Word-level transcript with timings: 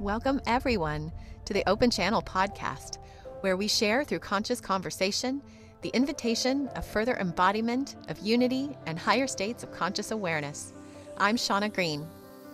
Welcome, 0.00 0.42
everyone, 0.46 1.10
to 1.46 1.54
the 1.54 1.66
Open 1.66 1.90
Channel 1.90 2.20
podcast, 2.20 2.98
where 3.40 3.56
we 3.56 3.66
share 3.66 4.04
through 4.04 4.18
conscious 4.18 4.60
conversation 4.60 5.40
the 5.80 5.88
invitation 5.88 6.68
of 6.76 6.84
further 6.84 7.16
embodiment 7.16 7.96
of 8.10 8.18
unity 8.18 8.76
and 8.84 8.98
higher 8.98 9.26
states 9.26 9.62
of 9.62 9.72
conscious 9.72 10.10
awareness. 10.10 10.74
I'm 11.16 11.36
Shaunna 11.36 11.72
Green. 11.72 12.06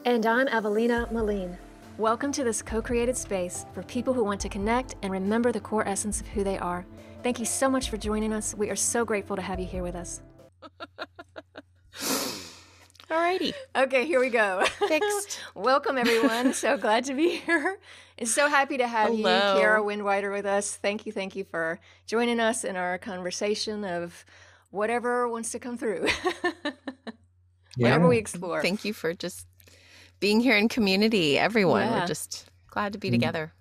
And 0.05 0.25
I'm 0.25 0.47
Avalina 0.47 1.11
Maline. 1.11 1.59
Welcome 1.99 2.31
to 2.31 2.45
this 2.45 2.63
co 2.63 2.81
created 2.81 3.17
space 3.17 3.67
for 3.75 3.83
people 3.83 4.15
who 4.15 4.23
want 4.23 4.41
to 4.43 4.49
connect 4.49 4.95
and 5.03 5.11
remember 5.11 5.51
the 5.51 5.59
core 5.59 5.87
essence 5.87 6.21
of 6.21 6.29
who 6.29 6.45
they 6.45 6.59
are. 6.59 6.87
Thank 7.25 7.41
you 7.41 7.45
so 7.45 7.69
much 7.69 7.91
for 7.91 7.97
joining 7.97 8.33
us. 8.33 8.55
We 8.55 8.71
are 8.71 8.77
so 8.77 9.05
grateful 9.05 9.35
to 9.35 9.43
have 9.43 9.59
you 9.59 9.67
here 9.67 9.83
with 9.83 9.97
us. 9.97 10.23
Alrighty. 13.13 13.53
Okay, 13.77 14.07
here 14.07 14.21
we 14.21 14.31
go. 14.31 14.65
Fixed. 14.89 15.39
Welcome, 15.55 15.99
everyone. 15.99 16.55
so 16.55 16.77
glad 16.79 17.05
to 17.05 17.15
be 17.15 17.37
here. 17.37 17.79
And 18.19 18.27
so 18.27 18.49
happy 18.49 18.79
to 18.79 18.87
have 18.87 19.09
Hello. 19.09 19.55
you, 19.57 19.61
Kiara 19.61 19.83
Windrider, 19.85 20.33
with 20.33 20.47
us. 20.47 20.77
Thank 20.77 21.05
you, 21.05 21.13
thank 21.13 21.37
you 21.37 21.45
for 21.45 21.79
joining 22.07 22.41
us 22.41 22.65
in 22.65 22.75
our 22.75 22.97
conversation 22.97 23.85
of 23.85 24.25
whatever 24.71 25.29
wants 25.29 25.51
to 25.53 25.59
come 25.59 25.77
through, 25.77 26.07
whatever 27.77 28.09
we 28.09 28.17
explore. 28.17 28.63
Thank 28.63 28.83
you 28.87 28.95
for 28.95 29.13
just 29.13 29.47
being 30.19 30.41
here 30.41 30.57
in 30.57 30.69
community, 30.71 31.39
everyone. 31.39 31.83
Yeah. 31.83 32.01
We're 32.01 32.07
just 32.07 32.47
glad 32.71 32.95
to 32.95 32.99
be 32.99 33.09
Mm. 33.09 33.13
together. 33.13 33.53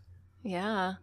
Yeah. 0.43 0.93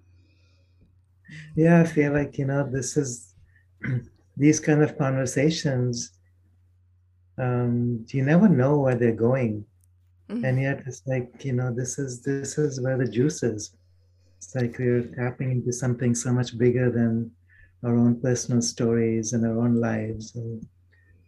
Yeah, 1.55 1.83
I 1.83 1.85
feel 1.85 2.13
like, 2.15 2.39
you 2.39 2.47
know, 2.47 2.67
this 2.67 2.97
is 2.97 3.35
these 4.39 4.59
kind 4.59 4.83
of 4.83 4.97
conversations, 4.97 6.13
um, 7.39 8.05
you 8.09 8.23
never 8.23 8.49
know 8.49 8.79
where 8.79 8.95
they're 8.97 9.13
going. 9.31 9.65
Mhm. 10.31 10.45
And 10.47 10.61
yet 10.61 10.83
it's 10.87 11.03
like, 11.07 11.45
you 11.45 11.53
know, 11.59 11.73
this 11.81 11.99
is 11.99 12.21
this 12.23 12.59
is 12.59 12.81
where 12.81 12.99
the 12.99 13.09
juice 13.19 13.43
is. 13.43 13.63
It's 14.37 14.55
like 14.55 14.79
we're 14.79 15.05
tapping 15.21 15.51
into 15.53 15.73
something 15.73 16.15
so 16.15 16.33
much 16.33 16.51
bigger 16.59 16.91
than 16.91 17.31
our 17.85 17.95
own 17.97 18.21
personal 18.21 18.61
stories 18.63 19.33
and 19.33 19.45
our 19.47 19.59
own 19.65 19.75
lives. 19.77 20.35
And 20.37 20.67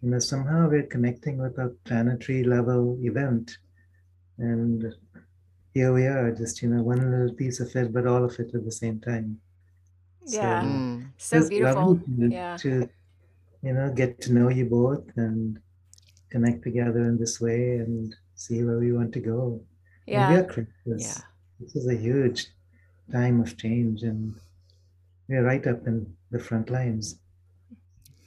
you 0.02 0.10
know, 0.10 0.18
somehow 0.18 0.68
we're 0.68 0.84
connecting 0.94 1.36
with 1.38 1.56
a 1.58 1.68
planetary 1.84 2.42
level 2.44 2.98
event. 3.02 3.46
And 4.38 4.94
here 5.74 5.92
we 5.92 6.06
are, 6.06 6.30
just, 6.32 6.62
you 6.62 6.68
know, 6.70 6.82
one 6.82 7.00
little 7.10 7.34
piece 7.34 7.60
of 7.60 7.74
it, 7.76 7.92
but 7.92 8.06
all 8.06 8.24
of 8.24 8.38
it 8.40 8.54
at 8.54 8.64
the 8.64 8.72
same 8.72 8.98
time. 9.00 9.38
Yeah. 10.26 10.62
So- 10.62 10.66
Mm. 10.68 11.06
So 11.18 11.48
beautiful. 11.48 11.96
to, 11.96 12.28
Yeah. 12.28 12.56
to 12.62 12.88
you 13.62 13.72
know 13.74 13.92
get 13.92 14.20
to 14.22 14.32
know 14.32 14.48
you 14.48 14.64
both 14.66 15.04
and 15.16 15.58
connect 16.30 16.62
together 16.62 17.02
in 17.10 17.18
this 17.18 17.40
way 17.40 17.76
and 17.76 18.14
see 18.34 18.62
where 18.64 18.78
we 18.78 18.92
want 18.92 19.12
to 19.12 19.20
go 19.20 19.60
And 20.06 20.28
we 20.28 20.36
Yeah. 20.36 20.42
Yeah. 21.06 21.22
this 21.60 21.76
is 21.76 21.86
a 21.88 21.96
huge 21.96 22.46
time 23.12 23.40
of 23.40 23.56
change 23.56 24.02
and 24.02 24.34
we're 25.28 25.44
right 25.44 25.66
up 25.66 25.86
in 25.86 26.16
the 26.30 26.38
front 26.38 26.70
lines 26.70 27.16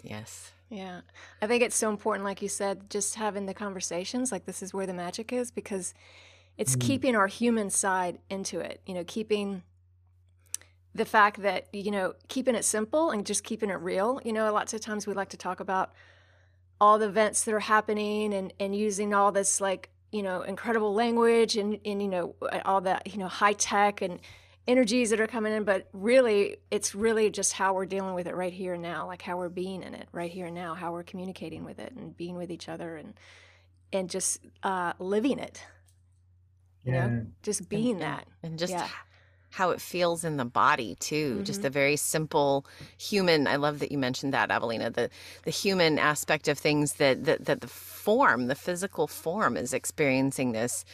Yes. 0.02 0.52
Yeah. 0.70 1.02
I 1.42 1.48
think 1.48 1.64
it's 1.64 1.76
so 1.76 1.90
important, 1.90 2.26
like 2.26 2.42
you 2.42 2.50
said, 2.50 2.90
just 2.90 3.16
having 3.16 3.46
the 3.46 3.54
conversations. 3.54 4.32
Like, 4.32 4.46
this 4.46 4.62
is 4.62 4.74
where 4.74 4.86
the 4.86 4.94
magic 4.94 5.32
is 5.32 5.52
because 5.52 5.94
it's 6.58 6.76
Mm. 6.76 6.82
keeping 6.82 7.16
our 7.16 7.28
human 7.28 7.70
side 7.70 8.20
into 8.30 8.60
it, 8.60 8.82
you 8.86 8.94
know, 8.94 9.04
keeping 9.06 9.64
the 10.94 11.06
fact 11.06 11.42
that, 11.42 11.74
you 11.74 11.90
know, 11.90 12.14
keeping 12.28 12.54
it 12.56 12.66
simple 12.66 13.12
and 13.12 13.26
just 13.26 13.44
keeping 13.44 13.70
it 13.70 13.80
real. 13.80 14.20
You 14.26 14.34
know, 14.34 14.52
lots 14.52 14.74
of 14.74 14.82
times 14.82 15.08
we 15.08 15.14
like 15.14 15.30
to 15.30 15.38
talk 15.38 15.60
about 15.60 15.94
all 16.84 16.98
the 17.00 17.08
events 17.08 17.40
that 17.44 17.54
are 17.60 17.68
happening 17.76 18.34
and, 18.38 18.48
and 18.64 18.72
using 18.76 19.10
all 19.14 19.32
this, 19.32 19.52
like, 19.68 19.84
you 20.12 20.24
know, 20.28 20.38
incredible 20.54 20.94
language 21.04 21.54
and, 21.62 21.80
and, 21.86 21.98
you 22.06 22.10
know, 22.16 22.36
all 22.66 22.82
that, 22.82 23.00
you 23.12 23.18
know, 23.22 23.30
high 23.42 23.58
tech 23.72 24.02
and 24.02 24.20
energies 24.68 25.10
that 25.12 25.20
are 25.20 25.32
coming 25.36 25.54
in, 25.58 25.64
but 25.64 25.88
really, 25.94 26.58
it's 26.72 26.94
really 27.06 27.30
just 27.30 27.52
how 27.54 27.74
we're 27.74 27.86
dealing 27.96 28.14
with 28.20 28.28
it 28.28 28.36
right 28.36 28.54
here 28.62 28.74
and 28.74 28.84
now, 28.84 29.08
like 29.08 29.22
how 29.22 29.36
we're 29.38 29.56
being 29.64 29.82
in 29.88 29.94
it 29.94 30.08
right 30.12 30.32
here 30.32 30.48
and 30.48 30.56
now, 30.56 30.76
how 30.76 30.92
we're 30.92 31.04
communicating 31.12 31.64
with 31.64 31.80
it 31.80 31.92
and 31.94 32.16
being 32.18 32.36
with 32.42 32.52
each 32.52 32.68
other 32.70 32.90
and 32.98 33.14
and 33.92 34.10
just 34.10 34.40
uh, 34.64 34.94
living 35.00 35.40
it, 35.40 35.62
you 36.86 36.94
yeah 36.94 37.08
know, 37.08 37.28
just 37.44 37.70
being 37.70 38.00
that. 38.00 38.26
And 38.44 38.58
just 38.60 38.72
Yeah. 38.72 38.88
How 39.54 39.70
it 39.72 39.82
feels 39.82 40.24
in 40.24 40.38
the 40.38 40.46
body 40.46 40.96
too. 41.00 41.42
Just 41.44 41.60
Mhm. 41.60 41.64
the 41.64 41.70
very 41.70 41.96
simple 41.98 42.66
human. 42.98 43.48
I 43.48 43.58
love 43.58 43.80
that 43.80 43.92
you 43.92 44.00
mentioned 44.00 44.34
that, 44.34 44.50
Avalina. 44.50 44.92
The 44.94 45.10
the 45.44 45.52
human 45.52 46.00
aspect 46.00 46.48
of 46.48 46.58
things 46.58 46.94
that 46.94 47.26
that 47.26 47.46
that 47.46 47.62
the 47.62 47.68
form, 47.68 48.48
the 48.48 48.56
physical 48.56 49.08
form, 49.08 49.58
is 49.58 49.74
experiencing 49.74 50.54
this 50.54 50.86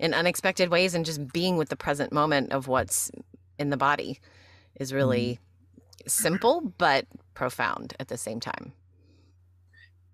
in 0.00 0.14
unexpected 0.14 0.70
ways, 0.70 0.94
and 0.94 1.04
just 1.06 1.32
being 1.32 1.56
with 1.56 1.68
the 1.70 1.76
present 1.76 2.12
moment 2.12 2.52
of 2.52 2.68
what's 2.68 3.10
in 3.58 3.70
the 3.70 3.76
body 3.76 4.18
is 4.80 4.92
really 4.92 5.38
simple 6.06 6.72
but 6.78 7.06
profound 7.34 7.94
at 8.00 8.08
the 8.08 8.16
same 8.18 8.40
time. 8.40 8.72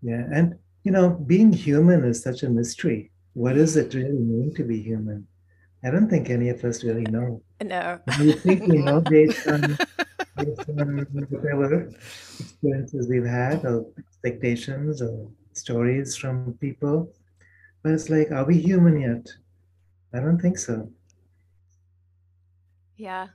yeah 0.02 0.24
and 0.32 0.54
you 0.84 0.92
know 0.92 1.10
being 1.10 1.52
human 1.52 2.04
is 2.04 2.22
such 2.22 2.42
a 2.42 2.48
mystery 2.48 3.10
what 3.34 3.54
does 3.54 3.76
it 3.76 3.94
really 3.94 4.20
mean 4.20 4.52
to 4.54 4.64
be 4.64 4.80
human 4.82 5.26
i 5.84 5.90
don't 5.90 6.08
think 6.08 6.30
any 6.30 6.48
of 6.48 6.64
us 6.64 6.82
really 6.84 7.04
know 7.16 7.40
No. 7.62 7.98
we 8.18 8.32
think 8.32 8.66
we 8.66 8.78
know 8.78 9.00
based 9.16 9.46
on, 9.48 9.60
based 10.36 10.68
on 10.78 11.06
whatever 11.10 11.90
experiences 12.40 13.08
we've 13.08 13.24
had 13.42 13.64
or 13.64 13.86
expectations 13.98 15.00
or 15.02 15.28
stories 15.52 16.16
from 16.16 16.54
people. 16.60 17.12
But 17.82 17.92
it's 17.92 18.10
like, 18.10 18.32
are 18.32 18.44
we 18.44 18.58
human 18.58 19.00
yet? 19.00 19.26
I 20.12 20.18
don't 20.20 20.40
think 20.40 20.58
so. 20.58 20.90
Yeah. 22.96 23.28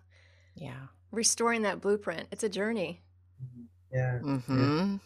Yeah. 0.55 0.87
Restoring 1.11 1.61
that 1.63 1.81
blueprint. 1.81 2.27
It's 2.31 2.43
a 2.43 2.49
journey. 2.49 3.01
Yeah. 3.93 4.19
hmm 4.19 4.97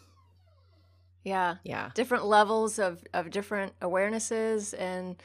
Yeah. 1.24 1.56
Yeah. 1.64 1.90
different 1.94 2.24
levels 2.26 2.78
of 2.78 3.02
of 3.14 3.30
different 3.30 3.78
awarenesses 3.80 4.74
and 4.78 5.16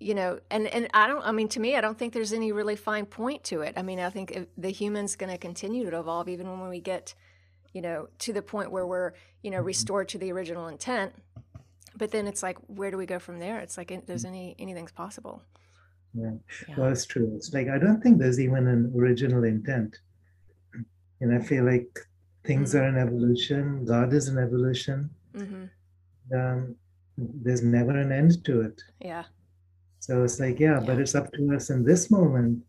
you 0.00 0.14
know 0.14 0.40
and 0.50 0.66
and 0.68 0.88
i 0.94 1.06
don't 1.06 1.24
i 1.26 1.30
mean 1.30 1.46
to 1.48 1.60
me 1.60 1.76
i 1.76 1.80
don't 1.80 1.98
think 1.98 2.12
there's 2.12 2.32
any 2.32 2.50
really 2.52 2.74
fine 2.76 3.04
point 3.06 3.44
to 3.44 3.60
it 3.60 3.74
i 3.76 3.82
mean 3.82 4.00
i 4.00 4.08
think 4.10 4.30
if 4.32 4.46
the 4.56 4.70
human's 4.70 5.14
going 5.14 5.30
to 5.30 5.38
continue 5.38 5.88
to 5.90 5.98
evolve 5.98 6.28
even 6.28 6.46
when 6.58 6.68
we 6.70 6.80
get 6.80 7.14
you 7.72 7.82
know 7.82 8.08
to 8.18 8.32
the 8.32 8.42
point 8.42 8.70
where 8.72 8.86
we're 8.86 9.12
you 9.42 9.50
know 9.50 9.60
restored 9.60 10.08
to 10.08 10.18
the 10.18 10.32
original 10.32 10.66
intent 10.68 11.12
but 11.96 12.10
then 12.10 12.26
it's 12.26 12.42
like 12.42 12.56
where 12.66 12.90
do 12.90 12.96
we 12.96 13.04
go 13.06 13.18
from 13.18 13.38
there 13.38 13.58
it's 13.58 13.76
like 13.76 13.92
there's 14.06 14.24
any 14.24 14.56
anything's 14.58 14.92
possible 14.92 15.42
Yeah. 16.14 16.32
Yeah. 16.68 16.74
Well, 16.76 16.90
it's 16.94 17.06
true. 17.06 17.28
It's 17.36 17.50
like, 17.56 17.68
I 17.68 17.78
don't 17.78 18.00
think 18.02 18.18
there's 18.18 18.40
even 18.46 18.66
an 18.74 18.82
original 19.00 19.44
intent. 19.44 19.90
And 21.20 21.30
I 21.32 21.40
feel 21.50 21.64
like 21.72 21.90
things 22.48 22.74
are 22.74 22.86
in 22.88 22.96
evolution, 23.06 23.84
God 23.84 24.12
is 24.18 24.26
in 24.32 24.36
evolution. 24.46 24.98
hmm 25.40 25.64
Um, 26.38 26.58
there's 27.44 27.62
never 27.62 27.94
an 28.04 28.10
end 28.20 28.32
to 28.46 28.54
it. 28.68 28.76
yeah 29.10 29.24
So 30.10 30.24
it's 30.24 30.40
like, 30.40 30.58
yeah, 30.58 30.80
but 30.84 30.98
it's 30.98 31.14
up 31.14 31.32
to 31.34 31.54
us 31.54 31.70
in 31.70 31.84
this 31.84 32.10
moment 32.10 32.64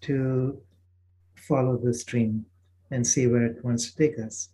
to 0.00 0.58
follow 1.36 1.76
the 1.76 1.92
stream 1.92 2.46
and 2.90 3.06
see 3.06 3.26
where 3.26 3.44
it 3.44 3.62
wants 3.62 3.90
to 3.90 3.96
take 3.98 4.18
us. 4.18 4.48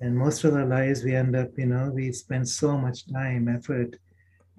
And 0.00 0.18
most 0.18 0.42
of 0.42 0.54
our 0.54 0.66
lives, 0.66 1.04
we 1.04 1.14
end 1.14 1.36
up, 1.36 1.50
you 1.56 1.66
know, 1.66 1.92
we 1.94 2.10
spend 2.10 2.48
so 2.48 2.76
much 2.76 3.06
time, 3.06 3.46
effort 3.46 3.94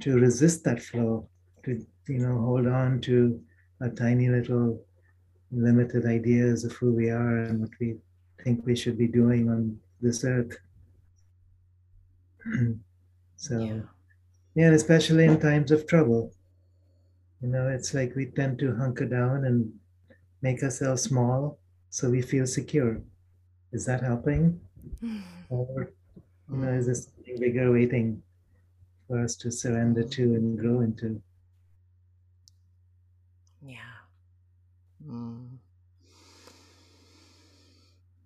to 0.03 0.17
resist 0.17 0.63
that 0.63 0.81
flow, 0.81 1.28
to, 1.66 1.85
you 2.07 2.19
know, 2.19 2.39
hold 2.39 2.66
on 2.66 3.01
to 3.01 3.41
our 3.81 3.89
tiny 3.89 4.29
little 4.29 4.81
limited 5.51 6.05
ideas 6.05 6.63
of 6.63 6.72
who 6.78 6.94
we 6.94 7.09
are 7.09 7.39
and 7.39 7.59
what 7.59 7.72
we 7.81 7.97
think 8.41 8.66
we 8.66 8.73
should 8.73 8.97
be 8.97 9.07
doing 9.09 9.50
on 9.50 9.78
this 10.00 10.23
earth. 10.23 10.55
so, 13.35 13.59
Yeah. 13.59 13.81
yeah, 14.55 14.67
and 14.67 14.75
especially 14.75 15.25
in 15.25 15.41
times 15.41 15.72
of 15.72 15.85
trouble. 15.88 16.31
You 17.45 17.51
know, 17.51 17.67
it's 17.67 17.94
like 17.94 18.16
we 18.16 18.25
tend 18.25 18.57
to 18.59 18.75
hunker 18.75 19.06
down 19.06 19.45
and 19.45 19.72
make 20.41 20.64
ourselves 20.64 21.03
small 21.03 21.59
so 21.91 22.09
we 22.09 22.23
feel 22.23 22.47
secure. 22.47 22.99
Is 23.72 23.85
that 23.85 24.02
helping? 24.02 24.59
Or, 25.49 25.91
you 26.49 26.58
know, 26.58 26.73
is 26.73 26.87
there 26.87 26.96
something 26.96 27.40
bigger 27.40 27.72
waiting 27.72 28.23
for 29.08 29.23
us 29.23 29.35
to 29.35 29.52
surrender 29.52 30.02
to 30.02 30.23
and 30.34 30.58
grow 30.58 30.79
into? 30.79 31.22
Yeah. 33.64 33.78
Mm. 35.08 35.46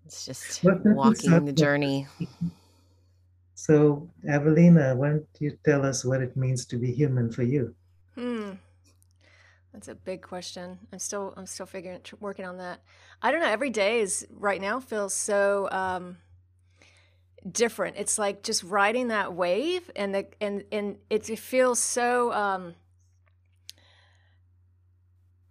It's 0.06 0.26
just 0.26 0.64
walking 0.64 1.44
the 1.44 1.52
journey. 1.52 2.08
So, 3.56 4.10
Avalina, 4.26 4.96
why 4.96 5.10
don't 5.10 5.28
you 5.40 5.58
tell 5.66 5.86
us 5.86 6.06
what 6.06 6.22
it 6.22 6.38
means 6.38 6.66
to 6.68 6.78
be 6.78 6.94
human 6.94 7.34
for 7.34 7.44
you? 7.44 7.76
Hmm. 8.16 8.52
That's 9.74 9.88
a 9.88 9.96
big 9.96 10.22
question. 10.22 10.80
I'm 10.92 11.00
still 11.00 11.34
I'm 11.38 11.46
still 11.46 11.66
figuring 11.66 12.02
working 12.20 12.46
on 12.46 12.58
that. 12.58 12.82
I 13.22 13.32
don't 13.32 13.40
know. 13.40 13.48
Every 13.50 13.70
day 13.70 14.02
is 14.02 14.26
right 14.32 14.60
now 14.60 14.80
feels 14.80 15.14
so 15.14 15.70
um, 15.72 16.18
different. 17.50 17.98
It's 17.98 18.18
like 18.18 18.42
just 18.44 18.64
riding 18.64 19.10
that 19.10 19.34
wave, 19.34 19.92
and 19.96 20.16
the 20.16 20.28
and 20.42 20.64
and 20.72 20.98
it, 21.10 21.30
it 21.30 21.40
feels 21.40 21.80
so. 21.80 22.34
Um, 22.34 22.76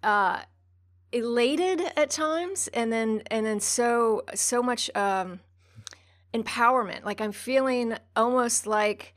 uh, 0.03 0.41
elated 1.13 1.81
at 1.97 2.11
times, 2.11 2.69
and 2.69 2.93
then 2.93 3.23
and 3.31 3.47
then 3.47 3.61
so 3.61 4.23
so 4.35 4.63
much 4.63 4.91
um, 4.95 5.41
empowerment. 6.35 7.05
Like 7.05 7.21
I'm 7.21 7.33
feeling 7.33 7.97
almost 8.17 8.67
like 8.67 9.15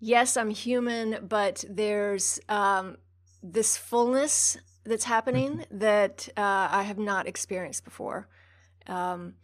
yes, 0.00 0.36
I'm 0.36 0.50
human, 0.50 1.26
but 1.26 1.64
there's 1.68 2.38
um, 2.48 2.98
this 3.44 3.76
fullness 3.76 4.56
that's 4.84 5.04
happening 5.04 5.58
mm-hmm. 5.58 5.78
that 5.78 6.28
uh, 6.36 6.68
I 6.70 6.82
have 6.82 6.98
not 6.98 7.28
experienced 7.28 7.84
before. 7.84 8.26
Um, 8.86 9.34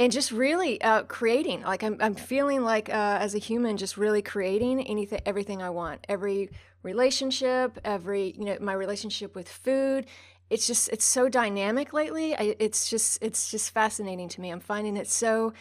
and 0.00 0.10
just 0.10 0.32
really 0.32 0.80
uh, 0.82 1.04
creating 1.04 1.62
like 1.62 1.82
I'm, 1.82 1.96
I'm 2.00 2.14
feeling 2.14 2.62
like 2.62 2.88
uh, 2.88 3.18
as 3.20 3.34
a 3.34 3.38
human 3.38 3.76
just 3.76 3.96
really 3.96 4.20
creating 4.20 4.82
anything 4.82 5.20
everything 5.24 5.62
i 5.62 5.70
want 5.70 6.04
every 6.08 6.50
relationship 6.82 7.78
every 7.84 8.34
you 8.36 8.44
know 8.44 8.56
my 8.60 8.72
relationship 8.72 9.36
with 9.36 9.48
food 9.48 10.06
it's 10.50 10.66
just 10.66 10.88
it's 10.88 11.04
so 11.04 11.28
dynamic 11.28 11.92
lately 11.92 12.34
I, 12.34 12.56
it's 12.58 12.90
just 12.90 13.22
it's 13.22 13.50
just 13.50 13.72
fascinating 13.72 14.28
to 14.30 14.40
me 14.40 14.50
i'm 14.50 14.60
finding 14.60 14.96
it 14.96 15.08
so 15.08 15.52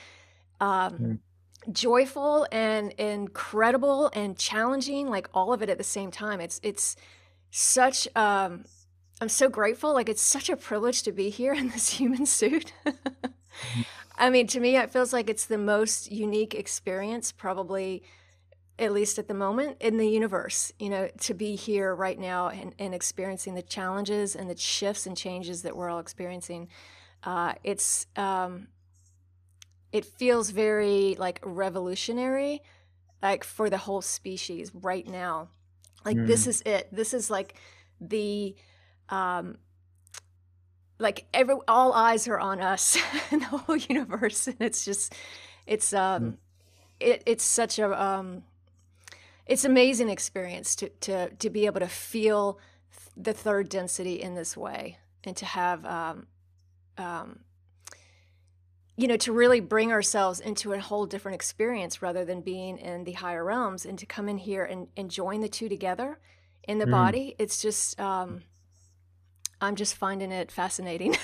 um, 0.60 0.94
mm. 0.94 1.20
Joyful 1.72 2.48
and 2.52 2.92
incredible 2.94 4.10
and 4.14 4.38
challenging 4.38 5.10
like 5.10 5.30
all 5.34 5.54
of 5.54 5.62
it 5.62 5.70
at 5.70 5.78
the 5.78 5.84
same 5.84 6.10
time 6.10 6.40
it's 6.40 6.60
it's 6.64 6.96
such 7.52 8.08
um, 8.16 8.64
i'm 9.20 9.30
so 9.30 9.50
grateful 9.50 9.94
like 9.94 10.10
it's 10.10 10.22
such 10.22 10.50
a 10.50 10.56
privilege 10.56 11.04
to 11.04 11.12
be 11.12 11.30
here 11.30 11.54
in 11.54 11.70
this 11.70 11.90
human 12.00 12.26
suit. 12.26 12.74
I 14.22 14.30
mean, 14.30 14.46
to 14.48 14.60
me, 14.60 14.78
it 14.78 14.92
feels 14.92 15.14
like 15.14 15.32
it's 15.32 15.46
the 15.46 15.58
most 15.58 16.12
unique 16.12 16.54
experience, 16.54 17.32
probably, 17.32 18.04
at 18.78 18.94
least 18.94 19.18
at 19.18 19.28
the 19.28 19.34
moment, 19.34 19.78
in 19.80 19.98
the 19.98 20.08
universe. 20.08 20.72
You 20.80 20.90
know, 20.90 21.10
to 21.22 21.34
be 21.34 21.56
here 21.56 21.96
right 21.96 22.20
now 22.20 22.50
and, 22.50 22.76
and 22.78 22.94
experiencing 22.94 23.56
the 23.56 23.64
challenges 23.64 24.36
and 24.36 24.48
the 24.48 24.56
shifts 24.56 25.08
and 25.08 25.18
changes 25.18 25.64
that 25.64 25.76
we're 25.76 25.90
all 25.90 26.00
experiencing. 26.00 26.68
Uh, 27.24 27.54
it's 27.64 28.06
um, 28.16 28.68
it 29.92 30.06
feels 30.06 30.50
very 30.50 31.16
like 31.18 31.40
revolutionary, 31.44 32.62
like 33.22 33.44
for 33.44 33.70
the 33.70 33.78
whole 33.78 34.02
species 34.02 34.72
right 34.74 35.08
now. 35.08 35.50
Like 36.06 36.18
mm. 36.18 36.28
this 36.28 36.48
is 36.48 36.62
it. 36.66 36.88
This 36.92 37.14
is 37.14 37.30
like 37.30 37.56
the 38.00 38.56
um, 39.10 39.58
like 41.02 41.26
every 41.34 41.56
all 41.68 41.92
eyes 41.94 42.28
are 42.28 42.40
on 42.40 42.62
us 42.62 42.98
in 43.32 43.40
the 43.40 43.46
whole 43.46 43.76
universe 43.76 44.48
and 44.48 44.58
it's 44.60 44.86
just 44.86 45.14
it's 45.66 45.94
um 45.94 46.24
mm. 46.24 46.38
it, 47.00 47.24
it's 47.26 47.44
such 47.44 47.80
a 47.80 48.02
um 48.02 48.44
it's 49.46 49.66
amazing 49.66 50.10
experience 50.10 50.76
to 50.76 50.90
to 51.02 51.30
to 51.32 51.50
be 51.50 51.66
able 51.66 51.80
to 51.80 51.88
feel 51.88 52.60
the 53.18 53.34
third 53.34 53.68
density 53.68 54.22
in 54.22 54.36
this 54.36 54.56
way 54.56 54.98
and 55.24 55.36
to 55.36 55.46
have 55.46 55.86
um 55.86 56.28
um 56.98 57.40
you 58.98 59.08
know 59.08 59.18
to 59.18 59.32
really 59.32 59.60
bring 59.60 59.92
ourselves 59.92 60.40
into 60.40 60.74
a 60.74 60.80
whole 60.80 61.06
different 61.06 61.36
experience 61.36 62.02
rather 62.02 62.26
than 62.26 62.42
being 62.42 62.78
in 62.78 63.04
the 63.04 63.14
higher 63.14 63.44
realms 63.44 63.86
and 63.86 63.98
to 63.98 64.06
come 64.06 64.28
in 64.30 64.38
here 64.38 64.64
and, 64.64 64.88
and 64.98 65.10
join 65.10 65.42
the 65.42 65.50
two 65.50 65.70
together 65.70 66.20
in 66.68 66.78
the 66.78 66.86
mm. 66.86 66.92
body 66.92 67.36
it's 67.40 67.62
just 67.62 68.00
um 68.00 68.44
I'm 69.62 69.76
just 69.76 69.96
finding 69.96 70.32
it 70.32 70.52
fascinating. 70.52 71.16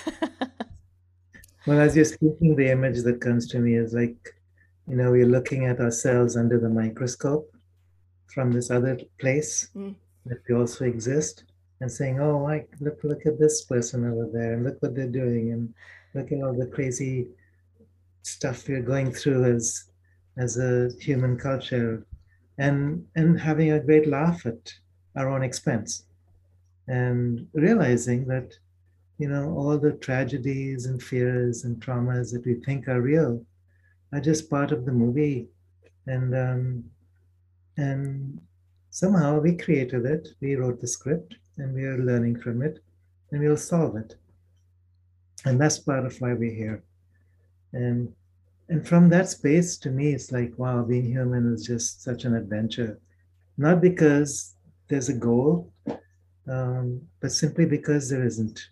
well, 1.66 1.80
as 1.80 1.96
you're 1.96 2.04
speaking, 2.04 2.54
the 2.54 2.70
image 2.70 3.02
that 3.02 3.20
comes 3.20 3.48
to 3.48 3.58
me 3.58 3.74
is 3.74 3.92
like, 3.92 4.16
you 4.86 4.96
know, 4.96 5.10
we're 5.10 5.26
looking 5.26 5.66
at 5.66 5.80
ourselves 5.80 6.36
under 6.36 6.58
the 6.58 6.68
microscope 6.68 7.50
from 8.32 8.52
this 8.52 8.70
other 8.70 8.96
place 9.18 9.70
mm. 9.74 9.94
that 10.26 10.38
we 10.48 10.54
also 10.54 10.84
exist 10.84 11.44
and 11.80 11.90
saying, 11.90 12.20
oh, 12.20 12.38
like, 12.38 12.68
look, 12.80 13.02
look 13.02 13.26
at 13.26 13.40
this 13.40 13.64
person 13.64 14.08
over 14.08 14.28
there 14.32 14.54
and 14.54 14.64
look 14.64 14.80
what 14.80 14.94
they're 14.94 15.08
doing 15.08 15.52
and 15.52 15.74
look 16.14 16.30
at 16.30 16.40
all 16.40 16.54
the 16.56 16.66
crazy 16.66 17.26
stuff 18.28 18.68
we're 18.68 18.82
going 18.82 19.12
through 19.12 19.44
as 19.44 19.84
as 20.36 20.58
a 20.58 20.90
human 21.00 21.36
culture 21.36 22.06
and 22.58 23.04
and 23.16 23.40
having 23.40 23.72
a 23.72 23.80
great 23.80 24.06
laugh 24.06 24.44
at 24.46 24.72
our 25.16 25.28
own 25.28 25.42
expense 25.42 26.04
and 26.86 27.46
realizing 27.54 28.26
that 28.26 28.52
you 29.18 29.28
know 29.28 29.52
all 29.56 29.76
the 29.78 29.92
tragedies 29.92 30.86
and 30.86 31.02
fears 31.02 31.64
and 31.64 31.80
traumas 31.80 32.32
that 32.32 32.44
we 32.46 32.54
think 32.54 32.88
are 32.88 33.00
real 33.00 33.44
are 34.12 34.20
just 34.20 34.50
part 34.50 34.72
of 34.72 34.84
the 34.84 34.92
movie 34.92 35.48
and 36.06 36.34
um, 36.34 36.84
and 37.76 38.40
somehow 38.90 39.38
we 39.38 39.56
created 39.56 40.04
it 40.06 40.28
we 40.40 40.54
wrote 40.56 40.80
the 40.80 40.86
script 40.86 41.34
and 41.58 41.74
we 41.74 41.84
are 41.84 41.98
learning 41.98 42.40
from 42.40 42.62
it 42.62 42.78
and 43.30 43.40
we'll 43.40 43.56
solve 43.56 43.96
it. 43.96 44.14
And 45.44 45.60
that's 45.60 45.78
part 45.78 46.06
of 46.06 46.20
why 46.20 46.32
we're 46.32 46.54
here. 46.54 46.82
And 47.72 48.12
and 48.68 48.86
from 48.86 49.08
that 49.08 49.28
space 49.28 49.76
to 49.76 49.90
me 49.90 50.12
it's 50.12 50.32
like 50.32 50.52
wow 50.56 50.82
being 50.82 51.04
human 51.04 51.52
is 51.52 51.66
just 51.66 52.02
such 52.02 52.24
an 52.24 52.34
adventure 52.34 52.98
not 53.56 53.80
because 53.80 54.54
there's 54.88 55.08
a 55.08 55.14
goal 55.14 55.72
um, 56.48 57.02
but 57.20 57.32
simply 57.32 57.66
because 57.66 58.08
there 58.08 58.24
isn't. 58.24 58.68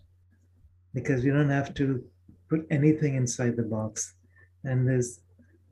Because 0.93 1.23
we 1.23 1.29
don't 1.29 1.49
have 1.49 1.73
to 1.75 2.03
put 2.49 2.65
anything 2.71 3.15
inside 3.15 3.55
the 3.55 3.63
box, 3.63 4.15
and 4.63 4.87
there's 4.87 5.19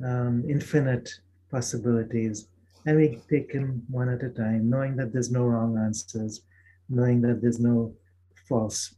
um, 0.04 0.44
infinite 0.48 1.10
possibilities, 1.50 2.48
and 2.86 2.98
we 2.98 3.20
take 3.30 3.52
them 3.52 3.84
one 3.90 4.10
at 4.10 4.24
a 4.24 4.30
time, 4.30 4.70
knowing 4.70 4.96
that 4.98 5.12
there's 5.12 5.32
no 5.32 5.46
wrong 5.46 5.78
answers, 5.78 6.42
knowing 6.90 7.22
that 7.22 7.42
there's 7.42 7.60
no 7.60 7.94
false 8.48 8.96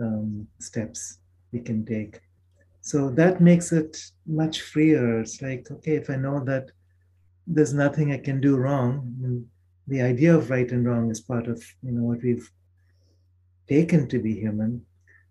um, 0.00 0.48
steps 0.58 1.18
we 1.52 1.60
can 1.60 1.84
take. 1.84 2.20
So 2.82 3.10
that 3.10 3.40
makes 3.40 3.70
it 3.72 3.96
much 4.26 4.60
freer. 4.62 5.20
It's 5.20 5.40
like, 5.40 5.70
okay, 5.70 5.94
if 5.94 6.10
I 6.10 6.16
know 6.16 6.44
that 6.44 6.70
there's 7.46 7.72
nothing 7.72 8.12
I 8.12 8.18
can 8.18 8.40
do 8.40 8.56
wrong, 8.56 9.46
the 9.86 10.02
idea 10.02 10.36
of 10.36 10.50
right 10.50 10.70
and 10.70 10.84
wrong 10.84 11.10
is 11.10 11.20
part 11.20 11.46
of 11.46 11.62
you 11.82 11.92
know 11.92 12.02
what 12.02 12.22
we've 12.22 12.50
taken 13.68 14.08
to 14.08 14.18
be 14.18 14.34
human. 14.34 14.84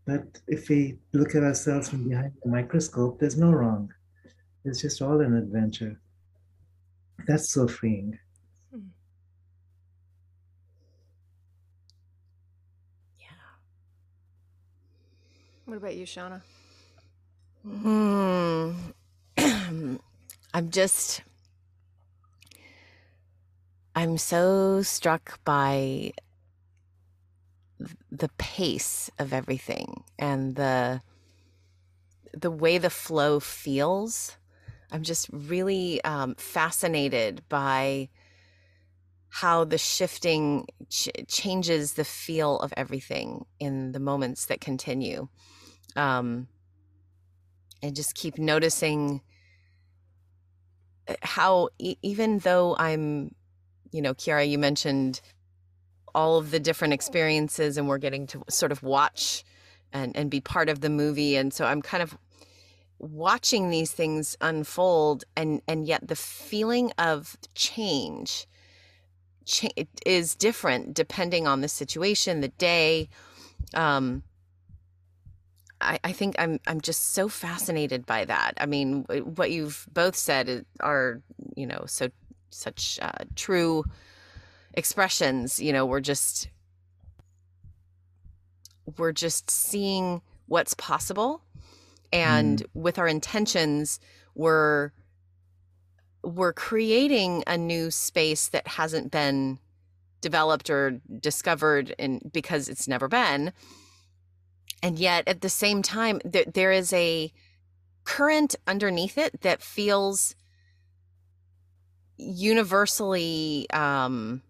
But 0.05 0.39
if 0.47 0.69
we 0.69 0.97
look 1.13 1.35
at 1.35 1.43
ourselves 1.43 1.89
from 1.89 2.07
behind 2.07 2.33
the 2.41 2.49
microscope, 2.49 3.19
there's 3.19 3.37
no 3.37 3.51
wrong. 3.51 3.93
It's 4.63 4.81
just 4.81 5.01
all 5.01 5.19
an 5.21 5.35
adventure. 5.35 5.99
That's 7.27 7.49
so 7.49 7.67
freeing. 7.67 8.17
Hmm. 8.71 8.79
Yeah. 13.19 13.27
What 15.65 15.77
about 15.77 15.95
you, 15.95 16.05
Shaunna? 16.05 16.41
Hmm. 17.63 18.71
I'm 20.53 20.69
just 20.69 21.21
I'm 23.95 24.17
so 24.17 24.81
struck 24.81 25.43
by 25.43 26.13
the 28.11 28.29
pace 28.37 29.09
of 29.19 29.33
everything 29.33 30.03
and 30.17 30.55
the 30.55 31.01
the 32.33 32.51
way 32.51 32.77
the 32.77 32.89
flow 32.89 33.39
feels. 33.39 34.37
I'm 34.91 35.03
just 35.03 35.29
really 35.31 36.03
um, 36.03 36.35
fascinated 36.35 37.43
by 37.49 38.09
how 39.29 39.63
the 39.63 39.77
shifting 39.77 40.67
ch- 40.89 41.09
changes 41.27 41.93
the 41.93 42.03
feel 42.03 42.59
of 42.59 42.73
everything 42.75 43.45
in 43.59 43.91
the 43.93 43.99
moments 43.99 44.45
that 44.47 44.59
continue. 44.59 45.29
Um, 45.95 46.47
and 47.81 47.95
just 47.95 48.15
keep 48.15 48.37
noticing 48.37 49.21
uh, 51.07 51.15
how, 51.21 51.69
e- 51.79 51.97
even 52.01 52.39
though 52.39 52.75
I'm 52.77 53.35
you 53.91 54.01
know, 54.01 54.13
Kiara, 54.13 54.49
you 54.49 54.57
mentioned 54.57 55.21
all 56.13 56.37
of 56.37 56.51
the 56.51 56.59
different 56.59 56.93
experiences 56.93 57.77
and 57.77 57.87
we're 57.87 57.97
getting 57.97 58.27
to 58.27 58.43
sort 58.49 58.71
of 58.71 58.83
watch 58.83 59.43
and, 59.93 60.15
and 60.15 60.29
be 60.29 60.41
part 60.41 60.69
of 60.69 60.81
the 60.81 60.89
movie. 60.89 61.35
And 61.35 61.53
so 61.53 61.65
I'm 61.65 61.81
kind 61.81 62.03
of 62.03 62.17
watching 62.99 63.69
these 63.69 63.91
things 63.91 64.37
unfold 64.41 65.23
and, 65.35 65.61
and 65.67 65.85
yet 65.85 66.07
the 66.07 66.15
feeling 66.15 66.91
of 66.97 67.37
change 67.55 68.47
cha- 69.45 69.69
is 70.05 70.35
different 70.35 70.93
depending 70.93 71.47
on 71.47 71.61
the 71.61 71.67
situation, 71.67 72.41
the 72.41 72.49
day. 72.49 73.09
Um, 73.73 74.23
I, 75.81 75.99
I 76.03 76.11
think 76.11 76.35
I'm 76.37 76.59
I'm 76.67 76.81
just 76.81 77.13
so 77.13 77.27
fascinated 77.27 78.05
by 78.05 78.25
that. 78.25 78.53
I 78.57 78.65
mean, 78.65 79.03
what 79.35 79.51
you've 79.51 79.87
both 79.91 80.15
said 80.15 80.65
are 80.79 81.21
you 81.55 81.65
know 81.65 81.83
so 81.87 82.09
such 82.49 82.99
uh, 83.01 83.23
true 83.35 83.83
expressions 84.73 85.59
you 85.59 85.73
know 85.73 85.85
we're 85.85 85.99
just 85.99 86.49
we're 88.97 89.11
just 89.11 89.49
seeing 89.49 90.21
what's 90.47 90.73
possible 90.75 91.41
and 92.13 92.59
mm. 92.59 92.65
with 92.73 92.97
our 92.97 93.07
intentions 93.07 93.99
we're 94.35 94.91
we're 96.23 96.53
creating 96.53 97.43
a 97.47 97.57
new 97.57 97.91
space 97.91 98.49
that 98.49 98.67
hasn't 98.67 99.11
been 99.11 99.59
developed 100.21 100.69
or 100.69 101.01
discovered 101.19 101.95
in 101.97 102.21
because 102.31 102.69
it's 102.69 102.87
never 102.87 103.07
been 103.07 103.51
and 104.83 104.97
yet 104.99 105.27
at 105.27 105.41
the 105.41 105.49
same 105.49 105.81
time 105.81 106.19
there, 106.25 106.45
there 106.45 106.71
is 106.71 106.91
a 106.93 107.31
current 108.03 108.55
underneath 108.67 109.17
it 109.17 109.41
that 109.41 109.61
feels 109.61 110.35
universally 112.17 113.67
um 113.71 114.41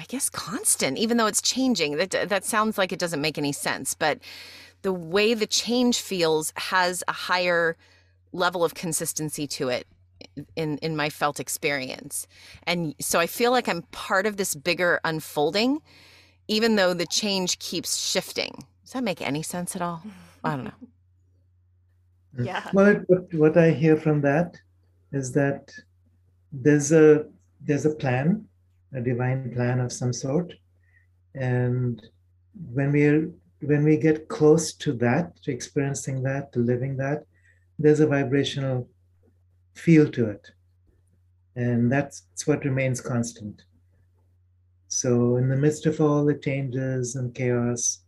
i 0.00 0.04
guess 0.08 0.30
constant 0.30 0.96
even 0.96 1.16
though 1.16 1.26
it's 1.26 1.42
changing. 1.42 1.96
That 1.96 2.28
that 2.28 2.44
sounds 2.44 2.78
like 2.78 2.92
it 2.92 2.98
doesn't 2.98 3.20
make 3.20 3.38
any 3.38 3.52
sense 3.52 3.94
but 3.94 4.18
the 4.82 4.92
way 4.92 5.34
the 5.34 5.46
change 5.46 6.00
feels 6.00 6.52
has 6.56 7.04
a 7.06 7.12
higher 7.12 7.76
level 8.32 8.64
of 8.64 8.74
consistency 8.74 9.46
to 9.46 9.68
it 9.68 9.86
in 10.56 10.78
in 10.78 10.96
my 10.96 11.10
felt 11.10 11.38
experience. 11.40 12.26
And 12.66 12.94
so 13.00 13.18
i 13.20 13.26
feel 13.26 13.50
like 13.50 13.68
i'm 13.68 13.82
part 13.92 14.26
of 14.26 14.36
this 14.36 14.54
bigger 14.54 15.00
unfolding 15.04 15.80
even 16.52 16.76
though 16.76 16.94
the 16.94 17.06
change 17.06 17.58
keeps 17.58 17.96
shifting. 17.96 18.52
Does 18.82 18.92
that 18.92 19.04
make 19.04 19.22
any 19.22 19.42
sense 19.42 19.74
at 19.74 19.82
all? 19.82 20.02
I 20.44 20.56
don't 20.56 20.64
know. 20.64 20.72
Mm. 22.34 22.46
Yeah. 22.46 22.70
Well 22.72 22.94
what, 23.08 23.34
what 23.34 23.56
i 23.58 23.70
hear 23.70 23.94
from 23.94 24.22
that 24.22 24.56
is 25.12 25.32
that 25.32 25.70
there's 26.50 26.90
a 26.90 27.26
there's 27.60 27.84
a 27.84 27.94
plan 27.94 28.48
a 28.94 29.00
divine 29.00 29.52
plan 29.54 29.80
of 29.80 29.92
some 29.92 30.12
sort. 30.12 30.54
And 31.34 32.02
when 32.72 32.92
we 32.92 33.04
when 33.66 33.84
we 33.84 33.96
get 33.96 34.28
close 34.28 34.72
to 34.84 34.92
that 34.94 35.42
to 35.42 35.52
experiencing 35.52 36.22
that 36.22 36.52
to 36.52 36.58
living 36.58 36.96
that 36.96 37.24
there's 37.78 38.00
a 38.00 38.06
vibrational 38.06 38.88
feel 39.74 40.08
to 40.10 40.28
it. 40.30 40.50
And 41.54 41.92
that's, 41.92 42.22
that's 42.30 42.46
what 42.46 42.64
remains 42.64 43.00
constant. 43.00 43.62
So, 44.94 45.36
in 45.36 45.48
the 45.48 45.56
midst 45.56 45.86
of 45.86 46.02
all 46.02 46.22
the 46.22 46.34
changes 46.34 47.16
and 47.16 47.34
chaos, 47.34 48.00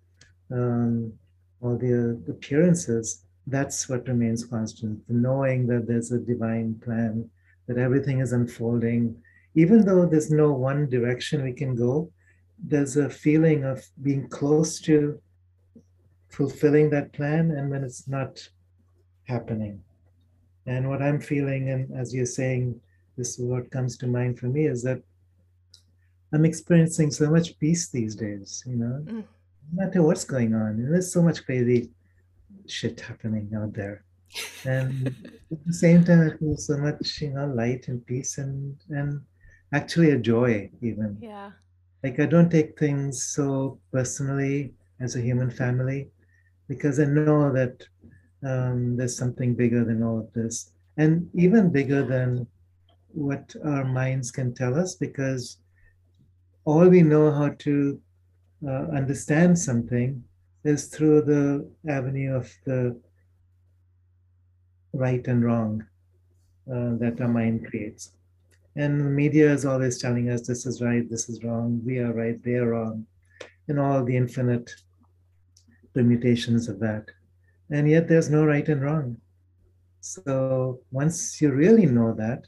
um, 0.50 1.14
all 1.62 1.78
the 1.78 2.22
appearances, 2.28 3.24
that's 3.46 3.88
what 3.88 4.06
remains 4.06 4.44
constant. 4.44 5.08
The 5.08 5.14
knowing 5.14 5.66
that 5.68 5.86
there's 5.86 6.12
a 6.12 6.18
divine 6.18 6.78
plan, 6.84 7.30
that 7.68 7.78
everything 7.78 8.20
is 8.20 8.34
unfolding. 8.34 9.16
Even 9.54 9.86
though 9.86 10.04
there's 10.04 10.30
no 10.30 10.52
one 10.52 10.86
direction 10.90 11.42
we 11.42 11.54
can 11.54 11.74
go, 11.74 12.12
there's 12.62 12.98
a 12.98 13.08
feeling 13.08 13.64
of 13.64 13.82
being 14.02 14.28
close 14.28 14.78
to 14.82 15.18
fulfilling 16.28 16.90
that 16.90 17.14
plan 17.14 17.52
and 17.52 17.70
when 17.70 17.82
it's 17.82 18.06
not 18.06 18.46
happening. 19.24 19.82
And 20.66 20.90
what 20.90 21.00
I'm 21.00 21.18
feeling, 21.18 21.70
and 21.70 21.98
as 21.98 22.14
you're 22.14 22.26
saying, 22.26 22.78
this 23.16 23.38
is 23.38 23.46
what 23.46 23.70
comes 23.70 23.96
to 23.98 24.06
mind 24.06 24.38
for 24.38 24.48
me 24.48 24.66
is 24.66 24.82
that 24.82 25.00
I'm 26.34 26.44
experiencing 26.44 27.12
so 27.12 27.30
much 27.30 27.56
peace 27.60 27.90
these 27.90 28.16
days, 28.16 28.64
you 28.66 28.74
know, 28.74 29.04
mm. 29.04 29.22
no 29.22 29.24
matter 29.72 30.02
what's 30.02 30.24
going 30.24 30.52
on. 30.52 30.70
And 30.70 30.92
There's 30.92 31.12
so 31.12 31.22
much 31.22 31.44
crazy 31.46 31.90
shit 32.66 33.00
happening 33.00 33.52
out 33.56 33.72
there. 33.72 34.02
And 34.64 35.06
at 35.52 35.64
the 35.64 35.72
same 35.72 36.04
time, 36.04 36.28
I 36.28 36.36
feel 36.36 36.56
so 36.56 36.76
much, 36.76 37.20
you 37.20 37.30
know, 37.30 37.46
light 37.46 37.86
and 37.86 38.04
peace 38.04 38.38
and 38.38 38.76
and 38.90 39.20
actually 39.72 40.10
a 40.10 40.18
joy 40.18 40.70
even. 40.82 41.16
Yeah. 41.20 41.52
Like 42.02 42.18
I 42.18 42.26
don't 42.26 42.50
take 42.50 42.76
things 42.76 43.22
so 43.22 43.78
personally 43.92 44.74
as 44.98 45.14
a 45.14 45.20
human 45.20 45.50
family 45.50 46.10
because 46.66 46.98
I 46.98 47.04
know 47.04 47.52
that 47.52 47.86
um, 48.44 48.96
there's 48.96 49.16
something 49.16 49.54
bigger 49.54 49.84
than 49.84 50.02
all 50.02 50.18
of 50.18 50.32
this, 50.32 50.72
and 50.96 51.30
even 51.34 51.70
bigger 51.70 52.02
than 52.02 52.46
what 53.12 53.54
our 53.64 53.84
minds 53.84 54.30
can 54.32 54.52
tell 54.52 54.74
us, 54.78 54.96
because 54.96 55.58
all 56.64 56.88
we 56.88 57.02
know 57.02 57.30
how 57.30 57.50
to 57.50 58.00
uh, 58.66 58.87
understand 59.00 59.59
something 59.59 60.23
is 60.64 60.87
through 60.87 61.23
the 61.23 61.68
avenue 61.88 62.35
of 62.35 62.50
the 62.64 62.99
right 64.92 65.26
and 65.26 65.44
wrong 65.44 65.85
uh, 66.71 66.97
that 66.99 67.21
our 67.21 67.28
mind 67.28 67.66
creates. 67.66 68.12
And 68.76 69.00
the 69.00 69.04
media 69.04 69.52
is 69.52 69.64
always 69.64 69.99
telling 69.99 70.30
us 70.30 70.47
this 70.47 70.66
is 70.66 70.80
right, 70.80 71.09
this 71.09 71.28
is 71.28 71.44
wrong, 71.44 71.80
we 71.85 71.99
are 71.99 72.12
right, 72.12 72.42
they 72.42 72.54
are 72.54 72.71
wrong, 72.71 73.06
and 73.68 73.78
all 73.78 74.04
the 74.04 74.16
infinite 74.16 74.71
permutations 75.92 76.68
of 76.68 76.80
that 76.80 77.11
and 77.71 77.88
yet 77.88 78.09
there's 78.09 78.30
no 78.30 78.44
right 78.44 78.68
and 78.68 78.83
wrong. 78.83 79.16
So 80.00 80.80
once 80.90 81.40
you 81.40 81.50
really 81.50 81.87
know 81.87 82.12
that, 82.14 82.47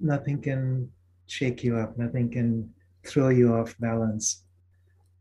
nothing 0.00 0.42
can 0.42 0.90
shake 1.26 1.62
you 1.62 1.76
up, 1.76 1.96
nothing 1.96 2.30
can 2.30 2.72
throw 3.04 3.28
you 3.28 3.54
off 3.54 3.74
balance. 3.78 4.44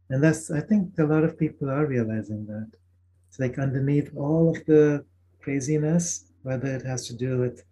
And 0.09 0.23
that's, 0.23 0.51
I 0.51 0.59
think 0.59 0.97
a 0.99 1.03
lot 1.03 1.23
of 1.23 1.39
people 1.39 1.69
are 1.69 1.85
realizing 1.85 2.45
that. 2.47 2.69
It's 3.29 3.39
like 3.39 3.57
underneath 3.57 4.11
all 4.17 4.49
of 4.49 4.65
the 4.65 5.05
craziness, 5.39 6.25
whether 6.43 6.67
it 6.67 6.85
has 6.85 7.07
to 7.07 7.13
do 7.13 7.39
with, 7.39 7.63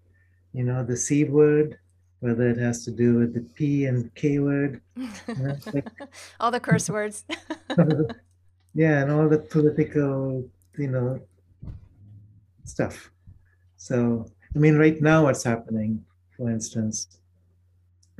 you 0.53 0.63
know, 0.63 0.83
the 0.83 0.95
C 0.95 1.25
word, 1.25 1.77
whether 2.21 2.47
it 2.49 2.57
has 2.57 2.85
to 2.85 2.91
do 2.91 3.15
with 3.15 3.33
the 3.33 3.41
P 3.41 3.85
and 3.85 4.13
K 4.15 4.39
word. 4.39 4.81
You 4.95 5.09
know, 5.37 5.57
like, 5.73 5.89
all 6.39 6.51
the 6.51 6.59
curse 6.59 6.89
words. 6.89 7.25
yeah, 8.73 9.01
and 9.01 9.11
all 9.11 9.27
the 9.27 9.39
political, 9.39 10.49
you 10.77 10.87
know, 10.87 11.19
stuff. 12.63 13.11
So, 13.75 14.25
I 14.55 14.59
mean, 14.59 14.77
right 14.77 15.01
now, 15.01 15.23
what's 15.23 15.43
happening, 15.43 16.05
for 16.37 16.49
instance, 16.49 17.18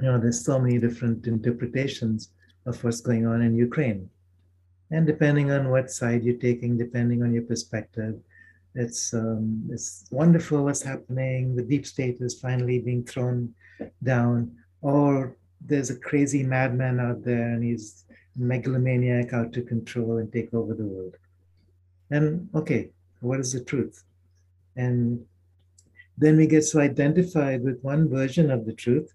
you 0.02 0.08
know, 0.08 0.18
there's 0.18 0.44
so 0.44 0.60
many 0.60 0.78
different 0.78 1.28
interpretations 1.28 2.32
of 2.66 2.82
what's 2.84 3.02
going 3.02 3.26
on 3.28 3.42
in 3.42 3.56
Ukraine. 3.56 4.10
And 4.92 5.06
depending 5.06 5.52
on 5.52 5.70
what 5.70 5.92
side 5.92 6.24
you're 6.24 6.38
taking, 6.38 6.78
depending 6.78 7.22
on 7.24 7.34
your 7.34 7.44
perspective, 7.44 8.20
it's 8.76 9.14
um, 9.14 9.68
it's 9.72 10.06
wonderful 10.12 10.64
what's 10.64 10.82
happening. 10.82 11.56
The 11.56 11.64
deep 11.64 11.86
state 11.86 12.18
is 12.22 12.40
finally 12.40 12.80
being 12.80 13.04
thrown 13.04 13.54
down, 14.04 14.56
or 14.82 15.36
there's 15.62 15.90
a 15.90 16.00
crazy 16.00 16.44
madman 16.44 17.00
out 17.00 17.24
there 17.24 17.50
and 17.50 17.64
he's 17.64 18.06
megalomaniac 18.36 19.34
out 19.34 19.52
to 19.54 19.62
control 19.62 20.18
and 20.18 20.32
take 20.32 20.54
over 20.54 20.74
the 20.74 20.86
world. 20.86 21.16
And 22.12 22.50
okay, 22.56 22.90
what 23.20 23.40
is 23.40 23.52
the 23.54 23.64
truth? 23.64 24.04
And 24.76 25.26
then 26.18 26.38
we 26.38 26.48
get 26.48 26.64
so 26.64 26.80
identified 26.80 27.64
with 27.64 27.82
one 27.82 28.10
version 28.10 28.50
of 28.50 28.66
the 28.66 28.74
truth, 28.74 29.14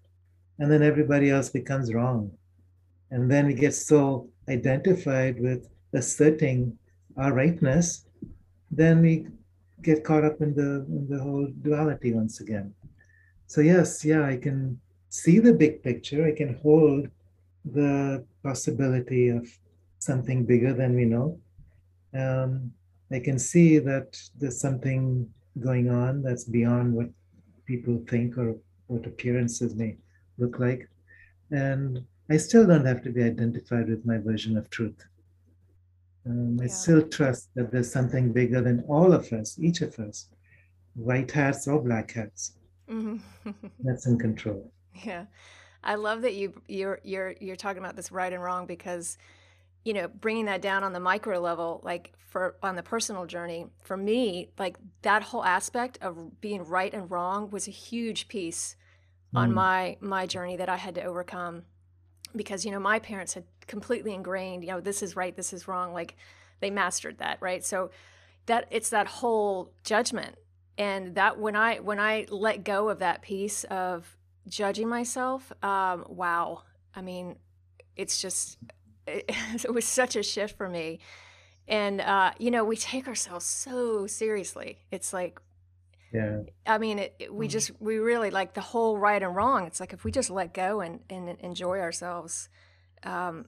and 0.59 0.71
then 0.71 0.81
everybody 0.83 1.29
else 1.29 1.49
becomes 1.49 1.93
wrong. 1.93 2.31
And 3.11 3.29
then 3.29 3.47
we 3.47 3.53
get 3.53 3.73
so 3.73 4.29
identified 4.49 5.39
with 5.39 5.67
asserting 5.93 6.77
our 7.17 7.33
rightness, 7.33 8.05
then 8.71 9.01
we 9.01 9.27
get 9.81 10.03
caught 10.03 10.25
up 10.25 10.41
in 10.41 10.53
the 10.55 10.85
in 10.89 11.07
the 11.09 11.21
whole 11.21 11.47
duality 11.61 12.13
once 12.13 12.41
again. 12.41 12.73
So 13.47 13.61
yes, 13.61 14.03
yeah, 14.03 14.25
I 14.25 14.37
can 14.37 14.79
see 15.09 15.39
the 15.39 15.53
big 15.53 15.83
picture. 15.83 16.25
I 16.25 16.31
can 16.31 16.55
hold 16.55 17.07
the 17.63 18.25
possibility 18.43 19.29
of 19.29 19.47
something 19.99 20.45
bigger 20.45 20.73
than 20.73 20.95
we 20.95 21.05
know. 21.05 21.39
Um, 22.13 22.71
I 23.11 23.19
can 23.19 23.37
see 23.37 23.79
that 23.79 24.17
there's 24.37 24.59
something 24.59 25.29
going 25.59 25.89
on 25.89 26.21
that's 26.21 26.43
beyond 26.43 26.93
what 26.93 27.09
people 27.65 28.03
think 28.09 28.37
or 28.37 28.55
what 28.87 29.05
appearances 29.05 29.75
may 29.75 29.97
look 30.37 30.59
like. 30.59 30.89
And 31.51 32.03
I 32.29 32.37
still 32.37 32.65
don't 32.65 32.85
have 32.85 33.03
to 33.03 33.09
be 33.09 33.23
identified 33.23 33.89
with 33.89 34.05
my 34.05 34.17
version 34.17 34.57
of 34.57 34.69
truth. 34.69 35.05
Um, 36.25 36.59
I 36.61 36.67
still 36.67 37.07
trust 37.07 37.49
that 37.55 37.71
there's 37.71 37.91
something 37.91 38.31
bigger 38.31 38.61
than 38.61 38.83
all 38.87 39.13
of 39.13 39.31
us, 39.31 39.59
each 39.59 39.81
of 39.81 39.97
us, 39.99 40.27
white 40.95 41.29
hats 41.29 41.67
or 41.67 41.79
black 41.79 42.11
hats, 42.11 42.53
mm-hmm. 42.89 43.51
that's 43.83 44.07
in 44.07 44.17
control. 44.17 44.71
Yeah, 45.03 45.25
I 45.83 45.95
love 45.95 46.23
that 46.23 46.33
you 46.33 46.59
you're 46.67 46.99
you're 47.03 47.35
you're 47.39 47.55
talking 47.55 47.83
about 47.83 47.95
this 47.95 48.11
right 48.11 48.33
and 48.33 48.41
wrong 48.41 48.65
because 48.65 49.19
you 49.85 49.93
know, 49.93 50.07
bringing 50.07 50.45
that 50.45 50.61
down 50.61 50.83
on 50.83 50.91
the 50.93 50.99
micro 50.99 51.39
level, 51.39 51.79
like 51.83 52.11
for 52.17 52.55
on 52.63 52.75
the 52.75 52.83
personal 52.83 53.25
journey, 53.25 53.67
for 53.83 53.95
me, 53.95 54.49
like 54.57 54.77
that 55.03 55.21
whole 55.21 55.45
aspect 55.45 55.99
of 56.01 56.41
being 56.41 56.65
right 56.65 56.93
and 56.93 57.09
wrong 57.09 57.51
was 57.51 57.67
a 57.67 57.71
huge 57.71 58.27
piece 58.27 58.75
mm. 59.35 59.39
on 59.39 59.53
my 59.53 59.97
my 59.99 60.25
journey 60.25 60.57
that 60.57 60.69
I 60.69 60.77
had 60.77 60.95
to 60.95 61.03
overcome 61.03 61.63
because 62.35 62.65
you 62.65 62.71
know 62.71 62.79
my 62.79 62.99
parents 62.99 63.33
had 63.33 63.43
completely 63.67 64.13
ingrained, 64.13 64.63
you 64.63 64.71
know, 64.71 64.81
this 64.81 65.01
is 65.01 65.15
right, 65.15 65.35
this 65.35 65.53
is 65.53 65.67
wrong, 65.67 65.93
like 65.93 66.15
they 66.59 66.69
mastered 66.69 67.17
that, 67.19 67.37
right? 67.41 67.63
So 67.63 67.91
that 68.45 68.67
it's 68.69 68.89
that 68.89 69.07
whole 69.07 69.71
judgment 69.83 70.35
and 70.77 71.15
that 71.15 71.39
when 71.39 71.55
I 71.55 71.77
when 71.77 71.99
I 71.99 72.25
let 72.29 72.63
go 72.63 72.89
of 72.89 72.99
that 72.99 73.21
piece 73.21 73.63
of 73.65 74.17
judging 74.47 74.87
myself, 74.87 75.51
um, 75.63 76.05
wow, 76.07 76.63
I 76.95 77.01
mean, 77.01 77.37
it's 77.95 78.21
just 78.21 78.57
it, 79.07 79.25
it 79.63 79.73
was 79.73 79.85
such 79.85 80.15
a 80.15 80.23
shift 80.23 80.57
for 80.57 80.69
me. 80.69 80.99
And, 81.67 81.99
uh, 82.01 82.31
you 82.37 82.51
know, 82.51 82.63
we 82.63 82.77
take 82.77 83.07
ourselves 83.07 83.45
so 83.45 84.05
seriously. 84.05 84.77
It's 84.91 85.13
like, 85.13 85.41
Yeah. 86.15 86.41
I 86.65 86.77
mean, 86.77 86.99
it, 86.99 87.15
it, 87.19 87.33
we 87.33 87.47
Mm. 87.47 87.51
just 87.51 87.71
we 87.81 87.97
really 87.97 88.31
like 88.31 88.53
the 88.53 88.61
whole 88.61 88.97
right 88.97 89.21
and 89.21 89.35
wrong. 89.35 89.65
It's 89.67 89.79
like 89.79 89.93
if 89.93 90.03
we 90.03 90.11
just 90.11 90.29
let 90.29 90.53
go 90.53 90.81
and 90.81 90.99
and 91.09 91.27
enjoy 91.41 91.79
ourselves, 91.79 92.49
um, 93.03 93.45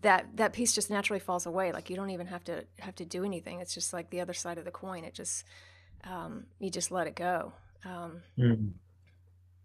that 0.00 0.36
that 0.36 0.52
piece 0.52 0.72
just 0.74 0.90
naturally 0.90 1.20
falls 1.20 1.46
away. 1.46 1.72
Like 1.72 1.90
you 1.90 1.96
don't 1.96 2.10
even 2.10 2.26
have 2.28 2.44
to 2.44 2.64
have 2.78 2.94
to 2.96 3.04
do 3.04 3.24
anything. 3.24 3.60
It's 3.60 3.74
just 3.74 3.92
like 3.92 4.10
the 4.10 4.20
other 4.20 4.34
side 4.34 4.58
of 4.58 4.64
the 4.64 4.70
coin. 4.70 5.04
It 5.04 5.14
just 5.14 5.44
um, 6.04 6.46
you 6.58 6.70
just 6.70 6.90
let 6.90 7.06
it 7.06 7.14
go. 7.14 7.52
Um, 7.84 8.22
Mm. 8.38 8.72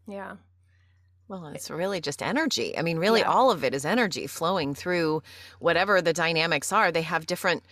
yeah. 0.08 0.36
Well, 1.30 1.48
it's 1.48 1.70
really 1.70 2.00
just 2.00 2.22
energy. 2.24 2.78
I 2.78 2.82
mean, 2.84 2.98
really, 3.00 3.20
Yeah. 3.20 3.30
all 3.32 3.52
of 3.52 3.64
it 3.66 3.74
is 3.74 3.84
energy 3.86 4.28
flowing 4.28 4.74
through 4.74 5.24
whatever 5.60 6.02
the 6.02 6.14
dynamics 6.14 6.72
are. 6.72 6.90
They 6.92 7.02
have 7.02 7.26
different 7.26 7.64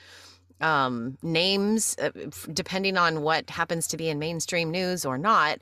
um, 0.62 1.18
names 1.22 1.96
uh, 2.02 2.12
depending 2.54 2.98
on 2.98 3.22
what 3.22 3.50
happens 3.50 3.88
to 3.88 3.98
be 3.98 4.10
in 4.10 4.20
mainstream 4.20 4.72
news 4.72 5.06
or 5.06 5.18
not, 5.18 5.60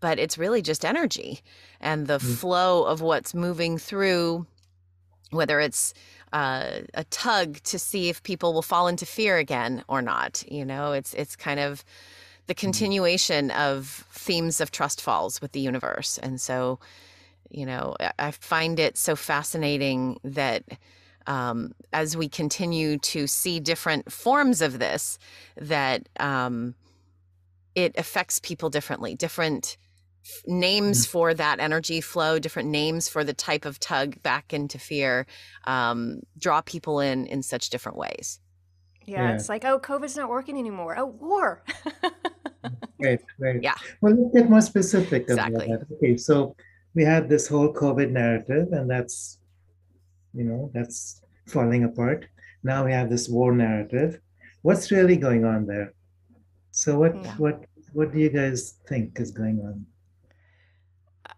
but 0.00 0.18
it's 0.18 0.36
really 0.38 0.62
just 0.62 0.84
energy 0.84 1.40
and 1.80 2.06
the 2.06 2.18
Mm. 2.18 2.36
flow 2.38 2.84
of 2.84 3.00
what's 3.00 3.34
moving 3.34 3.78
through, 3.78 4.46
whether 5.30 5.60
it's 5.60 5.94
uh, 6.32 6.80
a 6.94 7.04
tug 7.04 7.60
to 7.62 7.78
see 7.78 8.08
if 8.08 8.22
people 8.22 8.52
will 8.52 8.62
fall 8.62 8.88
into 8.88 9.06
fear 9.06 9.38
again 9.38 9.84
or 9.88 10.02
not. 10.02 10.44
You 10.50 10.64
know, 10.64 10.92
it's 10.92 11.14
it's 11.14 11.36
kind 11.36 11.60
of 11.60 11.84
the 12.46 12.54
continuation 12.54 13.50
of 13.52 14.04
themes 14.12 14.60
of 14.60 14.70
trust 14.70 15.00
falls 15.00 15.40
with 15.40 15.52
the 15.52 15.60
universe, 15.60 16.18
and 16.18 16.40
so 16.40 16.78
you 17.50 17.64
know 17.66 17.94
i 18.00 18.10
I 18.18 18.30
find 18.32 18.78
it 18.80 18.96
so 18.98 19.16
fascinating 19.16 20.18
that 20.24 20.62
um, 21.26 21.72
as 21.92 22.16
we 22.16 22.28
continue 22.28 22.98
to 22.98 23.26
see 23.26 23.60
different 23.60 24.10
forms 24.12 24.60
of 24.60 24.78
this 24.78 25.18
that 25.60 26.08
um, 26.20 26.74
it 27.74 27.94
affects 27.98 28.38
people 28.40 28.70
differently 28.70 29.14
different 29.14 29.76
f- 30.24 30.42
names 30.46 31.06
for 31.06 31.34
that 31.34 31.60
energy 31.60 32.00
flow 32.00 32.38
different 32.38 32.68
names 32.68 33.08
for 33.08 33.24
the 33.24 33.34
type 33.34 33.64
of 33.64 33.80
tug 33.80 34.22
back 34.22 34.52
into 34.52 34.78
fear 34.78 35.26
um, 35.64 36.20
draw 36.38 36.60
people 36.60 37.00
in 37.00 37.26
in 37.26 37.42
such 37.42 37.70
different 37.70 37.98
ways 37.98 38.40
yeah, 39.06 39.28
Yeah. 39.28 39.34
It's 39.34 39.48
like 39.48 39.64
oh, 39.64 39.78
COVID's 39.78 40.16
not 40.16 40.30
working 40.30 40.58
anymore. 40.58 40.94
Oh, 40.98 41.06
war. 41.06 41.62
Right, 42.98 43.20
right. 43.38 43.62
Yeah. 43.62 43.74
Well, 44.00 44.14
let's 44.14 44.34
get 44.34 44.48
more 44.48 44.60
specific 44.62 45.28
about 45.28 45.48
Exactly. 45.48 45.76
that. 45.76 45.86
Okay, 45.96 46.16
so 46.16 46.56
we 46.94 47.04
had 47.04 47.28
this 47.28 47.46
whole 47.46 47.72
COVID 47.72 48.10
narrative, 48.10 48.72
and 48.72 48.88
that's, 48.88 49.38
you 50.34 50.44
know, 50.44 50.70
that's 50.74 51.22
falling 51.46 51.84
apart. 51.84 52.26
Now 52.62 52.84
we 52.84 52.92
have 52.92 53.08
this 53.10 53.28
war 53.28 53.52
narrative. 53.52 54.20
What's 54.62 54.90
really 54.90 55.16
going 55.16 55.44
on 55.44 55.66
there? 55.66 55.92
So 56.70 56.98
what 56.98 57.14
Yeah. 57.14 57.34
what 57.36 57.64
what 57.92 58.12
do 58.12 58.18
you 58.18 58.30
guys 58.30 58.74
think 58.88 59.20
is 59.20 59.30
going 59.30 59.60
on? 59.60 59.86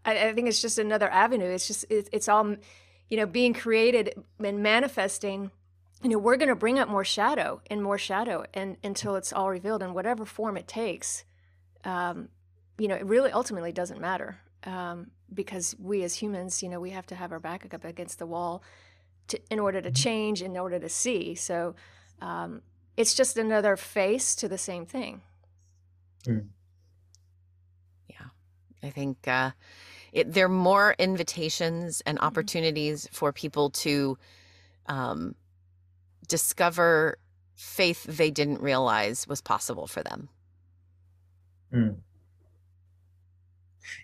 I, 0.04 0.28
I 0.28 0.32
think 0.32 0.48
it's 0.48 0.62
just 0.62 0.78
another 0.78 1.08
avenue. 1.10 1.46
It's 1.46 1.66
just 1.66 1.84
it, 1.90 2.08
it's 2.12 2.28
all, 2.28 2.56
you 3.10 3.16
know, 3.16 3.26
being 3.26 3.52
created 3.52 4.14
and 4.38 4.62
manifesting. 4.62 5.50
You 6.02 6.10
know, 6.10 6.18
we're 6.18 6.36
going 6.36 6.48
to 6.48 6.54
bring 6.54 6.78
up 6.78 6.88
more 6.88 7.04
shadow 7.04 7.60
and 7.70 7.82
more 7.82 7.98
shadow, 7.98 8.44
and 8.54 8.76
until 8.84 9.16
it's 9.16 9.32
all 9.32 9.50
revealed 9.50 9.82
in 9.82 9.94
whatever 9.94 10.24
form 10.24 10.56
it 10.56 10.68
takes. 10.68 11.24
Um, 11.84 12.28
you 12.78 12.88
know, 12.88 12.94
it 12.94 13.06
really 13.06 13.32
ultimately 13.32 13.72
doesn't 13.72 14.00
matter 14.00 14.38
um, 14.66 15.10
because 15.32 15.74
we 15.78 16.02
as 16.02 16.14
humans, 16.14 16.62
you 16.62 16.68
know, 16.68 16.80
we 16.80 16.90
have 16.90 17.06
to 17.06 17.14
have 17.14 17.32
our 17.32 17.40
back 17.40 17.72
up 17.72 17.84
against 17.84 18.18
the 18.18 18.26
wall 18.26 18.62
to, 19.28 19.40
in 19.50 19.58
order 19.58 19.80
to 19.80 19.90
change, 19.90 20.42
in 20.42 20.56
order 20.56 20.78
to 20.78 20.88
see. 20.88 21.34
So 21.34 21.74
um, 22.20 22.62
it's 22.96 23.14
just 23.14 23.36
another 23.36 23.76
face 23.76 24.34
to 24.36 24.48
the 24.48 24.58
same 24.58 24.86
thing. 24.86 25.22
Yeah. 28.08 28.26
I 28.82 28.90
think 28.90 29.26
uh, 29.28 29.52
it, 30.12 30.32
there 30.32 30.46
are 30.46 30.48
more 30.48 30.94
invitations 30.98 32.02
and 32.06 32.18
opportunities 32.20 33.08
for 33.12 33.32
people 33.32 33.70
to 33.70 34.18
um, 34.86 35.34
discover 36.28 37.18
faith 37.54 38.04
they 38.04 38.30
didn't 38.30 38.60
realize 38.60 39.26
was 39.26 39.40
possible 39.40 39.86
for 39.86 40.02
them. 40.02 40.28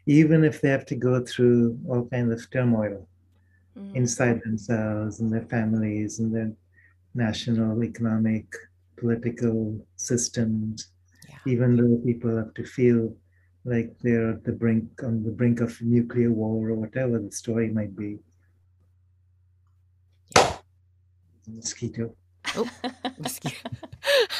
Even 0.06 0.44
if 0.44 0.60
they 0.60 0.68
have 0.68 0.86
to 0.86 0.96
go 0.96 1.24
through 1.24 1.78
all 1.88 2.06
kinds 2.08 2.32
of 2.32 2.50
turmoil 2.50 3.06
Mm. 3.76 3.96
inside 3.96 4.38
themselves 4.44 5.20
and 5.20 5.32
their 5.32 5.46
families 5.46 6.18
and 6.18 6.34
their 6.34 6.52
national, 7.14 7.82
economic, 7.82 8.44
political 8.96 9.80
systems, 9.96 10.88
Yeah. 11.28 11.38
even 11.46 11.76
though 11.76 11.96
people 12.04 12.36
have 12.36 12.52
to 12.54 12.64
feel 12.66 13.16
like 13.64 13.96
they're 14.00 14.32
at 14.32 14.44
the 14.44 14.52
brink 14.52 15.02
on 15.02 15.22
the 15.22 15.30
brink 15.30 15.60
of 15.60 15.80
nuclear 15.80 16.30
war 16.30 16.68
or 16.68 16.74
whatever 16.74 17.18
the 17.18 17.32
story 17.32 17.70
might 17.70 17.96
be. 17.96 18.18
Mosquito. 21.48 22.14
Oh, 22.56 22.68
Mosquito. 23.18 23.56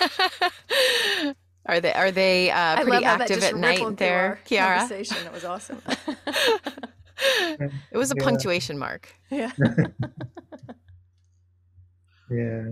are 1.66 1.81
they 1.81 1.92
are 1.92 2.11
they 2.11 2.51
uh, 2.51 2.77
pretty 2.77 2.90
love 2.90 3.05
how 3.05 3.18
that 3.18 3.31
active 3.31 3.42
at 3.44 3.57
night 3.57 3.96
there, 3.96 4.27
our 4.27 4.38
Kiara? 4.48 4.79
Conversation. 4.81 5.16
That 5.25 5.33
was 5.33 5.44
awesome. 5.44 5.81
it 7.92 7.96
was 7.96 8.11
a 8.12 8.14
Yeah. 8.16 8.25
punctuation 8.25 8.79
mark. 8.79 9.14
yeah. 9.31 9.53
Yeah. 12.31 12.70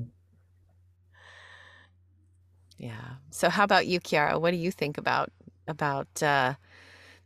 Yeah. 2.78 3.16
So 3.30 3.50
how 3.50 3.64
about 3.64 3.86
you, 3.86 4.00
Kiara? 4.00 4.40
What 4.40 4.52
do 4.52 4.56
you 4.56 4.70
think 4.70 4.96
about 4.96 5.30
about 5.68 6.22
uh, 6.22 6.54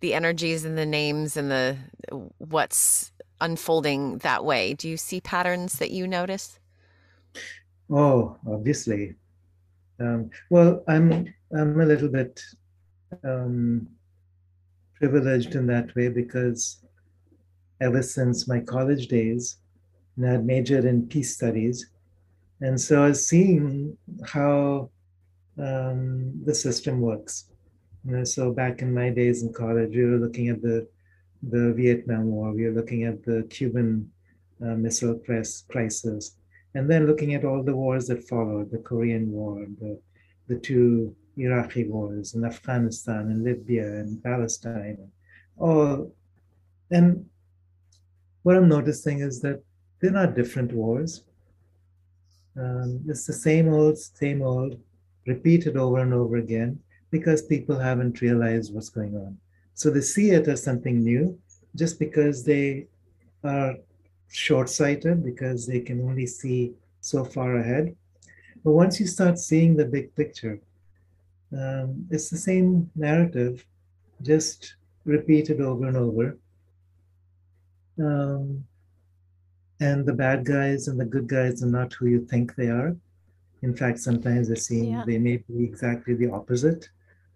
the 0.01 0.15
energies 0.15 0.65
and 0.65 0.77
the 0.77 0.85
names 0.87 1.37
and 1.37 1.51
the 1.51 1.77
what's 2.39 3.13
unfolding 3.41 4.19
that 4.19 4.45
way? 4.45 4.75
Do 4.75 4.89
you 4.89 4.97
see 4.97 5.21
patterns 5.21 5.79
that 5.79 5.93
you 5.93 6.09
notice? 6.09 6.59
Oh, 7.89 8.37
obviously. 8.49 9.15
Um, 10.01 10.31
well, 10.51 10.83
I'm 10.89 11.33
I'm 11.57 11.81
a 11.81 11.87
little 11.87 12.09
bit 12.09 12.43
um, 13.23 13.87
privileged 14.97 15.55
in 15.55 15.67
that 15.69 15.95
way 15.95 16.09
because 16.09 16.83
ever 17.81 18.03
since 18.03 18.49
my 18.49 18.61
college 18.61 19.07
days, 19.07 19.59
and 20.17 20.27
I 20.27 20.33
had 20.33 20.47
majored 20.47 20.85
in 20.85 21.07
peace 21.07 21.35
studies, 21.35 21.91
and 22.61 22.81
so 22.81 23.05
I 23.05 23.09
was 23.09 23.27
seeing 23.27 23.97
how 24.25 24.91
um, 25.59 26.33
the 26.45 26.55
system 26.55 27.01
works. 27.01 27.51
You 28.05 28.17
know, 28.17 28.25
so 28.25 28.53
back 28.53 28.83
in 28.83 28.93
my 28.93 29.11
days 29.11 29.43
in 29.43 29.53
college, 29.53 29.95
we 29.95 30.05
were 30.05 30.19
looking 30.19 30.49
at 30.49 30.61
the 30.61 30.89
the 31.51 31.73
Vietnam 31.75 32.27
War, 32.27 32.53
we 32.53 32.65
were 32.65 32.73
looking 32.73 33.05
at 33.05 33.23
the 33.23 33.47
Cuban 33.51 34.11
uh, 34.63 34.75
Missile 34.75 35.19
Press 35.19 35.65
crisis, 35.71 36.37
and 36.75 36.91
then 36.91 37.07
looking 37.07 37.35
at 37.35 37.45
all 37.45 37.63
the 37.63 37.77
wars 37.77 38.07
that 38.09 38.29
followed 38.29 38.71
the 38.71 38.79
Korean 38.79 39.31
War, 39.31 39.67
the, 39.81 40.01
the 40.49 40.57
two 40.57 41.15
Iraqi 41.37 41.85
wars, 41.85 42.35
and 42.35 42.45
Afghanistan, 42.45 43.29
and 43.31 43.45
Libya, 43.45 43.87
and 44.01 44.23
Palestine, 44.23 44.99
all. 45.59 46.13
And 46.91 47.27
what 48.43 48.57
I'm 48.57 48.69
noticing 48.69 49.21
is 49.21 49.41
that 49.41 49.63
they're 50.01 50.11
not 50.11 50.35
different 50.35 50.73
wars. 50.73 51.25
Um, 52.57 53.01
it's 53.09 53.27
the 53.27 53.33
same 53.33 53.73
old, 53.73 53.99
same 53.99 54.43
old, 54.43 54.79
repeated 55.27 55.77
over 55.77 55.99
and 55.99 56.13
over 56.13 56.37
again 56.37 56.79
because 57.11 57.43
people 57.43 57.79
haven't 57.79 58.21
realized 58.21 58.75
what's 58.75 58.91
going 58.91 59.17
on. 59.17 59.39
So 59.75 59.91
they 59.91 60.03
see 60.03 60.31
it 60.31 60.47
as 60.47 60.63
something 60.63 61.03
new 61.03 61.39
just 61.75 61.99
because 61.99 62.45
they 62.45 62.87
are 63.43 63.75
short 64.31 64.69
sighted, 64.69 65.25
because 65.25 65.67
they 65.67 65.81
can 65.81 66.01
only 66.03 66.27
see 66.27 66.75
so 67.01 67.25
far 67.25 67.57
ahead. 67.57 67.95
But 68.63 68.73
once 68.73 69.01
you 69.01 69.07
start 69.07 69.39
seeing 69.39 69.77
the 69.77 69.85
big 69.85 70.15
picture, 70.15 70.61
um, 71.59 72.07
it's 72.11 72.31
the 72.31 72.37
same 72.37 72.91
narrative, 72.97 73.65
just 74.23 74.75
repeated 75.05 75.61
over 75.61 75.87
and 75.87 75.97
over. 75.97 76.39
Um, 77.99 78.65
and 79.81 80.07
the 80.07 80.13
bad 80.13 80.45
guys 80.45 80.89
and 80.89 80.99
the 80.99 81.05
good 81.05 81.29
guys 81.29 81.63
are 81.63 81.67
not 81.67 81.93
who 81.95 82.07
you 82.07 82.25
think 82.27 82.55
they 82.55 82.69
are. 82.69 82.97
In 83.63 83.75
fact, 83.75 83.99
sometimes 83.99 84.49
they 84.49 84.55
seem 84.57 84.85
Yeah. 84.85 85.05
they 85.07 85.19
may 85.19 85.37
be 85.39 85.65
exactly 85.65 86.15
the 86.15 86.31
opposite 86.31 86.89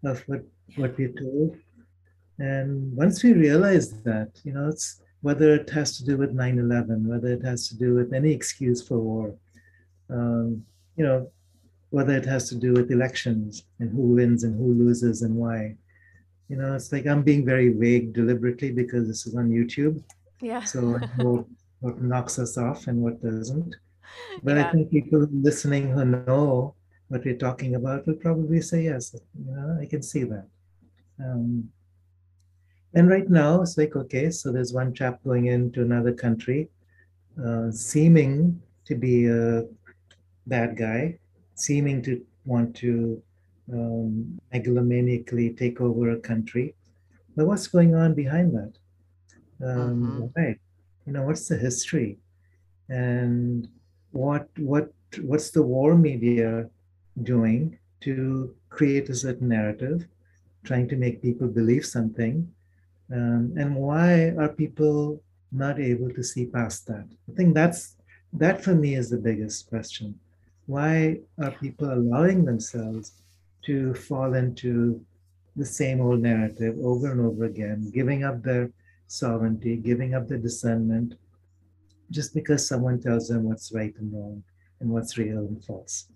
of 0.05 0.21
what 0.29 0.43
what 0.77 0.97
we're 0.99 1.13
told. 1.13 1.57
And 2.39 2.95
once 2.95 3.23
we 3.25 3.33
realize 3.33 3.91
that, 4.03 4.31
you 4.45 4.53
know, 4.53 4.69
it's 4.69 5.01
whether 5.23 5.55
it 5.55 5.69
has 5.71 5.97
to 5.99 6.05
do 6.05 6.17
with 6.17 6.33
9-11, 6.35 7.07
whether 7.07 7.33
it 7.33 7.43
has 7.43 7.67
to 7.69 7.77
do 7.77 7.95
with 7.95 8.13
any 8.13 8.31
excuse 8.33 8.81
for 8.87 8.99
war, 9.01 9.35
um, 10.11 10.65
you 10.97 11.05
know, 11.05 11.31
whether 11.91 12.15
it 12.15 12.27
has 12.27 12.49
to 12.51 12.55
do 12.55 12.73
with 12.73 12.91
elections 12.91 13.65
and 13.81 13.91
who 13.91 14.15
wins 14.15 14.45
and 14.45 14.57
who 14.57 14.75
loses 14.75 15.23
and 15.23 15.35
why. 15.35 15.75
You 16.49 16.57
know, 16.57 16.75
it's 16.75 16.93
like 16.93 17.07
I'm 17.07 17.23
being 17.23 17.45
very 17.45 17.71
vague 17.71 18.13
deliberately 18.13 18.73
because 18.73 19.07
this 19.07 19.27
is 19.27 19.35
on 19.35 19.51
YouTube. 19.51 20.03
Yeah. 20.41 20.65
So 20.65 20.99
know 21.19 21.47
what 21.81 22.01
knocks 22.01 22.39
us 22.39 22.57
off 22.59 22.87
and 22.87 23.01
what 23.03 23.23
doesn't. 23.23 23.75
But 24.43 24.57
Yeah. 24.57 24.69
I 24.69 24.73
think 24.73 24.91
people 24.91 25.27
listening 25.31 25.91
who 25.91 26.05
know 26.05 26.75
what 27.09 27.25
we're 27.25 27.37
talking 27.37 27.75
about 27.75 28.07
will 28.07 28.15
probably 28.15 28.61
say 28.61 28.85
yes. 28.85 29.15
You 29.15 29.53
know, 29.53 29.79
I 29.81 29.87
can 29.87 30.03
see 30.03 30.25
that. 30.25 30.47
Um, 31.23 31.71
and 32.95 33.09
right 33.09 33.29
now, 33.29 33.63
it's 33.63 33.77
like, 33.77 33.97
okay, 33.97 34.31
so 34.31 34.51
there's 34.51 34.73
one 34.73 34.95
chap 34.95 35.23
going 35.25 35.47
into 35.47 35.83
another 35.83 36.13
country, 36.13 36.69
uh, 37.43 37.71
seeming 37.71 38.63
to 38.87 38.95
be 38.95 39.27
a 39.27 39.65
bad 40.47 40.77
guy, 40.77 41.19
seeming 41.61 42.03
to 42.03 42.25
want 42.45 42.75
to 42.77 43.23
um, 43.73 44.41
megalomaniacally 44.55 45.57
take 45.57 45.81
over 45.81 46.11
a 46.11 46.21
country. 46.21 46.75
But 47.37 47.47
what's 47.47 47.67
going 47.67 47.95
on 47.95 48.15
behind 48.15 48.55
that? 48.55 48.73
Um, 49.65 50.31
mm-hmm. 50.35 50.41
Right. 50.41 50.59
You 51.07 51.13
know, 51.13 51.23
what's 51.23 51.49
the 51.49 51.57
history? 51.57 52.19
And 52.89 53.69
what 54.13 54.49
what 54.57 54.93
what's 55.21 55.51
the 55.51 55.63
war 55.63 55.95
media 55.97 56.69
doing 57.23 57.79
to 58.01 58.55
create 58.71 59.09
a 59.09 59.15
certain 59.15 59.49
narrative, 59.49 60.07
trying 60.65 60.89
to 60.89 60.97
make 60.97 61.23
people 61.23 61.49
believe 61.49 61.85
something? 61.85 62.51
Um, 63.13 63.55
and 63.57 63.75
why 63.75 64.35
are 64.39 64.49
people 64.49 65.23
not 65.51 65.81
able 65.81 66.11
to 66.11 66.23
see 66.23 66.47
past 66.47 66.87
that? 66.87 67.07
I 67.31 67.35
think 67.35 67.55
that's 67.55 67.97
that 68.33 68.63
for 68.63 68.75
me 68.75 68.95
is 68.95 69.11
the 69.11 69.17
biggest 69.17 69.69
question. 69.69 70.19
Why 70.69 71.21
are 71.43 71.51
people 71.53 71.91
allowing 71.91 72.45
themselves 72.45 73.13
to 73.65 73.95
fall 73.95 74.35
into 74.35 75.01
the 75.57 75.65
same 75.65 75.99
old 76.03 76.21
narrative 76.21 76.77
over 76.83 77.11
and 77.11 77.23
over 77.23 77.47
again, 77.47 77.91
giving 77.95 78.23
up 78.23 78.43
their 78.43 78.71
sovereignty, 79.07 79.77
giving 79.77 80.13
up 80.15 80.29
their 80.29 80.37
discernment, 80.37 81.15
just 82.11 82.35
because 82.35 82.69
someone 82.69 83.01
tells 83.01 83.29
them 83.29 83.45
what's 83.45 83.73
right 83.73 83.95
and 83.99 84.13
wrong 84.13 84.43
and 84.81 84.91
what's 84.91 85.17
real 85.17 85.39
and 85.39 85.65
false. 85.65 86.09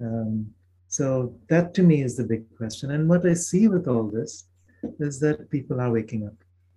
Um, 0.00 0.54
so 0.86 1.34
that 1.48 1.74
to 1.74 1.82
me 1.82 2.02
is 2.02 2.16
the 2.16 2.22
big 2.22 2.44
question. 2.56 2.92
And 2.92 3.08
what 3.08 3.26
I 3.26 3.34
see 3.34 3.66
with 3.66 3.88
all 3.88 4.04
this 4.04 4.44
is 5.00 5.18
that 5.20 5.50
people 5.50 5.80
are 5.80 5.90
waking 5.90 6.24
up. 6.28 6.36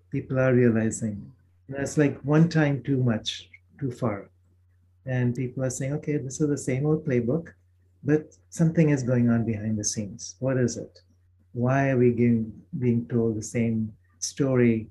People 0.10 0.39
are 0.39 0.56
realizing 0.56 1.32
it's 1.70 2.00
like 2.00 2.20
one 2.22 2.50
time 2.50 2.82
too 2.82 2.98
much, 2.98 3.48
too 3.80 3.91
far. 3.91 4.32
And 5.06 5.36
people 5.36 5.63
are 5.63 5.70
saying, 5.70 5.94
okay, 5.94 6.18
this 6.18 6.41
is 6.41 6.50
the 6.50 6.58
same 6.58 6.86
old 6.86 7.06
playbook, 7.06 7.54
but 8.04 8.36
something 8.50 8.89
is 8.89 9.04
going 9.04 9.30
on 9.30 9.46
behind 9.46 9.78
the 9.78 9.84
scenes. 9.84 10.36
What 10.39 10.58
is 10.58 10.78
it? 10.78 11.00
Why 11.54 11.89
are 11.89 11.98
we 11.98 12.12
being, 12.12 12.52
being 12.80 13.08
told 13.08 13.36
the 13.36 13.44
same 13.44 13.94
story 14.20 14.88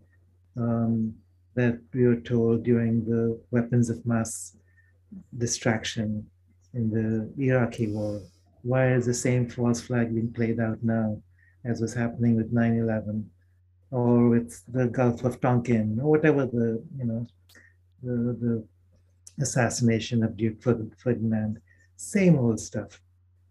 um, 0.56 1.14
that 1.54 1.78
we 1.92 2.06
were 2.06 2.20
told 2.20 2.62
during 2.62 3.04
the 3.04 3.38
weapons 3.50 3.90
of 3.90 4.04
mass 4.06 4.56
distraction 5.36 6.26
in 6.74 6.90
the 6.90 7.42
Iraqi 7.42 7.88
war? 7.88 8.20
Why 8.62 8.94
is 8.94 9.06
the 9.06 9.14
same 9.14 9.48
false 9.48 9.80
flag 9.80 10.14
being 10.14 10.32
played 10.32 10.58
out 10.60 10.78
now 10.82 11.20
as 11.64 11.80
was 11.80 11.94
happening 11.94 12.36
with 12.36 12.52
9 12.52 12.78
11 12.78 13.30
or 13.90 14.28
with 14.28 14.62
the 14.68 14.86
Gulf 14.86 15.24
of 15.24 15.40
Tonkin 15.40 15.98
or 16.00 16.10
whatever 16.10 16.46
the, 16.46 16.82
you 16.96 17.04
know, 17.04 17.26
the, 18.02 18.36
the 18.40 18.64
assassination 19.40 20.22
of 20.22 20.36
Duke 20.36 20.62
Ferdinand? 20.62 21.60
Same 21.96 22.38
old 22.38 22.60
stuff. 22.60 23.00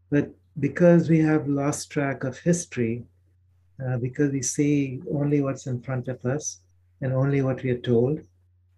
But 0.09 0.29
because 0.59 1.09
we 1.09 1.19
have 1.19 1.47
lost 1.47 1.91
track 1.91 2.23
of 2.23 2.37
history, 2.37 3.03
uh, 3.85 3.97
because 3.97 4.31
we 4.31 4.41
see 4.41 5.01
only 5.11 5.41
what's 5.41 5.67
in 5.67 5.81
front 5.81 6.07
of 6.07 6.23
us, 6.25 6.61
and 7.03 7.11
only 7.11 7.41
what 7.41 7.61
we 7.63 7.69
are 7.69 7.77
told 7.79 8.21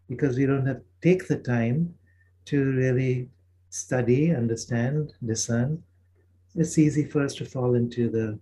because 0.09 0.37
we 0.37 0.45
don't 0.45 0.65
have 0.65 0.81
take 1.01 1.27
the 1.27 1.37
time 1.37 1.93
to 2.45 2.71
really 2.71 3.29
study, 3.69 4.33
understand, 4.33 5.13
discern. 5.25 5.81
It's 6.55 6.77
easy 6.77 7.05
for 7.05 7.23
us 7.23 7.35
to 7.35 7.45
fall 7.45 7.75
into 7.75 8.09
the 8.09 8.39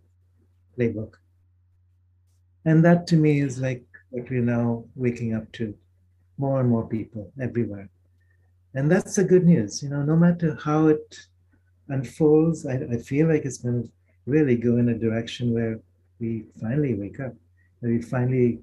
playbook. 0.77 1.15
And 2.65 2.83
that 2.85 3.07
to 3.07 3.17
me 3.17 3.41
is 3.41 3.59
like 3.59 3.83
what 4.11 4.29
we're 4.29 4.41
now 4.41 4.85
waking 4.95 5.33
up 5.33 5.51
to 5.53 5.73
more 6.37 6.61
and 6.61 6.69
more 6.69 6.87
people 6.87 7.31
everywhere. 7.41 7.89
And 8.75 8.91
that's 8.91 9.15
the 9.15 9.23
good 9.23 9.45
news. 9.45 9.83
You 9.83 9.89
know, 9.89 10.01
no 10.01 10.15
matter 10.15 10.57
how 10.63 10.87
it 10.87 11.17
unfolds, 11.89 12.65
I, 12.65 12.75
I 12.91 12.97
feel 12.97 13.27
like 13.27 13.45
it's 13.45 13.59
going 13.59 13.83
to 13.83 13.89
really 14.25 14.55
go 14.55 14.77
in 14.77 14.89
a 14.89 14.97
direction 14.97 15.53
where 15.53 15.79
we 16.19 16.45
finally 16.59 16.95
wake 16.95 17.19
up, 17.19 17.33
where 17.79 17.91
we 17.91 18.01
finally 18.01 18.59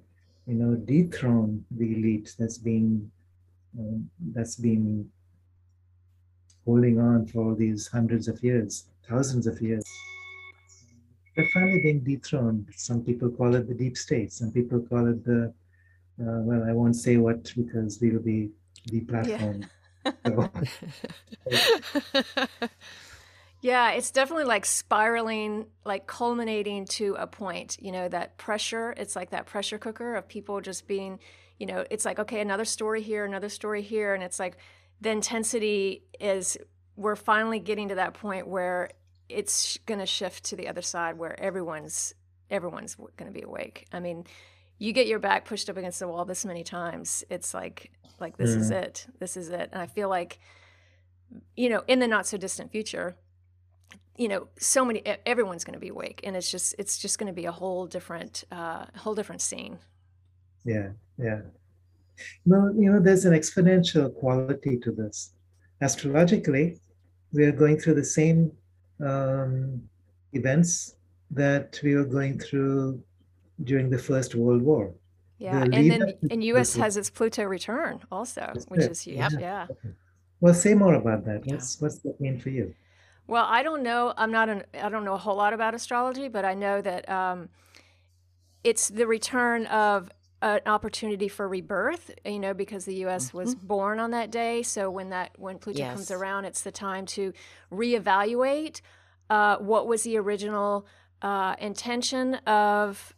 you 0.50 0.56
know, 0.56 0.74
dethrone 0.74 1.64
the 1.70 1.94
elite 1.94 2.34
that's 2.36 2.58
been 2.58 3.10
um, 3.78 4.10
that's 4.32 4.56
been 4.56 5.08
holding 6.64 6.98
on 6.98 7.24
for 7.26 7.54
these 7.54 7.86
hundreds 7.86 8.26
of 8.26 8.42
years, 8.42 8.86
thousands 9.08 9.46
of 9.46 9.60
years. 9.62 9.84
They're 11.36 11.48
finally 11.54 11.80
being 11.80 12.00
dethroned. 12.00 12.66
Some 12.74 13.04
people 13.04 13.30
call 13.30 13.54
it 13.54 13.68
the 13.68 13.74
deep 13.74 13.96
state. 13.96 14.32
Some 14.32 14.50
people 14.50 14.80
call 14.80 15.06
it 15.06 15.24
the 15.24 15.54
uh, 16.20 16.40
well, 16.42 16.64
I 16.64 16.72
won't 16.72 16.96
say 16.96 17.16
what 17.16 17.52
because 17.56 18.00
we 18.00 18.10
will 18.10 18.22
be 18.22 18.50
deplatformed. 18.90 19.62
Yeah. 19.62 19.66
Yeah, 23.62 23.90
it's 23.90 24.10
definitely 24.10 24.44
like 24.44 24.64
spiraling, 24.64 25.66
like 25.84 26.06
culminating 26.06 26.86
to 26.86 27.14
a 27.18 27.26
point, 27.26 27.76
you 27.78 27.92
know, 27.92 28.08
that 28.08 28.38
pressure. 28.38 28.94
It's 28.96 29.14
like 29.14 29.30
that 29.30 29.46
pressure 29.46 29.76
cooker 29.76 30.14
of 30.14 30.28
people 30.28 30.60
just 30.62 30.86
being, 30.86 31.18
you 31.58 31.66
know, 31.66 31.84
it's 31.90 32.06
like, 32.06 32.18
okay, 32.18 32.40
another 32.40 32.64
story 32.64 33.02
here, 33.02 33.24
another 33.24 33.50
story 33.50 33.82
here. 33.82 34.14
And 34.14 34.22
it's 34.22 34.38
like 34.38 34.56
the 35.00 35.10
intensity 35.10 36.04
is, 36.18 36.56
we're 36.96 37.16
finally 37.16 37.60
getting 37.60 37.90
to 37.90 37.96
that 37.96 38.14
point 38.14 38.48
where 38.48 38.90
it's 39.28 39.78
going 39.84 40.00
to 40.00 40.06
shift 40.06 40.44
to 40.44 40.56
the 40.56 40.68
other 40.68 40.82
side 40.82 41.18
where 41.18 41.38
everyone's, 41.38 42.14
everyone's 42.50 42.94
going 42.94 43.30
to 43.30 43.30
be 43.30 43.42
awake. 43.42 43.86
I 43.92 44.00
mean, 44.00 44.24
you 44.80 44.92
get 44.92 45.06
your 45.06 45.20
back 45.20 45.44
pushed 45.44 45.70
up 45.70 45.76
against 45.76 46.00
the 46.00 46.08
wall 46.08 46.24
this 46.24 46.44
many 46.44 46.64
times. 46.64 47.22
It's 47.30 47.54
like, 47.54 47.92
like, 48.18 48.36
this 48.36 48.50
mm. 48.50 48.60
is 48.60 48.70
it. 48.70 49.06
This 49.20 49.36
is 49.36 49.50
it. 49.50 49.68
And 49.72 49.80
I 49.80 49.86
feel 49.86 50.08
like, 50.08 50.40
you 51.54 51.68
know, 51.68 51.84
in 51.86 52.00
the 52.00 52.08
not 52.08 52.26
so 52.26 52.36
distant 52.36 52.72
future, 52.72 53.14
you 54.16 54.28
know 54.28 54.48
so 54.58 54.84
many 54.84 55.00
everyone's 55.24 55.64
going 55.64 55.72
to 55.72 55.80
be 55.80 55.88
awake 55.88 56.20
and 56.24 56.36
it's 56.36 56.50
just 56.50 56.74
it's 56.78 56.98
just 56.98 57.18
going 57.18 57.26
to 57.26 57.32
be 57.32 57.46
a 57.46 57.52
whole 57.52 57.86
different 57.86 58.44
uh 58.52 58.84
whole 58.96 59.14
different 59.14 59.40
scene 59.40 59.78
yeah 60.66 60.88
yeah 61.16 61.40
well 62.44 62.70
you 62.76 62.92
know 62.92 63.00
there's 63.00 63.24
an 63.24 63.32
exponential 63.32 64.14
quality 64.14 64.76
to 64.76 64.92
this 64.92 65.32
astrologically 65.80 66.76
we 67.32 67.44
are 67.44 67.52
going 67.52 67.78
through 67.78 67.94
the 67.94 68.04
same 68.04 68.52
um, 69.02 69.80
events 70.32 70.96
that 71.30 71.80
we 71.82 71.94
were 71.94 72.04
going 72.04 72.38
through 72.38 73.02
during 73.64 73.90
the 73.90 73.98
first 73.98 74.34
world 74.34 74.62
war 74.62 74.92
yeah 75.38 75.60
the 75.60 75.76
and 75.76 75.90
then 75.90 76.14
and 76.30 76.42
us 76.42 76.74
has 76.74 76.96
its 76.96 77.10
pluto 77.10 77.44
return 77.44 78.00
also 78.10 78.52
which 78.68 78.82
is 78.82 79.00
huge 79.02 79.16
yeah, 79.16 79.28
yeah. 79.38 79.66
Well 80.42 80.54
say 80.54 80.72
more 80.72 80.94
about 80.94 81.26
that 81.26 81.42
yeah. 81.44 81.54
what's 81.54 81.80
what's 81.80 81.98
that 81.98 82.18
mean 82.20 82.38
for 82.40 82.48
you 82.48 82.74
well, 83.30 83.46
I 83.48 83.62
don't 83.62 83.84
know. 83.84 84.12
I'm 84.16 84.32
not 84.32 84.48
an. 84.48 84.64
I 84.74 84.88
don't 84.88 85.04
know 85.04 85.14
a 85.14 85.18
whole 85.18 85.36
lot 85.36 85.52
about 85.52 85.72
astrology, 85.72 86.26
but 86.26 86.44
I 86.44 86.54
know 86.54 86.80
that 86.80 87.08
um, 87.08 87.48
it's 88.64 88.88
the 88.88 89.06
return 89.06 89.66
of 89.66 90.10
an 90.42 90.62
opportunity 90.66 91.28
for 91.28 91.46
rebirth. 91.46 92.10
You 92.24 92.40
know, 92.40 92.54
because 92.54 92.86
the 92.86 92.96
U.S. 92.96 93.28
Mm-hmm. 93.28 93.36
was 93.36 93.54
born 93.54 94.00
on 94.00 94.10
that 94.10 94.32
day, 94.32 94.64
so 94.64 94.90
when 94.90 95.10
that 95.10 95.30
when 95.38 95.58
Pluto 95.58 95.78
yes. 95.78 95.94
comes 95.94 96.10
around, 96.10 96.44
it's 96.44 96.62
the 96.62 96.72
time 96.72 97.06
to 97.06 97.32
reevaluate 97.72 98.80
uh, 99.30 99.58
what 99.58 99.86
was 99.86 100.02
the 100.02 100.16
original 100.16 100.84
uh, 101.22 101.54
intention 101.60 102.34
of 102.46 103.14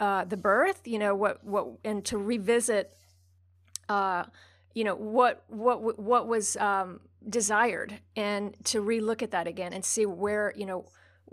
uh, 0.00 0.24
the 0.24 0.36
birth. 0.36 0.86
You 0.86 0.98
know, 0.98 1.14
what 1.14 1.44
what 1.44 1.68
and 1.84 2.04
to 2.06 2.18
revisit. 2.18 2.94
Uh, 3.88 4.24
you 4.74 4.82
know 4.82 4.96
what 4.96 5.44
what 5.48 5.98
what 5.98 6.26
was 6.26 6.56
um, 6.56 7.00
desired 7.28 7.98
and 8.16 8.56
to 8.64 8.82
relook 8.82 9.22
at 9.22 9.30
that 9.30 9.46
again 9.46 9.72
and 9.72 9.84
see 9.84 10.04
where 10.04 10.52
you 10.56 10.66
know 10.66 10.84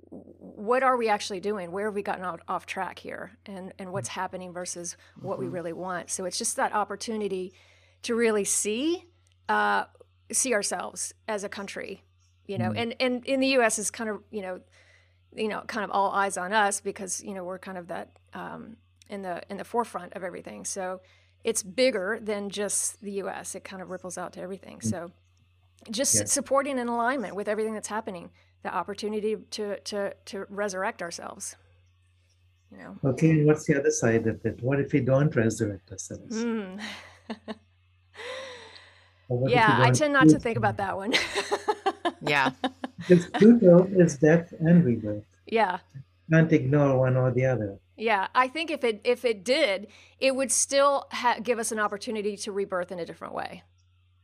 what 0.10 0.84
are 0.84 0.97
we 0.97 1.10
actually 1.10 1.39
doing 1.39 1.71
where 1.71 1.86
have 1.86 1.95
we 1.95 2.04
gotten 2.04 2.24
off, 2.24 2.39
off 2.47 2.65
track 2.65 3.00
here 3.00 3.32
and 3.45 3.74
and 3.80 3.91
what's 3.91 4.10
happening 4.10 4.54
versus 4.54 4.95
what 5.19 5.36
mm-hmm. 5.36 5.45
we 5.45 5.50
really 5.50 5.74
want 5.74 6.10
so 6.10 6.26
it's 6.26 6.38
just 6.38 6.56
that 6.56 6.74
opportunity 6.74 7.54
to 8.04 8.15
really 8.15 8.43
see 8.43 9.06
uh, 9.50 9.86
see 10.32 10.54
ourselves 10.54 11.13
as 11.28 11.43
a 11.43 11.50
country 11.50 12.04
you 12.45 12.58
know 12.58 12.69
mm-hmm. 12.69 12.78
and 12.78 12.95
and 13.00 13.26
in 13.26 13.39
the 13.39 13.47
us 13.47 13.80
is 13.80 13.89
kind 13.89 14.10
of 14.10 14.21
you 14.32 14.41
know 14.41 14.60
you 15.36 15.48
know 15.48 15.62
kind 15.67 15.84
of 15.84 15.91
all 15.91 16.12
eyes 16.12 16.38
on 16.38 16.54
us 16.54 16.82
because 16.82 17.24
you 17.24 17.34
know 17.34 17.44
we're 17.44 17.60
kind 17.60 17.78
of 17.78 17.88
that 17.88 18.10
um, 18.34 18.78
in 19.10 19.22
the 19.22 19.41
in 19.50 19.58
the 19.58 19.63
forefront 19.63 20.13
of 20.13 20.24
everything. 20.24 20.65
So 20.65 21.02
it's 21.44 21.63
bigger 21.63 22.20
than 22.22 22.50
just 22.50 23.02
the 23.02 23.13
us 23.22 23.56
it 23.56 23.63
kind 23.63 23.82
of 23.82 23.89
ripples 23.89 24.17
out 24.17 24.34
to 24.34 24.41
everything. 24.41 24.78
Mm-hmm. 24.78 24.89
so 24.89 25.12
just 25.89 26.28
supporting 26.28 26.78
in 26.78 26.88
alignment 26.88 27.36
with 27.36 27.48
everything 27.48 27.74
that's 27.74 27.88
happening 27.88 28.30
the 28.63 28.74
opportunity 28.74 29.36
to 29.52 29.80
to 29.80 30.13
to 30.26 30.46
resurrect 30.50 31.02
ourselves 31.02 31.56
you 32.72 32.78
know? 32.78 32.98
Okay 33.04 33.44
what's 33.44 33.65
the 33.65 33.78
other 33.78 33.91
side 33.91 34.28
of 34.28 34.46
it? 34.46 34.62
What 34.62 34.80
if 34.80 34.94
we 34.94 35.02
don't 35.02 35.36
resurrect 35.36 35.91
ourselves? 35.91 36.44
Mm. 36.44 36.80
yeah 39.48 39.78
i 39.80 39.89
tend 39.91 40.13
not 40.13 40.28
to 40.28 40.38
think 40.38 40.58
about 40.58 40.78
that 40.78 40.96
one 40.98 41.13
yeah 42.21 42.51
because 42.97 43.27
pluto 43.27 43.85
is 44.03 44.17
death 44.17 44.53
and 44.59 44.83
rebirth 44.85 45.23
yeah 45.45 45.79
can't 46.31 46.51
ignore 46.53 46.97
one 46.97 47.17
or 47.17 47.29
the 47.31 47.45
other. 47.45 47.77
Yeah, 47.97 48.27
I 48.33 48.47
think 48.47 48.71
if 48.71 48.85
it 48.85 49.01
if 49.03 49.25
it 49.25 49.43
did, 49.43 49.87
it 50.17 50.33
would 50.33 50.49
still 50.49 51.07
ha- 51.11 51.39
give 51.43 51.59
us 51.59 51.73
an 51.73 51.79
opportunity 51.79 52.37
to 52.37 52.51
rebirth 52.53 52.89
in 52.91 52.99
a 52.99 53.05
different 53.05 53.33
way. 53.33 53.63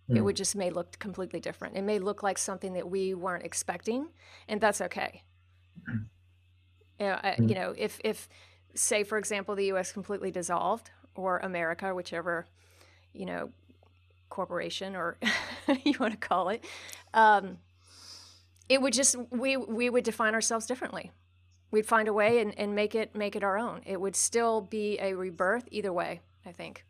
It 0.10 0.20
Hmm. 0.20 0.24
would 0.24 0.38
just 0.38 0.56
may 0.56 0.70
look 0.70 0.98
completely 1.00 1.42
different. 1.42 1.76
It 1.76 1.82
may 1.84 2.00
look 2.00 2.24
like 2.24 2.38
something 2.38 2.74
that 2.74 2.90
we 2.90 3.14
weren't 3.14 3.44
expecting, 3.44 4.08
and 4.48 4.62
that's 4.62 4.80
okay. 4.80 5.24
You 7.00 7.06
know, 7.08 7.20
I- 7.22 7.36
Mm. 7.38 7.50
you 7.50 7.56
know, 7.56 7.74
if 7.78 8.00
if 8.04 8.30
say 8.74 9.04
for 9.04 9.18
example 9.18 9.56
the 9.56 9.66
U.S. 9.66 9.92
completely 9.92 10.32
dissolved, 10.32 10.90
or 11.14 11.40
America, 11.40 11.94
whichever 11.94 12.46
you 13.14 13.26
know 13.26 13.52
corporation 14.30 14.96
or 14.96 15.18
you 15.86 15.96
want 16.00 16.14
to 16.20 16.28
call 16.28 16.50
it, 16.50 16.64
um, 17.14 17.58
it 18.70 18.82
would 18.82 18.94
just 18.94 19.16
we 19.32 19.58
we 19.58 19.90
would 19.90 20.04
define 20.04 20.34
ourselves 20.34 20.66
differently. 20.66 21.12
We'd 21.70 21.86
find 21.86 22.08
a 22.08 22.14
way 22.14 22.40
and, 22.40 22.58
and 22.58 22.76
make 22.76 22.96
it 22.96 23.16
make 23.16 23.36
it 23.36 23.44
our 23.44 23.58
own. 23.58 23.82
It 23.86 24.00
would 24.00 24.16
still 24.16 24.62
be 24.62 24.98
a 25.00 25.14
rebirth 25.14 25.68
either 25.72 25.92
way, 25.92 26.22
I 26.46 26.52
think. 26.52 26.86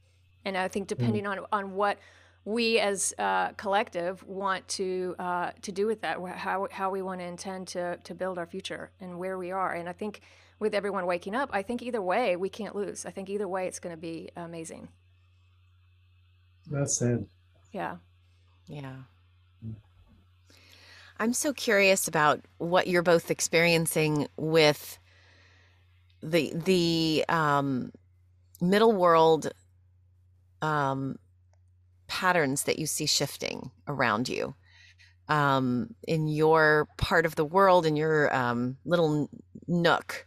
And 0.46 0.58
I 0.58 0.68
think 0.68 0.88
depending 0.88 1.26
on 1.28 1.40
on 1.52 1.74
what 1.74 1.98
we 2.46 2.80
as 2.80 3.14
uh, 3.18 3.50
collective 3.54 4.24
want 4.24 4.68
to 4.70 5.16
uh, 5.20 5.52
to 5.62 5.72
do 5.72 5.88
with 5.88 6.02
that, 6.02 6.20
how 6.36 6.68
how 6.72 6.90
we 6.90 7.02
want 7.02 7.20
to 7.20 7.26
intend 7.26 7.68
to 7.70 7.98
to 7.98 8.16
build 8.16 8.38
our 8.38 8.46
future 8.46 8.92
and 9.02 9.20
where 9.20 9.38
we 9.38 9.52
are. 9.52 9.74
And 9.74 9.90
I 9.90 9.94
think 9.94 10.22
with 10.60 10.74
everyone 10.74 11.06
waking 11.06 11.36
up, 11.36 11.50
I 11.52 11.62
think 11.62 11.82
either 11.82 12.02
way 12.02 12.36
we 12.36 12.50
can't 12.50 12.76
lose. 12.76 13.06
I 13.06 13.12
think 13.12 13.30
either 13.30 13.48
way 13.48 13.68
it's 13.68 13.80
going 13.80 13.96
to 13.96 14.02
be 14.02 14.30
amazing. 14.36 14.88
Well 16.70 16.86
said. 16.86 17.28
Yeah. 17.72 17.98
Yeah. 18.68 18.96
I'm 21.20 21.34
so 21.34 21.54
curious 21.54 22.08
about 22.08 22.42
what 22.58 22.88
you're 22.88 23.04
both 23.04 23.32
experiencing 23.32 24.28
with 24.38 25.00
the 26.22 26.52
the 26.54 27.26
um, 27.30 27.92
middle 28.62 28.94
world 28.94 29.52
um, 30.62 31.18
patterns 32.08 32.64
that 32.64 32.80
you 32.80 32.86
see 32.86 33.06
shifting 33.06 33.72
around 33.88 34.30
you 34.30 34.56
um, 35.28 35.96
in 36.08 36.28
your 36.28 36.88
part 36.98 37.26
of 37.26 37.36
the 37.36 37.46
world, 37.46 37.86
in 37.86 37.96
your 37.96 38.34
um, 38.36 38.78
little 38.86 39.30
nook. 39.68 40.26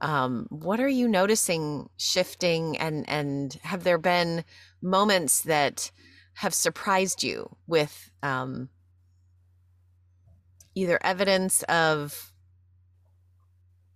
Um, 0.00 0.46
what 0.50 0.80
are 0.80 0.88
you 0.88 1.06
noticing 1.06 1.88
shifting, 1.96 2.76
and 2.78 3.08
and 3.08 3.52
have 3.62 3.84
there 3.84 3.98
been 3.98 4.44
moments 4.80 5.42
that 5.42 5.90
have 6.34 6.54
surprised 6.54 7.22
you 7.22 7.56
with 7.66 8.10
um, 8.22 8.70
either 10.74 10.98
evidence 11.02 11.62
of 11.64 12.32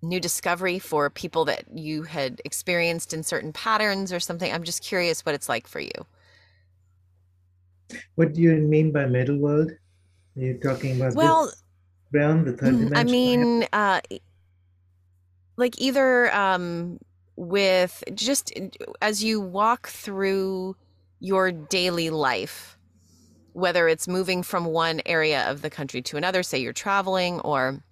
new 0.03 0.21
discovery 0.21 0.79
for 0.79 1.11
people 1.11 1.45
that 1.47 1.65
you 1.75 2.03
had 2.03 2.41
experienced 2.45 3.13
in 3.13 3.23
certain 3.23 3.53
patterns 3.53 4.13
or 4.13 4.21
something? 4.21 4.53
I'm 4.53 4.65
just 4.65 4.83
curious 4.83 5.25
what 5.25 5.35
it's 5.35 5.49
like 5.49 5.67
for 5.67 5.81
you. 5.81 6.07
What 8.17 8.35
do 8.35 8.41
you 8.41 8.55
mean 8.57 8.93
by 8.93 9.07
middle 9.07 9.39
world? 9.39 9.71
Are 9.71 10.41
you 10.41 10.59
talking 10.59 10.97
about 10.97 11.15
Well, 11.15 11.53
realm, 12.13 12.45
the 12.45 12.53
third 12.53 12.73
dimension? 12.73 12.97
I 12.97 13.05
mean, 13.05 13.67
uh, 13.73 14.01
like 15.57 15.81
either 15.81 16.35
um, 16.35 16.99
with 17.37 18.03
just 18.15 18.53
as 19.01 19.23
you 19.23 19.41
walk 19.41 19.89
through 19.89 20.77
your 21.21 21.53
daily 21.53 22.11
life, 22.11 22.77
whether 23.57 23.89
it's 23.89 24.07
moving 24.07 24.43
from 24.43 24.67
one 24.67 25.01
area 25.07 25.51
of 25.51 25.63
the 25.63 25.71
country 25.71 26.03
to 26.03 26.19
another, 26.19 26.43
say 26.43 26.59
you're 26.59 26.75
traveling 26.75 27.41
or 27.41 27.83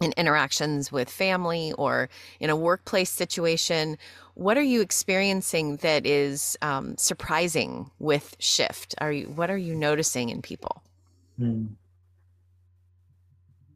in 0.00 0.12
interactions 0.16 0.90
with 0.90 1.08
family 1.08 1.72
or 1.78 2.08
in 2.40 2.50
a 2.50 2.56
workplace 2.56 3.08
situation, 3.08 3.96
what 4.34 4.58
are 4.58 4.64
you 4.64 4.80
experiencing 4.80 5.76
that 5.76 6.04
is 6.04 6.58
um, 6.60 6.96
surprising 6.96 7.88
with 8.00 8.34
shift? 8.40 8.96
Are 8.98 9.12
you 9.12 9.26
what 9.28 9.48
are 9.48 9.56
you 9.56 9.76
noticing 9.76 10.28
in 10.28 10.42
people? 10.42 10.82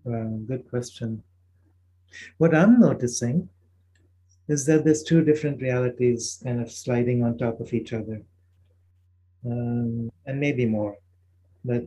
Well, 0.02 0.30
good 0.48 0.68
question. 0.68 1.22
What 2.38 2.56
I'm 2.56 2.80
noticing 2.80 3.48
is 4.48 4.66
that 4.66 4.84
there's 4.84 5.04
two 5.04 5.22
different 5.22 5.62
realities 5.62 6.40
kind 6.42 6.60
of 6.60 6.72
sliding 6.72 7.22
on 7.22 7.38
top 7.38 7.60
of 7.60 7.72
each 7.72 7.92
other, 7.92 8.20
um, 9.46 10.10
and 10.26 10.40
maybe 10.40 10.66
more. 10.66 10.96
But 11.64 11.86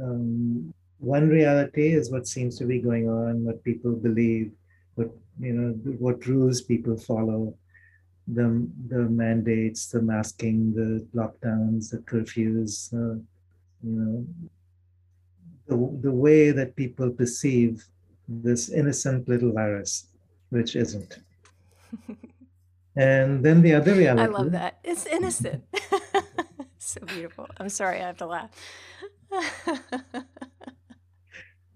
um, 0.00 0.72
one 0.98 1.28
reality 1.28 1.92
is 1.92 2.10
what 2.10 2.26
seems 2.26 2.58
to 2.58 2.64
be 2.64 2.80
going 2.80 3.08
on, 3.08 3.44
what 3.44 3.62
people 3.64 3.92
believe, 3.92 4.52
what 4.94 5.10
you 5.40 5.52
know, 5.52 5.72
what 5.98 6.26
rules 6.26 6.60
people 6.62 6.96
follow, 6.96 7.54
the 8.26 8.66
the 8.88 9.08
mandates, 9.08 9.86
the 9.86 10.02
masking, 10.02 10.74
the 10.74 11.06
lockdowns, 11.14 11.90
the 11.90 11.98
curfews, 11.98 12.92
uh, 12.92 13.18
you 13.82 13.92
know, 13.92 14.26
the, 15.68 16.08
the 16.08 16.12
way 16.12 16.50
that 16.50 16.76
people 16.76 17.10
perceive 17.10 17.84
this 18.28 18.70
innocent 18.70 19.28
little 19.28 19.52
virus, 19.52 20.06
which 20.50 20.76
isn't. 20.76 21.18
and 22.96 23.44
then 23.44 23.62
the 23.62 23.74
other 23.74 23.94
reality. 23.94 24.22
I 24.22 24.26
love 24.26 24.52
that. 24.52 24.78
It's 24.82 25.06
innocent. 25.06 25.64
so 26.92 27.00
beautiful. 27.06 27.48
I'm 27.58 27.68
sorry, 27.68 28.00
I 28.00 28.06
have 28.06 28.18
to 28.18 28.26
laugh. 28.26 28.50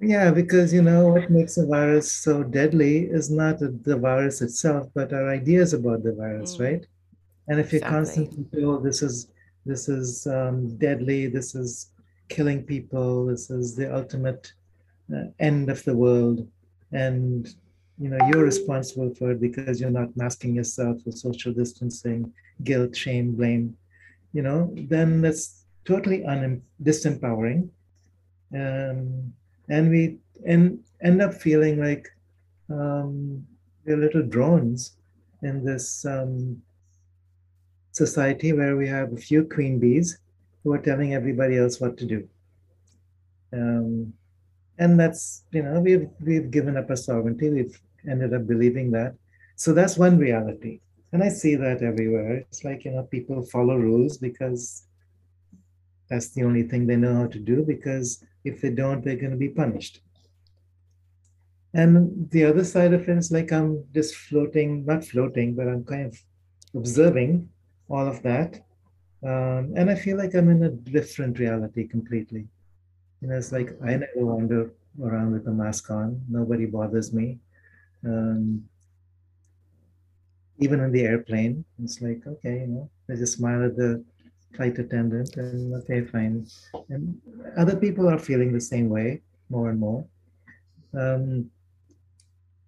Yeah, 0.02 0.30
because 0.30 0.72
you 0.72 0.80
know 0.80 1.08
what 1.08 1.30
makes 1.30 1.58
a 1.58 1.66
virus 1.66 2.10
so 2.10 2.42
deadly 2.42 3.04
is 3.04 3.30
not 3.30 3.58
the 3.58 3.98
virus 3.98 4.40
itself, 4.40 4.88
but 4.94 5.12
our 5.12 5.28
ideas 5.28 5.74
about 5.74 6.02
the 6.02 6.14
virus, 6.14 6.56
Mm. 6.56 6.60
right? 6.66 6.86
And 7.48 7.60
if 7.60 7.74
Exactly. 7.74 7.96
constantly 7.96 8.44
feel 8.52 8.80
this 8.80 9.02
is 9.02 9.28
this 9.66 9.88
is 9.90 10.26
um, 10.26 10.56
deadly, 10.78 11.26
this 11.26 11.54
is 11.54 11.92
killing 12.28 12.62
people, 12.62 13.26
this 13.26 13.50
is 13.50 13.76
the 13.76 13.94
ultimate 13.94 14.54
uh, 15.14 15.24
end 15.38 15.68
of 15.68 15.84
the 15.84 15.94
world, 15.94 16.48
and 16.92 17.54
you 17.98 18.08
know 18.08 18.18
you're 18.28 18.44
responsible 18.44 19.14
for 19.16 19.32
it 19.32 19.40
because 19.40 19.80
you're 19.80 19.98
not 20.00 20.16
masking 20.16 20.54
yourself 20.54 21.02
for 21.02 21.12
social 21.12 21.52
distancing, 21.52 22.32
guilt, 22.64 22.96
shame, 22.96 23.32
blame, 23.36 23.76
you 24.32 24.42
know, 24.42 24.72
then 24.88 25.20
that's 25.20 25.64
totally 25.84 26.24
un- 26.24 26.62
disempowering. 26.82 27.68
Um, 28.54 29.32
and 29.68 29.90
we 29.90 30.18
end, 30.46 30.80
end 31.02 31.22
up 31.22 31.34
feeling 31.34 31.80
like 31.80 32.08
um, 32.68 33.46
we're 33.84 33.96
little 33.96 34.22
drones 34.22 34.96
in 35.42 35.64
this 35.64 36.04
um, 36.04 36.60
society 37.92 38.52
where 38.52 38.76
we 38.76 38.86
have 38.88 39.12
a 39.12 39.16
few 39.16 39.44
queen 39.44 39.78
bees 39.78 40.18
who 40.62 40.72
are 40.72 40.78
telling 40.78 41.14
everybody 41.14 41.56
else 41.58 41.80
what 41.80 41.96
to 41.98 42.06
do. 42.06 42.28
Um, 43.52 44.12
and 44.78 44.98
that's, 44.98 45.44
you 45.52 45.62
know, 45.62 45.80
we've, 45.80 46.08
we've 46.20 46.50
given 46.50 46.76
up 46.76 46.90
our 46.90 46.96
sovereignty. 46.96 47.50
We've 47.50 47.80
ended 48.08 48.34
up 48.34 48.46
believing 48.46 48.90
that. 48.92 49.14
So 49.56 49.72
that's 49.72 49.98
one 49.98 50.18
reality. 50.18 50.80
And 51.12 51.22
I 51.22 51.28
see 51.28 51.56
that 51.56 51.82
everywhere. 51.82 52.34
It's 52.36 52.64
like, 52.64 52.84
you 52.84 52.92
know, 52.92 53.02
people 53.02 53.42
follow 53.42 53.76
rules 53.76 54.18
because 54.18 54.84
that's 56.08 56.30
the 56.30 56.44
only 56.44 56.64
thing 56.64 56.86
they 56.86 56.96
know 56.96 57.14
how 57.14 57.26
to 57.26 57.38
do 57.38 57.64
because 57.64 58.24
if 58.44 58.60
they 58.60 58.70
don't, 58.70 59.04
they're 59.04 59.16
going 59.16 59.32
to 59.32 59.36
be 59.36 59.48
punished. 59.48 60.00
And 61.72 62.28
the 62.30 62.44
other 62.44 62.64
side 62.64 62.92
of 62.92 63.08
it 63.08 63.18
is 63.18 63.30
like 63.30 63.52
I'm 63.52 63.84
just 63.94 64.16
floating, 64.16 64.84
not 64.84 65.04
floating, 65.04 65.54
but 65.54 65.68
I'm 65.68 65.84
kind 65.84 66.06
of 66.06 66.18
observing 66.74 67.48
all 67.88 68.06
of 68.06 68.22
that. 68.22 68.56
Um, 69.22 69.72
and 69.76 69.90
I 69.90 69.94
feel 69.94 70.16
like 70.16 70.34
I'm 70.34 70.48
in 70.48 70.64
a 70.64 70.70
different 70.70 71.38
reality 71.38 71.86
completely. 71.86 72.48
You 73.20 73.28
know, 73.28 73.36
it's 73.36 73.52
like 73.52 73.70
I 73.84 73.96
never 73.96 74.08
wander 74.16 74.72
around 75.00 75.32
with 75.32 75.46
a 75.46 75.52
mask 75.52 75.90
on, 75.90 76.20
nobody 76.28 76.66
bothers 76.66 77.12
me. 77.12 77.38
Um, 78.04 78.64
even 80.60 80.80
in 80.80 80.92
the 80.92 81.02
airplane, 81.02 81.64
it's 81.82 82.00
like, 82.00 82.22
okay, 82.26 82.60
you 82.60 82.66
know, 82.66 82.90
I 83.10 83.16
just 83.16 83.38
smile 83.38 83.64
at 83.64 83.76
the 83.76 84.04
flight 84.54 84.78
attendant 84.78 85.36
and 85.36 85.74
okay, 85.74 86.04
fine. 86.04 86.46
And 86.88 87.20
other 87.56 87.76
people 87.76 88.08
are 88.08 88.18
feeling 88.18 88.52
the 88.52 88.60
same 88.60 88.88
way 88.88 89.22
more 89.48 89.70
and 89.70 89.80
more. 89.80 90.04
Um, 90.96 91.50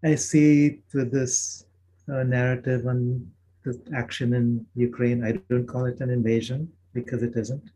I 0.05 0.15
see 0.15 0.81
with 0.95 1.13
this 1.13 1.67
uh, 2.13 2.23
narrative 2.23 2.87
on 2.87 3.31
the 3.65 3.81
action 3.95 4.35
in 4.35 4.67
Ukraine, 4.75 5.25
I 5.25 5.33
don't 5.51 5.67
call 5.67 5.85
it 5.85 6.01
an 6.01 6.11
invasion 6.11 6.73
because 6.95 7.23
it 7.23 7.37
isn't. 7.37 7.71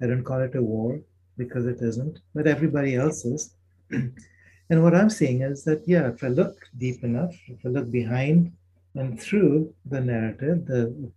I 0.00 0.06
don't 0.06 0.24
call 0.24 0.40
it 0.40 0.54
a 0.56 0.62
war 0.62 1.00
because 1.36 1.66
it 1.66 1.80
isn't, 1.80 2.20
but 2.34 2.46
everybody 2.46 2.96
else 2.96 3.24
is. 3.24 3.54
and 3.90 4.82
what 4.82 4.94
I'm 4.94 5.10
seeing 5.10 5.42
is 5.42 5.62
that, 5.64 5.82
yeah, 5.86 6.08
if 6.08 6.24
I 6.24 6.28
look 6.28 6.56
deep 6.76 7.04
enough, 7.04 7.34
if 7.46 7.64
I 7.64 7.68
look 7.68 7.90
behind 7.90 8.52
and 8.94 9.20
through 9.20 9.74
the 9.84 10.00
narrative, 10.00 10.66
the 10.66 11.10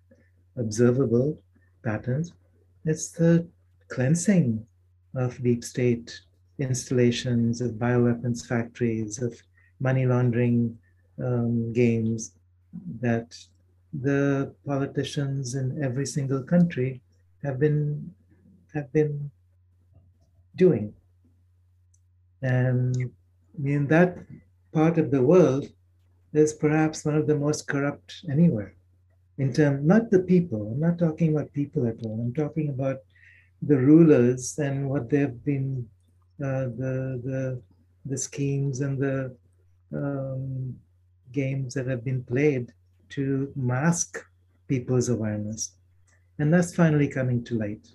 observable 0.58 1.40
patterns, 1.84 2.34
it's 2.86 3.10
the 3.10 3.48
cleansing 3.90 4.66
of 5.16 5.42
deep 5.44 5.64
state 5.64 6.22
installations, 6.60 7.62
of 7.62 7.72
bioweapons 7.72 8.46
factories, 8.46 9.22
of 9.22 9.40
money 9.80 10.06
laundering 10.06 10.78
um, 11.24 11.74
games 11.74 12.34
that 13.00 13.36
the 13.94 14.54
politicians 14.66 15.56
in 15.56 15.84
every 15.84 16.06
single 16.06 16.44
country 16.44 17.02
have 17.44 17.60
been 17.60 18.14
have 18.74 18.92
been 18.94 19.30
doing. 20.56 20.94
And 22.42 23.12
in 23.64 23.88
that 23.88 24.18
part 24.72 24.98
of 24.98 25.12
the 25.12 25.22
world 25.22 25.68
is 26.34 26.54
perhaps 26.54 27.06
one 27.06 27.16
of 27.16 27.28
the 27.28 27.36
most 27.36 27.68
corrupt 27.68 28.26
anywhere. 28.30 28.74
In 29.38 29.54
terms, 29.54 29.86
not 29.86 30.12
the 30.12 30.20
people. 30.20 30.72
I'm 30.72 30.80
not 30.80 31.00
talking 31.00 31.34
about 31.34 31.54
people 31.54 31.88
at 31.88 32.04
all. 32.04 32.20
I'm 32.20 32.34
talking 32.34 32.70
about 32.70 32.98
the 33.62 33.78
rulers 33.78 34.58
and 34.60 34.90
what 34.90 35.10
they've 35.10 35.44
been, 35.44 35.88
uh, 36.44 36.70
the 36.82 37.22
the 37.24 37.62
the 38.06 38.18
schemes 38.18 38.82
and 38.82 39.00
the 39.00 39.36
um, 39.94 40.76
games 41.32 41.74
that 41.74 41.88
have 41.88 42.04
been 42.04 42.24
played 42.24 42.72
to 43.10 43.52
mask 43.56 44.24
people's 44.68 45.10
awareness. 45.10 45.76
And 46.40 46.54
that's 46.54 46.76
finally 46.76 47.08
coming 47.08 47.44
to 47.46 47.58
light. 47.58 47.88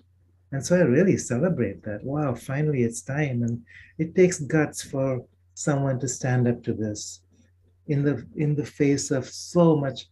And 0.53 0.64
so 0.64 0.77
I 0.77 0.83
really 0.83 1.16
celebrate 1.16 1.83
that. 1.85 2.05
Wow, 2.05 2.35
finally 2.35 2.83
it's 2.83 3.03
time. 3.03 3.42
And 3.42 3.62
it 3.99 4.14
takes 4.14 4.38
guts 4.38 4.83
for 4.83 5.25
someone 5.55 5.99
to 6.01 6.09
stand 6.09 6.46
up 6.46 6.62
to 6.64 6.72
this 6.72 7.22
in 7.88 8.03
the 8.03 8.27
in 8.37 8.55
the 8.55 8.64
face 8.64 9.11
of 9.11 9.29
so 9.29 9.77
much 9.77 10.09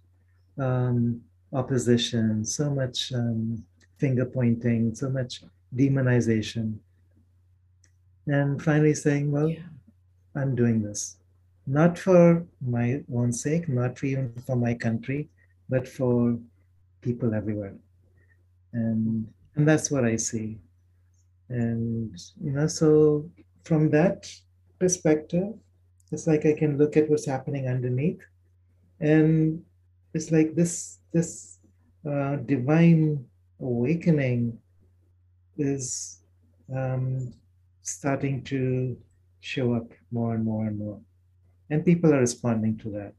um, 0.58 1.20
opposition, 1.52 2.44
so 2.44 2.70
much 2.70 3.12
um, 3.12 3.64
finger 3.98 4.24
pointing, 4.24 4.94
so 4.94 5.08
much 5.08 5.42
demonization. 5.74 6.78
And 8.26 8.62
finally 8.62 8.94
saying, 8.94 9.30
well, 9.30 9.48
yeah. 9.48 9.60
I'm 10.36 10.56
doing 10.56 10.82
this 10.82 11.16
not 11.66 11.98
for 11.98 12.44
my 12.60 13.02
own 13.12 13.32
sake, 13.32 13.68
not 13.68 13.98
for 13.98 14.06
even 14.06 14.32
for 14.46 14.56
my 14.56 14.74
country, 14.74 15.28
but 15.68 15.88
for 15.88 16.38
people 17.00 17.34
everywhere. 17.34 17.74
And 18.72 19.26
and 19.56 19.66
that's 19.66 19.90
what 19.90 20.04
I 20.04 20.16
see. 20.16 20.58
And 21.48 22.16
you 22.42 22.52
know, 22.52 22.66
so 22.66 23.28
from 23.64 23.90
that 23.90 24.30
perspective, 24.78 25.54
it's 26.12 26.26
like 26.26 26.46
I 26.46 26.52
can 26.52 26.78
look 26.78 26.96
at 26.96 27.08
what's 27.08 27.26
happening 27.26 27.68
underneath. 27.68 28.20
And 29.00 29.62
it's 30.12 30.30
like 30.30 30.54
this 30.54 30.98
this 31.12 31.58
uh, 32.08 32.36
divine 32.36 33.24
awakening 33.60 34.58
is 35.56 36.20
um, 36.74 37.32
starting 37.82 38.42
to 38.44 38.96
show 39.40 39.74
up 39.74 39.92
more 40.10 40.34
and 40.34 40.44
more 40.44 40.66
and 40.66 40.78
more 40.78 41.00
and 41.70 41.84
people 41.84 42.12
are 42.14 42.20
responding 42.20 42.76
to 42.78 42.90
that 42.90 43.14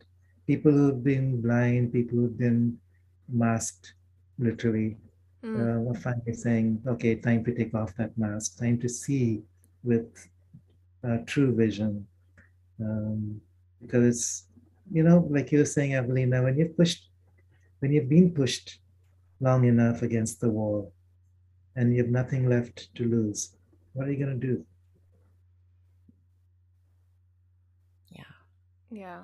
people 0.48 0.72
who've 0.72 1.04
been 1.04 1.42
blind 1.42 1.94
people 1.94 2.18
who've 2.18 2.38
been 2.38 2.78
masked 3.30 3.94
literally 4.40 4.98
mm. 5.44 5.56
uh, 5.56 5.90
are 5.90 5.96
finally 5.96 6.34
saying 6.34 6.82
okay 6.88 7.16
time 7.16 7.44
to 7.44 7.54
take 7.54 7.74
off 7.76 7.96
that 7.96 8.16
mask 8.18 8.58
time 8.58 8.78
to 8.80 8.90
see 8.90 9.42
with 9.84 10.28
uh, 11.08 11.18
true 11.26 11.56
vision 11.56 12.06
um, 12.80 13.42
because 13.82 14.04
it's 14.04 14.48
you 14.92 15.04
know 15.04 15.28
like 15.30 15.52
you 15.52 15.60
were 15.60 15.66
saying 15.66 15.92
Avalina 15.92 16.44
when 16.44 16.58
you've 16.58 16.76
pushed 16.78 17.10
when 17.80 17.92
you've 17.92 18.10
been 18.10 18.32
pushed 18.32 18.80
long 19.40 19.66
enough 19.66 20.02
against 20.02 20.40
the 20.42 20.50
wall 20.50 20.94
and 21.76 21.94
you 21.94 22.02
have 22.02 22.12
nothing 22.12 22.48
left 22.48 22.94
to 22.96 23.04
lose 23.06 23.56
what 23.94 24.08
are 24.08 24.12
you 24.12 24.24
going 24.24 24.40
to 24.40 24.48
do 24.48 24.66
Yeah. 28.12 28.24
Yeah 28.92 29.24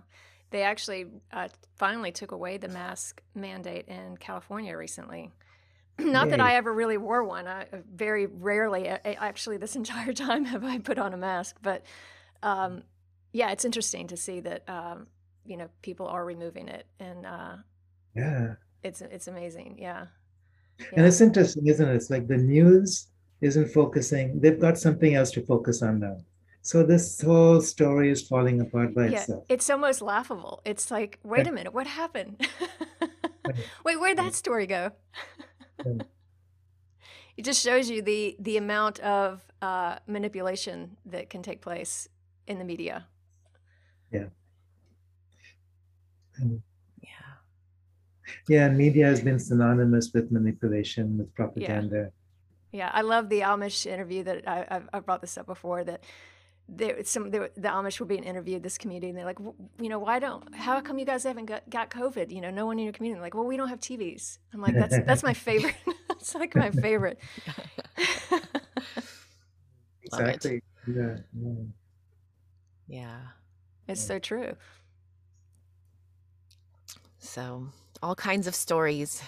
they 0.52 0.64
actually 0.64 1.08
uh, 1.32 1.48
finally 1.78 2.12
took 2.12 2.32
away 2.32 2.58
the 2.58 2.68
mask 2.68 3.22
mandate 3.34 3.88
in 3.88 4.18
California 4.18 4.78
recently. 4.78 5.32
Not 6.00 6.26
Yay. 6.26 6.32
that 6.32 6.42
I 6.42 6.56
ever 6.56 6.72
really 6.74 6.98
wore 6.98 7.24
one. 7.24 7.48
I 7.48 7.64
uh, 7.64 7.78
very 7.92 8.26
rarely, 8.26 8.88
actually, 8.88 9.58
this 9.58 9.76
entire 9.82 10.14
time 10.14 10.46
have 10.46 10.64
I 10.64 10.78
put 10.78 11.00
on 11.00 11.14
a 11.14 11.18
mask. 11.18 11.56
But 11.62 11.86
um, 12.44 12.84
yeah, 13.34 13.52
it's 13.52 13.66
interesting 13.66 14.08
to 14.08 14.18
see 14.18 14.40
that 14.42 14.68
um, 14.70 15.08
you 15.46 15.58
know 15.58 15.70
people 15.82 16.08
are 16.08 16.26
removing 16.26 16.68
it, 16.68 16.86
and 17.00 17.26
uh, 17.26 17.56
yeah, 18.16 18.56
it's 18.84 19.02
it's 19.02 19.28
amazing. 19.28 19.78
Yeah. 19.80 20.08
yeah, 20.80 20.86
and 20.98 21.06
it's 21.06 21.22
interesting, 21.22 21.68
isn't 21.68 21.88
it? 21.88 21.96
It's 21.96 22.10
like 22.10 22.28
the 22.28 22.38
news 22.38 23.08
isn't 23.42 23.70
focusing; 23.70 24.40
they've 24.40 24.60
got 24.60 24.78
something 24.78 25.16
else 25.16 25.32
to 25.32 25.46
focus 25.46 25.82
on 25.82 26.00
now. 26.00 26.18
So 26.64 26.84
this 26.84 27.20
whole 27.22 27.60
story 27.62 28.12
is 28.12 28.28
falling 28.28 28.62
apart 28.62 28.94
by 28.94 29.08
yeah, 29.08 29.22
itself. 29.22 29.46
It's 29.50 29.70
almost 29.70 30.02
laughable. 30.02 30.62
It's 30.64 30.92
like, 30.92 31.20
wait 31.24 31.48
a 31.48 31.52
minute, 31.52 31.74
what 31.74 31.88
happened? 31.88 32.48
wait, 33.84 34.00
where'd 34.00 34.18
that 34.20 34.36
story 34.36 34.68
go? 34.68 34.92
it 35.86 36.06
just 37.42 37.64
shows 37.64 37.90
you 37.90 38.04
the 38.04 38.36
the 38.40 38.58
amount 38.58 39.00
of 39.00 39.42
uh, 39.62 39.98
manipulation 40.06 40.98
that 41.06 41.32
can 41.32 41.42
take 41.42 41.62
place 41.62 42.08
in 42.46 42.60
the 42.60 42.66
media. 42.66 43.08
Yeah. 44.12 44.26
And, 46.38 46.62
yeah. 47.02 47.10
Yeah, 48.48 48.70
media 48.70 49.06
has 49.06 49.22
been 49.22 49.40
synonymous 49.40 50.12
with 50.14 50.32
manipulation, 50.32 51.18
with 51.18 51.34
propaganda. 51.36 52.12
Yeah, 52.72 52.80
yeah 52.80 52.92
I 52.94 53.02
love 53.02 53.30
the 53.30 53.42
Amish 53.42 53.86
interview 53.86 54.24
that 54.24 54.48
I, 54.48 54.82
I 54.94 55.00
brought 55.00 55.22
this 55.22 55.38
up 55.38 55.46
before 55.46 55.84
that 55.84 56.04
there 56.70 57.04
some 57.04 57.32
there, 57.32 57.50
the 57.56 57.68
Amish 57.68 58.00
were 58.00 58.06
being 58.06 58.24
interviewed 58.24 58.64
this 58.64 58.78
community 58.78 59.10
and 59.10 59.18
they're 59.18 59.26
like 59.26 59.40
you 59.80 59.90
know 59.90 60.00
why 60.00 60.20
don't 60.20 60.56
how 60.56 60.80
come 60.80 60.98
you 60.98 61.06
guys 61.06 61.24
haven't 61.24 61.46
got, 61.46 61.70
got 61.70 61.90
COVID? 61.90 62.32
You 62.32 62.40
know 62.40 62.50
no 62.50 62.66
one 62.66 62.80
in 62.80 62.86
your 62.86 62.94
community. 62.94 63.18
They're 63.18 63.26
like 63.26 63.34
well 63.34 63.46
we 63.46 63.58
don't 63.58 63.68
have 63.68 63.80
TVs 63.80 64.38
I'm 64.54 64.62
like 64.62 64.76
that's 64.76 64.98
that's 65.06 65.24
my 65.24 65.34
favorite. 65.34 65.76
That's 66.08 66.36
like 66.36 66.56
my 66.56 66.70
favorite. 66.72 67.20
Exactly. 70.04 70.62
Yeah, 70.88 71.18
yeah. 71.34 71.54
Yeah 72.88 73.18
it's 73.92 74.02
so 74.02 74.20
true 74.20 74.56
so 77.20 77.68
all 78.02 78.16
kinds 78.16 78.48
of 78.48 78.56
stories 78.56 79.22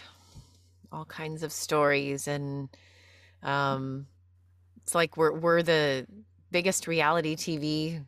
all 0.91 1.05
kinds 1.05 1.43
of 1.43 1.51
stories 1.51 2.27
and 2.27 2.69
um 3.43 4.07
it's 4.83 4.93
like 4.93 5.15
we're 5.17 5.33
we're 5.33 5.63
the 5.63 6.05
biggest 6.51 6.87
reality 6.87 7.35
TV 7.35 8.03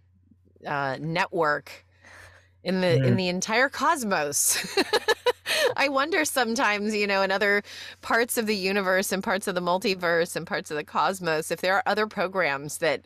uh, 0.66 0.98
network 1.00 1.86
in 2.64 2.82
the 2.82 3.04
in 3.04 3.16
the 3.16 3.28
entire 3.28 3.70
cosmos. 3.70 4.58
I 5.78 5.90
wonder 5.90 6.26
sometimes, 6.26 6.96
you 6.96 7.08
know, 7.08 7.22
in 7.22 7.32
other 7.32 7.64
parts 8.02 8.38
of 8.38 8.48
the 8.48 8.56
universe 8.56 9.12
and 9.12 9.24
parts 9.24 9.48
of 9.48 9.56
the 9.56 9.62
multiverse 9.62 10.36
and 10.36 10.46
parts 10.46 10.72
of 10.72 10.78
the 10.78 10.84
cosmos, 10.84 11.52
if 11.52 11.62
there 11.62 11.76
are 11.76 11.84
other 11.86 12.08
programs 12.08 12.80
that 12.80 13.06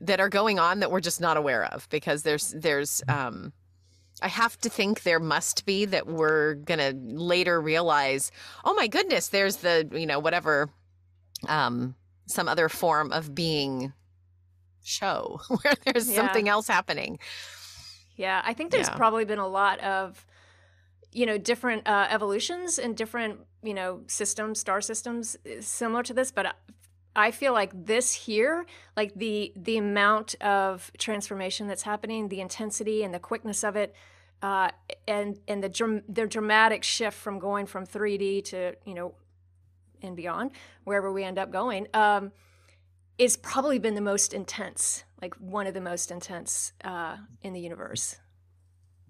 that 0.00 0.20
are 0.20 0.28
going 0.28 0.58
on 0.58 0.80
that 0.80 0.90
we're 0.90 1.00
just 1.00 1.20
not 1.20 1.36
aware 1.36 1.64
of, 1.64 1.88
because 1.90 2.22
there's 2.22 2.54
there's 2.56 3.02
um, 3.08 3.52
I 4.20 4.28
have 4.28 4.58
to 4.60 4.68
think 4.68 5.02
there 5.02 5.20
must 5.20 5.64
be 5.64 5.84
that 5.86 6.06
we're 6.06 6.54
gonna 6.54 6.92
later 6.94 7.60
realize, 7.60 8.30
oh 8.64 8.74
my 8.74 8.86
goodness, 8.86 9.28
there's 9.28 9.56
the 9.56 9.88
you 9.92 10.06
know 10.06 10.18
whatever 10.18 10.70
um, 11.48 11.94
some 12.26 12.48
other 12.48 12.68
form 12.68 13.12
of 13.12 13.34
being 13.34 13.92
show 14.82 15.40
where 15.48 15.74
there's 15.84 16.08
yeah. 16.08 16.16
something 16.16 16.48
else 16.48 16.66
happening. 16.66 17.18
Yeah, 18.16 18.42
I 18.44 18.52
think 18.52 18.72
there's 18.72 18.88
yeah. 18.88 18.96
probably 18.96 19.24
been 19.24 19.38
a 19.38 19.46
lot 19.46 19.78
of 19.80 20.26
you 21.12 21.26
know 21.26 21.38
different 21.38 21.86
uh, 21.88 22.06
evolutions 22.10 22.78
and 22.78 22.96
different 22.96 23.40
you 23.62 23.74
know 23.74 24.02
systems, 24.06 24.58
star 24.58 24.80
systems 24.80 25.36
eh, 25.46 25.60
similar 25.60 26.02
to 26.02 26.14
this, 26.14 26.30
but 26.30 26.56
I 27.16 27.32
feel 27.32 27.52
like 27.52 27.72
this 27.86 28.12
here, 28.12 28.66
like 28.96 29.14
the 29.14 29.52
the 29.56 29.76
amount 29.76 30.34
of 30.40 30.92
transformation 30.98 31.66
that's 31.66 31.82
happening, 31.82 32.28
the 32.28 32.40
intensity 32.40 33.02
and 33.02 33.12
the 33.12 33.18
quickness 33.18 33.64
of 33.64 33.76
it, 33.76 33.94
uh, 34.42 34.70
and 35.06 35.38
and 35.48 35.62
the 35.62 36.02
the 36.08 36.26
dramatic 36.26 36.84
shift 36.84 37.16
from 37.16 37.38
going 37.38 37.66
from 37.66 37.86
3D 37.86 38.44
to 38.46 38.74
you 38.84 38.94
know 38.94 39.14
and 40.00 40.14
beyond 40.14 40.52
wherever 40.84 41.12
we 41.12 41.24
end 41.24 41.38
up 41.38 41.50
going. 41.50 41.88
Um, 41.92 42.32
is 43.18 43.36
probably 43.36 43.80
been 43.80 43.96
the 43.96 44.00
most 44.00 44.32
intense, 44.32 45.02
like 45.20 45.34
one 45.40 45.66
of 45.66 45.74
the 45.74 45.80
most 45.80 46.12
intense 46.12 46.72
uh, 46.84 47.16
in 47.42 47.52
the 47.52 47.60
universe. 47.60 48.16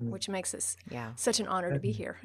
Which 0.01 0.29
makes 0.29 0.55
us 0.55 0.77
yeah. 0.91 1.13
such 1.17 1.41
an 1.41 1.47
honor 1.47 1.73
to 1.73 1.79
be 1.79 1.93
here. 1.93 2.19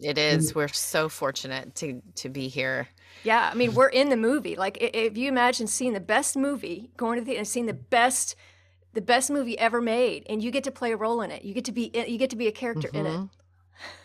it 0.00 0.18
is. 0.18 0.54
We're 0.54 0.68
so 0.68 1.08
fortunate 1.08 1.74
to 1.76 2.02
to 2.16 2.28
be 2.28 2.48
here. 2.48 2.88
Yeah, 3.24 3.50
I 3.52 3.54
mean, 3.54 3.74
we're 3.74 3.88
in 3.88 4.08
the 4.08 4.16
movie. 4.16 4.56
Like, 4.56 4.78
if 4.80 5.16
you 5.16 5.28
imagine 5.28 5.66
seeing 5.66 5.92
the 5.92 6.00
best 6.00 6.36
movie, 6.36 6.90
going 6.96 7.18
to 7.18 7.24
the 7.24 7.36
and 7.36 7.46
seeing 7.46 7.66
the 7.66 7.74
best, 7.74 8.36
the 8.94 9.02
best 9.02 9.30
movie 9.30 9.58
ever 9.58 9.80
made, 9.80 10.24
and 10.28 10.42
you 10.42 10.50
get 10.50 10.64
to 10.64 10.70
play 10.70 10.92
a 10.92 10.96
role 10.96 11.22
in 11.22 11.30
it. 11.30 11.44
You 11.44 11.54
get 11.54 11.64
to 11.66 11.72
be 11.72 11.90
you 11.94 12.18
get 12.18 12.30
to 12.30 12.36
be 12.36 12.46
a 12.46 12.52
character 12.52 12.88
mm-hmm. 12.88 12.96
in 12.98 13.06
it. 13.06 13.10
Mm-hmm. 13.10 13.26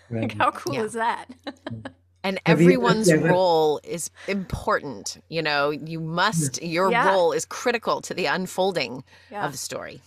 Like, 0.09 0.37
how 0.37 0.51
cool 0.51 0.75
yeah. 0.75 0.83
is 0.83 0.93
that? 0.93 1.29
and 2.27 2.39
everyone's 2.45 3.13
role 3.13 3.79
is 3.83 4.09
important 4.27 5.21
you 5.29 5.41
know 5.41 5.69
you 5.69 5.99
must 5.99 6.53
mm. 6.53 6.71
your 6.71 6.91
yeah. 6.91 7.09
role 7.09 7.31
is 7.31 7.45
critical 7.45 8.01
to 8.01 8.13
the 8.13 8.25
unfolding 8.25 9.03
yeah. 9.31 9.45
of 9.45 9.51
the 9.51 9.57
story 9.57 10.01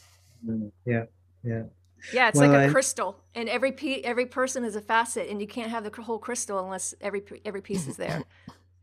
mm, 0.46 0.70
yeah 0.84 1.04
yeah 1.42 1.62
Yeah, 2.10 2.28
it's 2.28 2.36
Well, 2.36 2.50
like 2.50 2.54
a 2.54 2.60
crystal, 2.60 3.20
and 3.34 3.48
every 3.48 3.72
pe- 3.72 4.00
every 4.02 4.26
person 4.26 4.64
is 4.64 4.76
a 4.76 4.80
facet, 4.80 5.28
and 5.28 5.40
you 5.40 5.46
can't 5.46 5.70
have 5.70 5.84
the 5.84 6.02
whole 6.02 6.18
crystal 6.18 6.58
unless 6.58 6.94
every 7.00 7.22
every 7.44 7.62
piece 7.62 7.86
is 7.86 7.96
there. 7.96 8.24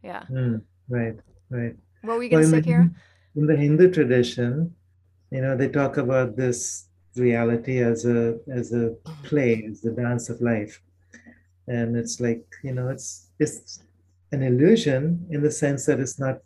Yeah. 0.04 0.24
Mm, 0.32 0.62
right, 0.90 1.16
right. 1.50 1.76
What 2.02 2.18
were 2.18 2.24
you 2.24 2.30
Well, 2.32 2.42
going 2.42 2.44
to 2.44 2.48
in 2.48 2.50
say, 2.50 2.62
Kiara? 2.62 2.90
in 3.36 3.48
the 3.48 3.56
Hindu 3.56 3.92
tradition, 3.92 4.76
you 5.32 5.42
know, 5.42 5.56
they 5.58 5.70
talk 5.70 5.98
about 5.98 6.36
this 6.38 6.88
reality 7.16 7.80
as 7.80 8.06
a 8.06 8.40
as 8.52 8.74
a 8.74 8.96
play, 9.24 9.66
as 9.70 9.82
the 9.82 9.92
dance 9.92 10.30
of 10.30 10.42
life, 10.42 10.82
and 11.68 11.96
it's 11.98 12.20
like 12.22 12.46
you 12.64 12.74
know, 12.74 12.90
it's 12.90 13.32
it's 13.40 13.84
an 14.32 14.44
illusion 14.44 15.28
in 15.32 15.42
the 15.42 15.52
sense 15.52 15.86
that 15.88 16.00
it's 16.00 16.20
not 16.20 16.40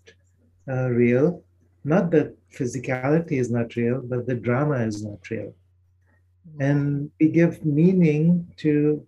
uh, 0.69 0.89
real. 0.89 1.43
Not 1.84 2.11
that 2.11 2.36
physicality 2.51 3.34
is 3.39 3.51
not 3.51 3.76
real, 3.76 4.01
but 4.03 4.28
the 4.28 4.36
drama 4.36 4.80
is 4.86 5.03
not 5.03 5.30
real. 5.30 5.55
And 6.60 7.10
we 7.20 7.30
give 7.30 7.66
meaning 7.66 8.47
to 8.58 9.06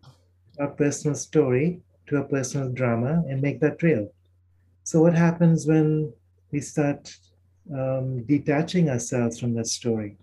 our 0.60 0.70
personal 0.70 1.16
story, 1.16 1.82
to 2.08 2.18
a 2.18 2.24
personal 2.24 2.70
drama, 2.70 3.24
and 3.28 3.42
make 3.42 3.60
that 3.62 3.82
real. 3.84 4.12
So, 4.84 5.02
what 5.02 5.14
happens 5.16 5.66
when 5.68 6.12
we 6.52 6.60
start 6.62 7.16
um, 7.74 8.24
detaching 8.24 8.90
ourselves 8.90 9.40
from 9.40 9.54
that 9.56 9.68
story? 9.68 10.18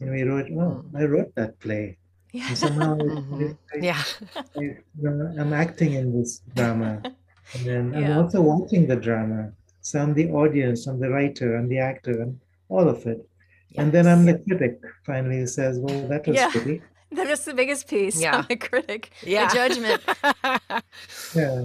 And 0.00 0.10
we 0.10 0.22
wrote, 0.22 0.50
oh, 0.52 0.84
I 0.96 1.04
wrote 1.04 1.34
that 1.34 1.58
play. 1.60 1.98
Yeah. 2.32 2.48
And 2.48 2.56
somehow 2.58 2.96
Mhm. 2.98 3.56
I- 3.74 3.76
Yeah. 3.82 4.02
I, 4.56 4.60
you 4.62 4.76
know, 5.02 5.34
I'm 5.38 5.52
acting 5.52 5.94
in 5.94 6.16
this 6.16 6.40
drama. 6.54 7.02
And 7.54 7.64
then 7.66 7.94
I'm 7.94 8.04
also 8.18 8.40
watching 8.40 8.86
the 8.86 8.96
drama. 8.96 9.52
So 9.82 10.00
I'm 10.00 10.14
the 10.14 10.30
audience, 10.30 10.86
I'm 10.86 11.00
the 11.00 11.10
writer, 11.10 11.56
I'm 11.56 11.68
the 11.68 11.78
actor, 11.78 12.22
and 12.22 12.38
all 12.68 12.88
of 12.88 13.06
it. 13.06 13.26
And 13.76 13.92
then 13.92 14.06
I'm 14.06 14.24
the 14.26 14.38
critic 14.48 14.80
finally 15.06 15.38
who 15.38 15.46
says, 15.46 15.78
well, 15.78 16.08
that 16.08 16.26
was 16.26 16.36
Yeah. 16.36 16.50
pretty. 16.50 16.82
That's 17.12 17.44
the 17.44 17.54
biggest 17.54 17.88
piece. 17.88 18.20
Yeah. 18.20 18.38
I'm 18.38 18.46
the 18.48 18.56
critic, 18.56 19.10
Yeah. 19.22 19.48
the 19.48 19.54
judgment, 19.54 20.02
Yeah, 21.34 21.64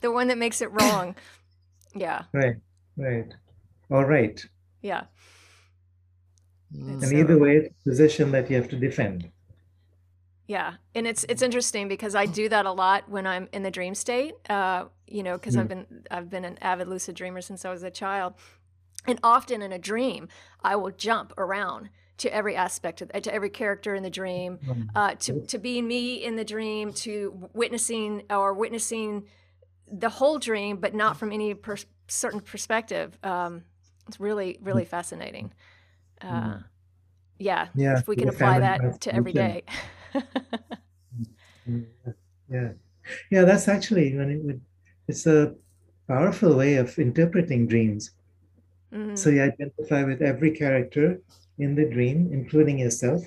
the 0.00 0.10
one 0.10 0.28
that 0.28 0.38
makes 0.38 0.60
it 0.62 0.70
wrong. 0.72 1.14
Yeah, 1.94 2.22
right, 2.32 2.56
right. 2.96 3.26
All 3.90 4.04
right. 4.06 4.42
yeah, 4.80 5.02
Mm. 6.74 6.88
And 6.88 7.02
So- 7.02 7.16
either 7.16 7.38
way, 7.38 7.56
it's 7.58 7.68
a 7.68 7.90
position 7.90 8.30
that 8.32 8.48
you 8.50 8.56
have 8.56 8.68
to 8.70 8.76
defend. 8.76 9.30
yeah. 10.46 10.74
And 10.94 11.06
it's 11.06 11.24
it's 11.28 11.42
interesting 11.42 11.88
because 11.88 12.14
I 12.14 12.24
do 12.26 12.48
that 12.48 12.64
a 12.66 12.72
lot 12.72 13.08
when 13.10 13.26
I'm 13.26 13.48
in 13.52 13.62
the 13.62 13.70
dream 13.70 13.94
state. 13.94 14.34
Uh, 14.48 14.86
you 15.06 15.22
know, 15.22 15.36
because 15.36 15.56
I've 15.56 15.68
been 15.68 15.86
I've 16.10 16.30
been 16.30 16.44
an 16.46 16.56
avid 16.62 16.88
lucid 16.88 17.14
dreamer 17.14 17.42
since 17.42 17.64
I 17.66 17.70
was 17.70 17.82
a 17.82 17.90
child, 17.90 18.34
and 19.06 19.18
often 19.22 19.62
in 19.62 19.72
a 19.72 19.78
dream 19.78 20.28
I 20.62 20.76
will 20.76 20.90
jump 20.90 21.32
around 21.38 21.90
to 22.18 22.32
every 22.32 22.54
aspect 22.54 23.02
of 23.02 23.10
to 23.10 23.34
every 23.34 23.50
character 23.50 23.94
in 23.94 24.02
the 24.02 24.10
dream, 24.10 24.58
Um, 24.70 24.90
uh, 24.94 25.14
to 25.16 25.40
to 25.46 25.58
being 25.58 25.88
me 25.88 26.22
in 26.22 26.36
the 26.36 26.44
dream, 26.44 26.92
to 26.94 27.50
witnessing 27.52 28.22
or 28.30 28.54
witnessing 28.54 29.26
the 29.90 30.08
whole 30.08 30.38
dream, 30.38 30.76
but 30.78 30.94
not 30.94 31.16
from 31.16 31.32
any 31.32 31.54
pers- 31.54 31.86
certain 32.08 32.40
perspective. 32.40 33.18
Um, 33.22 33.64
it's 34.06 34.20
really 34.20 34.58
really 34.62 34.84
fascinating. 34.84 35.52
Uh, 36.20 36.58
yeah, 37.38 37.68
Yeah, 37.74 37.98
if 37.98 38.06
we 38.06 38.14
can 38.16 38.28
apply 38.28 38.60
that 38.60 39.00
to 39.00 39.14
every 39.14 39.32
day. 39.32 39.64
Yeah, 42.48 42.72
yeah. 43.30 43.44
That's 43.44 43.68
actually 43.68 44.16
when 44.16 44.30
it 44.30 44.44
would. 44.44 44.60
It's 45.08 45.26
a 45.26 45.54
powerful 46.06 46.56
way 46.56 46.76
of 46.76 46.98
interpreting 46.98 47.66
dreams. 47.66 48.10
Mhm. 48.92 49.16
So 49.16 49.30
you 49.30 49.42
identify 49.42 50.04
with 50.04 50.22
every 50.22 50.50
character 50.52 51.20
in 51.58 51.74
the 51.74 51.88
dream, 51.88 52.30
including 52.32 52.78
yourself, 52.78 53.22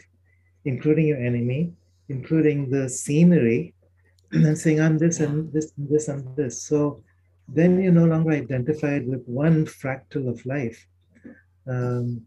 including 0.65 1.07
your 1.07 1.17
enemy, 1.19 1.73
including 2.09 2.69
the 2.69 2.89
scenery, 2.89 3.73
and 4.31 4.57
saying, 4.57 4.81
I'm 4.81 4.97
this 4.97 5.19
and 5.19 5.51
this 5.53 5.73
and 5.77 5.89
this 5.89 6.07
and 6.07 6.35
this. 6.35 6.63
So 6.63 7.03
then 7.47 7.81
you're 7.81 7.93
no 7.93 8.05
longer 8.05 8.31
identified 8.31 9.07
with 9.07 9.23
one 9.27 9.65
fractal 9.65 10.29
of 10.29 10.45
life. 10.45 10.87
Um, 11.67 12.25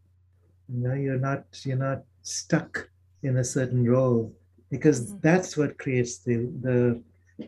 you 0.69 0.81
know, 0.89 0.95
you're 0.95 1.19
not 1.19 1.45
you're 1.65 1.77
not 1.77 2.03
stuck 2.23 2.89
in 3.23 3.37
a 3.39 3.45
certain 3.45 3.85
role 3.89 4.33
because 4.71 5.13
Mhm. 5.13 5.21
that's 5.23 5.57
what 5.57 5.79
creates 5.79 6.19
the 6.19 6.37
the 6.63 7.03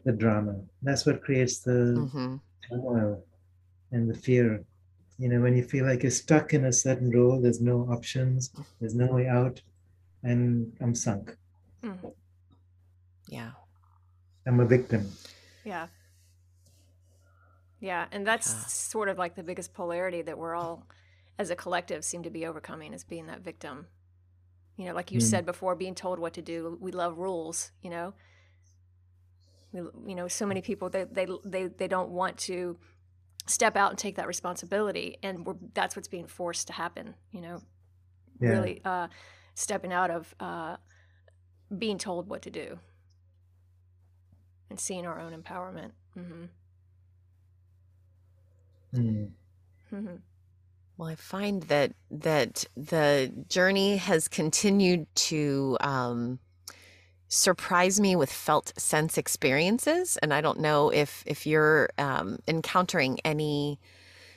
the 0.04 0.12
drama. 0.12 0.56
That's 0.82 1.06
what 1.06 1.22
creates 1.22 1.60
the 1.60 2.08
Mhm. 2.14 2.40
turmoil 2.68 3.24
and 3.92 4.08
the 4.10 4.14
fear. 4.14 4.64
You 5.20 5.28
know, 5.28 5.40
when 5.40 5.54
you 5.54 5.62
feel 5.62 5.84
like 5.84 6.02
you're 6.02 6.10
stuck 6.10 6.54
in 6.54 6.64
a 6.64 6.72
certain 6.72 7.10
role, 7.10 7.38
there's 7.40 7.60
no 7.60 7.82
options, 7.90 8.50
there's 8.80 8.94
no 8.94 9.06
way 9.12 9.28
out, 9.28 9.60
and 10.22 10.72
I'm 10.80 10.94
sunk. 10.94 11.36
Mhm. 11.82 12.14
Yeah. 13.28 13.50
I'm 14.46 14.60
a 14.60 14.64
victim. 14.64 15.10
Yeah. 15.62 15.88
Yeah, 17.80 18.06
and 18.12 18.26
that's 18.26 18.48
Yeah. 18.48 18.64
sort 18.64 19.08
of 19.10 19.18
like 19.18 19.34
the 19.34 19.42
biggest 19.42 19.74
polarity 19.74 20.22
that 20.22 20.38
we're 20.38 20.54
all, 20.54 20.86
as 21.38 21.50
a 21.50 21.56
collective, 21.56 22.02
seem 22.02 22.22
to 22.22 22.30
be 22.30 22.46
overcoming 22.46 22.94
is 22.94 23.04
being 23.04 23.26
that 23.26 23.40
victim. 23.40 23.88
You 24.76 24.86
know, 24.86 24.94
like 24.94 25.10
you 25.12 25.18
Mm. 25.18 25.30
said 25.30 25.44
before, 25.44 25.74
being 25.74 25.94
told 25.94 26.18
what 26.18 26.32
to 26.34 26.42
do. 26.42 26.78
We 26.80 26.92
love 26.92 27.18
rules. 27.18 27.72
You 27.82 27.90
know, 27.90 28.14
we, 29.72 29.80
you 30.06 30.14
know, 30.14 30.28
so 30.28 30.46
many 30.46 30.62
people 30.62 30.88
they 30.88 31.04
they 31.04 31.26
they 31.44 31.66
they 31.66 31.88
don't 31.88 32.10
want 32.10 32.38
to 32.38 32.78
step 33.50 33.76
out 33.76 33.90
and 33.90 33.98
take 33.98 34.16
that 34.16 34.26
responsibility, 34.26 35.18
and 35.22 35.44
we're, 35.46 35.56
that's 35.74 35.96
what's 35.96 36.08
being 36.08 36.26
forced 36.26 36.66
to 36.68 36.72
happen. 36.72 37.14
You 37.32 37.40
know, 37.42 37.62
Yeah. 38.40 38.50
really 38.50 38.80
uh, 38.84 39.08
stepping 39.54 39.92
out 39.92 40.10
of 40.10 40.34
uh, 40.40 40.76
being 41.76 41.98
told 41.98 42.28
what 42.28 42.42
to 42.42 42.50
do 42.50 42.78
and 44.70 44.78
seeing 44.78 45.06
our 45.06 45.18
own 45.20 45.32
empowerment. 45.32 45.90
hmm 46.14 46.44
Mm. 48.94 49.30
hmm 49.90 50.16
Well, 50.96 51.08
I 51.08 51.14
find 51.14 51.62
that 51.64 51.92
that 52.10 52.64
the 52.76 53.32
journey 53.48 53.96
has 53.98 54.26
continued 54.26 55.06
to 55.14 55.76
um, 55.80 56.40
surprise 57.30 58.00
me 58.00 58.16
with 58.16 58.30
felt 58.30 58.72
sense 58.76 59.16
experiences, 59.16 60.18
and 60.18 60.34
I 60.34 60.42
don't 60.42 60.60
know 60.60 60.90
if 60.90 61.22
if 61.26 61.46
you're 61.46 61.88
um, 61.96 62.40
encountering 62.46 63.18
any 63.24 63.78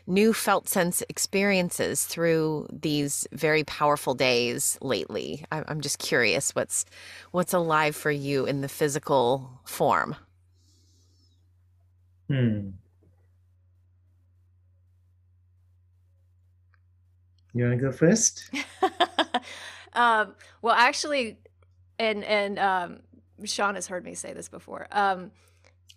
new 0.06 0.34
felt 0.34 0.70
sense 0.70 1.02
experiences 1.10 2.06
through 2.06 2.68
these 2.72 3.28
very 3.32 3.64
powerful 3.64 4.14
days 4.14 4.78
lately. 4.82 5.44
I'm 5.52 5.82
just 5.82 6.00
curious 6.00 6.52
what's 6.56 6.86
what's 7.32 7.54
alive 7.54 7.96
for 7.96 8.12
you 8.12 8.46
in 8.46 8.62
the 8.62 8.70
physical 8.70 9.50
form. 9.66 10.16
Hmm. 12.30 12.70
You 17.56 17.66
want 17.66 17.80
to 17.80 17.86
go 17.86 17.92
first? 17.92 18.50
um, 19.94 20.34
well, 20.64 20.74
actually, 20.76 21.38
and 22.04 22.24
and 22.24 22.60
um, 22.60 23.00
Sean 23.46 23.76
has 23.76 23.88
heard 23.88 24.04
me 24.06 24.14
say 24.14 24.34
this 24.34 24.50
before. 24.50 24.88
Um, 24.92 25.32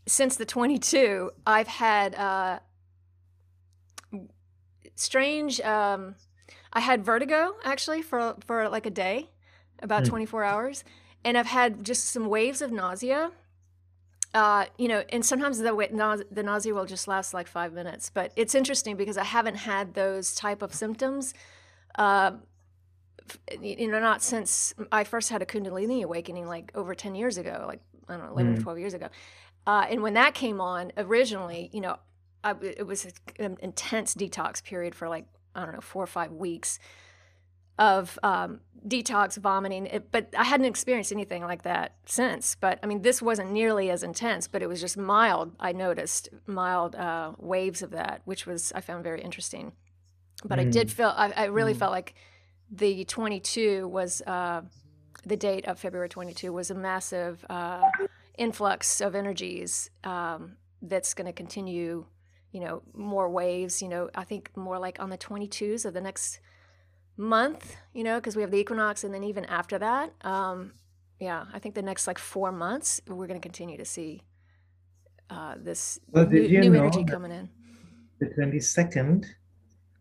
since 0.06 0.36
the 0.36 0.46
22, 0.46 1.32
I've 1.46 1.66
had 1.66 2.14
uh, 2.14 2.58
strange. 4.94 5.60
Um, 5.60 6.14
I 6.72 6.80
had 6.80 7.04
vertigo 7.04 7.56
actually 7.64 8.02
for 8.02 8.36
for 8.46 8.68
like 8.68 8.86
a 8.86 8.90
day, 8.90 9.30
about 9.82 10.04
Hmm. 10.04 10.10
24 10.10 10.44
hours, 10.44 10.84
and 11.24 11.36
I've 11.36 11.46
had 11.46 11.84
just 11.84 12.04
some 12.06 12.26
waves 12.26 12.62
of 12.62 12.70
nausea. 12.72 13.32
Uh, 14.34 14.66
you 14.76 14.88
know, 14.88 15.02
and 15.10 15.24
sometimes 15.24 15.58
the 15.58 16.24
the 16.30 16.42
nausea 16.42 16.74
will 16.74 16.84
just 16.84 17.08
last 17.08 17.32
like 17.32 17.46
five 17.48 17.72
minutes. 17.72 18.10
But 18.10 18.32
it's 18.36 18.54
interesting 18.54 18.96
because 18.96 19.16
I 19.16 19.24
haven't 19.24 19.56
had 19.56 19.94
those 19.94 20.34
type 20.34 20.62
of 20.62 20.74
symptoms. 20.74 21.32
Uh, 21.96 22.32
you 23.62 23.88
know, 23.90 24.00
not 24.00 24.22
since 24.22 24.74
I 24.92 25.04
first 25.04 25.30
had 25.30 25.42
a 25.42 25.46
Kundalini 25.46 26.02
awakening, 26.02 26.46
like 26.46 26.70
over 26.74 26.94
ten 26.94 27.14
years 27.14 27.38
ago, 27.38 27.64
like 27.66 27.80
I 28.08 28.16
don't 28.16 28.24
know, 28.26 28.30
eleven 28.32 28.52
or 28.54 28.56
Mm. 28.56 28.62
twelve 28.62 28.78
years 28.78 28.94
ago. 28.94 29.08
Uh, 29.66 29.86
and 29.90 30.02
when 30.02 30.14
that 30.14 30.34
came 30.34 30.60
on, 30.60 30.92
originally, 30.96 31.70
you 31.72 31.80
know, 31.80 31.96
I, 32.44 32.54
it 32.62 32.86
was 32.86 33.06
an 33.38 33.56
intense 33.60 34.14
detox 34.14 34.62
period 34.62 34.94
for 34.94 35.08
like 35.08 35.26
I 35.54 35.64
don't 35.64 35.74
know 35.74 35.80
four 35.80 36.02
or 36.04 36.06
five 36.06 36.30
weeks 36.32 36.78
of 37.78 38.18
um, 38.22 38.60
detox 38.86 39.36
vomiting. 39.36 39.86
It, 39.86 40.10
but 40.10 40.32
I 40.36 40.44
hadn't 40.44 40.66
experienced 40.66 41.12
anything 41.12 41.42
like 41.42 41.62
that 41.62 41.94
since. 42.06 42.56
But 42.58 42.78
I 42.82 42.86
mean, 42.86 43.02
this 43.02 43.20
wasn't 43.20 43.50
nearly 43.50 43.90
as 43.90 44.02
intense, 44.02 44.48
but 44.48 44.62
it 44.62 44.66
was 44.68 44.80
just 44.80 44.96
mild. 44.96 45.54
I 45.60 45.72
noticed 45.72 46.28
mild 46.46 46.94
uh, 46.94 47.32
waves 47.38 47.82
of 47.82 47.90
that, 47.90 48.22
which 48.24 48.46
was 48.46 48.72
I 48.74 48.80
found 48.80 49.04
very 49.04 49.20
interesting. 49.20 49.72
But 50.44 50.58
I 50.58 50.64
did 50.64 50.90
feel 50.90 51.12
I, 51.16 51.32
I 51.36 51.44
really 51.46 51.74
Mm. 51.74 51.78
felt 51.78 51.92
like 51.92 52.14
the 52.70 53.04
22 53.04 53.88
was 53.88 54.22
uh, 54.22 54.62
the 55.24 55.36
date 55.36 55.66
of 55.66 55.78
February 55.78 56.08
22 56.08 56.52
was 56.52 56.70
a 56.70 56.74
massive 56.74 57.44
uh, 57.48 57.82
influx 58.38 59.00
of 59.00 59.14
energies 59.14 59.90
um, 60.04 60.56
that's 60.82 61.14
going 61.14 61.26
to 61.26 61.32
continue. 61.32 62.06
You 62.52 62.60
know, 62.60 62.82
more 62.94 63.28
waves. 63.28 63.82
You 63.82 63.88
know, 63.88 64.08
I 64.14 64.24
think 64.24 64.50
more 64.56 64.78
like 64.78 64.98
on 65.00 65.10
the 65.10 65.18
22s 65.18 65.84
of 65.84 65.92
the 65.94 66.00
next 66.00 66.40
month. 67.16 67.76
You 67.92 68.02
know, 68.04 68.16
because 68.18 68.34
we 68.36 68.42
have 68.42 68.50
the 68.50 68.58
equinox, 68.58 69.04
and 69.04 69.12
then 69.12 69.24
even 69.24 69.44
after 69.46 69.78
that, 69.78 70.12
um, 70.22 70.72
yeah, 71.20 71.44
I 71.52 71.58
think 71.58 71.74
the 71.74 71.82
next 71.82 72.06
like 72.06 72.18
four 72.18 72.52
months, 72.52 73.00
we're 73.08 73.26
going 73.26 73.40
to 73.40 73.46
continue 73.46 73.76
to 73.76 73.84
see 73.84 74.22
uh, 75.28 75.54
this 75.58 75.98
Well, 76.10 76.26
new, 76.26 76.48
new 76.60 76.74
energy 76.74 77.04
coming 77.04 77.32
in. 77.32 77.48
the 78.20 78.26
22nd 78.38 79.26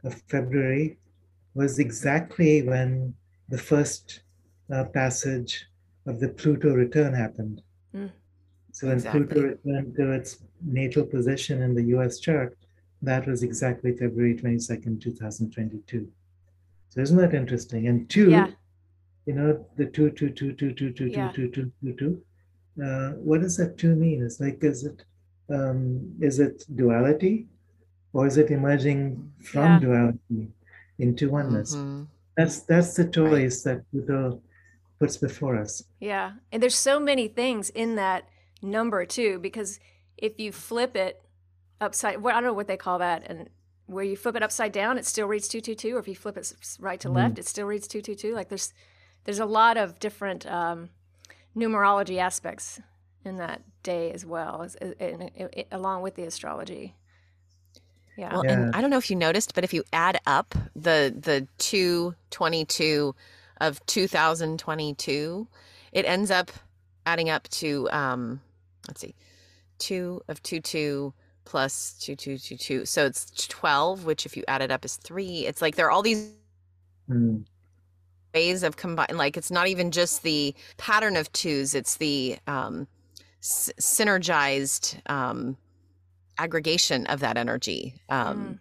of 0.03 0.21
February 0.29 0.97
was 1.55 1.79
exactly 1.79 2.61
when 2.61 3.13
the 3.49 3.57
first 3.57 4.21
uh, 4.71 4.83
passage 4.93 5.65
of 6.05 6.19
the 6.19 6.29
Pluto 6.29 6.73
return 6.73 7.13
happened. 7.13 7.61
Mm. 7.95 8.11
So 8.71 8.87
when 8.87 8.97
Exactly. 8.97 9.23
Pluto 9.23 9.41
returned 9.47 9.95
to 9.95 10.11
its 10.11 10.43
natal 10.61 11.05
position 11.05 11.61
in 11.61 11.73
the 11.73 11.83
US 11.95 12.19
chart, 12.19 12.57
that 13.01 13.25
was 13.25 13.41
exactly 13.41 13.95
February 13.95 14.35
22nd, 14.35 15.01
2022. 15.01 16.07
So 16.89 17.01
isn't 17.01 17.17
that 17.17 17.33
interesting? 17.33 17.87
And 17.87 18.09
two, 18.09 18.29
Yeah. 18.29 18.51
you 19.25 19.33
know, 19.33 19.65
the 19.77 19.85
two, 19.85 20.11
two, 20.11 20.29
two, 20.29 20.51
two, 20.53 20.73
two, 20.73 20.91
two, 20.91 21.07
Yeah. 21.07 21.31
two, 21.31 21.49
two, 21.49 21.71
two, 21.81 21.93
two, 21.95 22.21
two. 22.77 22.83
Uh, 22.83 23.11
what 23.13 23.41
does 23.41 23.55
that 23.57 23.77
two 23.77 23.95
mean? 23.95 24.21
It's 24.23 24.39
like, 24.41 24.61
is 24.63 24.83
it, 24.83 25.05
um, 25.49 26.13
is 26.19 26.39
it 26.39 26.65
duality, 26.75 27.47
or 28.11 28.27
is 28.27 28.37
it 28.37 28.51
emerging 28.51 29.31
from 29.39 29.63
Yeah. 29.63 29.79
duality 29.79 30.51
into 30.99 31.29
oneness? 31.29 31.75
Mhm. 31.75 32.07
That's 32.37 32.59
that's 32.61 32.95
the 32.95 33.05
choice 33.07 33.63
that 33.63 33.89
Buddha 33.91 34.37
puts 34.99 35.17
before 35.17 35.57
us. 35.57 35.83
Yeah. 35.99 36.33
And 36.51 36.61
there's 36.61 36.75
so 36.75 36.99
many 36.99 37.27
things 37.27 37.69
in 37.69 37.95
that 37.95 38.29
number 38.61 39.05
too, 39.05 39.39
because 39.39 39.79
if 40.17 40.39
you 40.39 40.51
flip 40.51 40.95
it 40.95 41.21
upside, 41.81 42.21
well, 42.21 42.35
I 42.35 42.39
don't 42.39 42.49
know 42.49 42.53
what 42.53 42.67
they 42.67 42.77
call 42.77 42.99
that. 42.99 43.23
And 43.29 43.49
where 43.87 44.03
you 44.03 44.15
flip 44.17 44.35
it 44.35 44.43
upside 44.43 44.71
down, 44.71 44.97
it 44.97 45.05
still 45.05 45.27
reads 45.27 45.47
222. 45.47 45.95
Or 45.95 45.99
if 45.99 46.07
you 46.07 46.15
flip 46.15 46.37
it 46.37 46.51
right 46.79 46.99
to 47.01 47.09
Mhm. 47.09 47.15
left, 47.15 47.39
it 47.39 47.45
still 47.45 47.67
reads 47.67 47.87
222. 47.87 48.33
Like 48.33 48.49
there's, 48.49 48.73
there's 49.25 49.39
a 49.39 49.45
lot 49.45 49.77
of 49.77 49.99
different 49.99 50.45
um, 50.47 50.89
numerology 51.55 52.17
aspects 52.17 52.79
in 53.23 53.35
that 53.37 53.61
day 53.83 54.11
as 54.11 54.25
well, 54.25 54.61
as, 54.63 54.75
as- 54.75 54.93
in- 54.93 55.21
in- 55.21 55.49
in- 55.49 55.65
along 55.71 56.01
with 56.01 56.15
the 56.15 56.23
astrology. 56.23 56.95
Yeah. 58.15 58.33
Well, 58.33 58.43
Yeah. 58.43 58.53
and 58.53 58.69
I 58.73 58.81
don't 58.81 58.89
know 58.89 58.97
if 58.97 59.09
you 59.09 59.15
noticed, 59.15 59.53
but 59.55 59.63
if 59.63 59.73
you 59.73 59.83
add 59.93 60.19
up 60.25 60.55
the 60.75 61.13
the 61.17 61.47
222 61.57 63.15
of 63.61 63.85
2022, 63.85 65.47
it 65.91 66.05
ends 66.05 66.31
up 66.31 66.51
adding 67.05 67.29
up 67.29 67.47
to 67.49 67.89
um 67.91 68.41
let's 68.87 69.01
see. 69.01 69.15
2 69.79 70.21
of 70.29 70.41
22 70.43 71.13
plus 71.45 71.93
2222. 71.99 72.85
So 72.85 73.05
it's 73.05 73.47
12, 73.47 74.05
which 74.05 74.25
if 74.25 74.37
you 74.37 74.43
add 74.47 74.61
it 74.61 74.71
up 74.71 74.85
is 74.85 74.95
3. 74.97 75.45
It's 75.45 75.61
like 75.61 75.75
there 75.75 75.87
are 75.87 75.91
all 75.91 76.01
these 76.01 76.31
Hmm. 77.07 77.45
ways 78.33 78.63
of 78.63 78.75
combine 78.77 79.15
like 79.15 79.37
it's 79.37 79.51
not 79.51 79.67
even 79.67 79.91
just 79.91 80.23
the 80.23 80.53
pattern 80.77 81.15
of 81.15 81.31
twos 81.31 81.73
it's 81.73 81.97
the 81.97 82.37
um 82.47 82.87
s- 83.41 83.71
synergized 83.79 84.99
um 85.09 85.57
aggregation 86.37 87.05
of 87.07 87.19
that 87.21 87.37
energy 87.37 87.95
um 88.09 88.37
Mm. 88.37 88.59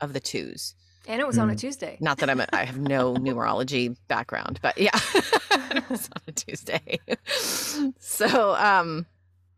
of 0.00 0.12
the 0.12 0.20
twos 0.20 0.74
and 1.08 1.20
it 1.20 1.26
was 1.26 1.38
on 1.38 1.48
a 1.50 1.54
Mm. 1.54 1.58
Tuesday. 1.60 1.96
not 2.00 2.18
that 2.18 2.28
i'm 2.30 2.40
a, 2.40 2.46
i 2.52 2.64
have 2.64 2.78
no 2.78 3.14
numerology 3.26 3.96
background 4.08 4.58
but 4.62 4.76
yeah 4.78 4.90
it's 5.90 6.08
on 6.14 6.22
a 6.28 6.32
tuesday 6.32 6.98
so 7.98 8.54
um 8.56 9.06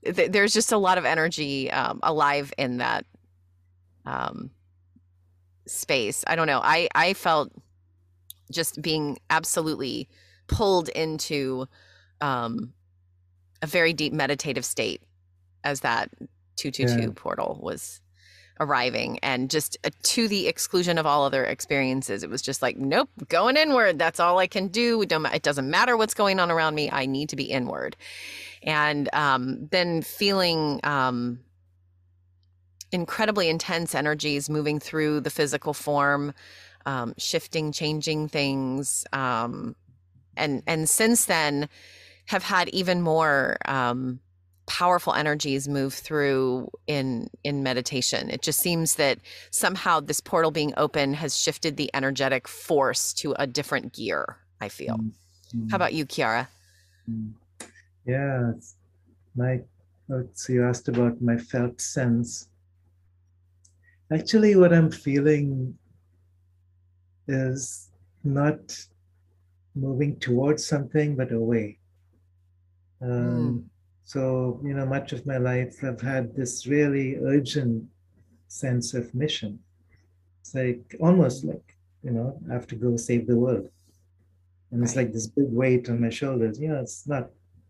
th- 0.04 0.30
there's 0.30 0.52
just 0.52 0.72
a 0.72 0.78
lot 0.78 0.98
of 0.98 1.04
energy 1.04 1.70
um 1.70 1.98
alive 2.02 2.52
in 2.58 2.78
that 2.78 3.04
um 4.06 4.50
space 5.66 6.24
i 6.26 6.34
don't 6.36 6.46
know 6.46 6.60
i 6.62 6.88
i 6.94 7.12
felt 7.14 7.50
just 8.50 8.80
being 8.80 9.18
absolutely 9.28 10.08
pulled 10.46 10.88
into 10.90 11.66
um 12.20 12.72
a 13.60 13.66
very 13.66 13.92
deep 13.92 14.12
meditative 14.12 14.64
state 14.64 15.02
as 15.64 15.80
that 15.80 16.08
222 16.58 17.00
Yeah. 17.02 17.08
portal 17.14 17.58
was 17.62 18.00
arriving 18.60 19.20
and 19.20 19.50
just 19.50 19.78
uh, 19.84 19.90
to 20.02 20.26
the 20.26 20.48
exclusion 20.48 20.98
of 20.98 21.06
all 21.06 21.24
other 21.24 21.44
experiences 21.44 22.24
it 22.24 22.30
was 22.30 22.42
just 22.42 22.60
like 22.60 22.76
nope 22.76 23.08
going 23.28 23.56
inward. 23.56 23.98
That's 23.98 24.18
all 24.18 24.38
i 24.38 24.48
can 24.48 24.66
do. 24.68 25.00
It, 25.02 25.08
don't, 25.08 25.24
it 25.26 25.42
doesn't 25.42 25.70
matter 25.70 25.96
what's 25.96 26.14
going 26.14 26.40
on 26.40 26.50
around 26.50 26.74
me. 26.74 26.90
I 26.90 27.06
need 27.06 27.28
to 27.28 27.36
be 27.36 27.44
inward. 27.44 27.96
And 28.64 29.08
um, 29.12 29.68
then 29.70 30.02
feeling 30.02 30.80
um, 30.82 31.38
incredibly 32.90 33.48
intense 33.48 33.94
energies 33.94 34.50
moving 34.50 34.80
through 34.80 35.20
the 35.20 35.30
physical 35.30 35.72
form 35.74 36.32
um, 36.86 37.14
shifting 37.18 37.70
changing 37.70 38.28
things 38.28 39.04
um, 39.12 39.76
and 40.36 40.62
and 40.66 40.88
since 40.88 41.26
then 41.26 41.68
have 42.26 42.42
had 42.42 42.68
even 42.70 43.02
more 43.02 43.56
um, 43.66 44.20
powerful 44.68 45.14
energies 45.14 45.66
move 45.66 45.94
through 45.94 46.70
in 46.86 47.28
in 47.42 47.62
meditation 47.62 48.28
it 48.28 48.42
just 48.42 48.60
seems 48.60 48.96
that 48.96 49.18
somehow 49.50 49.98
this 49.98 50.20
portal 50.20 50.50
being 50.50 50.72
open 50.76 51.14
has 51.14 51.34
shifted 51.36 51.76
the 51.76 51.90
energetic 51.94 52.46
force 52.46 53.12
to 53.14 53.34
a 53.38 53.46
different 53.46 53.92
gear 53.94 54.36
i 54.60 54.68
feel 54.68 55.00
Hmm. 55.50 55.66
how 55.70 55.76
about 55.76 55.94
you 55.94 56.04
kiara 56.04 56.46
Hmm. 57.06 57.30
Yeah, 58.04 58.52
my. 59.34 59.60
So 60.32 60.52
you 60.52 60.64
asked 60.64 60.88
about 60.88 61.20
my 61.20 61.36
felt 61.36 61.80
sense. 61.80 62.48
Actually, 64.10 64.56
what 64.56 64.72
I'm 64.72 64.90
feeling 64.90 65.76
is 67.28 67.90
not 68.24 68.60
moving 69.74 70.16
towards 70.20 70.64
something, 70.64 71.16
but 71.16 71.32
away. 71.32 71.78
Um, 73.02 73.68
So, 74.08 74.58
you 74.64 74.72
know, 74.72 74.86
much 74.86 75.12
of 75.12 75.26
my 75.26 75.36
life, 75.36 75.84
I've 75.84 76.00
had 76.00 76.34
this 76.34 76.66
really 76.66 77.18
urgent 77.18 77.84
sense 78.46 78.94
of 78.94 79.14
mission. 79.14 79.58
It's 80.40 80.54
like 80.54 80.96
almost 80.98 81.44
like, 81.44 81.76
you 82.02 82.12
know, 82.12 82.40
I 82.48 82.54
have 82.54 82.66
to 82.68 82.74
go 82.74 82.96
save 82.96 83.26
the 83.26 83.36
world. 83.36 83.68
And 84.70 84.82
it's 84.82 84.96
like 84.96 85.12
this 85.12 85.26
big 85.26 85.52
weight 85.52 85.90
on 85.90 86.00
my 86.00 86.08
shoulders. 86.08 86.58
You 86.58 86.68
know, 86.68 86.80
it's 86.80 87.06
not, 87.06 87.28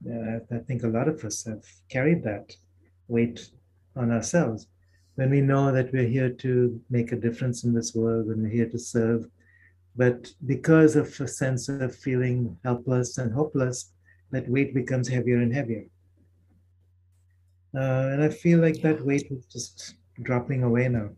uh, 0.09 0.39
I 0.55 0.59
think 0.59 0.84
a 0.84 0.95
lot 0.97 1.09
of 1.09 1.24
us 1.24 1.45
have 1.45 1.64
carried 1.89 2.22
that 2.22 2.55
weight 3.09 3.51
on 3.97 4.12
ourselves. 4.12 4.68
When 5.16 5.30
we 5.30 5.41
know 5.41 5.72
that 5.72 5.93
we're 5.93 6.07
here 6.07 6.30
to 6.30 6.80
make 6.89 7.11
a 7.11 7.16
difference 7.16 7.64
in 7.64 7.74
this 7.74 7.97
world, 7.97 8.28
when 8.28 8.45
we're 8.45 8.59
here 8.61 8.68
to 8.68 8.78
serve, 8.78 9.26
but 9.97 10.32
because 10.47 10.95
of 10.95 11.20
a 11.20 11.26
sense 11.26 11.68
of 11.68 11.97
feeling 11.97 12.57
helpless 12.62 13.18
and 13.18 13.32
hopeless, 13.32 13.91
that 14.30 14.49
weight 14.49 14.72
becomes 14.72 15.09
heavier 15.09 15.39
and 15.39 15.53
heavier. 15.53 15.86
Uh, 17.75 18.09
and 18.12 18.23
I 18.23 18.29
feel 18.29 18.61
like 18.61 18.81
that 18.83 19.05
weight 19.05 19.27
is 19.31 19.45
just 19.47 19.95
dropping 20.23 20.62
away 20.62 20.89
now, 20.89 21.11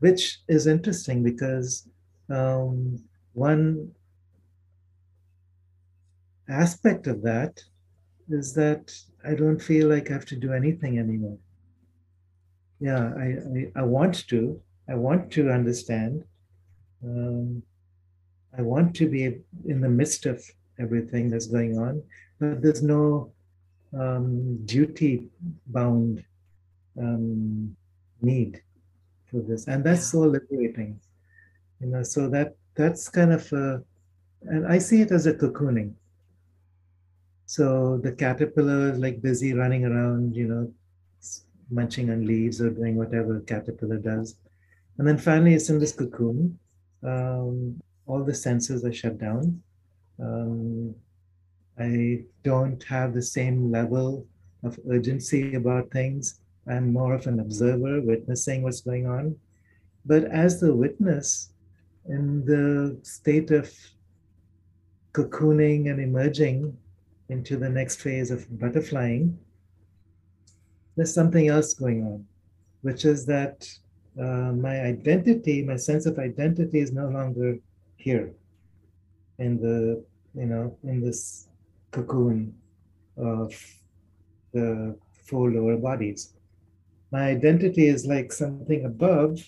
which 0.00 0.40
is 0.48 0.66
interesting 0.66 1.22
because 1.22 1.88
um, 2.28 3.02
one 3.32 3.90
aspect 6.48 7.06
of 7.06 7.22
that 7.22 7.60
is 8.28 8.54
that 8.54 8.92
I 9.26 9.34
don't 9.34 9.60
feel 9.60 9.88
like 9.88 10.10
I 10.10 10.14
have 10.14 10.26
to 10.26 10.36
do 10.36 10.52
anything 10.52 10.98
anymore. 10.98 11.38
Yeah, 12.80 13.12
I, 13.16 13.24
I, 13.58 13.72
I 13.76 13.82
want 13.82 14.26
to. 14.28 14.60
I 14.88 14.94
want 14.94 15.30
to 15.32 15.50
understand. 15.50 16.24
Um, 17.04 17.62
I 18.56 18.62
want 18.62 18.94
to 18.96 19.08
be 19.08 19.24
in 19.66 19.80
the 19.80 19.88
midst 19.88 20.26
of 20.26 20.44
everything 20.78 21.30
that's 21.30 21.46
going 21.46 21.78
on, 21.78 22.02
but 22.38 22.62
there's 22.62 22.82
no 22.82 23.32
um, 23.98 24.64
duty 24.64 25.28
bound 25.66 26.24
um, 26.98 27.76
need 28.22 28.62
for 29.30 29.40
this, 29.40 29.66
and 29.66 29.84
that's 29.84 30.06
so 30.06 30.20
liberating. 30.20 31.00
You 31.80 31.88
know, 31.88 32.02
so 32.02 32.28
that 32.28 32.56
that's 32.74 33.08
kind 33.08 33.32
of 33.32 33.52
a, 33.52 33.82
and 34.42 34.66
I 34.66 34.78
see 34.78 35.00
it 35.00 35.12
as 35.12 35.26
a 35.26 35.34
cocooning. 35.34 35.94
So 37.46 37.98
the 37.98 38.12
caterpillar 38.12 38.92
is 38.92 38.98
like 38.98 39.22
busy 39.22 39.54
running 39.54 39.84
around, 39.84 40.36
you 40.36 40.46
know, 40.46 40.72
munching 41.70 42.10
on 42.10 42.26
leaves 42.26 42.60
or 42.60 42.70
doing 42.70 42.96
whatever 42.96 43.38
a 43.38 43.40
caterpillar 43.40 43.98
does, 43.98 44.36
and 44.98 45.06
then 45.06 45.18
finally 45.18 45.54
it's 45.54 45.70
in 45.70 45.78
this 45.78 45.92
cocoon. 45.92 46.58
Um, 47.02 47.80
all 48.06 48.24
the 48.24 48.34
senses 48.34 48.84
are 48.84 48.92
shut 48.92 49.18
down. 49.18 49.62
Um, 50.20 50.94
I 51.80 52.24
don't 52.42 52.82
have 52.84 53.14
the 53.14 53.22
same 53.22 53.70
level 53.70 54.26
of 54.62 54.78
urgency 54.90 55.54
about 55.54 55.90
things. 55.90 56.40
I'm 56.68 56.92
more 56.92 57.14
of 57.14 57.26
an 57.26 57.40
observer, 57.40 58.02
witnessing 58.02 58.62
what's 58.62 58.82
going 58.82 59.06
on. 59.06 59.36
But 60.04 60.24
as 60.24 60.60
the 60.60 60.74
witness, 60.74 61.52
in 62.06 62.44
the 62.44 62.98
state 63.02 63.50
of 63.50 63.72
cocooning 65.12 65.90
and 65.90 66.00
emerging 66.00 66.76
into 67.28 67.56
the 67.56 67.68
next 67.68 68.00
phase 68.00 68.30
of 68.30 68.46
butterflying, 68.48 69.36
there's 70.96 71.14
something 71.14 71.48
else 71.48 71.72
going 71.74 72.02
on, 72.04 72.26
which 72.82 73.04
is 73.04 73.24
that 73.26 73.66
uh, 74.20 74.52
my 74.52 74.80
identity, 74.82 75.62
my 75.62 75.76
sense 75.76 76.04
of 76.04 76.18
identity 76.18 76.80
is 76.80 76.92
no 76.92 77.08
longer 77.08 77.56
here 77.96 78.32
in 79.38 79.60
the, 79.60 80.04
you 80.34 80.46
know, 80.46 80.76
in 80.82 81.00
this 81.00 81.49
cocoon 81.90 82.54
of 83.16 83.52
the 84.52 84.96
four 85.24 85.50
lower 85.50 85.76
bodies. 85.76 86.32
My 87.10 87.28
identity 87.28 87.88
is 87.88 88.06
like 88.06 88.32
something 88.32 88.84
above, 88.84 89.44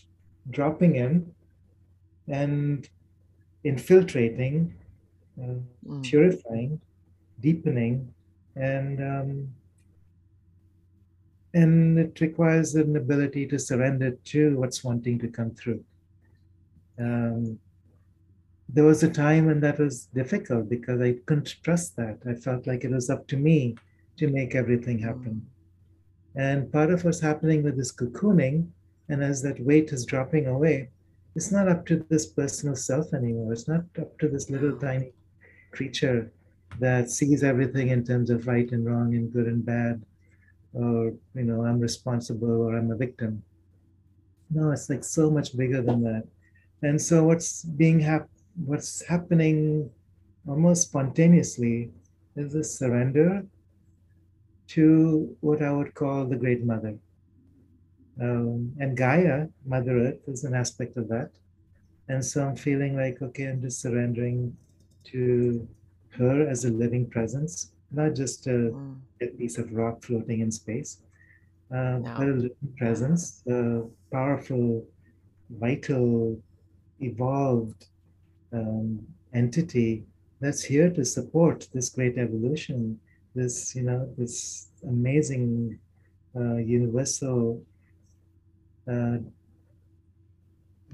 dropping 0.51 0.97
in 0.97 1.33
and 2.29 2.89
infiltrating, 3.65 4.75
uh, 5.41 5.55
mm. 5.87 6.03
purifying, 6.03 6.81
deepening, 7.41 8.13
and 8.57 9.01
um, 9.01 9.49
and 11.55 11.99
it 11.99 12.21
requires 12.21 12.75
an 12.75 12.97
ability 12.97 13.47
to 13.47 13.59
surrender 13.59 14.13
to 14.25 14.57
what's 14.57 14.83
wanting 14.83 15.19
to 15.19 15.29
come 15.29 15.51
through. 15.51 15.85
Um, 16.99 17.59
there 18.73 18.85
was 18.85 19.03
a 19.03 19.11
time 19.11 19.47
when 19.47 19.61
that 19.61 19.79
was 19.79 20.07
difficult 20.15 20.69
because 20.69 21.01
I 21.01 21.17
couldn't 21.27 21.57
trust 21.63 21.97
that. 21.97 22.19
I 22.27 22.35
felt 22.35 22.67
like 22.67 22.85
it 22.85 22.91
was 22.91 23.11
up 23.11 23.27
to 23.29 23.37
me 23.37 23.77
to 24.17 24.29
make 24.29 24.55
everything 24.55 25.01
mm. 25.01 25.05
happen. 25.05 25.47
And 26.35 26.73
part 26.73 26.91
of 26.91 27.05
what's 27.05 27.21
happening 27.21 27.63
with 27.63 27.77
this 27.77 27.93
cocooning, 27.93 28.69
and 29.11 29.23
as 29.23 29.43
that 29.43 29.61
weight 29.61 29.93
is 29.93 30.07
dropping 30.07 30.47
away, 30.47 30.89
it's 31.35 31.53
not 31.53 31.69
up 31.69 31.85
to 31.87 32.07
this 32.09 32.27
personal 32.27 32.75
self 32.75 33.13
anymore. 33.13 33.53
It's 33.53 33.69
not 33.69 33.85
up 34.01 34.19
to 34.21 34.29
this 34.29 34.49
little 34.49 34.79
tiny 34.79 35.13
creature 35.71 36.33
that 36.79 37.11
sees 37.11 37.43
everything 37.43 37.89
in 37.89 38.05
terms 38.05 38.31
of 38.31 38.47
right 38.47 38.71
and 38.73 38.87
wrong 38.87 39.15
and 39.15 39.31
good 39.31 39.47
and 39.47 39.65
bad, 39.65 40.03
or, 40.73 41.13
you 41.35 41.45
know, 41.45 41.65
I'm 41.67 41.81
responsible 41.81 42.63
or 42.63 42.77
I'm 42.77 42.91
a 42.91 42.97
victim. 42.97 43.43
No, 44.51 44.71
it's 44.71 44.89
like 44.89 45.05
so 45.05 45.31
much 45.31 45.55
bigger 45.57 45.83
than 45.83 46.03
that. 46.05 46.25
And 46.83 47.01
so 47.01 47.25
what's 47.25 47.65
being 47.65 48.01
hap- 48.01 48.29
what's 48.57 49.05
happening 49.07 49.91
almost 50.49 50.83
spontaneously 50.83 51.91
is 52.37 52.55
a 52.55 52.65
surrender 52.65 53.45
to 54.69 55.37
what 55.41 55.63
I 55.63 55.71
would 55.71 55.95
call 55.95 56.25
the 56.25 56.37
Great 56.37 56.65
Mother. 56.65 56.95
Um, 58.21 58.73
and 58.79 58.97
Gaia, 58.97 59.47
Mother 59.67 59.99
Earth, 59.99 60.29
is 60.29 60.45
an 60.45 60.55
aspect 60.55 60.97
of 60.97 61.09
that. 61.09 61.31
And 62.09 62.25
so 62.25 62.47
I'm 62.47 62.57
feeling 62.57 62.97
like, 62.97 63.23
okay, 63.23 63.47
I'm 63.47 63.61
just 63.61 63.81
surrendering 63.81 64.57
to 65.05 65.67
her 66.11 66.49
as 66.49 66.65
a 66.65 66.71
living 66.71 67.09
presence, 67.09 67.73
not 67.91 68.15
just 68.15 68.47
a, 68.47 68.51
mm. 68.51 68.97
a 69.21 69.27
piece 69.29 69.59
of 69.59 69.73
rock 69.73 70.03
floating 70.03 70.41
in 70.41 70.51
space, 70.51 70.99
uh, 71.71 71.99
no. 71.99 72.15
but 72.17 72.29
a 72.29 72.33
living 72.33 72.75
presence, 72.77 73.43
a 73.49 73.83
powerful, 74.11 74.85
vital, 75.51 76.39
evolved 77.01 77.87
um, 78.53 79.07
entity 79.33 80.05
that's 80.41 80.63
here 80.63 80.91
to 80.91 81.05
support 81.05 81.69
this 81.73 81.89
great 81.89 82.19
evolution, 82.19 82.99
this, 83.35 83.75
you 83.75 83.83
know, 83.83 84.09
this 84.19 84.69
amazing 84.83 85.79
uh, 86.37 86.57
universal 86.57 87.63
uh, 88.91 89.19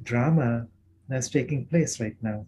drama 0.02 0.66
that's 1.08 1.28
taking 1.28 1.64
place 1.64 2.00
right 2.00 2.16
now. 2.22 2.44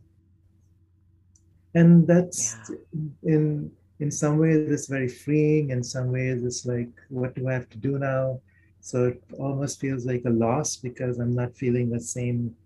And 1.74 2.06
that's 2.06 2.56
yeah. 2.68 3.34
in 3.34 3.70
in 4.00 4.10
some 4.10 4.38
ways 4.38 4.70
it's 4.70 4.86
very 4.86 5.08
freeing, 5.08 5.70
in 5.70 5.84
some 5.84 6.10
ways 6.10 6.42
it's 6.42 6.64
like, 6.64 6.88
what 7.10 7.34
do 7.34 7.48
I 7.48 7.52
have 7.52 7.68
to 7.70 7.78
do 7.78 7.98
now? 7.98 8.40
So 8.80 9.08
it 9.08 9.22
almost 9.38 9.78
feels 9.78 10.06
like 10.06 10.22
a 10.24 10.30
loss 10.30 10.76
because 10.76 11.18
I'm 11.18 11.34
not 11.34 11.54
feeling 11.54 11.90
the 11.90 12.00
same 12.00 12.56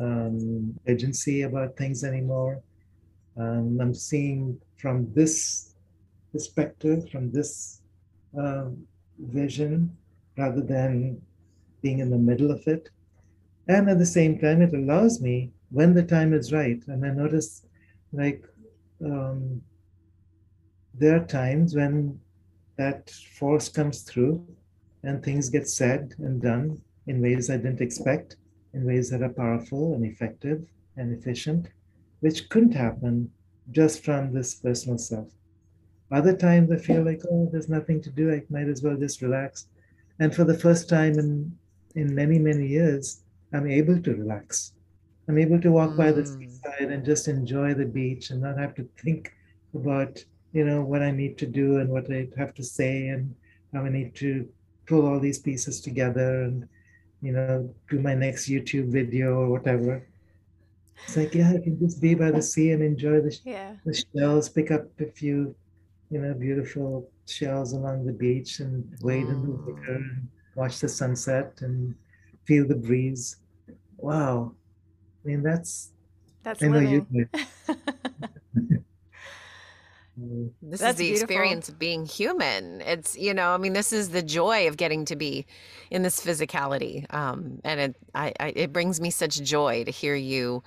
um, 0.00 0.78
agency 0.86 1.42
about 1.42 1.76
things 1.76 2.04
anymore. 2.04 2.62
Um, 3.36 3.78
I'm 3.80 3.94
seeing 3.94 4.58
from 4.76 5.12
this 5.14 5.74
perspective, 6.32 7.08
from 7.10 7.32
this 7.32 7.82
uh, 8.38 8.66
vision, 9.18 9.96
rather 10.36 10.60
than 10.60 11.20
being 11.82 12.00
in 12.00 12.10
the 12.10 12.18
middle 12.18 12.50
of 12.50 12.66
it. 12.66 12.90
And 13.68 13.88
at 13.88 13.98
the 13.98 14.06
same 14.06 14.38
time, 14.38 14.62
it 14.62 14.74
allows 14.74 15.20
me, 15.20 15.52
when 15.70 15.94
the 15.94 16.02
time 16.02 16.32
is 16.32 16.52
right, 16.52 16.80
and 16.86 17.04
I 17.04 17.10
notice 17.10 17.66
like 18.12 18.44
um, 19.04 19.60
there 20.94 21.16
are 21.16 21.26
times 21.26 21.74
when 21.74 22.18
that 22.78 23.10
force 23.38 23.68
comes 23.68 24.02
through 24.02 24.46
and 25.02 25.22
things 25.22 25.48
get 25.48 25.68
said 25.68 26.14
and 26.18 26.40
done 26.40 26.80
in 27.06 27.20
ways 27.20 27.50
I 27.50 27.56
didn't 27.56 27.80
expect 27.80 28.36
in 28.76 28.84
ways 28.84 29.08
that 29.10 29.22
are 29.22 29.30
powerful 29.30 29.94
and 29.94 30.04
effective 30.04 30.62
and 30.96 31.10
efficient, 31.18 31.68
which 32.20 32.48
couldn't 32.50 32.74
happen 32.74 33.30
just 33.72 34.04
from 34.04 34.32
this 34.32 34.54
personal 34.54 34.98
self. 34.98 35.28
Other 36.12 36.36
times 36.36 36.70
I 36.70 36.76
feel 36.76 37.02
like, 37.02 37.22
oh, 37.30 37.48
there's 37.50 37.70
nothing 37.70 38.00
to 38.02 38.10
do. 38.10 38.30
I 38.30 38.42
might 38.50 38.68
as 38.68 38.82
well 38.82 38.96
just 38.96 39.22
relax. 39.22 39.66
And 40.20 40.34
for 40.34 40.44
the 40.44 40.58
first 40.58 40.88
time 40.88 41.18
in, 41.18 41.56
in 41.94 42.14
many, 42.14 42.38
many 42.38 42.66
years, 42.66 43.22
I'm 43.52 43.66
able 43.66 44.00
to 44.00 44.14
relax. 44.14 44.72
I'm 45.28 45.38
able 45.38 45.60
to 45.62 45.72
walk 45.72 45.90
mm. 45.90 45.96
by 45.96 46.12
the 46.12 46.22
mm. 46.22 46.38
seaside 46.38 46.92
and 46.92 47.04
just 47.04 47.28
enjoy 47.28 47.74
the 47.74 47.86
beach 47.86 48.30
and 48.30 48.42
not 48.42 48.58
have 48.58 48.74
to 48.76 48.88
think 49.02 49.32
about, 49.74 50.22
you 50.52 50.64
know, 50.64 50.82
what 50.82 51.02
I 51.02 51.10
need 51.10 51.38
to 51.38 51.46
do 51.46 51.78
and 51.78 51.88
what 51.88 52.12
I 52.12 52.28
have 52.36 52.54
to 52.54 52.62
say 52.62 53.08
and 53.08 53.34
how 53.72 53.84
I 53.84 53.88
need 53.88 54.14
to 54.16 54.48
pull 54.86 55.06
all 55.06 55.18
these 55.18 55.38
pieces 55.38 55.80
together 55.80 56.42
and 56.42 56.68
you 57.22 57.32
know, 57.32 57.72
do 57.90 57.98
my 58.00 58.14
next 58.14 58.48
YouTube 58.48 58.90
video 58.90 59.34
or 59.34 59.48
whatever. 59.48 60.06
It's 61.04 61.16
like, 61.16 61.34
yeah, 61.34 61.50
I 61.50 61.58
can 61.62 61.78
just 61.78 62.00
be 62.00 62.14
by 62.14 62.30
the 62.30 62.42
sea 62.42 62.70
and 62.70 62.82
enjoy 62.82 63.20
the, 63.20 63.38
yeah. 63.44 63.74
the 63.84 64.04
shells, 64.14 64.48
pick 64.48 64.70
up 64.70 64.84
a 65.00 65.06
few, 65.06 65.54
you 66.10 66.20
know, 66.20 66.34
beautiful 66.34 67.10
shells 67.26 67.72
along 67.72 68.06
the 68.06 68.12
beach 68.12 68.60
and 68.60 68.84
wade 69.02 69.26
in 69.26 69.42
the 69.42 69.48
mm. 69.48 69.66
water 69.66 69.94
and 69.94 70.28
watch 70.54 70.80
the 70.80 70.88
sunset 70.88 71.52
and 71.60 71.94
feel 72.44 72.66
the 72.66 72.74
breeze. 72.74 73.36
Wow. 73.98 74.52
I 75.24 75.28
mean, 75.28 75.42
that's, 75.42 75.92
that's 76.42 76.62
I 76.62 76.68
know 76.68 76.78
living. 76.78 77.06
you. 77.10 77.28
This 80.62 80.80
That's 80.80 80.92
is 80.92 80.96
the 80.96 81.04
beautiful. 81.04 81.22
experience 81.24 81.68
of 81.68 81.78
being 81.78 82.06
human. 82.06 82.80
It's 82.80 83.16
you 83.18 83.34
know, 83.34 83.50
I 83.50 83.58
mean, 83.58 83.74
this 83.74 83.92
is 83.92 84.10
the 84.10 84.22
joy 84.22 84.66
of 84.68 84.76
getting 84.76 85.04
to 85.06 85.16
be 85.16 85.46
in 85.90 86.02
this 86.02 86.20
physicality, 86.20 87.12
um, 87.12 87.60
and 87.64 87.80
it 87.80 87.96
I, 88.14 88.32
I, 88.40 88.52
it 88.56 88.72
brings 88.72 89.00
me 89.00 89.10
such 89.10 89.42
joy 89.42 89.84
to 89.84 89.90
hear 89.90 90.14
you 90.14 90.62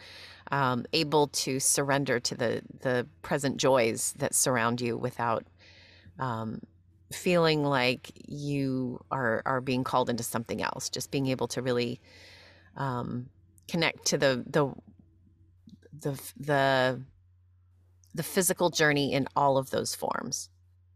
um, 0.52 0.86
able 0.93 1.28
to 1.28 1.60
surrender 1.60 2.20
to 2.20 2.36
the 2.36 2.62
the 2.82 3.08
present 3.24 3.58
joys 3.58 4.14
that 4.20 4.36
surround 4.36 4.82
you 4.82 4.97
without 4.97 5.45
um, 6.20 6.62
feeling 7.12 7.64
like 7.64 8.12
you 8.28 9.00
are 9.10 9.41
are 9.45 9.62
being 9.62 9.84
called 9.84 10.10
into 10.12 10.24
something 10.24 10.62
else. 10.62 10.89
Just 10.89 11.10
being 11.10 11.28
able 11.28 11.47
to 11.50 11.62
really 11.64 12.00
um, 12.78 13.30
connect 13.68 14.06
to 14.08 14.18
the 14.18 14.43
the 14.47 14.72
the 16.02 16.22
the 16.39 17.02
the 18.20 18.24
physical 18.24 18.70
journey 18.70 19.14
in 19.14 19.26
all 19.38 19.58
of 19.58 19.70
those 19.70 19.96
forms. 19.96 20.50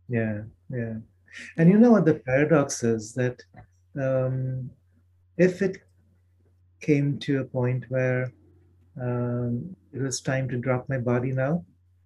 Yeah, 0.10 0.42
yeah. 0.70 0.96
And 1.58 1.70
you 1.72 1.78
know 1.78 1.92
what 1.92 2.04
the 2.04 2.16
paradox 2.16 2.84
is 2.84 3.14
that 3.14 3.38
um, 3.98 4.70
if 5.38 5.62
it 5.62 5.78
came 6.82 7.18
to 7.20 7.40
a 7.40 7.46
point 7.46 7.86
where 7.88 8.34
um, 9.02 9.74
it 9.94 10.02
was 10.02 10.20
time 10.20 10.50
to 10.50 10.58
drop 10.58 10.90
my 10.90 10.98
body 10.98 11.32
now, 11.32 11.64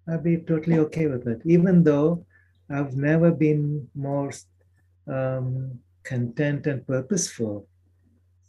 I'd 0.08 0.22
be 0.22 0.36
totally 0.36 0.78
okay 0.86 1.08
with 1.08 1.26
it, 1.26 1.40
even 1.44 1.82
though 1.82 2.24
I've 2.70 2.94
never 2.94 3.32
been 3.32 3.88
more 3.96 4.30
um, 5.08 5.80
content 6.04 6.68
and 6.68 6.86
purposeful 6.86 7.66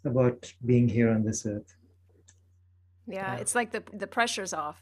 about 0.06 0.54
being 0.64 0.88
here 0.88 1.10
on 1.10 1.24
this 1.24 1.48
earth. 1.48 1.74
Yeah, 3.08 3.38
it's 3.38 3.56
like 3.56 3.72
the 3.72 3.82
the 3.92 4.06
pressure's 4.06 4.54
off. 4.54 4.80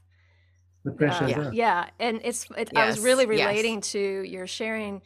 The 0.84 0.92
pressure. 0.92 1.26
Uh, 1.26 1.28
yeah. 1.28 1.52
yeah, 1.52 1.90
and 2.00 2.22
it's. 2.24 2.46
It, 2.58 2.70
yes. 2.74 2.76
I 2.76 2.86
was 2.88 3.00
really 3.00 3.26
relating 3.26 3.76
yes. 3.76 3.92
to 3.92 4.00
your 4.00 4.48
sharing, 4.48 5.02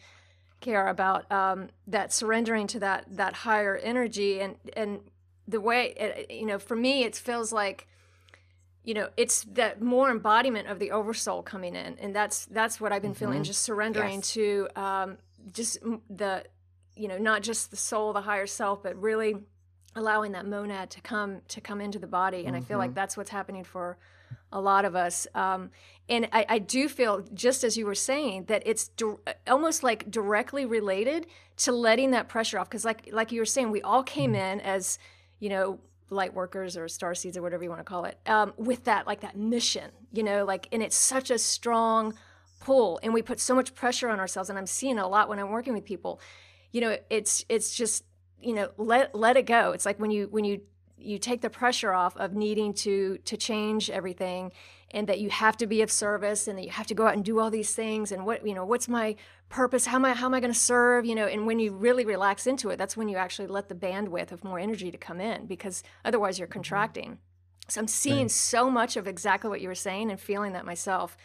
Kiara, 0.62 0.92
about 0.92 1.32
um, 1.32 1.70
that 1.88 2.14
surrendering 2.14 2.68
to 2.68 2.80
that 2.80 3.06
that 3.10 3.34
higher 3.34 3.78
energy 3.78 4.40
and 4.40 4.56
and 4.76 5.00
the 5.48 5.62
way 5.62 5.94
it, 5.98 6.32
you 6.32 6.46
know 6.46 6.58
for 6.58 6.76
me 6.76 7.04
it 7.04 7.16
feels 7.16 7.52
like 7.52 7.88
you 8.84 8.94
know 8.94 9.10
it's 9.18 9.44
that 9.44 9.82
more 9.82 10.10
embodiment 10.10 10.68
of 10.68 10.80
the 10.80 10.92
oversoul 10.92 11.44
coming 11.44 11.76
in 11.76 11.98
and 12.00 12.16
that's 12.16 12.46
that's 12.48 12.80
what 12.80 12.92
i've 12.92 13.02
been 13.02 13.12
mm-hmm. 13.12 13.20
feeling 13.20 13.44
just 13.44 13.62
surrendering 13.62 14.16
yes. 14.16 14.32
to 14.32 14.68
um, 14.76 15.18
just 15.52 15.78
the 16.10 16.44
you 16.96 17.08
know 17.08 17.18
not 17.18 17.44
just 17.44 17.70
the 17.70 17.78
soul 17.78 18.14
the 18.14 18.22
higher 18.22 18.48
self 18.48 18.82
but 18.82 19.00
really 19.00 19.36
allowing 19.96 20.32
that 20.32 20.46
monad 20.46 20.90
to 20.90 21.02
come 21.02 21.42
to 21.48 21.60
come 21.60 21.82
into 21.82 22.00
the 22.00 22.08
body 22.08 22.46
and 22.46 22.48
mm-hmm. 22.48 22.56
i 22.56 22.62
feel 22.62 22.78
like 22.78 22.92
mm-hmm. 22.92 22.96
that's 22.96 23.18
what's 23.18 23.30
happening 23.30 23.64
for 23.64 23.98
a 24.52 24.62
lot 24.62 24.86
of 24.86 24.96
us. 24.96 25.28
Um, 25.36 25.72
and 26.10 26.28
I, 26.32 26.46
I, 26.50 26.60
do 26.60 26.90
feel, 26.90 27.26
just 27.34 27.64
as 27.64 27.78
you 27.78 27.86
were 27.86 27.96
saying, 27.96 28.46
that 28.46 28.64
it's 28.66 28.90
di- 28.90 29.16
almost 29.48 29.82
like 29.82 30.12
directly 30.12 30.66
related 30.66 31.28
to 31.58 31.72
letting 31.72 32.12
that 32.12 32.28
pressure 32.28 32.60
off. 32.60 32.70
Because, 32.70 32.84
like, 32.84 33.10
like 33.12 33.32
you 33.32 33.40
were 33.40 33.46
saying, 33.46 33.72
we 33.72 33.82
all 33.82 34.04
came 34.04 34.34
mm-hmm. 34.34 34.60
in 34.60 34.62
as, 34.62 35.00
you 35.40 35.50
know, 35.50 35.80
light 36.10 36.34
workers 36.34 36.76
or 36.76 36.90
star 36.90 37.16
seeds 37.16 37.38
or 37.38 37.42
whatever 37.42 37.64
you 37.64 37.70
want 37.70 37.80
to 37.80 37.86
call 37.86 38.04
it, 38.04 38.18
um, 38.26 38.54
with 38.58 38.84
that 38.84 39.08
like 39.08 39.22
that 39.22 39.38
mission, 39.38 39.90
you 40.12 40.24
know, 40.24 40.44
like, 40.44 40.68
and 40.74 40.84
it's 40.84 40.98
such 40.98 41.32
a 41.32 41.38
strong 41.38 42.14
pull 42.62 43.00
and 43.04 43.14
we 43.14 43.22
put 43.22 43.40
so 43.40 43.54
much 43.54 43.74
pressure 43.74 44.08
on 44.08 44.20
ourselves 44.20 44.50
and 44.50 44.58
i'm 44.58 44.68
seeing 44.68 44.98
a 44.98 45.08
lot 45.08 45.28
when 45.28 45.40
i'm 45.40 45.50
working 45.50 45.74
with 45.74 45.84
people 45.84 46.22
you 46.72 46.80
know 46.80 46.96
it's 47.10 47.44
it's 47.50 47.76
just 47.76 48.06
you 48.40 48.54
know 48.54 48.70
let 48.78 49.14
let 49.14 49.36
it 49.36 49.46
go 49.46 49.72
it's 49.72 49.86
like 49.86 50.00
when 50.00 50.12
you 50.12 50.28
when 50.32 50.46
you 50.46 50.62
you 51.04 51.18
take 51.18 51.42
the 51.42 51.50
pressure 51.50 51.94
off 51.94 52.16
of 52.18 52.34
needing 52.34 52.74
to 52.74 53.18
to 53.26 53.38
change 53.38 53.90
everything 53.90 54.52
and 54.94 55.08
that 55.08 55.20
you 55.20 55.30
have 55.30 55.58
to 55.58 55.68
be 55.68 55.82
of 55.82 55.92
service 55.92 56.48
and 56.48 56.58
that 56.58 56.64
you 56.64 56.70
have 56.70 56.88
to 56.88 56.94
go 56.94 57.08
out 57.08 57.14
and 57.14 57.24
do 57.24 57.40
all 57.40 57.50
these 57.50 57.74
things 57.74 58.12
and 58.12 58.26
what 58.26 58.46
you 58.46 58.54
know 58.54 58.66
what's 58.66 58.88
my 58.88 59.16
purpose 59.50 59.86
how 59.86 59.96
am 59.96 60.06
i 60.06 60.14
how 60.14 60.26
am 60.26 60.34
i 60.34 60.40
going 60.40 60.54
to 60.54 60.60
serve 60.60 61.06
you 61.06 61.16
know 61.16 61.28
and 61.28 61.46
when 61.46 61.60
you 61.60 61.72
really 61.72 62.06
relax 62.06 62.48
into 62.48 62.70
it 62.70 62.78
that's 62.78 62.96
when 62.96 63.08
you 63.08 63.18
actually 63.18 63.48
let 63.48 63.70
the 63.70 63.76
bandwidth 63.76 64.32
of 64.32 64.44
more 64.44 64.60
energy 64.60 64.92
to 64.92 64.98
come 64.98 65.20
in 65.20 65.46
because 65.46 65.84
otherwise 66.06 66.38
you're 66.38 66.48
mm-hmm. 66.48 66.54
contracting 66.54 67.18
so 67.68 67.80
i'm 67.80 67.88
seeing 67.88 68.24
right. 68.24 68.32
so 68.32 68.70
much 68.70 68.98
of 68.98 69.08
exactly 69.08 69.50
what 69.50 69.62
you 69.62 69.68
were 69.68 69.76
saying 69.76 70.12
and 70.12 70.20
feeling 70.20 70.54
that 70.54 70.66
myself 70.66 71.18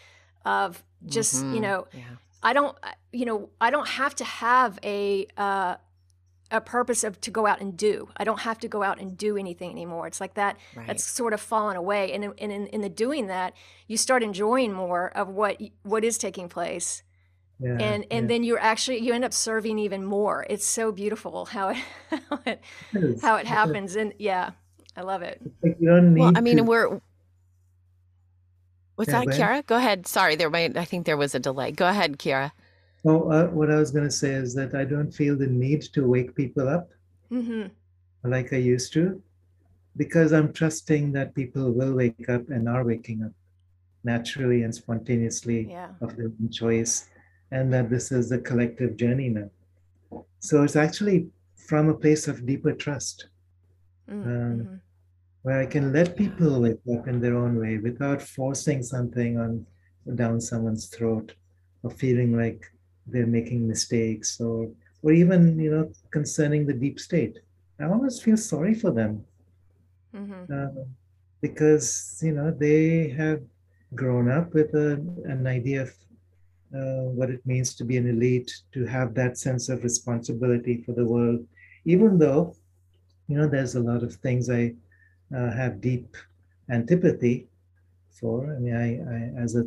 of 0.44 0.82
just 1.06 1.36
mm-hmm. 1.36 1.54
you 1.54 1.60
know 1.60 1.86
yeah. 1.92 2.02
i 2.42 2.52
don't 2.52 2.76
you 3.12 3.24
know 3.24 3.48
i 3.60 3.70
don't 3.70 3.88
have 3.88 4.14
to 4.14 4.24
have 4.24 4.78
a 4.82 5.26
uh, 5.36 5.76
a 6.50 6.60
purpose 6.60 7.04
of 7.04 7.20
to 7.22 7.30
go 7.30 7.46
out 7.46 7.60
and 7.60 7.76
do. 7.76 8.08
I 8.16 8.24
don't 8.24 8.40
have 8.40 8.58
to 8.60 8.68
go 8.68 8.82
out 8.82 9.00
and 9.00 9.16
do 9.16 9.36
anything 9.36 9.70
anymore. 9.70 10.06
It's 10.06 10.20
like 10.20 10.34
that. 10.34 10.56
Right. 10.74 10.86
That's 10.86 11.04
sort 11.04 11.32
of 11.32 11.40
fallen 11.40 11.76
away, 11.76 12.12
and, 12.12 12.24
in, 12.24 12.50
in, 12.50 12.66
in 12.68 12.80
the 12.80 12.88
doing 12.88 13.26
that, 13.26 13.54
you 13.86 13.96
start 13.96 14.22
enjoying 14.22 14.72
more 14.72 15.08
of 15.16 15.28
what 15.28 15.60
what 15.82 16.04
is 16.04 16.18
taking 16.18 16.48
place, 16.48 17.02
yeah, 17.58 17.70
and 17.72 18.06
and 18.10 18.24
yeah. 18.24 18.28
then 18.28 18.44
you're 18.44 18.60
actually 18.60 18.98
you 18.98 19.12
end 19.12 19.24
up 19.24 19.32
serving 19.32 19.78
even 19.78 20.04
more. 20.04 20.46
It's 20.48 20.66
so 20.66 20.92
beautiful 20.92 21.46
how 21.46 21.70
it 21.70 21.76
how 22.30 22.40
it, 22.46 22.60
it 22.92 23.20
how 23.22 23.36
it 23.36 23.46
happens, 23.46 23.96
and 23.96 24.12
yeah, 24.18 24.50
I 24.96 25.02
love 25.02 25.22
it. 25.22 25.40
Like 25.62 25.76
well, 25.80 26.32
I 26.34 26.40
mean, 26.40 26.58
to... 26.58 26.62
we're. 26.62 27.00
What's 28.94 29.12
yeah, 29.12 29.24
that, 29.26 29.34
Kiara? 29.34 29.66
Go 29.66 29.76
ahead. 29.76 30.06
Sorry, 30.06 30.36
there 30.36 30.48
might. 30.48 30.76
I 30.76 30.86
think 30.86 31.04
there 31.04 31.18
was 31.18 31.34
a 31.34 31.38
delay. 31.38 31.70
Go 31.70 31.86
ahead, 31.86 32.18
Kiara. 32.18 32.52
Oh, 33.08 33.30
uh, 33.30 33.46
what 33.46 33.70
I 33.70 33.76
was 33.76 33.92
going 33.92 34.04
to 34.04 34.10
say 34.10 34.32
is 34.32 34.52
that 34.56 34.74
I 34.74 34.84
don't 34.84 35.12
feel 35.12 35.36
the 35.36 35.46
need 35.46 35.82
to 35.94 36.06
wake 36.06 36.34
people 36.34 36.68
up 36.68 36.90
mm-hmm. 37.30 37.66
like 38.28 38.52
I 38.52 38.56
used 38.56 38.92
to, 38.94 39.22
because 39.96 40.32
I'm 40.32 40.52
trusting 40.52 41.12
that 41.12 41.34
people 41.34 41.70
will 41.70 41.94
wake 41.94 42.28
up 42.28 42.48
and 42.48 42.68
are 42.68 42.84
waking 42.84 43.22
up 43.22 43.32
naturally 44.02 44.62
and 44.64 44.74
spontaneously 44.74 45.68
yeah. 45.70 45.90
of 46.00 46.16
their 46.16 46.26
own 46.26 46.50
choice, 46.50 47.08
and 47.52 47.72
that 47.72 47.90
this 47.90 48.10
is 48.10 48.32
a 48.32 48.38
collective 48.38 48.96
journey 48.96 49.28
now. 49.28 49.50
So 50.40 50.64
it's 50.64 50.76
actually 50.76 51.28
from 51.54 51.88
a 51.88 51.94
place 51.94 52.26
of 52.26 52.44
deeper 52.44 52.72
trust, 52.72 53.28
mm-hmm. 54.10 54.28
um, 54.28 54.80
where 55.42 55.60
I 55.60 55.66
can 55.66 55.92
let 55.92 56.16
people 56.16 56.60
wake 56.60 56.80
up 56.92 57.06
in 57.06 57.20
their 57.20 57.36
own 57.36 57.60
way 57.60 57.78
without 57.78 58.20
forcing 58.20 58.82
something 58.82 59.38
on 59.38 59.64
down 60.16 60.40
someone's 60.40 60.86
throat 60.86 61.34
or 61.84 61.90
feeling 61.90 62.36
like 62.36 62.72
they're 63.06 63.26
making 63.26 63.66
mistakes 63.66 64.40
or 64.40 64.70
or 65.02 65.12
even 65.12 65.58
you 65.58 65.70
know 65.70 65.90
concerning 66.10 66.66
the 66.66 66.72
deep 66.72 66.98
state. 66.98 67.38
I 67.80 67.84
almost 67.84 68.22
feel 68.22 68.36
sorry 68.36 68.74
for 68.74 68.90
them. 68.90 69.24
Mm-hmm. 70.14 70.52
uh, 70.52 70.84
because 71.42 72.18
you 72.22 72.32
know 72.32 72.50
they 72.50 73.08
have 73.10 73.40
grown 73.94 74.30
up 74.30 74.54
with 74.54 74.74
a, 74.74 74.92
an 75.24 75.46
idea 75.46 75.82
of 75.82 75.90
uh, 76.74 77.04
what 77.18 77.30
it 77.30 77.44
means 77.44 77.74
to 77.74 77.84
be 77.84 77.96
an 77.96 78.08
elite 78.08 78.52
to 78.72 78.86
have 78.86 79.14
that 79.14 79.36
sense 79.36 79.68
of 79.68 79.84
responsibility 79.84 80.82
for 80.84 80.92
the 80.92 81.04
world. 81.04 81.46
Even 81.84 82.18
though 82.18 82.54
you 83.28 83.36
know 83.36 83.48
there's 83.48 83.74
a 83.74 83.80
lot 83.80 84.02
of 84.02 84.14
things 84.14 84.48
i 84.48 84.72
uh, 85.36 85.50
have 85.50 85.80
deep 85.80 86.16
antipathy 86.70 87.48
for. 88.18 88.54
I 88.54 88.58
mean 88.58 88.76
i, 88.76 88.88
I 89.14 89.42
as 89.42 89.54
a 89.56 89.64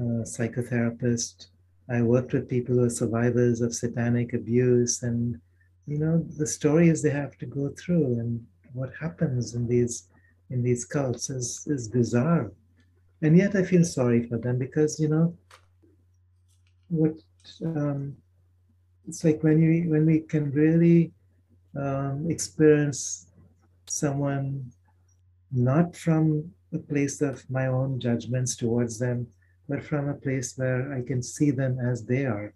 uh, 0.00 0.22
psychotherapist 0.32 1.46
I 1.90 2.02
worked 2.02 2.32
with 2.32 2.48
people 2.48 2.76
who 2.76 2.84
are 2.84 2.90
survivors 2.90 3.60
of 3.60 3.74
satanic 3.74 4.34
abuse 4.34 5.02
and 5.02 5.40
you 5.86 5.98
know 5.98 6.24
the 6.36 6.46
stories 6.46 7.02
they 7.02 7.10
have 7.10 7.38
to 7.38 7.46
go 7.46 7.70
through 7.70 8.18
and 8.20 8.44
what 8.74 8.90
happens 9.00 9.54
in 9.54 9.66
these 9.66 10.08
in 10.50 10.62
these 10.62 10.84
cults 10.84 11.30
is 11.30 11.66
is 11.66 11.88
bizarre. 11.88 12.52
And 13.22 13.36
yet 13.36 13.56
i 13.56 13.64
feel 13.64 13.84
sorry 13.84 14.28
for 14.28 14.38
them 14.38 14.58
because 14.58 15.00
you 15.00 15.08
know 15.08 15.34
what 16.88 17.14
um, 17.64 18.16
it's 19.06 19.24
like 19.24 19.42
when 19.42 19.60
you 19.60 19.90
when 19.90 20.06
we 20.06 20.20
can 20.20 20.50
really 20.52 21.12
um, 21.76 22.26
experience 22.28 23.26
someone 23.86 24.70
not 25.50 25.96
from 25.96 26.50
a 26.74 26.78
place 26.78 27.22
of 27.22 27.48
my 27.50 27.66
own 27.66 27.98
judgments 27.98 28.54
towards 28.56 28.98
them 28.98 29.26
but 29.68 29.84
from 29.84 30.08
a 30.08 30.14
place 30.14 30.56
where 30.56 30.92
I 30.92 31.02
can 31.02 31.22
see 31.22 31.50
them 31.50 31.78
as 31.78 32.04
they 32.04 32.24
are. 32.24 32.54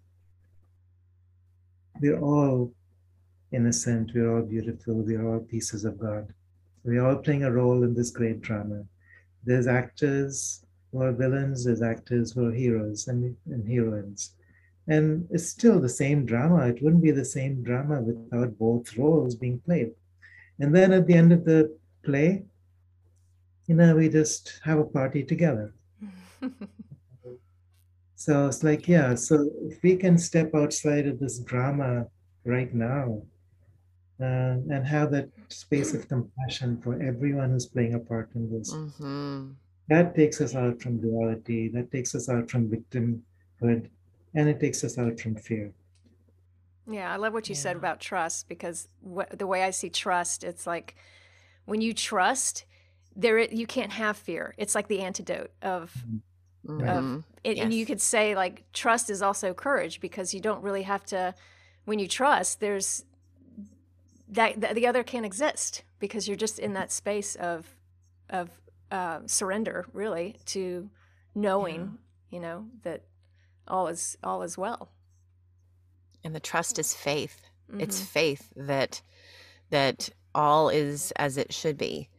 We're 2.01 2.19
all 2.19 2.73
innocent, 3.51 4.11
we're 4.15 4.35
all 4.35 4.41
beautiful, 4.41 4.95
we're 4.95 5.27
all 5.27 5.39
pieces 5.41 5.85
of 5.85 5.99
God. 5.99 6.33
We're 6.83 7.05
all 7.05 7.17
playing 7.17 7.43
a 7.43 7.51
role 7.51 7.83
in 7.83 7.93
this 7.93 8.09
great 8.09 8.41
drama. 8.41 8.83
There's 9.43 9.67
actors 9.67 10.65
who 10.91 11.03
are 11.03 11.11
villains, 11.11 11.65
there's 11.65 11.81
actors 11.81 12.31
who 12.31 12.47
are 12.47 12.53
heroes 12.53 13.07
and, 13.07 13.35
and 13.45 13.67
heroines. 13.67 14.33
And 14.87 15.27
it's 15.29 15.47
still 15.47 15.79
the 15.79 15.89
same 15.89 16.25
drama. 16.25 16.67
It 16.67 16.81
wouldn't 16.81 17.03
be 17.03 17.11
the 17.11 17.23
same 17.23 17.63
drama 17.63 18.01
without 18.01 18.57
both 18.57 18.97
roles 18.97 19.35
being 19.35 19.59
played. 19.59 19.91
And 20.59 20.75
then 20.75 20.91
at 20.91 21.07
the 21.07 21.13
end 21.13 21.31
of 21.31 21.45
the 21.45 21.77
play, 22.03 22.43
you 23.67 23.75
know, 23.75 23.95
we 23.95 24.09
just 24.09 24.59
have 24.63 24.79
a 24.79 24.83
party 24.83 25.23
together. 25.23 25.73
So 28.23 28.47
it's 28.47 28.63
like, 28.63 28.87
yeah, 28.87 29.15
so 29.15 29.49
if 29.63 29.83
we 29.83 29.97
can 29.97 30.17
step 30.17 30.55
outside 30.55 31.07
of 31.07 31.19
this 31.19 31.39
drama 31.39 32.07
right 32.45 32.73
now 32.73 33.21
uh, 34.21 34.63
and 34.71 34.87
have 34.87 35.11
that 35.11 35.27
space 35.49 35.93
of 35.93 36.07
compassion 36.07 36.79
for 36.81 36.93
everyone 37.03 37.49
who's 37.49 37.65
playing 37.65 37.95
a 37.95 37.99
part 37.99 38.29
in 38.33 38.49
this, 38.49 38.73
mm-hmm. 38.73 39.51
that 39.89 40.15
takes 40.15 40.39
us 40.39 40.55
out 40.55 40.81
from 40.81 41.01
duality, 41.01 41.67
that 41.67 41.91
takes 41.91 42.15
us 42.15 42.29
out 42.29 42.49
from 42.49 42.69
victimhood, 42.69 43.89
and 44.35 44.47
it 44.47 44.57
takes 44.57 44.85
us 44.85 44.97
out 44.97 45.19
from 45.19 45.35
fear. 45.35 45.73
Yeah, 46.89 47.11
I 47.11 47.17
love 47.17 47.33
what 47.33 47.49
you 47.49 47.55
yeah. 47.55 47.61
said 47.61 47.75
about 47.75 47.99
trust 47.99 48.47
because 48.47 48.87
wh- 49.05 49.35
the 49.37 49.47
way 49.47 49.63
I 49.63 49.71
see 49.71 49.89
trust, 49.89 50.45
it's 50.45 50.65
like 50.65 50.95
when 51.65 51.81
you 51.81 51.93
trust, 51.93 52.63
there 53.17 53.37
you 53.39 53.67
can't 53.67 53.91
have 53.91 54.15
fear. 54.15 54.55
It's 54.57 54.75
like 54.75 54.87
the 54.87 55.01
antidote 55.01 55.51
of 55.61 55.93
mm-hmm. 56.65 56.81
Mm-hmm. 56.81 57.19
it, 57.43 57.57
yes. 57.57 57.63
And 57.63 57.73
you 57.73 57.85
could 57.85 58.01
say 58.01 58.35
like 58.35 58.63
trust 58.73 59.09
is 59.09 59.21
also 59.21 59.53
courage 59.53 59.99
because 59.99 60.33
you 60.33 60.39
don't 60.39 60.61
really 60.61 60.83
have 60.83 61.05
to. 61.05 61.33
When 61.85 61.99
you 61.99 62.07
trust, 62.07 62.61
there's 62.61 63.03
that, 64.29 64.75
the 64.75 64.87
other 64.87 65.03
can't 65.03 65.25
exist 65.25 65.83
because 65.99 66.27
you're 66.27 66.37
just 66.37 66.59
in 66.59 66.73
that 66.73 66.91
space 66.91 67.35
of 67.35 67.67
of 68.29 68.49
uh, 68.91 69.19
surrender, 69.25 69.85
really, 69.93 70.37
to 70.45 70.89
knowing, 71.35 71.97
yeah. 72.29 72.35
you 72.35 72.39
know, 72.39 72.65
that 72.83 73.03
all 73.67 73.87
is 73.87 74.17
all 74.23 74.43
is 74.43 74.57
well. 74.57 74.89
And 76.23 76.33
the 76.33 76.39
trust 76.39 76.79
is 76.79 76.93
faith. 76.93 77.41
Mm-hmm. 77.69 77.81
It's 77.81 78.01
faith 78.01 78.51
that 78.55 79.01
that 79.69 80.09
all 80.35 80.69
is 80.69 81.11
as 81.15 81.37
it 81.37 81.53
should 81.53 81.77
be. 81.77 82.09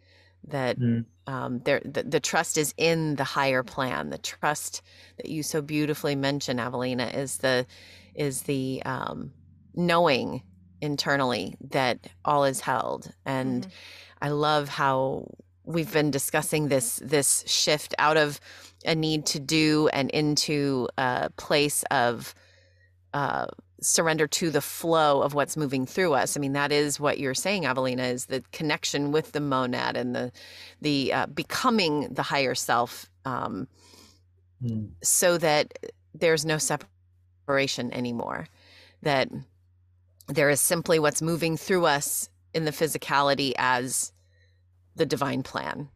That 0.49 0.79
mm 0.79 1.05
um, 1.27 1.61
there 1.65 1.81
the, 1.85 2.03
the, 2.03 2.21
trust 2.21 2.59
is 2.59 2.75
in 2.77 3.17
the 3.17 3.25
higher 3.25 3.63
plan. 3.63 4.11
The 4.11 4.19
trust 4.19 4.83
that 5.17 5.31
you 5.31 5.43
so 5.43 5.63
beautifully 5.63 6.15
mention 6.17 6.59
Avalina 6.59 7.15
is 7.17 7.39
the 7.39 7.67
is 8.15 8.43
the 8.43 8.83
um, 8.85 9.33
knowing 9.75 10.43
internally 10.81 11.57
that 11.71 12.07
all 12.25 12.45
is 12.45 12.61
held. 12.61 13.13
And 13.25 13.63
mm-hmm. 13.63 13.71
i 14.21 14.29
love 14.29 14.69
how 14.69 15.27
we've 15.65 15.93
been 15.93 16.11
discussing 16.11 16.69
this 16.69 17.01
this 17.03 17.43
shift 17.47 17.95
out 17.99 18.19
of 18.19 18.39
a 18.85 18.95
need 18.95 19.25
to 19.25 19.41
do 19.41 19.89
and 19.93 20.11
into 20.11 20.89
a 20.99 21.31
place 21.37 21.85
of 21.91 22.35
uh, 23.15 23.47
surrender 23.85 24.26
to 24.26 24.51
the 24.51 24.61
flow 24.61 25.22
of 25.22 25.35
what's 25.35 25.57
moving 25.57 25.87
through 25.87 26.14
us. 26.14 26.37
I 26.37 26.41
mean, 26.41 26.55
that 26.55 26.72
is 26.72 26.99
what 26.99 27.18
you're 27.18 27.35
saying, 27.35 27.64
Avalina, 27.64 28.11
is 28.11 28.26
the 28.26 28.43
connection 28.51 29.12
with 29.12 29.32
the 29.32 29.41
monad 29.41 29.97
and 29.97 30.14
the 30.14 30.32
the 30.80 31.12
uh, 31.12 31.26
becoming 31.26 32.12
the 32.12 32.22
higher 32.22 32.55
self, 32.55 33.11
um, 33.24 33.68
mm. 34.62 34.91
so 35.03 35.39
that 35.39 35.78
there's 36.14 36.45
no 36.45 36.59
separation 36.59 37.93
anymore. 37.93 38.47
That 39.03 39.28
there 40.28 40.51
is 40.51 40.61
simply 40.61 40.99
what's 40.99 41.20
moving 41.20 41.57
through 41.57 41.87
us 41.87 42.30
in 42.55 42.64
the 42.64 42.70
physicality 42.70 43.53
as 43.59 44.12
the 44.97 45.07
divine 45.07 45.43
plan, 45.43 45.91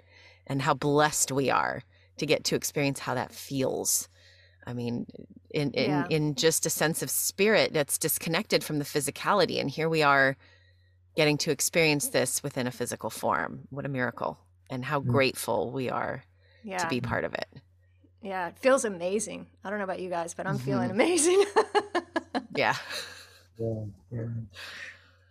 and 0.46 0.60
how 0.60 0.74
blessed 0.74 1.32
we 1.32 1.50
are 1.50 1.82
to 2.18 2.26
get 2.26 2.44
to 2.44 2.56
experience 2.56 2.98
how 2.98 3.14
that 3.14 3.32
feels. 3.32 4.08
I 4.66 4.74
mean, 4.74 5.06
in 5.50 5.70
in, 5.72 5.90
yeah. 5.90 6.06
in 6.10 6.34
just 6.34 6.66
a 6.66 6.70
sense 6.70 7.02
of 7.02 7.10
spirit 7.10 7.72
that's 7.72 7.98
disconnected 7.98 8.62
from 8.62 8.78
the 8.78 8.84
physicality 8.84 9.60
and 9.60 9.70
here 9.70 9.88
we 9.88 10.02
are 10.02 10.36
getting 11.16 11.38
to 11.38 11.50
experience 11.50 12.08
this 12.08 12.42
within 12.42 12.66
a 12.66 12.70
physical 12.70 13.10
form 13.10 13.66
what 13.70 13.84
a 13.84 13.88
miracle 13.88 14.38
and 14.70 14.84
how 14.84 15.00
mm. 15.00 15.06
grateful 15.06 15.70
we 15.70 15.88
are 15.90 16.22
yeah. 16.62 16.78
to 16.78 16.86
be 16.88 17.00
part 17.00 17.24
of 17.24 17.34
it 17.34 17.48
Yeah, 18.22 18.48
it 18.48 18.58
feels 18.58 18.84
amazing. 18.84 19.46
I 19.62 19.70
don't 19.70 19.78
know 19.78 19.84
about 19.84 20.00
you 20.00 20.10
guys, 20.10 20.34
but 20.34 20.46
I'm 20.46 20.58
Mm-hmm. 20.58 20.64
feeling 20.64 20.90
amazing. 20.90 21.44
Yeah. 22.56 22.74
Yeah, 23.58 23.84
yeah. 24.10 24.30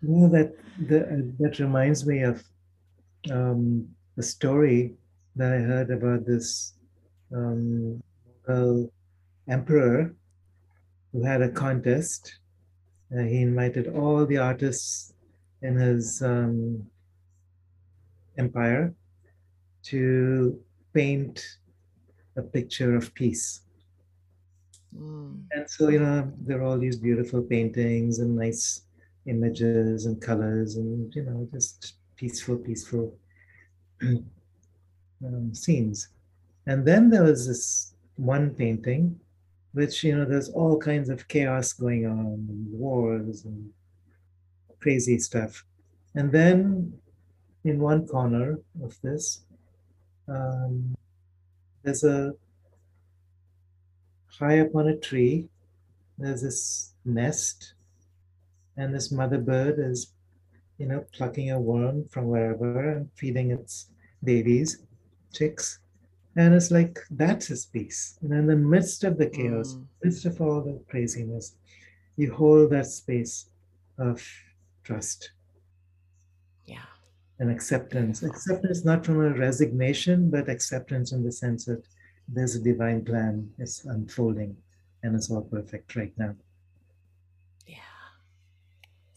You 0.01 0.09
know 0.09 0.29
that 0.29 0.55
the, 0.79 1.33
that 1.39 1.59
reminds 1.59 2.05
me 2.05 2.23
of 2.23 2.43
um, 3.31 3.87
a 4.17 4.23
story 4.23 4.95
that 5.35 5.51
I 5.53 5.59
heard 5.59 5.91
about 5.91 6.25
this 6.25 6.73
um, 7.35 8.01
Mughal 8.47 8.89
emperor 9.49 10.13
who 11.11 11.23
had 11.23 11.41
a 11.41 11.49
contest. 11.49 12.39
Uh, 13.15 13.23
he 13.23 13.41
invited 13.41 13.87
all 13.87 14.25
the 14.25 14.37
artists 14.37 15.13
in 15.61 15.75
his 15.75 16.21
um, 16.21 16.85
empire 18.37 18.93
to 19.83 20.59
paint 20.93 21.57
a 22.35 22.41
picture 22.41 22.95
of 22.95 23.13
peace. 23.13 23.61
Mm. 24.95 25.43
And 25.51 25.69
so, 25.69 25.89
you 25.89 25.99
know, 25.99 26.31
there 26.41 26.59
are 26.59 26.63
all 26.63 26.77
these 26.77 26.97
beautiful 26.97 27.41
paintings 27.41 28.19
and 28.19 28.35
nice 28.35 28.81
images 29.25 30.05
and 30.05 30.21
colors 30.21 30.75
and, 30.75 31.13
you 31.15 31.23
know, 31.23 31.47
just 31.51 31.95
peaceful, 32.15 32.57
peaceful 32.57 33.13
um, 34.01 35.53
scenes. 35.53 36.09
And 36.65 36.85
then 36.85 37.09
there 37.09 37.23
was 37.23 37.47
this 37.47 37.93
one 38.15 38.51
painting, 38.51 39.19
which, 39.77 40.03
you 40.03 40.17
know, 40.17 40.25
there's 40.25 40.49
all 40.49 40.75
kinds 40.79 41.07
of 41.07 41.27
chaos 41.27 41.71
going 41.71 42.07
on, 42.07 42.47
and 42.49 42.71
wars 42.71 43.45
and 43.45 43.69
crazy 44.79 45.19
stuff. 45.19 45.63
And 46.15 46.31
then 46.31 46.93
in 47.63 47.79
one 47.79 48.07
corner 48.07 48.57
of 48.83 48.99
this, 49.03 49.41
um, 50.27 50.95
there's 51.83 52.03
a 52.03 52.33
high 54.39 54.61
up 54.61 54.73
on 54.73 54.87
a 54.87 54.97
tree, 54.97 55.47
there's 56.17 56.41
this 56.41 56.93
nest, 57.05 57.75
and 58.77 58.95
this 58.95 59.11
mother 59.11 59.37
bird 59.37 59.75
is, 59.77 60.11
you 60.79 60.87
know, 60.87 61.05
plucking 61.13 61.51
a 61.51 61.59
worm 61.59 62.07
from 62.09 62.25
wherever 62.29 62.93
and 62.93 63.09
feeding 63.13 63.51
its 63.51 63.91
babies, 64.23 64.81
chicks. 65.31 65.77
And 66.37 66.53
it's 66.53 66.69
like 66.69 66.99
that's 67.09 67.47
his 67.47 67.65
peace. 67.65 68.19
And 68.21 68.31
in 68.31 68.45
the 68.45 68.55
midst 68.55 69.03
of 69.03 69.17
the 69.17 69.27
chaos, 69.27 69.73
Mm. 69.73 69.87
midst 70.03 70.25
of 70.25 70.39
all 70.39 70.61
the 70.61 70.79
craziness, 70.87 71.55
you 72.15 72.31
hold 72.31 72.69
that 72.71 72.85
space 72.85 73.49
of 73.97 74.21
trust 74.83 75.31
Yeah. 76.65 76.85
and 77.39 77.49
acceptance. 77.49 78.21
Acceptance 78.21 78.85
not 78.85 79.03
from 79.05 79.19
a 79.19 79.33
resignation, 79.33 80.29
but 80.29 80.47
acceptance 80.47 81.11
in 81.11 81.23
the 81.23 81.31
sense 81.31 81.65
that 81.65 81.83
there's 82.27 82.55
a 82.55 82.61
divine 82.61 83.03
plan, 83.03 83.51
it's 83.57 83.83
unfolding, 83.85 84.55
and 85.01 85.15
it's 85.15 85.31
all 85.31 85.41
perfect 85.41 85.95
right 85.95 86.15
now. 86.17 86.35
Yeah. 87.65 87.77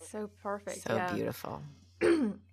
so 0.00 0.28
perfect. 0.42 0.82
So 0.88 0.94
yeah. 0.96 1.14
beautiful. 1.14 1.62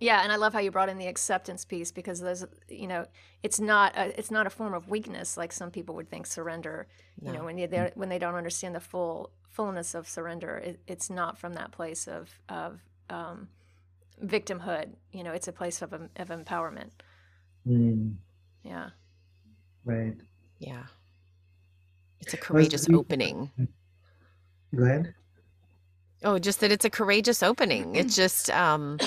yeah, 0.00 0.22
and 0.22 0.32
I 0.32 0.36
love 0.36 0.52
how 0.52 0.58
you 0.60 0.70
brought 0.70 0.88
in 0.88 0.98
the 0.98 1.06
acceptance 1.06 1.64
piece 1.64 1.92
because 1.92 2.20
there's, 2.20 2.44
you 2.68 2.86
know, 2.88 3.06
it's 3.42 3.60
not 3.60 3.96
a, 3.96 4.18
it's 4.18 4.30
not 4.30 4.46
a 4.46 4.50
form 4.50 4.74
of 4.74 4.88
weakness 4.88 5.36
like 5.36 5.52
some 5.52 5.70
people 5.70 5.94
would 5.96 6.08
think 6.10 6.26
surrender. 6.26 6.86
You 7.22 7.32
know, 7.32 7.44
when 7.44 7.56
they're- 7.70 7.92
when 7.94 8.08
they 8.08 8.18
don't 8.18 8.34
understand 8.34 8.74
the 8.74 8.80
full 8.80 9.30
fullness 9.48 9.94
of 9.94 10.08
surrender, 10.08 10.56
it, 10.58 10.80
it's 10.86 11.10
not 11.10 11.38
from 11.38 11.52
that 11.54 11.70
place 11.70 12.08
of 12.08 12.30
of 12.48 12.80
um, 13.10 13.48
victimhood. 14.24 14.94
You 15.12 15.22
know, 15.24 15.32
it's 15.32 15.48
a 15.48 15.52
place 15.52 15.82
of 15.82 15.92
of 15.92 16.28
empowerment. 16.28 16.90
Mm, 17.68 18.16
Yeah. 18.64 18.90
right. 19.84 20.16
Yeah. 20.58 20.84
It's 22.20 22.32
a 22.34 22.36
courageous 22.38 22.88
we- 22.88 22.94
opening. 22.96 23.50
Go 24.74 24.84
ahead. 24.84 25.14
Oh, 26.22 26.38
just 26.38 26.60
that 26.60 26.70
it's 26.70 26.84
a 26.84 26.90
courageous 26.90 27.42
opening. 27.42 27.96
It's 27.96 28.14
just 28.14 28.50
um, 28.50 28.98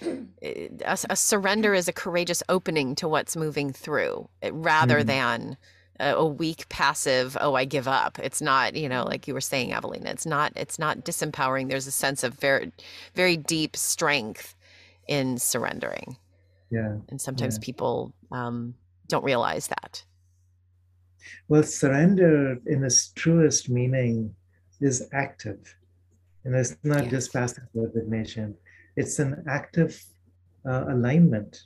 a, 0.42 0.70
a 1.10 1.16
surrender 1.16 1.74
is 1.74 1.86
a 1.86 1.92
courageous 1.92 2.42
opening 2.48 2.94
to 2.96 3.08
what's 3.08 3.36
moving 3.36 3.72
through, 3.72 4.28
eh, 4.40 4.50
rather 4.52 5.00
Mhm. 5.02 5.06
than 5.06 5.56
a, 6.00 6.14
a 6.14 6.26
weak, 6.26 6.66
passive. 6.70 7.36
Oh, 7.40 7.54
I 7.54 7.66
give 7.66 7.86
up. 7.86 8.18
It's 8.18 8.40
not, 8.40 8.74
you 8.74 8.88
know, 8.88 9.04
like 9.04 9.28
you 9.28 9.34
were 9.34 9.40
saying, 9.42 9.70
Avalina. 9.72 10.06
It's 10.06 10.24
not. 10.24 10.52
It's 10.56 10.78
not 10.78 11.00
disempowering. 11.04 11.68
There's 11.68 11.86
a 11.86 11.90
sense 11.92 12.24
of 12.24 12.34
very, 12.34 12.72
very 13.14 13.36
deep 13.36 13.76
strength 13.76 14.54
in 15.06 15.36
surrendering, 15.36 16.16
Yeah. 16.70 16.96
and 17.10 17.20
sometimes 17.20 17.56
Yeah. 17.56 17.64
people 17.66 18.14
um, 18.30 18.74
don't 19.08 19.24
realize 19.24 19.66
that. 19.68 20.04
Well, 21.48 21.64
surrender 21.64 22.56
in 22.66 22.82
its 22.82 23.08
truest 23.08 23.68
meaning 23.68 24.34
is 24.80 25.06
active. 25.12 25.76
And 26.44 26.54
it's 26.56 26.76
not 26.82 27.08
just 27.08 27.32
passive 27.32 27.64
resignation, 27.74 28.56
it's 28.96 29.18
an 29.18 29.44
active 29.48 30.04
uh, 30.68 30.84
alignment. 30.88 31.62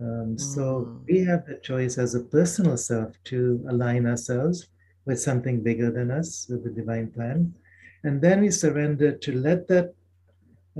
Um, 0.00 0.38
So 0.38 0.62
Mm. 0.86 1.04
we 1.08 1.18
have 1.24 1.46
the 1.46 1.58
choice 1.62 1.98
as 1.98 2.14
a 2.14 2.20
personal 2.20 2.76
self 2.76 3.12
to 3.24 3.64
align 3.68 4.06
ourselves 4.06 4.68
with 5.04 5.20
something 5.20 5.62
bigger 5.62 5.90
than 5.90 6.10
us, 6.10 6.46
with 6.48 6.64
the 6.64 6.70
divine 6.70 7.10
plan. 7.10 7.54
And 8.04 8.20
then 8.20 8.40
we 8.40 8.50
surrender 8.50 9.12
to 9.12 9.32
let 9.32 9.68
that 9.68 9.94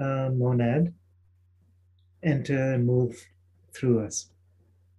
uh, 0.00 0.30
monad 0.30 0.94
enter 2.22 2.74
and 2.74 2.86
move 2.86 3.14
through 3.74 4.04
us. 4.06 4.30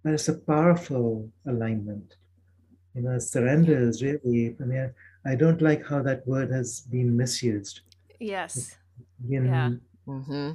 But 0.02 0.14
it's 0.14 0.28
a 0.28 0.38
powerful 0.38 1.30
alignment. 1.46 2.16
You 2.94 3.02
know, 3.02 3.18
surrender 3.18 3.78
is 3.88 4.02
really, 4.02 4.56
I 4.60 4.64
mean, 4.64 4.94
I 5.26 5.34
don't 5.34 5.62
like 5.62 5.86
how 5.86 6.02
that 6.02 6.26
word 6.26 6.50
has 6.52 6.80
been 6.80 7.16
misused. 7.16 7.80
Yes. 8.20 8.76
Been 9.28 9.46
Yeah. 9.46 9.70
hmm 10.06 10.50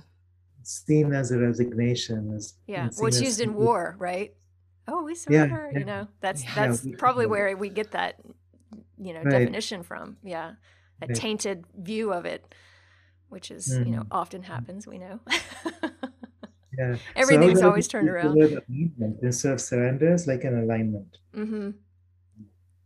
seen 0.63 1.13
as 1.13 1.31
a 1.31 1.39
resignation. 1.39 2.33
As 2.35 2.53
Yeah. 2.67 2.87
been 2.89 2.93
Well, 2.97 3.07
it's 3.07 3.17
as 3.17 3.21
used 3.23 3.41
in 3.41 3.53
war, 3.55 3.95
right? 3.99 4.33
Oh, 4.87 5.03
we 5.03 5.13
Yeah, 5.13 5.15
surrender. 5.15 5.69
yeah. 5.71 5.79
You 5.79 5.85
know, 5.85 6.07
that's 6.19 6.43
Yeah, 6.43 6.55
that's 6.55 6.83
we- 6.83 6.95
probably 6.95 7.25
yeah. 7.25 7.29
where 7.31 7.57
we 7.57 7.69
get 7.69 7.91
that, 7.91 8.19
you 8.97 9.13
know, 9.13 9.21
Right. 9.23 9.31
definition 9.39 9.83
from. 9.83 10.17
Yeah, 10.23 10.55
that 10.99 11.09
Right. 11.09 11.15
tainted 11.17 11.65
view 11.77 12.11
of 12.13 12.25
it, 12.25 12.53
which 13.29 13.49
is 13.51 13.67
you 13.69 13.85
know 13.95 14.03
Mhm. 14.03 14.07
often 14.11 14.43
happens. 14.43 14.85
We 14.87 14.97
know. 14.97 15.19
Yeah. 16.77 16.97
Everything's 17.15 17.59
I 17.61 17.65
would 17.65 17.69
always 17.71 17.87
turned 17.89 18.07
around. 18.07 18.37
Instead 19.21 19.51
of 19.53 19.59
surrender, 19.59 20.13
it's 20.13 20.27
like 20.27 20.45
an 20.45 20.59
alignment. 20.63 21.17
hmm 21.33 21.71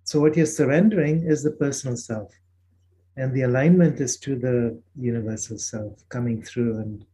So 0.03 0.19
what 0.19 0.35
you're 0.35 0.47
surrendering 0.47 1.23
is 1.27 1.43
the 1.43 1.51
personal 1.51 1.95
self. 1.95 2.33
And 3.15 3.33
the 3.33 3.43
alignment 3.43 3.99
is 3.99 4.17
to 4.17 4.35
the 4.35 4.79
universal 4.95 5.57
self 5.57 6.07
coming 6.09 6.41
through 6.41 6.77
and, 6.77 7.05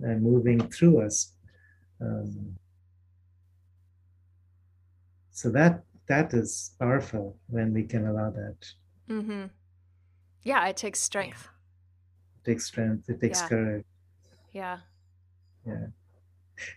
and 0.00 0.22
moving 0.22 0.58
through 0.68 1.02
us. 1.02 1.32
Um, 2.00 2.56
so 5.30 5.50
that 5.50 5.82
that 6.06 6.34
is 6.34 6.72
powerful 6.78 7.36
when 7.48 7.72
we 7.72 7.84
can 7.84 8.06
allow 8.06 8.30
that. 8.30 8.56
mm-hmm. 9.08 9.44
Yeah, 10.42 10.66
it 10.68 10.76
takes 10.76 11.00
strength. 11.00 11.48
It 12.40 12.50
takes 12.50 12.66
strength, 12.66 13.08
it 13.08 13.20
takes 13.20 13.40
Yeah. 13.40 13.48
courage, 13.48 13.84
Yeah. 14.52 14.78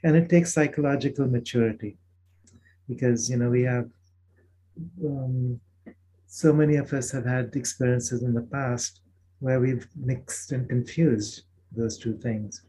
and 0.03 0.15
it 0.15 0.29
takes 0.29 0.53
psychological 0.53 1.27
maturity. 1.27 1.97
Because 2.87 3.29
you 3.29 3.37
know, 3.37 3.49
we 3.49 3.63
have 3.63 3.89
um, 5.05 5.59
so 6.37 6.53
many 6.53 6.75
of 6.75 6.93
us 6.93 7.09
have 7.09 7.25
had 7.25 7.55
experiences 7.55 8.21
in 8.21 8.31
the 8.31 8.47
past 8.57 9.01
where 9.39 9.59
we've 9.59 9.87
mixed 9.95 10.51
and 10.51 10.69
confused 10.69 11.41
those 11.71 11.97
two 11.97 12.15
things. 12.15 12.61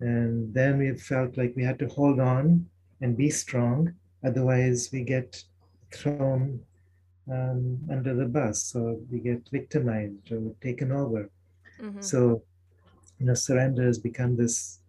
And 0.00 0.52
then 0.52 0.76
we've 0.76 1.00
felt 1.00 1.38
like 1.38 1.54
we 1.56 1.64
had 1.64 1.78
to 1.78 1.88
hold 1.88 2.20
on 2.20 2.66
and 3.00 3.16
be 3.16 3.30
strong, 3.30 3.94
otherwise, 4.22 4.90
we 4.92 5.04
get 5.04 5.42
thrown 5.90 6.60
um, 7.32 7.78
under 7.90 8.14
the 8.14 8.26
bus 8.26 8.74
or 8.76 8.98
we 9.10 9.20
get 9.20 9.48
victimized 9.50 10.30
or 10.30 10.54
taken 10.60 10.92
over. 10.92 11.30
hmm 11.80 11.98
So, 12.00 12.42
you 13.18 13.24
know, 13.24 13.34
surrender 13.34 13.84
has 13.86 13.98
become 13.98 14.36
this 14.36 14.80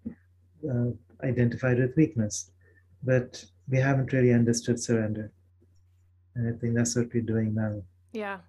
uh, 0.70 0.92
identified 1.24 1.80
with 1.80 1.96
weakness, 1.96 2.52
but 3.02 3.46
we 3.70 3.78
haven't 3.78 4.12
really 4.12 4.34
understood 4.34 4.78
surrender. 4.78 5.32
And 6.36 6.54
I 6.54 6.60
think 6.60 6.76
that's 6.76 6.98
what 6.98 7.14
we're 7.14 7.32
doing 7.36 7.56
now. 7.56 7.82
Yeah. 8.14 8.40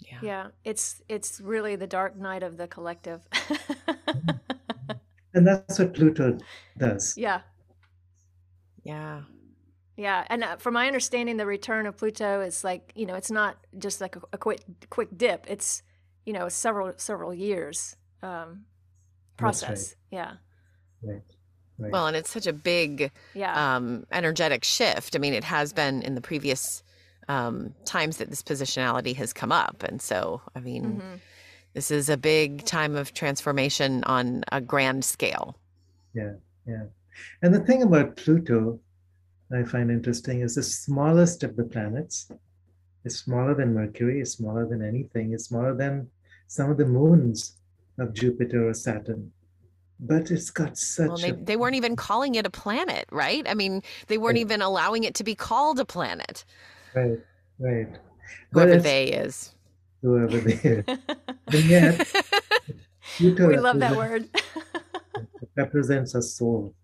Yeah. 0.00 0.18
Yeah. 0.22 0.46
It's 0.64 1.02
it's 1.08 1.40
really 1.40 1.76
the 1.76 1.86
dark 1.86 2.16
night 2.16 2.42
of 2.42 2.56
the 2.56 2.66
collective. 2.68 3.22
And 5.34 5.46
that's 5.46 5.78
what 5.78 5.94
Pluto 5.94 6.38
does. 6.78 7.14
yeah. 7.16 7.42
Yeah. 8.84 9.22
Yeah, 9.96 10.24
and 10.30 10.44
uh, 10.44 10.56
from 10.56 10.74
my 10.74 10.86
understanding, 10.86 11.36
the 11.36 11.46
return 11.46 11.86
of 11.86 11.96
Pluto 11.98 12.40
is 12.40 12.64
like 12.64 12.92
you 12.94 13.06
know, 13.06 13.16
it's 13.16 13.30
not 13.30 13.58
just 13.78 14.00
like 14.00 14.16
a, 14.16 14.20
a 14.32 14.38
quick 14.38 14.62
quick 14.88 15.10
dip. 15.16 15.46
It's 15.48 15.82
you 16.24 16.32
know, 16.32 16.48
several 16.48 16.94
several 16.96 17.34
years 17.34 17.96
um, 18.22 18.64
That's 19.40 19.62
right. 19.62 19.68
process. 19.68 19.96
Yeah, 20.10 20.34
Right. 21.02 21.22
right. 21.78 21.92
Well, 21.92 22.06
and 22.06 22.16
it's 22.16 22.30
such 22.30 22.46
a 22.46 22.52
big 22.52 23.10
Yeah. 23.34 23.76
um, 23.76 24.06
energetic 24.12 24.64
shift. 24.64 25.16
I 25.16 25.18
mean, 25.18 25.34
it 25.34 25.44
has 25.44 25.72
been 25.72 26.02
in 26.02 26.14
the 26.14 26.20
previous 26.20 26.82
um, 27.30 27.74
times 27.84 28.16
that 28.16 28.28
this 28.28 28.42
positionality 28.42 29.14
has 29.14 29.32
come 29.32 29.52
up. 29.52 29.84
And 29.88 30.02
so, 30.02 30.42
I 30.56 30.60
mean, 30.60 30.84
Mhm. 31.00 31.20
this 31.74 31.90
is 31.90 32.08
a 32.08 32.16
big 32.16 32.64
time 32.64 32.96
of 32.96 33.14
transformation 33.14 34.02
on 34.04 34.42
a 34.50 34.60
grand 34.60 35.04
scale. 35.04 35.56
Yeah, 36.12 36.34
yeah. 36.66 36.86
And 37.42 37.54
the 37.54 37.60
thing 37.68 37.82
about 37.82 38.16
Pluto 38.16 38.80
I 39.52 39.64
find 39.64 39.90
interesting 39.90 40.40
is 40.46 40.54
the 40.54 40.62
smallest 40.62 41.42
of 41.42 41.56
the 41.56 41.64
planets. 41.64 42.16
It's 43.04 43.16
smaller 43.16 43.54
than 43.54 43.74
Mercury, 43.74 44.20
it's 44.20 44.32
smaller 44.32 44.64
than 44.64 44.80
anything, 44.92 45.32
it's 45.34 45.46
smaller 45.46 45.74
than 45.74 46.08
some 46.46 46.70
of 46.70 46.76
the 46.78 46.86
moons 46.86 47.56
of 47.98 48.12
Jupiter 48.14 48.68
or 48.68 48.74
Saturn. 48.74 49.32
But 49.98 50.30
it's 50.30 50.50
got 50.50 50.78
such 50.78 51.08
Well, 51.08 51.18
they, 51.18 51.30
a 51.30 51.44
they 51.48 51.56
weren't 51.56 51.74
even 51.82 51.96
calling 51.96 52.34
it 52.36 52.46
a 52.46 52.50
planet, 52.50 53.06
right? 53.10 53.44
I 53.48 53.54
mean, 53.54 53.82
they 54.06 54.18
weren't 54.18 54.36
Right. 54.36 54.46
even 54.46 54.62
allowing 54.62 55.02
it 55.04 55.14
to 55.16 55.24
be 55.24 55.34
called 55.34 55.78
a 55.80 55.84
planet, 55.84 56.44
right, 56.94 57.18
right. 57.58 57.88
But 58.52 58.68
whoever 58.68 58.80
they 58.82 59.04
is. 59.08 59.54
whoever 60.02 60.38
they 60.40 60.54
is. 60.54 60.84
And 61.52 61.64
yet 61.64 62.06
Pluto 63.16 63.48
we 63.48 63.56
love 63.58 63.80
that 63.80 63.96
represents- 63.96 64.30
word. 64.32 65.24
represents 65.56 66.14
a 66.14 66.22
soul. 66.22 66.74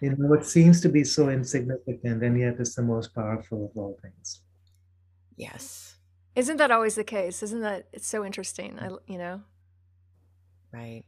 You 0.00 0.10
know, 0.10 0.28
what 0.28 0.44
seems 0.46 0.80
to 0.82 0.88
be 0.88 1.02
so 1.04 1.28
insignificant 1.30 2.22
and 2.22 2.38
yet 2.38 2.60
is 2.60 2.74
the 2.74 2.82
most 2.82 3.14
powerful 3.14 3.66
of 3.66 3.76
all 3.76 3.98
things. 4.02 4.40
yes, 5.36 5.96
Isn't 6.36 6.58
that 6.58 6.70
always 6.70 6.94
the 6.94 7.04
case? 7.04 7.42
Isn't 7.42 7.62
that 7.62 7.88
it's 7.92 8.06
so 8.06 8.24
interesting? 8.24 8.78
I, 8.78 8.88
you 9.06 9.18
know. 9.18 9.42
right. 10.72 11.04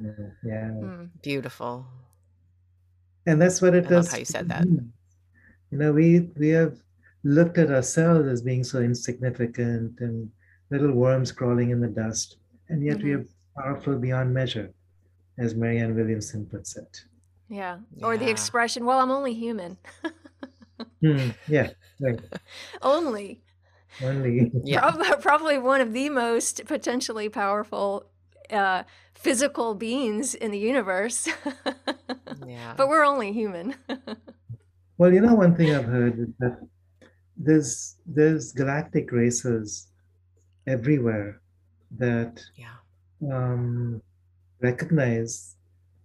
Yeah, 0.00 0.10
yeah. 0.44 0.68
Mm. 0.70 1.10
Beautiful. 1.22 1.86
and 3.26 3.40
that's 3.40 3.62
what 3.62 3.74
it 3.74 3.86
I 3.86 3.88
love 3.88 4.04
does 4.04 4.12
how 4.12 4.18
you 4.18 4.24
said 4.24 4.48
that. 4.50 4.66
you 4.66 5.78
know 5.78 5.92
we 5.92 6.30
we 6.36 6.48
have 6.50 6.74
looked 7.36 7.58
at 7.58 7.70
ourselves 7.70 8.26
as 8.28 8.40
being 8.42 8.62
so 8.64 8.78
insignificant 8.80 9.92
and 10.00 10.30
little 10.70 10.92
worms 10.92 11.32
crawling 11.32 11.70
in 11.70 11.80
the 11.80 11.88
dust 12.02 12.28
and 12.68 12.84
yet 12.88 12.98
we 13.02 13.10
Mhm. 13.10 13.20
are 13.22 13.26
powerful 13.62 13.94
beyond 14.06 14.32
measure 14.40 14.68
as 15.38 15.54
marianne 15.54 15.94
williamson 15.98 16.46
puts 16.46 16.76
it 16.76 16.92
Yeah. 17.48 17.76
Or 18.06 18.18
the 18.18 18.28
expression, 18.36 18.80
"Well, 18.86 18.98
I'm 19.02 19.12
only 19.18 19.34
human." 19.46 19.72
Hmm, 21.02 21.28
yeah 21.56 21.68
right 22.04 22.20
only. 22.82 23.26
only 24.02 24.50
Yeah. 24.72 24.80
Prob- 24.90 25.20
probably 25.28 25.56
one 25.72 25.80
of 25.86 25.90
the 25.98 26.08
most 26.10 26.54
potentially 26.66 27.28
powerful 27.42 27.88
uh, 28.50 28.82
physical 29.14 29.74
beings 29.74 30.34
in 30.34 30.50
the 30.56 30.58
universe. 30.72 31.20
Yeah. 32.54 32.74
but 32.78 32.86
we're 32.90 33.04
only 33.12 33.30
human. 33.32 33.66
well 34.98 35.12
you 35.16 35.20
know 35.24 35.34
one 35.44 35.54
thing 35.56 35.68
i've 35.74 35.90
heard 35.96 36.14
is 36.24 36.28
that 36.42 36.54
there's 37.36 37.96
there's 38.06 38.52
galactic 38.52 39.12
races 39.12 39.88
everywhere 40.66 41.40
that 41.98 42.42
yeah. 42.56 42.76
um, 43.32 44.00
recognize 44.60 45.56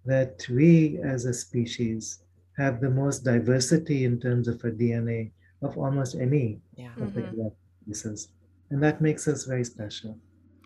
that 0.05 0.45
we 0.49 0.99
as 1.03 1.25
a 1.25 1.33
species 1.33 2.23
have 2.57 2.81
the 2.81 2.89
most 2.89 3.23
diversity 3.23 4.05
in 4.05 4.19
terms 4.19 4.47
of 4.47 4.61
our 4.63 4.71
DNA 4.71 5.31
of 5.61 5.77
almost 5.77 6.15
any 6.15 6.59
Yeah. 6.75 6.93
of 6.97 7.13
the 7.13 7.21
Mhm. 7.21 7.31
galactic 7.35 7.57
races. 7.87 8.29
And 8.69 8.81
that 8.83 9.01
makes 9.01 9.27
us 9.27 9.45
very 9.45 9.63
special. 9.63 10.17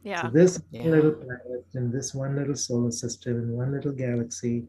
yeah. 0.04 0.22
So 0.22 0.30
this 0.30 0.62
Yeah. 0.72 0.88
little 0.90 1.14
planet 1.14 1.66
in 1.74 1.92
this 1.92 2.14
one 2.14 2.36
little 2.36 2.56
solar 2.56 2.92
system 2.92 3.34
in 3.44 3.52
one 3.54 3.72
little 3.72 3.92
galaxy 3.92 4.68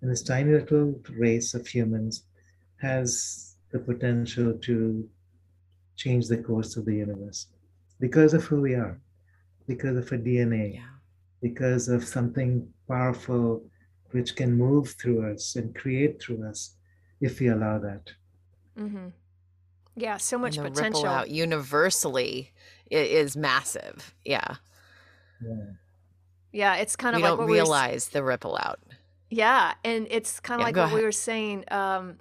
and 0.00 0.10
this 0.10 0.22
tiny 0.22 0.52
little 0.52 0.98
race 1.10 1.52
of 1.54 1.66
humans 1.66 2.24
has 2.76 3.56
the 3.72 3.78
potential 3.78 4.54
to 4.68 5.08
change 6.02 6.24
the 6.28 6.38
course 6.48 6.72
of 6.78 6.84
the 6.86 6.94
universe 7.06 7.40
because 8.00 8.32
of 8.34 8.44
who 8.44 8.58
we 8.62 8.74
are, 8.74 8.96
because 9.66 9.96
of 9.98 10.10
our 10.12 10.18
DNA 10.18 10.66
Yeah. 10.74 10.94
because 11.42 11.88
of 11.88 12.00
something 12.16 12.52
powerful 12.88 13.46
which 14.12 14.30
can 14.36 14.50
move 14.66 14.86
through 15.00 15.20
us 15.32 15.56
and 15.56 15.74
create 15.82 16.14
through 16.22 16.42
us 16.50 16.60
if 17.20 17.40
we 17.40 17.48
allow 17.48 17.78
that. 17.88 18.04
Mm-hmm. 18.78 19.08
Yeah. 19.96 20.16
So 20.18 20.38
much 20.38 20.56
and 20.56 20.66
the 20.66 20.70
potential. 20.70 21.02
ripple 21.02 21.16
out 21.18 21.28
universally 21.30 22.52
is 22.90 23.36
massive. 23.36 24.14
Yeah. 24.24 24.56
Yeah. 25.40 25.72
Yeah. 26.52 26.76
It's 26.76 26.96
kind 26.96 27.14
of 27.16 27.20
we 27.20 27.22
like 27.24 27.30
don't 27.32 27.38
what 27.38 27.46
we 27.48 27.52
were 27.52 27.54
realize 27.64 28.08
the 28.10 28.22
ripple 28.22 28.56
out. 28.56 28.80
Yeah, 29.30 29.74
and 29.84 30.06
it's 30.10 30.40
kind 30.40 30.60
of 30.60 30.62
Yeah, 30.62 30.66
like 30.68 30.74
go 30.74 30.82
what 30.84 30.94
we 30.94 31.02
were 31.02 31.12
saying 31.12 31.64
um, 31.70 32.16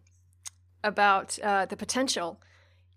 about 0.84 1.40
uh, 1.42 1.66
the 1.66 1.78
potential. 1.78 2.42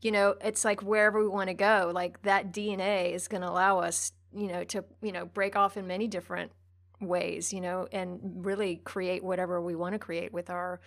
You 0.00 0.12
know, 0.12 0.34
it's 0.42 0.64
like 0.64 0.82
wherever 0.82 1.20
we 1.20 1.28
want 1.28 1.48
to 1.48 1.54
go, 1.54 1.90
like 1.94 2.22
that 2.22 2.52
DNA 2.52 3.12
is 3.12 3.28
going 3.28 3.42
to 3.42 3.48
allow 3.50 3.80
us, 3.80 4.12
you 4.34 4.48
know, 4.48 4.64
to 4.64 4.84
you 5.02 5.12
know 5.12 5.26
break 5.26 5.56
off 5.56 5.76
in 5.76 5.86
many 5.86 6.08
different 6.08 6.52
ways, 7.00 7.52
you 7.52 7.60
know, 7.60 7.86
and 7.92 8.18
really 8.46 8.76
create 8.76 9.22
whatever 9.22 9.60
we 9.60 9.74
want 9.74 9.92
to 9.94 9.98
create 9.98 10.32
with 10.32 10.50
our 10.50 10.80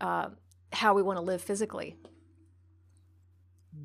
uh, 0.00 0.28
how 0.72 0.94
we 0.94 1.02
want 1.02 1.16
to 1.16 1.22
live 1.22 1.42
physically. 1.42 1.96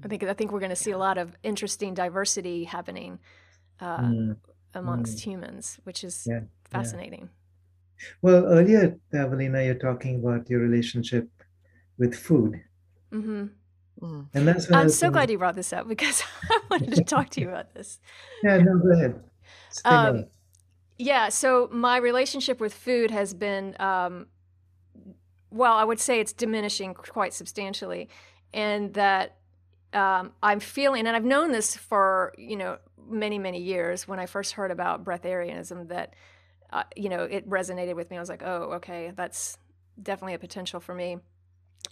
I 0.03 0.07
think 0.07 0.23
I 0.23 0.33
think 0.33 0.51
we're 0.51 0.59
going 0.59 0.69
to 0.69 0.75
see 0.75 0.91
a 0.91 0.97
lot 0.97 1.17
of 1.17 1.35
interesting 1.43 1.93
diversity 1.93 2.65
happening 2.65 3.19
uh, 3.81 3.97
Mm. 4.01 4.35
amongst 4.73 5.19
humans, 5.25 5.79
which 5.83 6.03
is 6.03 6.27
Yeah, 6.27 6.41
fascinating. 6.69 7.29
Well, 8.21 8.45
earlier, 8.45 8.99
Avalina, 9.13 9.65
you're 9.65 9.75
talking 9.75 10.19
about 10.19 10.49
your 10.49 10.59
relationship 10.61 11.29
with 11.97 12.15
food. 12.15 12.61
hmm 13.11 13.47
Mm. 14.01 14.27
And 14.33 14.47
that's 14.47 14.71
I'm 14.71 14.89
so 14.89 15.09
glad 15.09 15.29
you 15.29 15.37
brought 15.37 15.55
this 15.55 15.73
up 15.73 15.87
because 15.93 16.23
I 16.49 16.59
wanted 16.69 16.95
to 16.95 17.03
talk 17.03 17.29
to 17.31 17.41
you 17.41 17.49
about 17.49 17.73
this. 17.73 17.99
Yeah, 18.43 18.57
no, 18.57 18.77
go 18.77 18.91
ahead. 18.91 19.23
Um. 19.85 20.25
Yeah, 20.99 21.29
so 21.29 21.69
my 21.71 21.97
relationship 21.97 22.59
with 22.59 22.73
food 22.73 23.11
has 23.11 23.35
been, 23.35 23.75
um, 23.79 24.25
well, 25.51 25.73
I 25.73 25.83
would 25.83 25.99
say 25.99 26.19
it's 26.19 26.33
diminishing 26.33 26.95
quite 26.95 27.35
substantially, 27.35 28.09
and 28.51 28.95
that 28.95 29.37
um, 29.93 30.31
I'm 30.41 30.59
feeling, 30.59 31.05
and 31.05 31.15
I've 31.15 31.23
known 31.23 31.51
this 31.51 31.75
for 31.75 32.33
you 32.37 32.55
know 32.55 32.77
many 33.07 33.37
many 33.37 33.61
years. 33.61 34.07
When 34.07 34.19
I 34.19 34.25
first 34.25 34.53
heard 34.53 34.71
about 34.71 35.05
breatharianism, 35.05 35.89
that 35.89 36.15
uh, 36.73 36.83
you 36.95 37.09
know 37.09 37.23
it 37.23 37.47
resonated 37.47 37.95
with 37.95 38.09
me. 38.09 38.17
I 38.17 38.19
was 38.19 38.29
like, 38.29 38.43
oh, 38.43 38.73
okay, 38.75 39.11
that's 39.15 39.57
definitely 40.01 40.33
a 40.33 40.39
potential 40.39 40.79
for 40.79 40.95
me, 40.95 41.17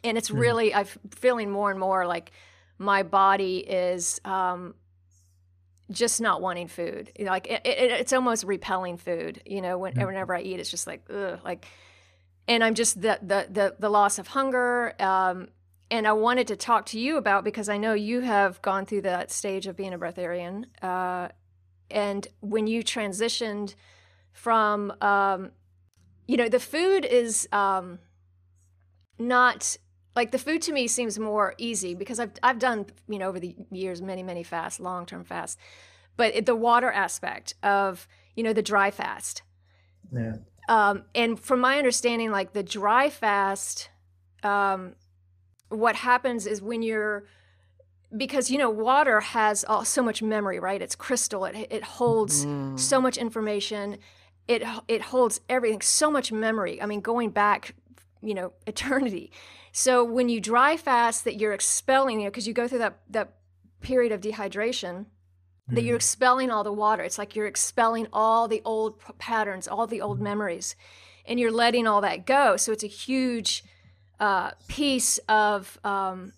and 0.04 0.18
it's 0.18 0.30
Mhm. 0.30 0.40
really 0.40 0.74
I'm 0.74 0.86
feeling 1.12 1.50
more 1.52 1.72
and 1.72 1.80
more 1.80 2.06
like 2.06 2.32
my 2.78 3.04
body 3.04 3.58
is. 3.58 4.20
Um, 4.26 4.76
just 5.92 6.20
not 6.20 6.42
wanting 6.42 6.68
food. 6.68 7.12
You 7.18 7.26
know, 7.26 7.32
Like 7.32 7.48
it, 7.48 7.62
it, 7.66 7.92
it's 7.92 8.14
almost 8.14 8.44
repelling 8.44 8.98
food. 8.98 9.42
You 9.46 9.62
know, 9.62 9.78
when, 9.78 9.94
Mhm. 9.94 10.06
whenever 10.08 10.36
I 10.36 10.42
eat, 10.42 10.60
it's 10.60 10.72
just 10.72 10.88
like 10.88 11.04
ugh, 11.14 11.40
like, 11.44 11.68
and 12.48 12.64
I'm 12.64 12.74
just 12.74 13.02
the 13.02 13.20
the 13.22 13.48
the, 13.50 13.76
the 13.78 13.90
loss 13.90 14.18
of 14.18 14.28
hunger. 14.30 14.94
Um, 15.00 15.50
and 15.92 16.08
I 16.08 16.14
wanted 16.14 16.48
to 16.48 16.56
talk 16.56 16.88
to 16.88 17.00
you 17.00 17.18
about 17.18 17.44
because 17.44 17.70
I 17.70 17.78
know 17.78 17.94
you 17.94 18.22
have 18.22 18.62
gone 18.64 18.88
through 18.88 19.04
that 19.04 19.32
stage 19.32 19.68
of 19.68 19.76
being 19.76 19.94
a 19.94 20.00
breatharian. 20.00 20.66
Uh, 20.82 21.30
and 21.92 22.28
when 22.40 22.66
you 22.66 22.84
transitioned 22.84 23.76
from, 24.34 24.92
um, 25.02 25.52
you 26.26 26.36
know, 26.38 26.50
the 26.50 26.60
food 26.60 27.06
is 27.06 27.48
um, 27.52 28.00
not 29.20 29.78
like 30.16 30.32
the 30.32 30.40
food 30.40 30.62
to 30.64 30.72
me 30.74 30.88
seems 30.88 31.20
more 31.20 31.54
easy 31.58 31.94
because 31.96 32.20
I've 32.20 32.32
I've 32.42 32.60
done 32.60 32.86
you 33.08 33.20
know 33.20 33.28
over 33.30 33.40
the 33.40 33.56
years 33.72 34.02
many 34.02 34.24
many 34.24 34.44
fasts, 34.44 34.80
long 34.80 35.06
term 35.06 35.24
fasts, 35.24 35.58
but 36.18 36.36
it, 36.36 36.46
the 36.46 36.56
water 36.56 36.92
aspect 36.92 37.54
of 37.64 38.08
you 38.36 38.44
know 38.44 38.54
the 38.54 38.62
dry 38.62 38.92
fast, 38.92 39.44
Yeah. 40.12 40.38
um, 40.70 41.04
and 41.14 41.40
from 41.40 41.60
my 41.60 41.78
understanding, 41.78 42.32
like 42.32 42.54
the 42.54 42.64
dry 42.64 43.10
fast, 43.10 43.90
um, 44.44 44.96
what 45.70 45.96
happens 45.96 46.46
is 46.48 46.62
when 46.62 46.82
you're 46.82 47.26
because 48.16 48.50
you 48.50 48.58
know 48.58 48.70
water 48.70 49.20
has 49.20 49.66
all, 49.66 49.84
so 49.84 50.02
much 50.02 50.22
memory, 50.22 50.60
right? 50.60 50.82
It's 50.82 50.96
crystal. 50.96 51.46
It 51.46 51.68
it 51.70 51.84
holds 51.84 52.46
Mm. 52.46 52.80
so 52.80 53.02
much 53.02 53.18
information. 53.18 53.98
It 54.48 54.64
it 54.88 55.02
holds 55.02 55.42
everything, 55.50 55.82
so 55.82 56.10
much 56.12 56.32
memory. 56.32 56.82
I 56.82 56.86
mean, 56.86 57.02
going 57.02 57.32
back, 57.32 57.74
you 58.22 58.34
know, 58.34 58.54
eternity. 58.68 59.32
So 59.78 60.06
when 60.06 60.30
you 60.30 60.40
dry 60.40 60.78
fast, 60.78 61.26
that 61.26 61.36
you're 61.38 61.52
expelling, 61.52 62.20
you 62.20 62.26
know, 62.26 62.32
because 62.32 62.48
you 62.48 62.54
go 62.54 62.66
through 62.66 62.80
that 62.80 63.00
that 63.10 63.34
period 63.82 64.14
of 64.14 64.22
dehydration, 64.22 65.08
that 65.68 65.84
you're 65.84 65.98
Mm. 65.98 66.04
expelling 66.04 66.50
all 66.50 66.64
the 66.64 66.72
water. 66.72 67.04
It's 67.04 67.18
like 67.18 67.36
you're 67.36 67.46
expelling 67.46 68.08
all 68.14 68.48
the 68.48 68.62
old 68.64 69.00
p- 69.02 69.12
patterns, 69.18 69.68
all 69.68 69.86
the 69.86 70.00
old 70.00 70.22
memories, 70.22 70.78
and 71.26 71.42
you're 71.42 71.52
letting 71.52 71.88
all 71.88 72.00
that 72.02 72.26
go. 72.26 72.56
So 72.56 72.72
it's 72.72 72.86
a 72.86 72.88
huge 72.88 73.66
uh, 74.18 74.52
piece 74.70 75.18
of, 75.28 75.78
um, 75.84 76.32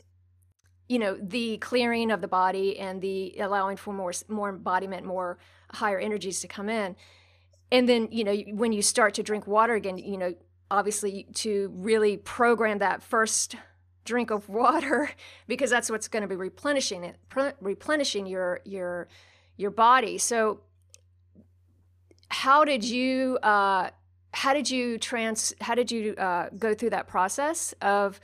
you 0.89 0.97
know, 0.97 1.15
the 1.21 1.57
clearing 1.57 2.09
of 2.09 2.21
the 2.21 2.27
body 2.27 2.79
and 2.79 3.03
the 3.03 3.37
allowing 3.39 3.77
for 3.77 3.93
more 3.93 4.13
more 4.27 4.49
embodiment, 4.49 5.05
more 5.05 5.37
higher 5.73 5.99
energies 5.99 6.41
to 6.41 6.47
come 6.47 6.69
in. 6.69 6.95
And 7.71 7.87
then, 7.87 8.07
you 8.11 8.23
know, 8.23 8.35
when 8.55 8.71
you 8.71 8.81
start 8.81 9.13
to 9.13 9.21
drink 9.21 9.45
water 9.45 9.75
again, 9.75 9.99
you 9.99 10.17
know, 10.17 10.33
obviously 10.69 11.27
to 11.33 11.71
really 11.75 12.17
program 12.17 12.79
that 12.79 13.01
first 13.01 13.55
drink 14.05 14.31
of 14.31 14.49
water 14.49 15.11
because 15.47 15.69
that's 15.69 15.89
what's 15.91 16.07
going 16.07 16.21
to 16.21 16.27
be 16.27 16.35
replenishing 16.35 17.03
it 17.03 17.17
replenishing 17.61 18.25
your 18.25 18.61
your 18.63 19.07
your 19.57 19.71
body. 19.71 20.17
So 20.17 20.61
how 22.29 22.63
did 22.65 22.83
you 22.83 23.37
uh, 23.43 23.89
how 24.33 24.53
did 24.53 24.69
you 24.69 24.97
trans 24.97 25.53
how 25.61 25.75
did 25.75 25.91
you 25.91 26.15
uh, 26.15 26.49
go 26.57 26.73
through 26.73 26.91
that 26.91 27.07
process 27.07 27.73
of 27.81 28.19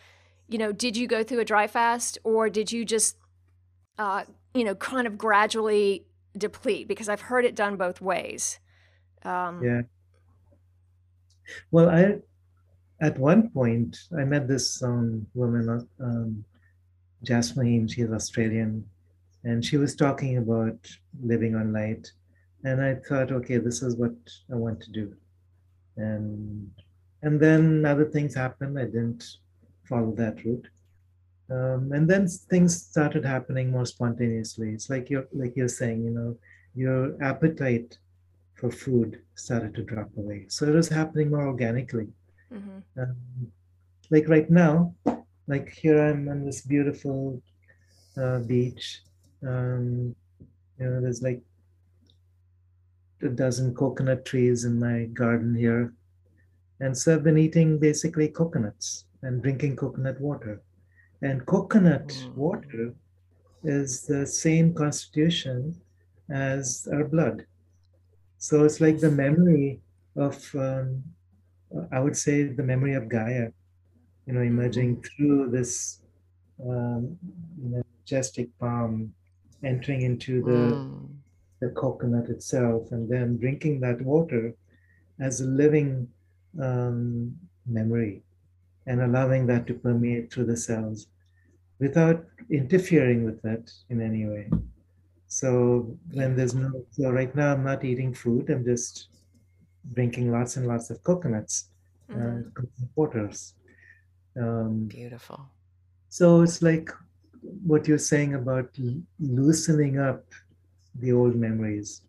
you 0.47 0.57
know 0.57 0.71
did 0.71 0.95
you 0.97 1.07
go 1.07 1.23
through 1.23 1.39
a 1.39 1.45
dry 1.45 1.67
fast 1.67 2.17
or 2.23 2.49
did 2.49 2.71
you 2.71 2.85
just 2.85 3.17
uh, 3.97 4.23
you 4.53 4.63
know 4.63 4.75
kind 4.75 5.07
of 5.07 5.17
gradually 5.17 6.05
deplete? 6.37 6.87
Because 6.87 7.09
i've 7.09 7.21
heard 7.21 7.45
it 7.45 7.55
done 7.55 7.75
both 7.75 8.01
ways. 8.01 8.59
Um, 9.23 9.63
yeah. 9.63 9.81
Well 11.71 11.89
i 11.89 12.19
at 13.03 13.19
one 13.19 13.49
point 13.49 13.91
i 14.17 14.23
met 14.23 14.47
this 14.47 14.81
um, 14.81 15.27
woman 15.33 15.87
um, 15.99 16.43
jasmine 17.23 17.87
she's 17.87 18.11
australian 18.11 18.83
and 19.43 19.63
she 19.63 19.77
was 19.77 19.95
talking 19.95 20.37
about 20.37 20.79
living 21.21 21.53
on 21.55 21.73
light 21.73 22.11
and 22.63 22.81
i 22.81 22.95
thought 23.07 23.31
okay 23.31 23.57
this 23.57 23.81
is 23.81 23.95
what 23.95 24.15
i 24.51 24.55
want 24.55 24.79
to 24.81 24.91
do. 24.91 25.13
And 25.97 26.71
and 27.21 27.39
then 27.39 27.85
other 27.85 28.05
things 28.05 28.33
happened 28.33 28.79
i 28.79 28.85
didn't 28.85 29.23
follow 29.83 30.13
that 30.15 30.43
route. 30.43 30.67
Um, 31.51 31.91
and 31.91 32.09
then 32.09 32.27
things 32.27 32.81
started 32.81 33.23
happening 33.25 33.69
more 33.69 33.85
spontaneously. 33.85 34.69
It's 34.69 34.89
like 34.89 35.09
you're 35.09 35.27
like 35.33 35.53
you're 35.55 35.67
saying 35.81 36.03
you 36.03 36.13
know 36.17 36.37
your 36.73 37.21
appetite 37.21 37.97
for 38.55 38.71
food 38.71 39.21
started 39.35 39.75
to 39.75 39.83
drop 39.83 40.09
away. 40.17 40.45
So 40.47 40.65
it 40.65 40.73
was 40.73 40.89
happening 40.89 41.29
more 41.29 41.47
organically 41.47 42.07
mm-hmm. 42.53 43.01
um, 43.01 43.15
like 44.09 44.27
right 44.27 44.49
now 44.49 44.93
like 45.47 45.69
here 45.69 45.99
i'm 46.07 46.29
on 46.29 46.45
this 46.45 46.61
beautiful 46.61 47.41
uh, 48.17 48.39
beach 48.39 49.01
um, 49.47 50.15
you 50.79 50.85
know 50.85 51.01
there's 51.01 51.21
like 51.21 51.41
a 53.23 53.29
dozen 53.29 53.73
coconut 53.73 54.25
trees 54.25 54.65
in 54.65 54.79
my 54.79 55.05
garden 55.05 55.55
here. 55.55 55.93
And 56.79 56.97
so 56.97 57.13
I've 57.13 57.23
been 57.23 57.37
eating 57.37 57.79
basically 57.79 58.27
coconuts 58.27 59.05
and 59.21 59.41
drinking 59.41 59.77
coconut 59.77 60.19
water. 60.19 60.61
And 61.21 61.45
coconut 61.45 62.07
mm. 62.07 62.35
water 62.35 62.93
is 63.63 64.01
the 64.01 64.27
same 64.27 64.73
constitution 64.73 65.79
as 66.29 66.87
our 66.91 67.05
blood. 67.05 67.45
So 68.37 68.65
it's 68.65 68.81
like 68.81 68.99
the 68.99 69.11
memory 69.11 69.79
of, 70.17 70.53
um, 70.55 71.03
I 71.91 71.99
would 71.99 72.17
say, 72.17 72.43
the 72.43 72.63
memory 72.63 72.93
of 72.93 73.09
Gaia, 73.09 73.49
you 74.25 74.33
know, 74.33 74.41
emerging 74.41 74.97
mm. 74.97 75.05
through 75.05 75.51
this 75.51 75.99
um, 76.63 77.17
majestic 77.57 78.49
palm, 78.59 79.13
entering 79.63 80.01
into 80.01 80.41
the 80.43 80.75
mm 80.75 81.07
the 81.63 81.69
coconut 81.69 82.29
itself 82.29 82.91
and 82.91 83.09
then 83.09 83.37
drinking 83.37 83.79
that 83.79 84.01
water 84.01 84.53
as 85.19 85.39
a 85.39 85.45
living 85.45 86.07
um, 86.61 87.33
memory 87.65 88.21
and 88.87 89.01
allowing 89.01 89.47
that 89.47 89.65
to 89.65 89.73
permeate 89.73 90.31
through 90.31 90.45
the 90.45 90.57
cells 90.57 91.07
without 91.79 92.25
interfering 92.49 93.23
with 93.23 93.41
that 93.41 93.71
in 93.89 94.01
any 94.01 94.25
way. 94.25 94.49
So 95.27 95.97
when 96.11 96.35
there's 96.35 96.53
no, 96.53 96.85
so 96.91 97.09
right 97.11 97.33
now 97.33 97.53
I'm 97.53 97.63
not 97.63 97.85
eating 97.85 98.13
food, 98.13 98.49
I'm 98.49 98.65
just 98.65 99.07
drinking 99.93 100.31
lots 100.31 100.55
and 100.57 100.67
lots 100.67 100.89
of 100.89 101.03
coconuts, 101.03 101.69
mm-hmm. 102.09 102.47
uh, 102.57 102.65
waters. 102.95 103.53
Um, 104.39 104.85
Beautiful. 104.85 105.45
So 106.09 106.41
it's 106.41 106.61
like 106.61 106.89
what 107.41 107.87
you're 107.87 107.97
saying 107.97 108.35
about 108.35 108.69
loosening 109.19 109.99
up 109.99 110.23
the 110.99 111.11
old 111.11 111.35
memories, 111.35 112.01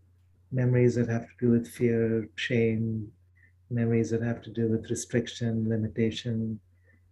memories 0.52 0.94
that 0.94 1.08
have 1.08 1.26
to 1.26 1.34
do 1.40 1.50
with 1.50 1.66
fear, 1.68 2.28
shame, 2.36 3.10
memories 3.70 4.10
that 4.10 4.22
have 4.22 4.42
to 4.42 4.50
do 4.50 4.68
with 4.68 4.90
restriction, 4.90 5.68
limitation, 5.68 6.60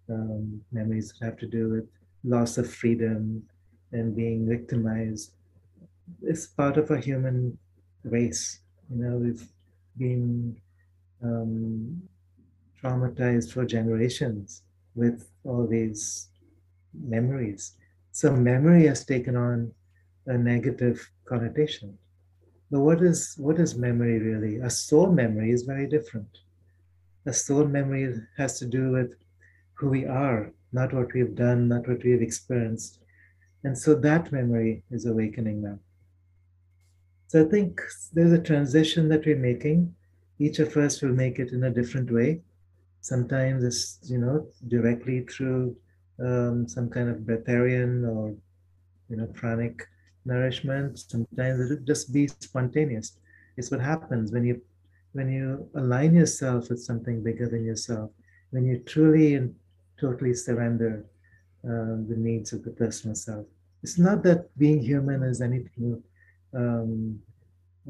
um, 0.08 0.60
memories 0.70 1.12
that 1.12 1.24
have 1.24 1.38
to 1.38 1.46
do 1.46 1.68
with 1.70 1.88
loss 2.24 2.58
of 2.58 2.72
freedom 2.72 3.42
and 3.92 4.14
being 4.14 4.48
victimized. 4.48 5.32
It's 6.22 6.46
part 6.46 6.76
of 6.76 6.90
a 6.90 7.00
human 7.00 7.58
race. 8.04 8.60
You 8.90 9.04
know, 9.04 9.16
we've 9.16 9.48
been 9.98 10.56
um, 11.22 12.02
traumatized 12.82 13.52
for 13.52 13.64
generations 13.64 14.62
with 14.94 15.28
all 15.44 15.66
these 15.66 16.28
memories. 16.92 17.76
So 18.12 18.32
memory 18.32 18.86
has 18.86 19.04
taken 19.04 19.36
on 19.36 19.72
a 20.26 20.36
negative 20.36 21.10
connotation. 21.24 21.96
But 22.70 22.80
what 22.80 23.02
is 23.02 23.34
what 23.38 23.58
is 23.58 23.74
memory 23.76 24.18
really? 24.18 24.56
A 24.58 24.70
soul 24.70 25.12
memory 25.12 25.50
is 25.50 25.62
very 25.62 25.86
different. 25.86 26.38
A 27.26 27.32
soul 27.32 27.66
memory 27.66 28.14
has 28.36 28.58
to 28.58 28.66
do 28.66 28.90
with 28.90 29.14
who 29.74 29.88
we 29.90 30.06
are, 30.06 30.52
not 30.72 30.92
what 30.92 31.12
we've 31.12 31.34
done, 31.34 31.68
not 31.68 31.86
what 31.86 32.02
we've 32.02 32.22
experienced. 32.22 32.98
And 33.64 33.76
so 33.76 33.94
that 33.94 34.32
memory 34.32 34.82
is 34.90 35.06
awakening 35.06 35.62
now. 35.62 35.78
So 37.32 37.46
I 37.46 37.48
think 37.48 37.80
there's 38.12 38.32
a 38.32 38.42
transition 38.42 39.08
that 39.08 39.24
we're 39.24 39.38
making. 39.38 39.94
Each 40.38 40.58
of 40.58 40.76
us 40.76 41.00
will 41.00 41.14
make 41.14 41.38
it 41.38 41.52
in 41.52 41.64
a 41.64 41.70
different 41.70 42.12
way. 42.12 42.42
Sometimes 43.00 43.64
it's, 43.64 44.00
you 44.02 44.18
know, 44.18 44.48
directly 44.68 45.20
through 45.22 45.74
um, 46.22 46.68
some 46.68 46.90
kind 46.90 47.08
of 47.08 47.22
breatharian 47.28 48.06
or, 48.06 48.34
you 49.08 49.16
know, 49.16 49.24
pranic 49.28 49.80
nourishment. 50.26 50.98
Sometimes 50.98 51.70
it'll 51.70 51.82
just 51.86 52.12
be 52.12 52.28
spontaneous. 52.28 53.16
It's 53.56 53.70
what 53.70 53.80
happens 53.80 54.30
when 54.30 54.44
you 54.44 54.60
when 55.12 55.32
you 55.32 55.66
align 55.74 56.14
yourself 56.14 56.68
with 56.68 56.82
something 56.82 57.22
bigger 57.24 57.48
than 57.48 57.64
yourself, 57.64 58.10
when 58.50 58.66
you 58.66 58.80
truly 58.80 59.36
and 59.36 59.54
totally 59.98 60.34
surrender 60.34 61.06
uh, 61.64 61.96
the 62.10 62.16
needs 62.18 62.52
of 62.52 62.62
the 62.62 62.72
personal 62.72 63.16
self. 63.16 63.46
It's 63.82 63.98
not 63.98 64.22
that 64.24 64.54
being 64.58 64.80
human 64.80 65.22
is 65.22 65.40
anything 65.40 66.02
um, 66.54 67.20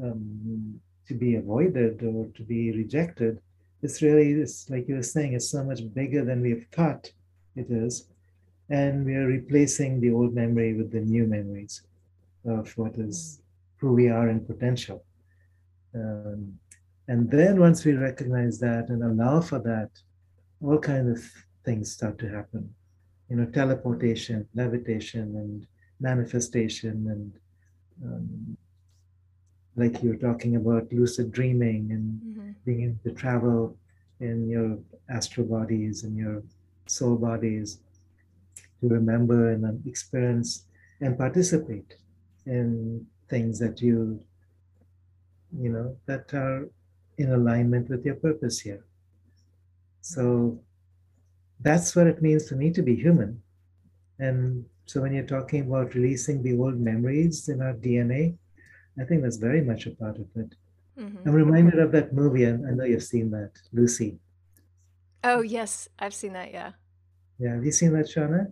um, 0.01 0.79
to 1.07 1.13
be 1.13 1.35
avoided 1.35 2.03
or 2.03 2.27
to 2.35 2.43
be 2.43 2.71
rejected. 2.71 3.39
It's 3.81 4.01
really, 4.01 4.31
it's 4.31 4.69
like 4.69 4.87
you 4.87 4.95
were 4.95 5.03
saying, 5.03 5.33
it's 5.33 5.49
so 5.49 5.63
much 5.63 5.81
bigger 5.93 6.23
than 6.23 6.41
we've 6.41 6.67
thought 6.71 7.11
it 7.55 7.69
is. 7.69 8.07
And 8.69 9.05
we 9.05 9.15
are 9.15 9.27
replacing 9.27 9.99
the 9.99 10.11
old 10.11 10.33
memory 10.33 10.73
with 10.73 10.91
the 10.91 11.01
new 11.01 11.25
memories 11.25 11.81
of 12.45 12.71
what 12.77 12.95
is 12.95 13.41
who 13.77 13.93
we 13.93 14.07
are 14.09 14.29
in 14.29 14.45
potential. 14.45 15.03
Um, 15.93 16.57
and 17.07 17.29
then 17.29 17.59
once 17.59 17.83
we 17.83 17.93
recognize 17.93 18.59
that 18.59 18.87
and 18.89 19.03
allow 19.03 19.41
for 19.41 19.59
that, 19.59 19.89
all 20.61 20.79
kinds 20.79 21.19
of 21.19 21.31
things 21.65 21.91
start 21.91 22.17
to 22.19 22.29
happen. 22.29 22.73
You 23.29 23.37
know, 23.37 23.45
teleportation, 23.45 24.47
levitation, 24.55 25.35
and 25.35 25.67
manifestation, 25.99 27.07
and 27.09 27.33
um, 28.03 28.57
like 29.75 30.01
you're 30.03 30.15
talking 30.15 30.55
about 30.55 30.91
lucid 30.91 31.31
dreaming 31.31 31.91
and 31.91 32.21
mm-hmm. 32.21 32.51
being 32.65 32.83
able 32.83 32.99
to 33.03 33.11
travel 33.11 33.75
in 34.19 34.49
your 34.49 34.77
astral 35.09 35.45
bodies 35.45 36.03
and 36.03 36.17
your 36.17 36.43
soul 36.85 37.15
bodies 37.15 37.79
to 38.79 38.87
remember 38.87 39.51
and 39.51 39.85
experience 39.87 40.65
and 41.01 41.17
participate 41.17 41.95
in 42.45 43.05
things 43.29 43.59
that 43.59 43.81
you 43.81 44.19
you 45.59 45.69
know 45.69 45.95
that 46.05 46.33
are 46.33 46.67
in 47.17 47.31
alignment 47.31 47.89
with 47.89 48.05
your 48.05 48.15
purpose 48.15 48.59
here 48.59 48.83
so 50.01 50.59
that's 51.61 51.95
what 51.95 52.07
it 52.07 52.21
means 52.21 52.49
for 52.49 52.55
me 52.55 52.71
to 52.71 52.81
be 52.81 52.95
human 52.95 53.41
and 54.19 54.65
so 54.85 55.01
when 55.01 55.13
you're 55.13 55.25
talking 55.25 55.61
about 55.61 55.93
releasing 55.93 56.41
the 56.43 56.57
old 56.57 56.79
memories 56.79 57.49
in 57.49 57.61
our 57.61 57.73
dna 57.73 58.35
i 58.99 59.03
think 59.03 59.21
that's 59.21 59.37
very 59.37 59.61
much 59.61 59.85
a 59.85 59.91
part 59.91 60.17
of 60.17 60.27
it 60.35 60.55
mm-hmm. 60.99 61.27
i'm 61.27 61.33
reminded 61.33 61.79
of 61.79 61.91
that 61.91 62.13
movie 62.13 62.43
and 62.43 62.67
i 62.67 62.71
know 62.71 62.83
you've 62.83 63.03
seen 63.03 63.29
that 63.31 63.51
lucy 63.71 64.17
oh 65.23 65.41
yes 65.41 65.87
i've 65.99 66.13
seen 66.13 66.33
that 66.33 66.51
yeah 66.51 66.71
yeah 67.39 67.55
have 67.55 67.65
you 67.65 67.71
seen 67.71 67.93
that 67.93 68.05
Shaunna 68.05 68.51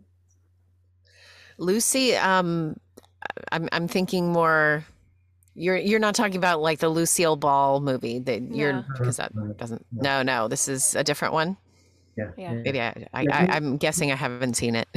lucy 1.58 2.16
um 2.16 2.76
I'm 3.52 3.70
I'm 3.72 3.88
thinking 3.88 4.32
more. 4.32 4.86
You're 5.54 5.78
you're 5.78 6.00
not 6.00 6.16
talking 6.16 6.38
about 6.38 6.62
like 6.62 6.80
the 6.80 6.90
Lucille 6.90 7.36
Ball 7.36 7.82
movie 7.82 8.20
that 8.20 8.42
you're 8.42 8.86
because 8.98 9.18
that 9.18 9.34
doesn't. 9.58 9.86
No, 9.92 10.24
no, 10.24 10.48
this 10.48 10.68
is 10.68 10.96
a 10.96 11.04
different 11.04 11.34
one. 11.34 11.58
Yeah. 12.18 12.32
yeah. 12.38 12.54
Maybe 12.54 12.82
I, 12.82 13.08
I, 13.14 13.26
I 13.32 13.58
am 13.58 13.78
guessing 13.78 14.12
I 14.12 14.16
haven't 14.16 14.56
seen 14.56 14.76
it. 14.76 14.88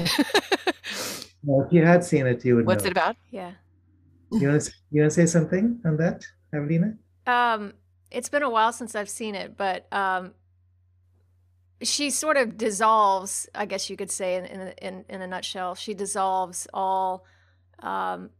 well, 1.44 1.66
if 1.66 1.72
you 1.72 1.84
had 1.84 2.04
seen 2.04 2.26
it, 2.26 2.44
you 2.44 2.56
would. 2.56 2.66
What's 2.66 2.84
know. 2.84 2.88
it 2.88 2.92
about? 2.92 3.16
Yeah. 3.30 3.52
You 4.32 4.48
want 4.48 4.62
to 4.62 4.72
you 4.90 5.02
want 5.02 5.12
to 5.12 5.14
say 5.14 5.26
something 5.26 5.80
on 5.84 5.96
that, 5.98 6.24
Avalina? 6.52 6.96
Um, 7.26 7.74
it's 8.10 8.28
been 8.28 8.42
a 8.42 8.50
while 8.50 8.72
since 8.72 8.94
I've 8.94 9.08
seen 9.08 9.34
it, 9.34 9.56
but 9.56 9.86
um, 9.92 10.34
she 11.82 12.10
sort 12.10 12.36
of 12.36 12.56
dissolves, 12.56 13.48
I 13.54 13.66
guess 13.66 13.88
you 13.88 13.96
could 13.96 14.10
say, 14.10 14.36
in 14.36 14.44
in 14.44 14.60
in, 14.82 15.04
in 15.08 15.22
a 15.22 15.26
nutshell, 15.26 15.74
she 15.74 15.94
dissolves 15.94 16.66
all 16.74 17.24
um, 17.80 18.30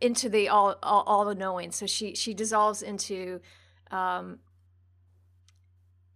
into 0.00 0.28
the 0.28 0.48
all 0.48 0.76
all, 0.82 1.02
all 1.06 1.24
the 1.24 1.34
knowing. 1.34 1.72
So 1.72 1.86
she 1.86 2.14
she 2.14 2.34
dissolves 2.34 2.82
into 2.82 3.40
um, 3.90 4.40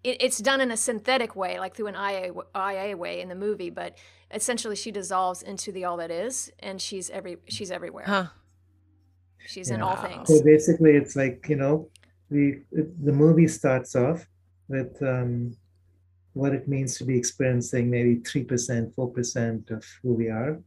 it, 0.04 0.18
it's 0.20 0.38
done 0.38 0.60
in 0.60 0.70
a 0.70 0.76
synthetic 0.76 1.34
way, 1.34 1.58
like 1.58 1.74
through 1.74 1.88
an 1.88 1.96
IA, 1.96 2.32
IA 2.54 2.96
way 2.96 3.20
in 3.20 3.28
the 3.28 3.34
movie, 3.34 3.70
but 3.70 3.96
essentially 4.30 4.76
she 4.76 4.92
dissolves 4.92 5.42
into 5.42 5.72
the 5.72 5.84
all 5.84 5.96
that 5.96 6.10
is, 6.10 6.52
and 6.60 6.80
she's 6.80 7.10
every 7.10 7.38
she's 7.48 7.70
everywhere. 7.70 8.04
Huh. 8.06 8.26
She's 9.46 9.70
in 9.70 9.82
all 9.82 9.96
things. 9.96 10.28
So 10.28 10.42
basically, 10.42 10.92
it's 10.92 11.16
like 11.16 11.46
you 11.48 11.56
know, 11.56 11.88
we 12.30 12.60
the 12.70 13.12
movie 13.12 13.48
starts 13.48 13.96
off 13.96 14.26
with 14.68 15.02
um, 15.02 15.56
what 16.34 16.54
it 16.54 16.68
means 16.68 16.96
to 16.98 17.04
be 17.04 17.16
experiencing 17.16 17.90
maybe 17.90 18.16
three 18.16 18.44
percent, 18.44 18.94
four 18.94 19.10
percent 19.10 19.70
of 19.70 19.84
who 20.02 20.14
we 20.14 20.28
are 20.28 20.58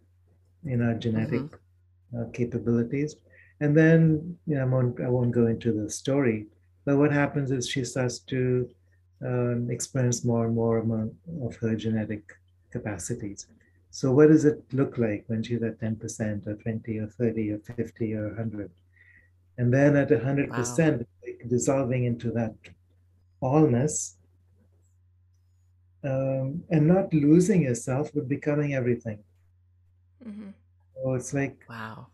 in 0.66 0.82
our 0.82 0.96
genetic 0.96 1.42
mm-hmm. 1.42 2.22
uh, 2.22 2.26
capabilities, 2.34 3.16
and 3.62 3.76
then 3.76 4.38
you 4.46 4.56
know, 4.56 4.62
I 4.62 4.66
won't 4.66 5.02
I 5.02 5.10
won't 5.10 5.32
go 5.32 5.48
into 5.48 5.72
the 5.72 5.90
story, 5.90 6.48
but 6.86 6.98
what 6.98 7.12
happens 7.12 7.52
is 7.52 7.68
she 7.68 7.84
starts 7.84 8.20
to 8.20 8.70
um, 9.26 9.70
experience 9.70 10.24
more 10.24 10.46
and 10.46 10.56
more 10.56 10.78
of 11.42 11.56
her 11.58 11.76
genetic 11.76 12.24
capacities. 12.72 13.48
So 13.90 14.12
what 14.12 14.28
does 14.28 14.46
it 14.46 14.62
look 14.74 14.98
like 14.98 15.24
when 15.28 15.42
she's 15.44 15.64
at 15.64 15.80
10% 15.80 16.46
or 16.46 16.56
20 16.56 17.00
or 17.00 17.08
30 17.08 17.52
or 17.52 17.60
50 17.60 18.14
or 18.14 18.28
100? 18.28 18.70
And 19.58 19.74
then 19.74 19.96
at 19.96 20.10
100%, 20.10 20.50
wow. 20.50 21.06
like 21.26 21.50
dissolving 21.50 22.04
into 22.06 22.32
that 22.32 22.54
allness 23.42 24.14
um, 26.04 26.64
and 26.70 26.88
not 26.88 27.12
losing 27.14 27.64
yourself, 27.64 28.12
but 28.14 28.28
becoming 28.28 28.76
everything. 28.76 29.20
Mm-hmm. 30.26 30.50
So 30.96 31.14
it's 31.14 31.34
like, 31.34 31.58
wow. 31.70 32.08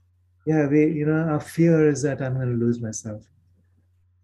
Yeah, 0.45 0.67
we, 0.67 0.87
you 0.87 1.05
know, 1.05 1.29
our 1.29 1.39
fear 1.39 1.89
is 1.89 2.01
that 2.03 2.21
I'm 2.21 2.35
going 2.35 2.51
to 2.59 2.65
lose 2.65 2.81
myself. 2.81 3.23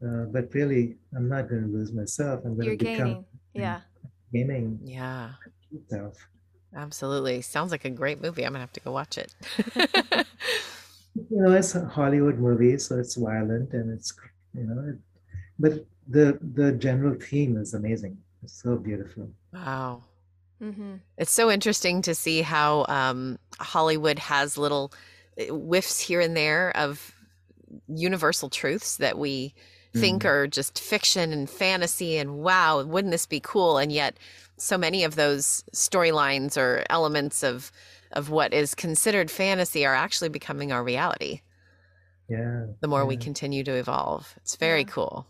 Uh, 0.05 0.26
but 0.31 0.53
really, 0.53 0.95
I'm 1.15 1.27
not 1.27 1.49
going 1.49 1.63
to 1.63 1.67
lose 1.67 1.91
myself. 1.91 2.41
I'm 2.45 2.55
going 2.55 2.77
to 2.77 2.77
become 2.77 2.97
gaining. 2.97 3.26
Yeah. 3.53 3.81
Gaining. 4.34 4.80
Yeah. 4.84 5.31
Self. 5.89 6.15
Absolutely. 6.76 7.41
Sounds 7.41 7.71
like 7.71 7.85
a 7.85 7.89
great 7.89 8.21
movie. 8.21 8.45
I'm 8.45 8.53
going 8.53 8.59
to 8.59 8.61
have 8.61 8.73
to 8.73 8.80
go 8.80 8.91
watch 8.91 9.17
it. 9.17 9.34
you 11.30 11.41
know, 11.41 11.51
it's 11.51 11.76
a 11.76 11.85
Hollywood 11.85 12.38
movie, 12.38 12.77
so 12.77 12.97
it's 12.97 13.15
violent 13.15 13.73
and 13.73 13.91
it's, 13.91 14.13
you 14.55 14.63
know, 14.63 14.89
it, 14.89 14.99
but 15.57 15.85
the 16.07 16.39
the 16.53 16.71
general 16.73 17.15
theme 17.19 17.57
is 17.57 17.73
amazing. 17.73 18.17
It's 18.43 18.61
so 18.61 18.77
beautiful. 18.77 19.30
Wow. 19.53 20.03
Mm-hmm. 20.61 20.95
It's 21.17 21.31
so 21.31 21.49
interesting 21.49 22.01
to 22.03 22.15
see 22.15 22.41
how 22.41 22.85
um, 22.88 23.39
Hollywood 23.59 24.19
has 24.19 24.57
little 24.57 24.91
eh, 25.38 25.47
whiffs 25.47 25.99
here 25.99 26.19
and 26.19 26.35
there 26.35 26.76
of 26.76 27.13
universal 27.88 28.49
truths 28.49 28.97
that 28.97 29.17
we 29.17 29.53
think 29.93 30.23
mm. 30.23 30.27
are 30.27 30.47
just 30.47 30.79
fiction 30.79 31.33
and 31.33 31.49
fantasy 31.49 32.17
and 32.17 32.37
wow, 32.37 32.83
wouldn't 32.83 33.11
this 33.11 33.25
be 33.25 33.39
cool? 33.39 33.77
And 33.77 33.91
yet 33.91 34.17
so 34.57 34.77
many 34.77 35.03
of 35.03 35.15
those 35.15 35.63
storylines 35.73 36.57
or 36.57 36.83
elements 36.89 37.43
of 37.43 37.71
of 38.11 38.29
what 38.29 38.53
is 38.53 38.73
considered 38.73 39.29
fantasy 39.29 39.85
are 39.85 39.93
actually 39.93 40.29
becoming 40.29 40.71
our 40.71 40.83
reality. 40.83 41.41
Yeah. 42.27 42.65
The 42.79 42.87
more 42.87 43.01
yeah. 43.01 43.05
we 43.05 43.17
continue 43.17 43.63
to 43.63 43.75
evolve. 43.75 44.33
It's 44.37 44.55
very 44.55 44.81
yeah. 44.81 44.87
cool. 44.87 45.27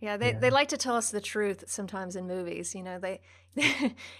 Yeah, 0.00 0.16
they, 0.16 0.32
yeah. 0.32 0.38
they 0.38 0.50
like 0.50 0.68
to 0.68 0.76
tell 0.76 0.96
us 0.96 1.10
the 1.10 1.20
truth 1.20 1.64
sometimes 1.66 2.14
in 2.14 2.26
movies. 2.26 2.74
You 2.74 2.82
know, 2.82 2.98
they, 2.98 3.20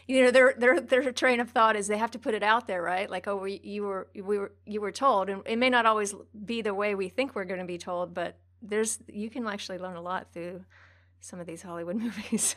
you 0.07 0.23
know, 0.23 0.31
their 0.31 0.55
their 0.57 0.81
their 0.81 1.13
train 1.13 1.41
of 1.41 1.51
thought 1.51 1.77
is 1.77 1.89
they 1.89 1.99
have 1.99 2.13
to 2.13 2.19
put 2.19 2.35
it 2.35 2.43
out 2.43 2.67
there, 2.67 2.83
right? 2.83 3.11
Like, 3.11 3.29
oh, 3.29 3.37
we, 3.37 3.61
you 3.63 3.83
were 3.83 4.09
we 4.15 4.39
were 4.39 4.53
you 4.65 4.81
were 4.81 4.93
told, 4.93 5.29
and 5.29 5.43
it 5.45 5.59
may 5.59 5.71
not 5.71 5.87
always 5.87 6.15
be 6.45 6.63
the 6.63 6.73
way 6.73 6.95
we 6.95 7.09
think 7.09 7.35
we're 7.35 7.45
going 7.45 7.61
to 7.61 7.67
be 7.67 7.79
told, 7.79 8.15
but 8.15 8.39
there's 8.65 8.99
you 9.07 9.31
can 9.31 9.47
actually 9.47 9.79
learn 9.79 9.97
a 9.97 10.03
lot 10.03 10.27
through 10.33 10.65
some 11.21 11.41
of 11.41 11.47
these 11.47 11.63
Hollywood 11.63 11.97
movies. 12.03 12.57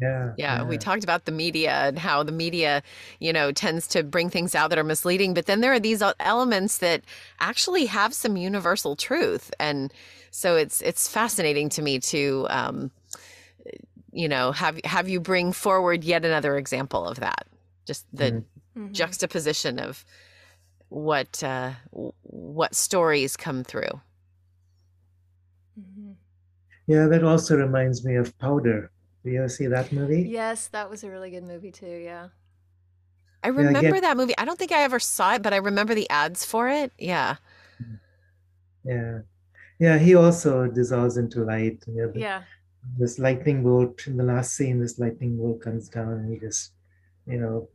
Yeah, 0.00 0.32
yeah, 0.38 0.62
we 0.62 0.78
talked 0.78 1.02
about 1.02 1.24
the 1.24 1.32
media 1.32 1.88
and 1.88 1.98
how 1.98 2.22
the 2.22 2.30
media, 2.30 2.84
you 3.18 3.32
know, 3.32 3.50
tends 3.50 3.88
to 3.88 4.04
bring 4.04 4.30
things 4.30 4.54
out 4.54 4.70
that 4.70 4.78
are 4.78 4.84
misleading. 4.84 5.34
But 5.34 5.46
then 5.46 5.60
there 5.60 5.72
are 5.72 5.80
these 5.80 6.02
elements 6.20 6.78
that 6.78 7.02
actually 7.40 7.86
have 7.86 8.14
some 8.14 8.36
universal 8.36 8.94
truth, 8.94 9.52
and 9.58 9.92
so 10.30 10.54
it's 10.54 10.80
it's 10.82 11.08
fascinating 11.08 11.68
to 11.70 11.82
me 11.82 11.98
to, 11.98 12.46
um, 12.48 12.90
you 14.12 14.28
know, 14.28 14.52
have 14.52 14.78
have 14.84 15.08
you 15.08 15.18
bring 15.18 15.52
forward 15.52 16.04
yet 16.04 16.24
another 16.24 16.56
example 16.56 17.04
of 17.04 17.18
that, 17.18 17.48
just 17.84 18.06
the 18.12 18.24
mm-hmm. 18.30 18.80
mm-hmm. 18.80 18.92
juxtaposition 18.92 19.80
of 19.80 20.04
what 20.90 21.42
uh, 21.42 21.72
what 21.90 22.76
stories 22.76 23.36
come 23.36 23.64
through. 23.64 24.00
Yeah, 26.88 27.06
that 27.06 27.22
also 27.22 27.54
reminds 27.56 28.04
me 28.04 28.16
of 28.16 28.36
Powder. 28.38 28.90
Do 29.22 29.30
you 29.30 29.40
ever 29.40 29.48
see 29.48 29.66
that 29.66 29.92
movie? 29.92 30.22
Yes, 30.22 30.68
that 30.68 30.88
was 30.88 31.04
a 31.04 31.10
really 31.10 31.30
good 31.30 31.44
movie 31.44 31.70
too. 31.70 31.86
Yeah. 31.86 32.28
I 33.44 33.48
remember 33.48 33.94
yeah, 33.94 34.00
that 34.00 34.16
movie. 34.16 34.34
I 34.38 34.46
don't 34.46 34.58
think 34.58 34.72
I 34.72 34.82
ever 34.82 34.98
saw 34.98 35.34
it, 35.34 35.42
but 35.42 35.52
I 35.52 35.58
remember 35.58 35.94
the 35.94 36.08
ads 36.08 36.46
for 36.46 36.66
it. 36.68 36.90
Yeah. 36.98 37.36
Yeah. 38.84 39.20
Yeah, 39.78 39.98
he 39.98 40.14
also 40.14 40.66
dissolves 40.66 41.18
into 41.18 41.44
light. 41.44 41.84
You 41.86 42.06
know, 42.06 42.10
the, 42.10 42.20
yeah. 42.20 42.42
This 42.98 43.18
lightning 43.18 43.62
bolt 43.62 44.06
in 44.06 44.16
the 44.16 44.24
last 44.24 44.56
scene, 44.56 44.80
this 44.80 44.98
lightning 44.98 45.36
bolt 45.36 45.60
comes 45.60 45.90
down 45.90 46.12
and 46.12 46.32
he 46.32 46.38
just, 46.38 46.72
you 47.26 47.38
know, 47.38 47.68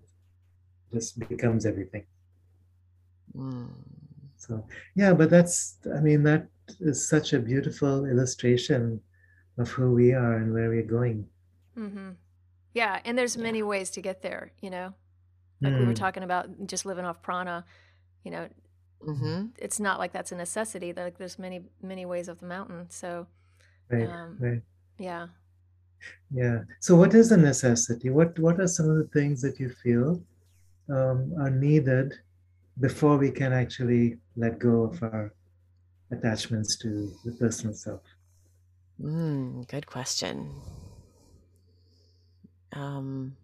just 0.92 1.20
becomes 1.20 1.68
everything. 1.68 2.06
Mm. 3.38 3.70
So, 4.38 4.66
yeah, 4.96 5.14
but 5.14 5.30
that's, 5.30 5.78
I 5.96 6.00
mean, 6.00 6.24
that 6.24 6.48
is 6.80 7.08
such 7.08 7.34
a 7.34 7.40
beautiful 7.40 8.06
illustration 8.06 9.02
of 9.58 9.70
who 9.70 9.94
we 9.94 10.14
are 10.14 10.38
and 10.38 10.54
where 10.54 10.70
we're 10.70 10.84
going. 10.84 11.28
Mm-hmm. 11.78 12.12
Yeah, 12.74 13.00
and 13.06 13.18
there's 13.18 13.38
many 13.38 13.60
yeah. 13.60 13.66
ways 13.66 13.90
to 13.92 14.02
get 14.02 14.22
there. 14.22 14.52
You 14.62 14.70
know, 14.70 14.94
like 15.62 15.74
mm. 15.74 15.80
we 15.80 15.86
were 15.86 15.94
mm. 15.94 15.96
talking 15.96 16.24
about, 16.24 16.68
just 16.68 16.86
living 16.86 17.06
off 17.06 17.22
prana. 17.22 17.66
You 18.24 18.32
know, 18.32 18.50
mm-hmm. 19.06 19.48
it's 19.58 19.80
not 19.80 20.00
like 20.00 20.12
that's 20.12 20.32
a 20.32 20.36
necessity. 20.36 20.94
Like 20.94 21.18
there's 21.18 21.38
many 21.38 21.62
many 21.82 22.06
ways 22.06 22.28
of 22.28 22.40
the 22.40 22.48
mountain. 22.48 22.90
So, 22.90 23.28
right, 23.90 24.10
um, 24.10 24.38
right. 24.40 24.62
Yeah. 24.98 25.28
Yeah. 26.32 26.60
So, 26.80 26.96
what 26.96 27.14
is 27.14 27.32
a 27.32 27.38
necessity? 27.38 28.10
What 28.10 28.38
What 28.40 28.60
are 28.60 28.68
some 28.68 28.90
of 28.90 28.98
the 28.98 29.10
things 29.14 29.42
that 29.42 29.60
you 29.60 29.70
feel 29.70 30.22
um, 30.90 31.34
are 31.40 31.50
needed 31.50 32.14
before 32.80 33.18
we 33.18 33.30
can 33.30 33.54
actually 33.54 34.18
let 34.36 34.60
go 34.60 34.84
of 34.84 35.04
our 35.04 35.32
attachments 36.14 36.78
to 36.78 37.12
the 37.26 37.32
personal 37.32 37.74
self? 37.74 38.02
Mm, 39.02 39.68
good 39.68 39.88
question. 39.88 40.52
Um, 42.72 43.36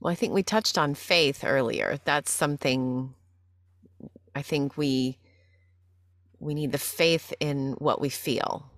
well, 0.00 0.12
I 0.12 0.14
think 0.14 0.32
we 0.32 0.42
touched 0.42 0.78
on 0.78 0.94
faith 0.94 1.44
earlier. 1.44 1.98
That's 2.04 2.30
something 2.30 3.14
I 4.34 4.42
think 4.42 4.76
we 4.76 5.18
we 6.40 6.54
need 6.54 6.72
the 6.72 6.78
faith 6.78 7.32
in 7.40 7.72
what 7.78 8.00
we 8.00 8.08
feel. 8.08 8.70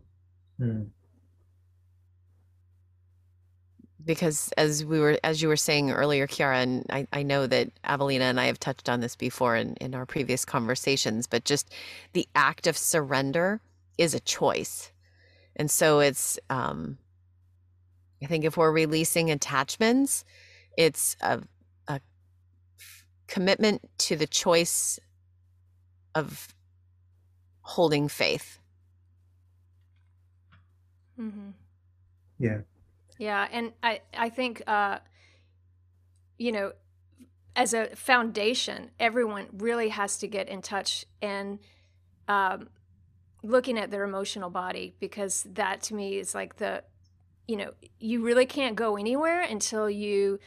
Mm. 0.58 0.88
Because 4.10 4.50
as 4.58 4.84
we 4.84 4.98
were 4.98 5.20
as 5.22 5.40
you 5.40 5.46
were 5.46 5.56
saying 5.56 5.92
earlier, 5.92 6.26
Kiara, 6.26 6.64
and 6.64 6.84
I, 6.90 7.06
I 7.12 7.22
know 7.22 7.46
that 7.46 7.70
Avalina 7.84 8.22
and 8.22 8.40
I 8.40 8.46
have 8.46 8.58
touched 8.58 8.88
on 8.88 8.98
this 8.98 9.14
before 9.14 9.54
in, 9.54 9.76
in 9.76 9.94
our 9.94 10.04
previous 10.04 10.44
conversations, 10.44 11.28
but 11.28 11.44
just 11.44 11.72
the 12.12 12.26
act 12.34 12.66
of 12.66 12.76
surrender 12.76 13.60
is 13.98 14.12
a 14.12 14.18
choice. 14.18 14.90
And 15.54 15.70
so 15.70 16.00
it's 16.00 16.40
um 16.50 16.98
I 18.20 18.26
think 18.26 18.44
if 18.44 18.56
we're 18.56 18.72
releasing 18.72 19.30
attachments, 19.30 20.24
it's 20.76 21.16
a, 21.20 21.40
a 21.86 22.00
commitment 23.28 23.88
to 23.98 24.16
the 24.16 24.26
choice 24.26 24.98
of 26.16 26.48
holding 27.62 28.08
faith. 28.08 28.58
Mm-hmm. 31.16 31.50
Yeah. 32.40 32.58
Yeah, 33.20 33.46
and 33.52 33.72
I 33.82 34.00
I 34.16 34.30
think 34.30 34.62
uh, 34.66 35.00
you 36.38 36.52
know, 36.52 36.72
as 37.54 37.74
a 37.74 37.94
foundation, 37.94 38.90
everyone 38.98 39.48
really 39.52 39.90
has 39.90 40.16
to 40.18 40.26
get 40.26 40.48
in 40.48 40.62
touch 40.62 41.04
and 41.20 41.58
um, 42.28 42.70
looking 43.42 43.78
at 43.78 43.90
their 43.90 44.04
emotional 44.04 44.48
body 44.48 44.94
because 45.00 45.46
that 45.52 45.82
to 45.82 45.94
me 45.94 46.16
is 46.16 46.34
like 46.34 46.56
the 46.56 46.82
you 47.46 47.56
know, 47.56 47.72
you 47.98 48.22
really 48.24 48.46
can't 48.46 48.74
go 48.74 48.96
anywhere 48.96 49.42
until 49.42 49.90
you 49.90 50.38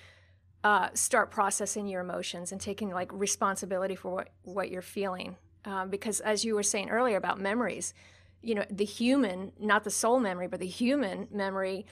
uh, 0.64 0.90
start 0.96 1.30
processing 1.30 1.86
your 1.86 2.02
emotions 2.02 2.52
and 2.52 2.60
taking 2.60 2.90
like 2.90 3.12
responsibility 3.14 3.96
for 3.96 4.10
what, 4.10 4.30
what 4.44 4.72
you're 4.72 4.82
feeling. 4.82 5.36
Um, 5.66 5.90
because 5.92 6.22
as 6.22 6.44
you 6.44 6.56
were 6.56 6.64
saying 6.64 6.90
earlier 6.90 7.18
about 7.18 7.40
memories, 7.40 7.94
you 8.42 8.56
know, 8.56 8.66
the 8.72 8.86
human, 8.86 9.52
not 9.60 9.84
the 9.84 9.92
soul 9.92 10.20
memory, 10.20 10.48
but 10.48 10.60
the 10.60 10.66
human 10.66 11.28
memory 11.30 11.86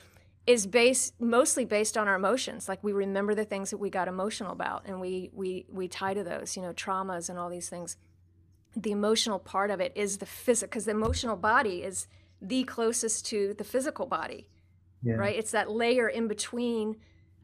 is 0.47 0.65
based 0.65 1.19
mostly 1.19 1.65
based 1.65 1.97
on 1.97 2.07
our 2.07 2.15
emotions. 2.15 2.67
Like 2.67 2.83
we 2.83 2.93
remember 2.93 3.35
the 3.35 3.45
things 3.45 3.69
that 3.69 3.77
we 3.77 3.89
got 3.89 4.07
emotional 4.07 4.51
about 4.51 4.83
and 4.85 4.99
we 4.99 5.29
we 5.33 5.65
we 5.69 5.87
tie 5.87 6.13
to 6.13 6.23
those, 6.23 6.55
you 6.55 6.63
know, 6.63 6.73
traumas 6.73 7.29
and 7.29 7.37
all 7.37 7.49
these 7.49 7.69
things. 7.69 7.97
The 8.75 8.91
emotional 8.91 9.37
part 9.37 9.69
of 9.69 9.79
it 9.79 9.91
is 9.95 10.17
the 10.17 10.25
physical 10.25 10.69
because 10.69 10.85
the 10.85 10.91
emotional 10.91 11.35
body 11.35 11.83
is 11.83 12.07
the 12.41 12.63
closest 12.63 13.25
to 13.27 13.53
the 13.57 13.63
physical 13.63 14.05
body. 14.05 14.47
Yeah. 15.03 15.15
Right? 15.15 15.35
It's 15.35 15.51
that 15.51 15.69
layer 15.69 16.07
in 16.07 16.27
between 16.27 16.97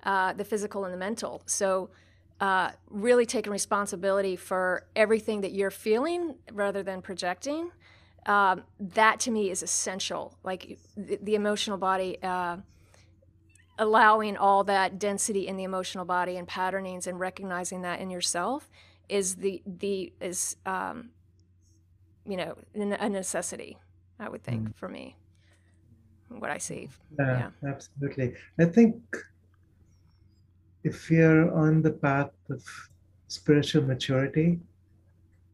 uh, 0.04 0.34
the 0.34 0.46
physical 0.46 0.86
and 0.86 0.94
the 0.94 0.98
mental. 0.98 1.44
So 1.46 1.90
uh, 2.40 2.72
really 2.90 3.26
taking 3.26 3.52
responsibility 3.52 4.36
for 4.36 4.86
everything 4.96 5.42
that 5.42 5.54
you're 5.54 5.72
feeling 5.72 6.36
rather 6.52 6.84
than 6.84 7.02
projecting. 7.02 7.72
Um, 8.26 8.64
that 8.80 9.20
to 9.22 9.32
me 9.32 9.50
is 9.50 9.64
essential. 9.64 10.38
Like 10.44 10.78
the, 10.96 11.20
the 11.22 11.36
emotional 11.36 11.78
body, 11.78 12.18
uh, 12.22 12.58
allowing 13.80 14.38
all 14.38 14.64
that 14.64 15.00
density 15.00 15.48
in 15.48 15.58
the 15.58 15.64
emotional 15.64 16.06
body 16.06 16.38
and 16.38 16.48
patternings 16.48 17.08
and 17.08 17.20
recognizing 17.20 17.82
that 17.84 18.00
in 18.00 18.10
yourself 18.10 18.70
is 19.10 19.36
the 19.36 19.62
the 19.66 20.14
is 20.20 20.58
um, 20.66 21.10
you 22.26 22.38
know 22.38 22.56
a 22.76 23.10
necessity. 23.10 23.78
I 24.20 24.30
would 24.30 24.44
think 24.44 24.70
mm. 24.70 24.76
for 24.76 24.90
me, 24.90 25.16
what 26.30 26.50
I 26.50 26.58
see. 26.58 26.90
Yeah, 27.20 27.52
yeah, 27.64 27.70
absolutely. 27.70 28.34
I 28.60 28.66
think 28.66 28.96
if 30.84 31.12
you're 31.12 31.54
on 31.54 31.82
the 31.82 31.92
path 31.92 32.32
of 32.50 32.64
spiritual 33.28 33.84
maturity, 33.84 34.60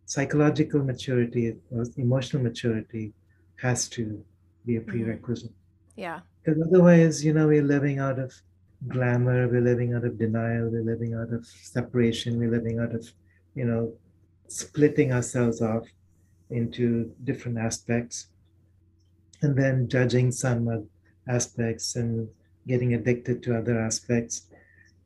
psychological 0.06 0.82
maturity 0.84 1.56
or 1.72 1.86
emotional 1.98 2.42
maturity 2.42 3.14
has 3.62 3.88
to 3.90 4.24
be 4.66 4.78
a 4.78 4.80
mm-hmm. 4.80 4.90
prerequisite. 4.90 5.52
Yeah. 5.96 6.22
Because 6.44 6.62
otherwise, 6.62 7.24
you 7.24 7.34
know, 7.34 7.48
we're 7.48 7.64
living 7.64 8.00
out 8.00 8.20
of 8.20 8.34
glamour, 8.88 9.48
we're 9.48 9.62
living 9.62 9.94
out 9.94 10.04
of 10.04 10.18
denial, 10.18 10.70
we're 10.70 10.84
living 10.84 11.14
out 11.14 11.32
of 11.32 11.46
separation, 11.46 12.38
we're 12.38 12.52
living 12.52 12.80
out 12.80 12.94
of, 12.94 13.10
you 13.56 13.66
know, 13.66 13.94
splitting 14.48 15.14
ourselves 15.14 15.62
off 15.62 15.88
into 16.50 17.12
different 17.24 17.58
aspects 17.58 18.28
and 19.42 19.56
then 19.56 19.88
judging 19.88 20.32
some 20.32 20.88
aspects 21.28 21.96
and 21.96 22.28
getting 22.68 22.94
addicted 22.94 23.42
to 23.44 23.58
other 23.58 23.80
aspects 23.80 24.48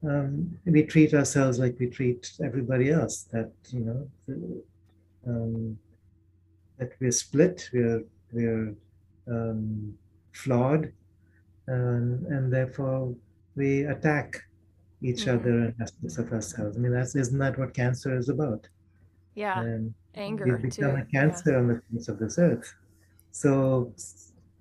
um, 0.04 0.58
we 0.66 0.84
treat 0.84 1.14
ourselves 1.14 1.60
like 1.60 1.78
we 1.80 1.88
treat 1.88 2.32
everybody 2.44 2.92
else. 2.92 3.24
That 3.32 3.52
you 3.70 3.80
know, 3.80 4.08
um, 5.28 5.78
that 6.78 6.92
we're 7.00 7.12
split, 7.12 7.70
we're 7.74 8.04
we're 8.32 8.76
um, 9.28 9.98
flawed, 10.34 10.92
and, 11.68 12.26
and 12.28 12.52
therefore 12.52 13.16
we 13.56 13.84
attack 13.84 14.42
each 15.02 15.26
mm-hmm. 15.26 15.40
other 15.40 15.60
and 15.60 15.76
aspects 15.82 16.18
of 16.18 16.32
ourselves. 16.32 16.78
I 16.78 16.80
mean, 16.80 16.92
that's 16.92 17.16
isn't 17.16 17.38
that 17.40 17.58
what 17.58 17.74
cancer 17.74 18.18
is 18.18 18.30
about? 18.30 18.68
Yeah, 19.36 19.62
and 19.62 19.94
anger. 20.16 20.46
We 20.46 20.70
become 20.70 20.96
too. 20.96 21.02
a 21.02 21.06
cancer 21.06 21.52
yeah. 21.52 21.58
on 21.58 21.68
the 21.68 21.82
face 21.92 22.08
of 22.08 22.18
this 22.20 22.40
earth. 22.40 22.74
So, 23.32 23.94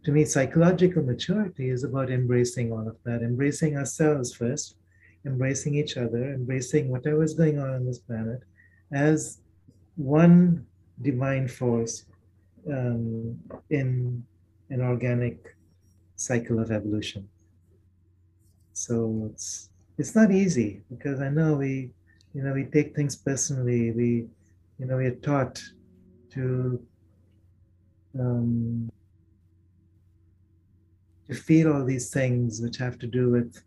to 0.05 0.13
me, 0.13 0.25
psychological 0.25 1.03
maturity 1.03 1.71
is 1.71 1.85
about 1.85 2.11
embracing 2.11 2.73
all 2.73 2.87
of 2.87 2.97
that, 3.05 3.23
embracing 3.23 3.79
ourselves 3.79 4.35
first 4.35 4.77
embracing 5.27 5.75
each 5.75 5.97
other, 5.97 6.33
embracing 6.33 6.89
whatever 6.89 7.23
is 7.23 7.35
going 7.35 7.59
on 7.59 7.71
on 7.71 7.85
this 7.85 7.99
planet 7.99 8.41
as 8.93 9.41
one 9.97 10.65
divine 11.03 11.49
force 11.49 12.05
um, 12.71 13.39
in 13.71 14.25
an 14.71 14.81
organic 14.81 15.56
cycle 16.17 16.59
of 16.59 16.71
evolution. 16.71 17.29
So 18.73 19.31
it's 19.33 19.71
it's 19.99 20.15
not 20.15 20.31
easy 20.31 20.83
because 20.91 21.21
I 21.21 21.31
know 21.31 21.55
we, 21.55 21.91
you 22.35 22.43
know, 22.43 22.53
we 22.53 22.65
take 22.65 22.95
things 22.95 23.17
personally. 23.17 23.93
We, 23.93 24.27
you 24.79 24.87
know, 24.87 24.99
we 24.99 25.07
are 25.07 25.15
taught 25.15 25.63
to 26.33 26.81
um, 28.19 28.91
to 31.29 31.35
feel 31.35 31.73
all 31.73 31.85
these 31.85 32.11
things 32.11 32.61
which 32.61 32.77
have 32.77 32.99
to 32.99 33.07
do 33.07 33.31
with 33.31 33.63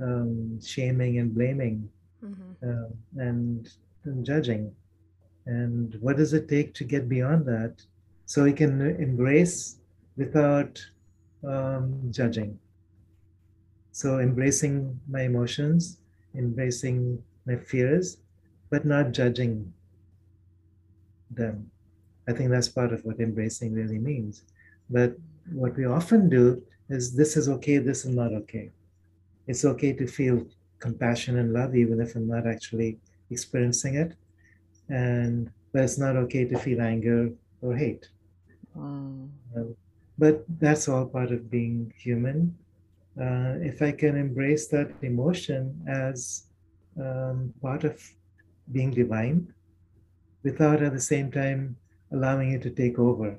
um, 0.00 0.60
shaming 0.60 1.18
and 1.18 1.34
blaming 1.34 1.88
mm-hmm. 2.24 2.68
uh, 2.68 3.22
and, 3.22 3.68
and 4.04 4.24
judging. 4.24 4.72
And 5.46 5.96
what 6.00 6.16
does 6.16 6.32
it 6.32 6.48
take 6.48 6.72
to 6.74 6.84
get 6.84 7.08
beyond 7.08 7.44
that 7.46 7.82
so 8.26 8.44
we 8.44 8.52
can 8.52 8.80
embrace 8.80 9.76
without 10.16 10.82
um, 11.46 12.00
judging? 12.10 12.58
So, 13.92 14.18
embracing 14.18 15.00
my 15.08 15.22
emotions, 15.22 15.98
embracing 16.34 17.22
my 17.46 17.56
fears, 17.56 18.18
but 18.70 18.84
not 18.84 19.12
judging 19.12 19.72
them. 21.30 21.70
I 22.28 22.32
think 22.32 22.50
that's 22.50 22.68
part 22.68 22.92
of 22.92 23.04
what 23.04 23.20
embracing 23.20 23.72
really 23.72 23.98
means. 23.98 24.42
But 24.90 25.16
what 25.52 25.76
we 25.76 25.84
often 25.84 26.28
do 26.28 26.62
is 26.88 27.14
this 27.14 27.36
is 27.36 27.48
okay, 27.48 27.78
this 27.78 28.04
is 28.04 28.14
not 28.14 28.32
okay 28.32 28.72
it's 29.46 29.64
okay 29.64 29.92
to 29.92 30.06
feel 30.06 30.46
compassion 30.78 31.38
and 31.38 31.52
love 31.52 31.74
even 31.74 32.00
if 32.00 32.14
i'm 32.16 32.28
not 32.28 32.46
actually 32.46 32.98
experiencing 33.30 33.94
it 33.94 34.14
and 34.88 35.50
but 35.72 35.82
it's 35.82 35.98
not 35.98 36.16
okay 36.16 36.44
to 36.44 36.58
feel 36.58 36.80
anger 36.80 37.30
or 37.62 37.74
hate 37.74 38.08
uh, 39.56 39.62
but 40.18 40.44
that's 40.60 40.88
all 40.88 41.06
part 41.06 41.30
of 41.32 41.50
being 41.50 41.92
human. 41.96 42.56
Uh, 43.20 43.54
if 43.62 43.80
i 43.80 43.92
can 43.92 44.16
embrace 44.16 44.66
that 44.66 44.90
emotion 45.02 45.80
as 45.86 46.46
um, 47.00 47.54
part 47.62 47.84
of 47.84 48.02
being 48.72 48.90
divine 48.90 49.46
without 50.42 50.82
at 50.82 50.92
the 50.92 51.00
same 51.00 51.30
time 51.30 51.76
allowing 52.12 52.50
it 52.52 52.62
to 52.62 52.70
take 52.70 52.98
over 52.98 53.38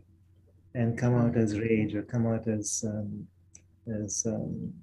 and 0.75 0.97
come 0.97 1.15
out 1.15 1.35
as 1.35 1.59
rage 1.59 1.93
or 1.93 2.03
come 2.03 2.25
out 2.25 2.47
as 2.47 2.85
um, 2.87 3.27
as 4.01 4.25
um, 4.25 4.73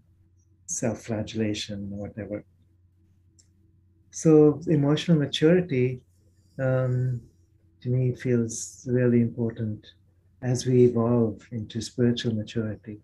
self-flagellation 0.66 1.90
or 1.92 2.08
whatever. 2.08 2.44
So 4.10 4.60
emotional 4.66 5.18
maturity, 5.18 6.00
um, 6.58 7.20
to 7.82 7.88
me, 7.88 8.14
feels 8.14 8.86
really 8.90 9.20
important 9.20 9.86
as 10.42 10.66
we 10.66 10.84
evolve 10.84 11.46
into 11.52 11.80
spiritual 11.80 12.34
maturity. 12.34 13.00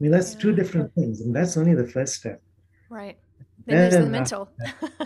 I 0.00 0.02
mean, 0.02 0.12
that's 0.12 0.34
yeah. 0.34 0.40
two 0.40 0.52
different 0.54 0.94
things, 0.94 1.20
and 1.20 1.34
that's 1.34 1.56
only 1.56 1.74
the 1.74 1.86
first 1.86 2.14
step. 2.14 2.42
Right. 2.88 3.18
Then 3.66 3.90
there's 3.90 4.04
the 4.04 4.10
mental. 4.10 4.48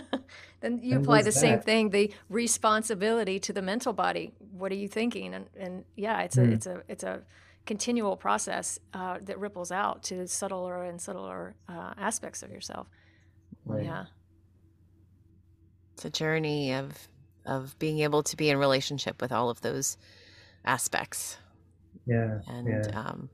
then 0.61 0.79
you 0.81 0.97
apply 0.97 1.21
the 1.21 1.31
same 1.31 1.59
thing, 1.59 1.89
the 1.89 2.11
responsibility 2.29 3.39
to 3.41 3.53
the 3.53 3.61
mental 3.61 3.93
body. 3.93 4.33
What 4.51 4.71
are 4.71 4.75
you 4.75 4.87
thinking? 4.87 5.33
And 5.33 5.47
and 5.57 5.83
yeah, 5.95 6.21
it's 6.21 6.37
a 6.37 6.41
mm. 6.41 6.53
it's 6.53 6.65
a 6.65 6.81
it's 6.87 7.03
a 7.03 7.21
continual 7.65 8.15
process 8.15 8.79
uh, 8.93 9.17
that 9.23 9.39
ripples 9.39 9.71
out 9.71 10.03
to 10.03 10.27
subtler 10.27 10.83
and 10.83 11.01
subtler 11.01 11.55
uh, 11.67 11.93
aspects 11.97 12.41
of 12.43 12.51
yourself. 12.51 12.87
Right. 13.65 13.83
Yeah. 13.83 14.05
It's 15.93 16.05
a 16.05 16.09
journey 16.09 16.73
of 16.73 17.07
of 17.45 17.77
being 17.79 17.99
able 17.99 18.23
to 18.23 18.35
be 18.35 18.49
in 18.49 18.57
relationship 18.57 19.21
with 19.21 19.31
all 19.31 19.49
of 19.49 19.61
those 19.61 19.97
aspects. 20.65 21.37
Yeah. 22.05 22.39
And 22.47 22.67
yeah. 22.67 22.99
Um, 22.99 23.29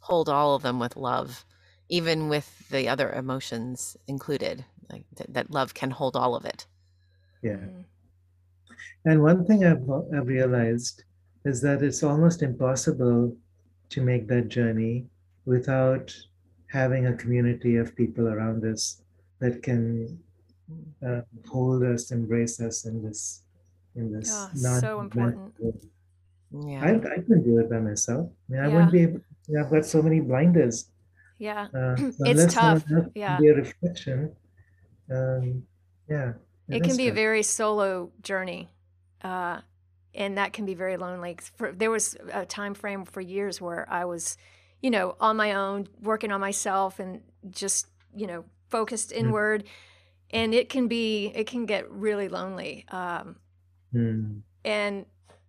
hold 0.00 0.28
all 0.28 0.54
of 0.54 0.62
them 0.62 0.78
with 0.78 0.96
love, 0.96 1.44
even 1.88 2.28
with 2.28 2.68
the 2.70 2.88
other 2.88 3.12
emotions 3.12 3.96
included. 4.06 4.64
Like 4.90 5.04
th- 5.16 5.30
that 5.32 5.50
love 5.50 5.74
can 5.74 5.90
hold 5.90 6.16
all 6.16 6.34
of 6.34 6.44
it. 6.44 6.66
Yeah. 7.42 7.52
Mm-hmm. 7.52 7.80
And 9.04 9.22
one 9.22 9.44
thing 9.46 9.64
I've, 9.64 9.88
I've 10.14 10.28
realized 10.28 11.04
is 11.44 11.60
that 11.62 11.82
it's 11.82 12.02
almost 12.02 12.42
impossible 12.42 13.34
to 13.90 14.00
make 14.02 14.28
that 14.28 14.48
journey 14.48 15.06
without 15.46 16.14
having 16.66 17.06
a 17.06 17.14
community 17.14 17.76
of 17.76 17.96
people 17.96 18.28
around 18.28 18.64
us 18.64 19.02
that 19.40 19.62
can 19.62 20.18
uh, 21.06 21.20
hold 21.48 21.82
us, 21.82 22.10
embrace 22.10 22.60
us 22.60 22.84
in 22.84 23.02
this 23.02 23.42
in 23.96 24.12
this 24.12 24.30
oh, 24.32 24.78
so 24.80 25.00
important. 25.00 25.52
Yeah, 26.52 26.84
I, 26.84 26.94
I 26.94 27.16
couldn't 27.16 27.44
do 27.44 27.58
it 27.58 27.70
by 27.70 27.78
myself. 27.78 28.30
I 28.48 28.52
mean, 28.52 28.62
I 28.62 28.68
wouldn't 28.68 28.92
be 28.92 29.02
able. 29.02 29.20
I've 29.58 29.70
got 29.70 29.84
so 29.84 30.02
many 30.02 30.20
blinders. 30.20 30.90
Yeah, 31.38 31.68
uh, 31.74 31.96
so 31.96 32.12
it's 32.20 32.52
tough. 32.52 32.84
Yeah, 33.14 33.38
be 33.38 33.48
a 33.48 33.54
reflection. 33.54 34.34
Um, 35.10 35.62
yeah, 36.08 36.32
it, 36.68 36.82
can 36.82 36.96
be 36.96 37.06
tough. 37.06 37.12
a 37.12 37.14
very 37.14 37.42
solo 37.42 38.10
journey. 38.22 38.68
Uh, 39.22 39.60
and 40.14 40.38
that 40.38 40.52
can 40.52 40.66
be 40.66 40.74
very 40.74 40.96
lonely. 40.96 41.36
For, 41.56 41.72
there 41.72 41.90
was 41.90 42.16
a 42.32 42.44
time 42.44 42.74
frame 42.74 43.04
for 43.04 43.20
years 43.20 43.60
where 43.60 43.86
I 43.88 44.04
was, 44.04 44.36
you 44.82 44.90
know, 44.90 45.16
on 45.20 45.36
my 45.36 45.54
own, 45.54 45.88
working 46.02 46.32
on 46.32 46.40
myself, 46.40 46.98
and 46.98 47.20
just 47.50 47.86
you 48.14 48.26
know 48.26 48.44
focused 48.68 49.10
mm-hmm. 49.10 49.26
inward, 49.26 49.64
mm. 49.64 49.68
And 50.30 50.54
it 50.54 50.68
can 50.68 50.88
be 50.88 51.32
it 51.34 51.46
can 51.46 51.66
get 51.66 51.90
really 51.90 52.28
lonely. 52.28 52.84
Um, 52.88 53.36
mm. 53.94 54.40
And 54.64 55.06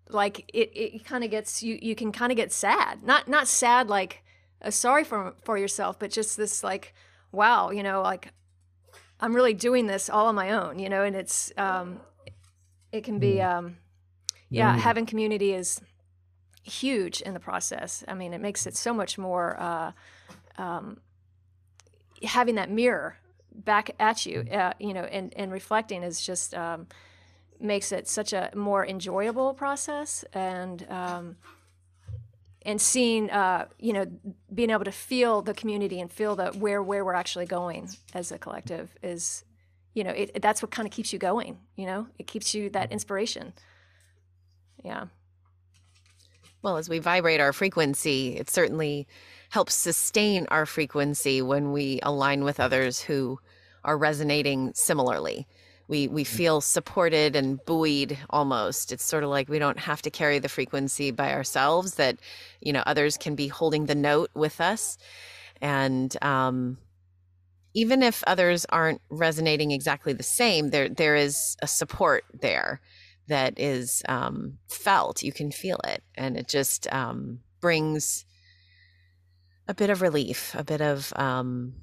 like 0.10 0.50
it, 0.54 0.72
it 0.76 1.06
kind 1.06 1.24
of 1.24 1.32
gets 1.32 1.64
you 1.64 1.80
you 1.82 1.96
can 1.96 2.12
kind 2.12 2.32
of 2.34 2.36
get 2.36 2.52
sad 2.52 3.02
not 3.02 3.30
not 3.30 3.48
sad 3.48 3.88
like 3.88 4.24
uh, 4.62 4.70
sorry 4.70 5.06
for 5.06 5.34
for 5.42 5.58
yourself 5.58 5.98
but 5.98 6.12
just 6.12 6.36
this 6.36 6.66
like 6.66 6.94
wow 7.32 7.70
you 7.72 7.82
know 7.82 8.02
like 8.02 8.34
i'm 9.22 9.34
really 9.34 9.54
doing 9.54 9.88
this 9.88 10.10
all 10.10 10.28
on 10.28 10.36
my 10.36 10.52
own 10.52 10.80
you 10.80 10.90
know 10.90 11.04
and 11.04 11.16
it's 11.16 11.54
um 11.58 12.02
it 12.92 13.06
can 13.06 13.20
be 13.20 13.42
um 13.42 13.78
yeah 14.50 14.76
Mm. 14.76 14.80
having 14.80 15.06
community 15.06 15.54
is 15.54 15.80
huge 16.64 17.22
in 17.22 17.34
the 17.34 17.40
process 17.40 18.04
i 18.10 18.14
mean 18.14 18.34
it 18.34 18.42
makes 18.42 18.68
it 18.68 18.76
so 18.76 18.94
much 18.94 19.18
more 19.18 19.58
uh 19.62 19.92
um 20.58 21.00
having 22.24 22.56
that 22.56 22.70
mirror 22.70 23.18
back 23.66 23.92
at 24.00 24.26
you 24.26 24.46
uh, 24.52 24.74
you 24.80 24.94
know 24.94 25.04
and 25.04 25.34
and 25.36 25.52
reflecting 25.52 26.04
is 26.04 26.26
just 26.26 26.54
um 26.54 26.88
makes 27.60 27.92
it 27.92 28.08
such 28.08 28.34
a 28.34 28.50
more 28.56 28.86
enjoyable 28.86 29.54
process 29.54 30.26
and 30.34 30.90
um, 30.90 31.36
and 32.64 32.82
seeing 32.82 33.30
uh, 33.30 33.66
you 33.80 33.94
know 33.94 34.06
being 34.54 34.70
able 34.70 34.86
to 34.86 34.92
feel 34.92 35.42
the 35.42 35.54
community 35.54 36.00
and 36.00 36.12
feel 36.12 36.36
the 36.36 36.48
where 36.48 36.82
where 36.82 37.06
we're 37.06 37.14
actually 37.14 37.46
going 37.46 37.90
as 38.14 38.32
a 38.32 38.38
collective 38.38 38.96
is 39.04 39.44
you 39.94 40.04
know 40.04 40.12
it, 40.12 40.42
that's 40.42 40.62
what 40.62 40.72
kind 40.72 40.88
of 40.88 40.92
keeps 40.92 41.14
you 41.14 41.20
going 41.20 41.60
you 41.82 41.88
know? 41.88 42.06
It 42.20 42.28
keeps 42.28 42.54
you 42.54 42.70
that 42.70 42.92
inspiration. 42.92 43.54
Yeah. 44.84 45.06
Well, 46.62 46.78
as 46.78 46.88
we 46.88 47.00
vibrate 47.00 47.40
our 47.40 47.54
frequency, 47.54 48.38
it 48.38 48.52
certainly 48.52 49.08
helps 49.50 49.74
sustain 49.74 50.46
our 50.50 50.68
frequency 50.68 51.42
when 51.42 51.72
we 51.72 52.00
align 52.04 52.44
with 52.44 52.60
others 52.60 53.02
who 53.02 53.40
are 53.84 53.98
resonating 53.98 54.72
similarly. 54.74 55.48
We 55.88 56.08
we 56.08 56.24
feel 56.24 56.62
supported 56.62 57.36
and 57.36 57.64
buoyed 57.66 58.18
almost. 58.30 58.92
It's 58.92 59.04
sort 59.04 59.24
of 59.24 59.30
like 59.30 59.50
we 59.50 59.60
don't 59.60 59.80
have 59.80 60.02
to 60.04 60.10
carry 60.10 60.40
the 60.40 60.50
frequency 60.50 61.12
by 61.12 61.34
ourselves. 61.34 61.96
That 61.96 62.20
you 62.62 62.72
know 62.72 62.84
others 62.86 63.18
can 63.18 63.36
be 63.36 63.48
holding 63.48 63.88
the 63.88 63.96
note 63.96 64.30
with 64.34 64.62
us, 64.62 64.98
and 65.62 66.16
um, 66.24 66.78
even 67.74 68.04
if 68.04 68.24
others 68.26 68.66
aren't 68.70 69.02
resonating 69.10 69.72
exactly 69.72 70.14
the 70.14 70.24
same, 70.24 70.70
there 70.70 70.88
there 70.88 71.16
is 71.16 71.58
a 71.62 71.68
support 71.68 72.24
there 72.40 72.80
that 73.28 73.60
is 73.60 74.02
um, 74.08 74.58
felt. 74.70 75.24
You 75.24 75.34
can 75.34 75.52
feel 75.52 75.80
it, 75.86 76.04
and 76.16 76.38
it 76.38 76.48
just 76.48 76.92
um, 76.94 77.40
brings 77.60 78.26
a 79.68 79.74
bit 79.74 79.90
of 79.90 80.02
relief, 80.02 80.56
a 80.58 80.64
bit 80.64 80.82
of 80.82 81.14
um, 81.16 81.74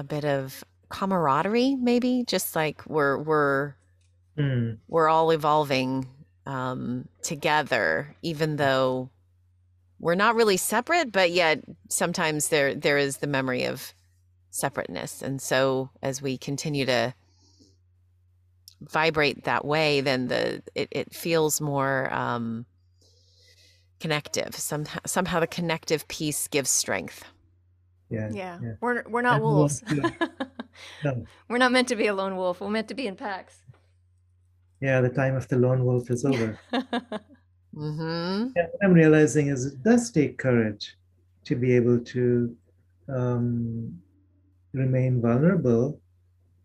a 0.00 0.04
bit 0.04 0.24
of 0.24 0.64
camaraderie, 0.88 1.76
maybe. 1.76 2.24
Just 2.26 2.56
like 2.56 2.84
we're 2.86 3.18
we're 3.18 3.74
Mm. 4.38 4.78
we're 4.88 5.08
all 5.08 5.32
evolving 5.32 6.06
um, 6.46 7.08
together, 7.22 8.16
even 8.22 8.56
though 8.56 9.10
we're 9.98 10.14
not 10.14 10.34
really 10.34 10.56
separate, 10.56 11.12
but 11.12 11.30
yet 11.30 11.62
sometimes 11.88 12.48
there 12.48 12.74
there 12.74 12.96
is 12.96 13.18
the 13.18 13.26
memory 13.26 13.64
of 13.64 13.92
separateness, 14.50 15.20
and 15.20 15.42
so 15.42 15.90
as 16.02 16.22
we 16.22 16.38
continue 16.38 16.86
to 16.86 17.12
vibrate 18.80 19.44
that 19.44 19.64
way, 19.64 20.00
then 20.00 20.28
the 20.28 20.62
it, 20.74 20.88
it 20.90 21.14
feels 21.14 21.60
more 21.60 22.10
um, 22.14 22.64
connective. 23.98 24.54
Somehow, 24.54 25.00
somehow 25.06 25.40
the 25.40 25.46
connective 25.46 26.08
piece 26.08 26.48
gives 26.48 26.70
strength. 26.70 27.24
Yeah. 28.10 28.28
yeah, 28.32 28.58
yeah. 28.62 28.72
we're 28.80 29.04
we're 29.08 29.22
not 29.22 29.36
And 29.36 29.44
wolves 29.44 29.82
No. 31.04 31.24
we're 31.48 31.58
not 31.58 31.72
meant 31.72 31.88
to 31.88 31.96
be 31.96 32.06
a 32.08 32.14
lone 32.14 32.36
wolf 32.36 32.60
we're 32.60 32.70
meant 32.70 32.88
to 32.88 32.94
be 32.94 33.06
in 33.06 33.16
packs 33.16 33.62
Yeah, 34.80 35.00
the 35.00 35.10
time 35.10 35.36
of 35.36 35.46
the 35.48 35.58
lone 35.58 35.84
wolf 35.84 36.10
is 36.10 36.24
over. 36.24 36.58
hmm 37.74 38.48
Yeah, 38.56 38.66
what 38.72 38.80
I'm 38.82 38.92
realizing 38.94 39.48
is 39.48 39.66
it 39.66 39.82
does 39.82 40.10
take 40.10 40.38
courage 40.38 40.96
to 41.44 41.54
be 41.54 41.76
able 41.76 41.98
to 42.14 42.56
um, 43.08 44.00
remain 44.72 45.20
vulnerable 45.20 46.00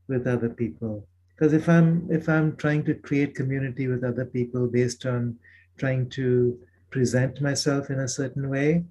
with 0.07 0.27
other 0.27 0.49
people. 0.49 1.07
Because 1.35 1.51
if 1.53 1.67
I'm 1.67 2.07
if 2.09 2.29
I'm 2.29 2.55
trying 2.55 2.83
to 2.85 2.93
create 2.95 3.35
community 3.35 3.87
with 3.87 4.03
other 4.03 4.25
people 4.25 4.67
based 4.67 5.05
on 5.05 5.37
trying 5.77 6.09
to 6.11 6.57
present 6.91 7.41
myself 7.41 7.89
in 7.89 7.99
a 7.99 8.07
certain 8.07 8.47
way 8.49 8.85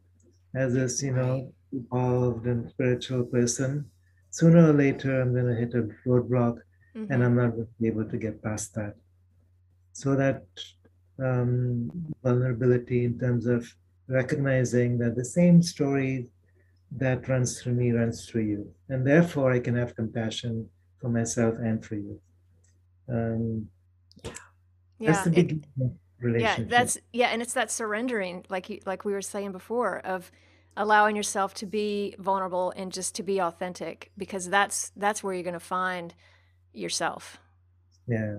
as 0.54 0.74
this, 0.74 1.02
you 1.02 1.14
know, 1.16 1.52
evolved 1.78 2.46
and 2.46 2.68
spiritual 2.70 3.24
person, 3.24 3.90
sooner 4.30 4.70
or 4.70 4.72
later 4.72 5.20
I'm 5.20 5.32
going 5.32 5.46
to 5.46 5.54
hit 5.54 5.74
a 5.74 5.82
roadblock 6.08 6.58
Mhm. 6.94 7.10
and 7.10 7.24
I'm 7.24 7.34
not 7.36 7.50
going 7.56 7.66
to 7.66 7.72
be 7.80 7.88
able 7.88 8.08
to 8.08 8.16
get 8.16 8.42
past 8.42 8.74
that. 8.74 8.94
So 9.92 10.14
that 10.16 10.42
um, 11.18 11.90
vulnerability 12.22 13.04
in 13.04 13.18
terms 13.18 13.46
of 13.46 13.60
recognizing 14.08 14.98
that 14.98 15.14
the 15.16 15.24
same 15.24 15.62
story 15.62 16.28
that 16.92 17.28
runs 17.28 17.60
through 17.60 17.74
me 17.74 17.92
runs 17.92 18.26
through 18.28 18.42
you, 18.42 18.74
and 18.88 19.06
therefore 19.06 19.52
I 19.52 19.60
can 19.60 19.76
have 19.76 19.94
compassion 19.96 20.68
for 21.00 21.08
myself 21.08 21.54
and 21.58 21.84
for 21.84 21.94
you. 21.96 22.20
Um, 23.08 23.68
yeah 24.98 25.12
that's 25.12 25.24
the 25.24 25.30
it- 25.40 25.46
beginning 25.48 25.64
of 25.80 26.40
yeah 26.40 26.56
that's 26.68 26.96
yeah 27.12 27.28
and 27.28 27.42
it's 27.42 27.52
that 27.54 27.70
surrendering 27.70 28.44
like 28.48 28.70
you 28.70 28.80
like 28.86 29.04
we 29.04 29.12
were 29.12 29.20
saying 29.22 29.52
before 29.52 29.98
of 30.00 30.30
allowing 30.76 31.16
yourself 31.16 31.54
to 31.54 31.66
be 31.66 32.14
vulnerable 32.18 32.72
and 32.76 32.92
just 32.92 33.14
to 33.16 33.22
be 33.22 33.40
authentic 33.40 34.10
because 34.18 34.48
that's 34.48 34.92
that's 34.96 35.22
where 35.22 35.34
you're 35.34 35.42
going 35.42 35.54
to 35.54 35.60
find 35.60 36.14
yourself. 36.72 37.38
Yeah, 38.06 38.38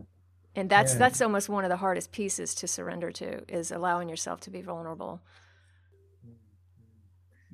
and 0.56 0.70
that's 0.70 0.94
Yeah. 0.94 0.99
that's 0.99 1.22
almost 1.22 1.49
one 1.49 1.64
of 1.64 1.70
the 1.70 1.78
hardest 1.78 2.12
pieces 2.12 2.53
to 2.56 2.68
surrender 2.68 3.12
to 3.12 3.44
is 3.52 3.72
allowing 3.72 4.10
yourself 4.10 4.41
to 4.41 4.49
be 4.49 4.62
vulnerable. 4.62 5.22
Mm-hmm. 6.26 6.34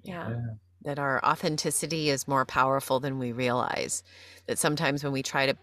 Yeah. 0.03 0.29
Yeah, 0.29 0.41
that 0.83 0.99
our 0.99 1.23
authenticity 1.23 2.09
is 2.09 2.27
more 2.27 2.45
powerful 2.45 2.99
than 2.99 3.19
we 3.19 3.31
realize. 3.31 4.03
That 4.47 4.57
sometimes 4.57 5.03
when 5.03 5.13
we 5.13 5.23
try 5.23 5.45
to 5.45 5.55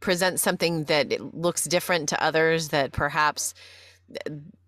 present 0.00 0.40
something 0.40 0.84
that 0.84 1.20
looks 1.34 1.64
different 1.66 2.08
to 2.08 2.22
others, 2.22 2.68
that 2.70 2.92
perhaps 2.92 3.52
th- 3.52 3.62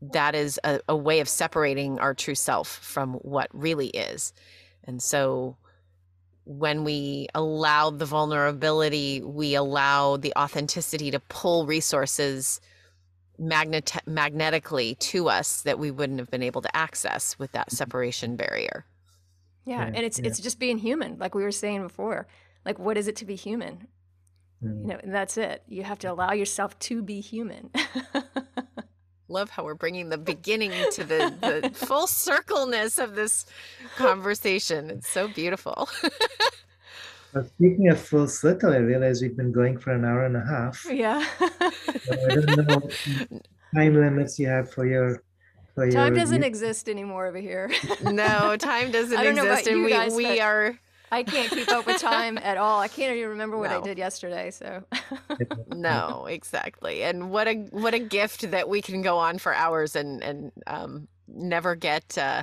that 0.03 0.35
is 0.35 0.59
a, 0.65 0.81
a 0.89 0.97
way 0.97 1.21
of 1.21 1.29
separating 1.29 1.99
our 1.99 2.15
true 2.15 2.35
self 2.35 2.69
from 2.69 3.15
what 3.15 3.49
really 3.53 3.89
is. 3.89 4.33
And 4.85 5.03
so 5.03 5.57
when 6.45 6.85
we 6.85 7.29
allow 7.35 7.91
the 7.91 8.05
vulnerability, 8.05 9.23
we 9.23 9.55
allow 9.55 10.17
the 10.19 10.33
authenticity 10.37 11.11
to 11.11 11.21
pull 11.21 11.67
resources 11.67 12.61
magnet- 13.39 14.03
magnetically 14.07 14.95
to 14.97 15.29
us 15.29 15.63
that 15.63 15.79
we 15.79 15.91
wouldn't 15.91 16.19
have 16.19 16.31
been 16.31 16.43
able 16.43 16.61
to 16.63 16.77
access 16.77 17.39
with 17.39 17.53
that 17.53 17.73
separation 17.73 18.37
barrier. 18.37 18.85
yeah 19.65 19.79
Yeah, 19.79 19.87
and 19.95 20.05
it's 20.07 20.19
yeah. 20.19 20.27
it's 20.27 20.39
just 20.39 20.59
being 20.59 20.79
human 20.79 21.19
like 21.19 21.35
we 21.35 21.43
were 21.43 21.51
saying 21.51 21.83
before 21.83 22.27
like 22.65 22.79
what 22.79 22.97
is 22.99 23.09
it 23.09 23.17
to 23.17 23.25
be 23.25 23.35
human 23.37 23.89
Mm. 24.63 24.83
you 24.83 24.87
know 24.87 25.01
and 25.03 25.13
that's 25.13 25.37
it 25.37 25.63
you 25.67 25.83
have 25.83 25.99
to 25.99 26.07
allow 26.13 26.33
yourself 26.33 26.79
to 26.79 27.03
be 27.03 27.21
human 27.21 27.71
Love 29.35 29.51
how 29.51 29.65
we're 29.65 29.75
bringing 29.75 30.11
the 30.11 30.17
beginning 30.17 30.71
to 30.93 31.03
the, 31.03 31.35
the 31.41 31.71
full 31.75 32.07
circleness 32.07 32.99
of 32.99 33.17
this 33.17 33.47
conversation. 33.97 34.91
It's 34.91 35.09
so 35.09 35.27
beautiful. 35.29 35.89
But 37.33 37.49
speaking 37.49 37.89
of 37.89 37.99
full 37.99 38.29
circle, 38.29 38.73
I 38.73 38.77
realize 38.77 39.21
we've 39.21 39.37
been 39.37 39.51
going 39.51 39.77
for 39.77 39.91
an 39.93 40.05
hour 40.05 40.25
and 40.25 40.37
a 40.37 40.45
half. 40.47 40.87
yeah 40.89 41.27
So 41.41 41.49
I 42.31 42.35
don't 42.37 42.69
know 42.69 42.79
what 42.79 43.43
time 43.75 43.95
limits 43.95 44.39
you 44.39 44.47
have 44.47 44.71
for 44.71 44.87
your 44.87 45.21
for 45.75 45.85
your 45.87 45.93
time 45.95 46.15
doesn't 46.15 46.37
review. 46.37 46.47
exist 46.47 46.89
anymore 46.89 47.27
over 47.27 47.39
here 47.39 47.73
no, 48.05 48.55
time 48.57 48.93
doesn't 48.99 49.19
I 49.19 49.25
don't 49.25 49.35
know 49.35 49.43
about 49.47 49.67
exist, 49.67 49.67
and 49.67 49.79
you 49.81 49.85
we 49.87 49.91
guys, 49.91 50.15
we 50.15 50.25
but- 50.27 50.39
are 50.39 50.79
I 51.15 51.23
can't 51.23 51.51
keep 51.51 51.71
up 51.71 51.87
with 51.87 52.01
time 52.01 52.39
at 52.39 52.57
all. 52.57 52.81
I 52.81 52.89
can't 52.89 53.17
even 53.17 53.31
remember 53.31 53.57
what 53.57 53.71
I 53.71 53.81
did 53.81 53.99
yesterday. 53.99 54.51
So, 54.51 54.83
no 55.69 56.27
exactly. 56.27 57.05
And 57.05 57.31
what 57.31 57.47
a 57.47 57.55
what 57.71 57.95
a 57.95 58.01
gift 58.01 58.51
that 58.51 58.69
we 58.69 58.83
can 58.83 59.01
go 59.03 59.17
on 59.19 59.39
for 59.39 59.55
hours 59.55 59.95
and 59.95 60.23
and 60.23 60.53
um, 60.67 61.09
never 61.29 61.77
get 61.77 62.19
uh, 62.19 62.43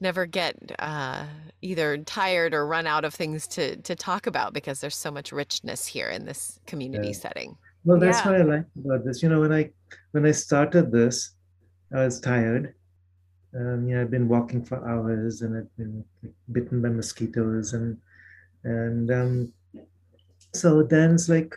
never 0.00 0.26
get 0.26 0.56
uh, 0.80 1.26
either 1.62 1.98
tired 1.98 2.54
or 2.54 2.66
run 2.66 2.86
out 2.86 3.04
of 3.04 3.14
things 3.14 3.46
to 3.48 3.76
to 3.76 3.94
talk 3.94 4.26
about 4.26 4.52
because 4.52 4.80
there's 4.80 4.96
so 4.96 5.10
much 5.10 5.30
richness 5.30 5.86
here 5.86 6.08
in 6.08 6.24
this 6.24 6.58
community 6.66 7.08
Yeah. 7.08 7.14
setting. 7.14 7.56
Well, 7.84 8.00
that's 8.00 8.18
Yeah. 8.18 8.32
what 8.32 8.40
I 8.40 8.44
like 8.44 8.64
about 8.84 9.04
this. 9.04 9.22
You 9.22 9.28
know, 9.28 9.40
when 9.40 9.52
I 9.52 9.70
when 10.10 10.26
I 10.26 10.32
started 10.32 10.90
this, 10.90 11.34
I 11.94 12.04
was 12.04 12.20
tired. 12.20 12.74
Um, 13.54 13.88
you 13.88 13.96
know, 13.96 14.02
I've 14.02 14.10
been 14.10 14.28
walking 14.28 14.64
for 14.64 14.86
hours 14.88 15.42
and 15.42 15.56
I've 15.56 15.76
been 15.76 16.04
bitten 16.52 16.80
by 16.82 16.88
mosquitoes 16.90 17.72
and 17.72 17.96
and 18.62 19.10
um, 19.10 19.52
so 20.52 20.82
then 20.82 21.14
it's 21.14 21.28
like 21.28 21.54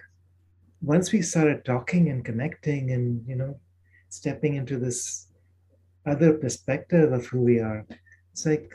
once 0.81 1.11
we 1.11 1.21
started 1.21 1.65
talking 1.65 2.09
and 2.09 2.23
connecting 2.23 2.91
and 2.91 3.23
you 3.27 3.35
know 3.35 3.59
stepping 4.09 4.55
into 4.55 4.77
this 4.77 5.27
other 6.05 6.33
perspective 6.33 7.11
of 7.13 7.25
who 7.27 7.41
we 7.41 7.59
are, 7.59 7.85
it's 8.31 8.45
like 8.45 8.71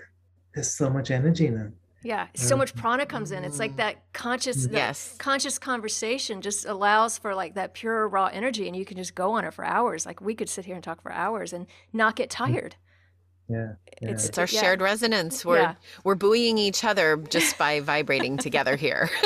there's 0.54 0.70
so 0.74 0.88
much 0.90 1.10
energy 1.10 1.48
now. 1.48 1.68
Yeah, 2.02 2.28
so 2.34 2.54
Uh, 2.54 2.58
much 2.58 2.74
prana 2.76 3.04
comes 3.06 3.32
in. 3.32 3.44
It's 3.44 3.58
like 3.58 3.76
that 3.76 3.96
conscious, 4.12 4.64
that 4.66 4.72
Yes. 4.72 5.16
conscious 5.18 5.58
conversation 5.58 6.40
just 6.40 6.64
allows 6.64 7.18
for 7.18 7.34
like 7.34 7.54
that 7.54 7.74
pure 7.74 8.08
raw 8.08 8.26
energy, 8.26 8.68
and 8.68 8.76
you 8.76 8.84
can 8.84 8.96
just 8.96 9.14
go 9.14 9.32
on 9.32 9.44
it 9.44 9.52
for 9.52 9.64
hours. 9.64 10.06
Like 10.06 10.20
we 10.20 10.34
could 10.34 10.48
sit 10.48 10.64
here 10.64 10.76
and 10.76 10.84
talk 10.84 11.02
for 11.02 11.12
hours 11.12 11.52
and 11.52 11.66
not 11.92 12.14
get 12.14 12.30
tired. 12.30 12.76
Yeah. 13.48 13.72
yeah. 14.02 14.08
It's- 14.10 14.28
It's 14.28 14.38
our 14.38 14.46
Yeah. 14.50 14.60
shared 14.60 14.80
resonance. 14.82 15.44
We're 15.44 15.58
Yeah. 15.58 15.74
we're 16.04 16.14
buoying 16.14 16.58
each 16.58 16.84
other 16.84 17.16
just 17.16 17.56
by 17.58 17.80
vibrating 17.80 18.36
together 18.36 18.76
here. 18.76 19.08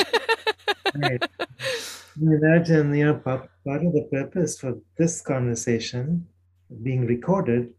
Right. 0.95 1.23
Imagine, 2.21 2.95
you 2.95 3.07
know, 3.07 3.15
part, 3.15 3.49
part 3.65 3.83
of 3.87 3.95
the 3.95 4.03
purpose 4.13 4.59
for 4.61 4.75
this 4.99 5.23
conversation 5.23 6.27
being 6.83 7.07
recorded 7.07 7.73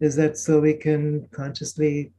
is 0.00 0.16
that 0.16 0.36
so 0.36 0.60
we 0.60 0.74
can 0.74 1.28
consciously, 1.30 2.12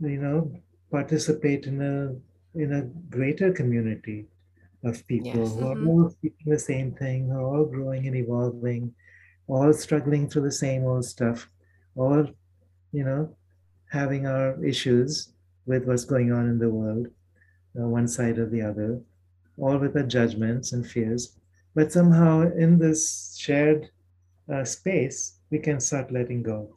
you 0.00 0.20
know, 0.20 0.52
participate 0.90 1.66
in 1.66 1.80
a 1.80 2.14
in 2.62 2.72
a 2.74 2.82
greater 3.16 3.52
community 3.52 4.26
of 4.84 5.06
people 5.06 5.40
Yes. 5.40 5.54
who 5.54 5.66
are 5.66 5.76
Mhm. 5.76 5.88
all 5.88 6.10
seeking 6.20 6.48
the 6.52 6.58
same 6.58 6.92
thing, 6.92 7.28
who 7.28 7.36
are 7.38 7.44
all 7.56 7.64
growing 7.64 8.06
and 8.06 8.16
evolving, 8.16 8.94
all 9.46 9.72
struggling 9.72 10.28
through 10.28 10.42
the 10.42 10.52
same 10.66 10.84
old 10.84 11.04
stuff, 11.04 11.50
all, 11.96 12.26
you 12.92 13.04
know, 13.04 13.36
having 13.90 14.26
our 14.26 14.62
issues 14.64 15.32
with 15.66 15.84
what's 15.86 16.04
going 16.04 16.32
on 16.32 16.48
in 16.48 16.58
the 16.58 16.70
world, 16.70 17.08
uh, 17.78 17.86
one 17.88 18.08
side 18.08 18.38
or 18.38 18.46
the 18.48 18.62
other, 18.62 19.00
all 19.58 19.78
with 19.78 19.96
our 19.96 20.02
judgments 20.04 20.72
and 20.72 20.86
fears. 20.86 21.36
But 21.74 21.92
somehow 21.92 22.42
in 22.56 22.78
this 22.78 23.36
shared 23.38 23.90
uh, 24.52 24.64
space, 24.64 25.38
we 25.50 25.58
can 25.58 25.80
start 25.80 26.12
letting 26.12 26.42
go 26.42 26.74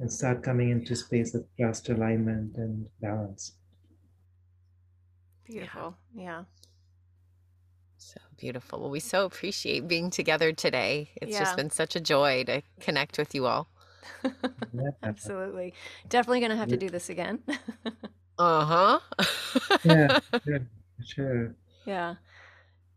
and 0.00 0.12
start 0.12 0.42
coming 0.42 0.70
into 0.70 0.96
space 0.96 1.34
of 1.34 1.46
trust, 1.58 1.88
alignment, 1.88 2.56
and 2.56 2.88
balance. 3.00 3.54
Beautiful. 5.44 5.96
Yeah. 6.14 6.44
So 7.98 8.20
beautiful. 8.36 8.80
Well, 8.80 8.90
we 8.90 9.00
so 9.00 9.24
appreciate 9.24 9.86
being 9.86 10.10
together 10.10 10.52
today. 10.52 11.10
It's 11.20 11.32
Yeah. 11.32 11.40
just 11.40 11.56
been 11.56 11.70
such 11.70 11.94
a 11.94 12.00
joy 12.00 12.44
to 12.44 12.62
connect 12.80 13.16
with 13.18 13.34
you 13.34 13.46
all. 13.46 13.68
Yeah. 14.24 14.90
Absolutely. 15.02 15.74
Definitely 16.08 16.40
going 16.40 16.50
to 16.50 16.56
have 16.56 16.68
to 16.68 16.76
do 16.76 16.88
this 16.88 17.10
again. 17.10 17.40
Uh 18.38 18.64
huh. 18.64 19.00
Yeah, 19.84 20.18
sure, 20.44 20.66
sure. 21.04 21.54
yeah. 21.86 22.14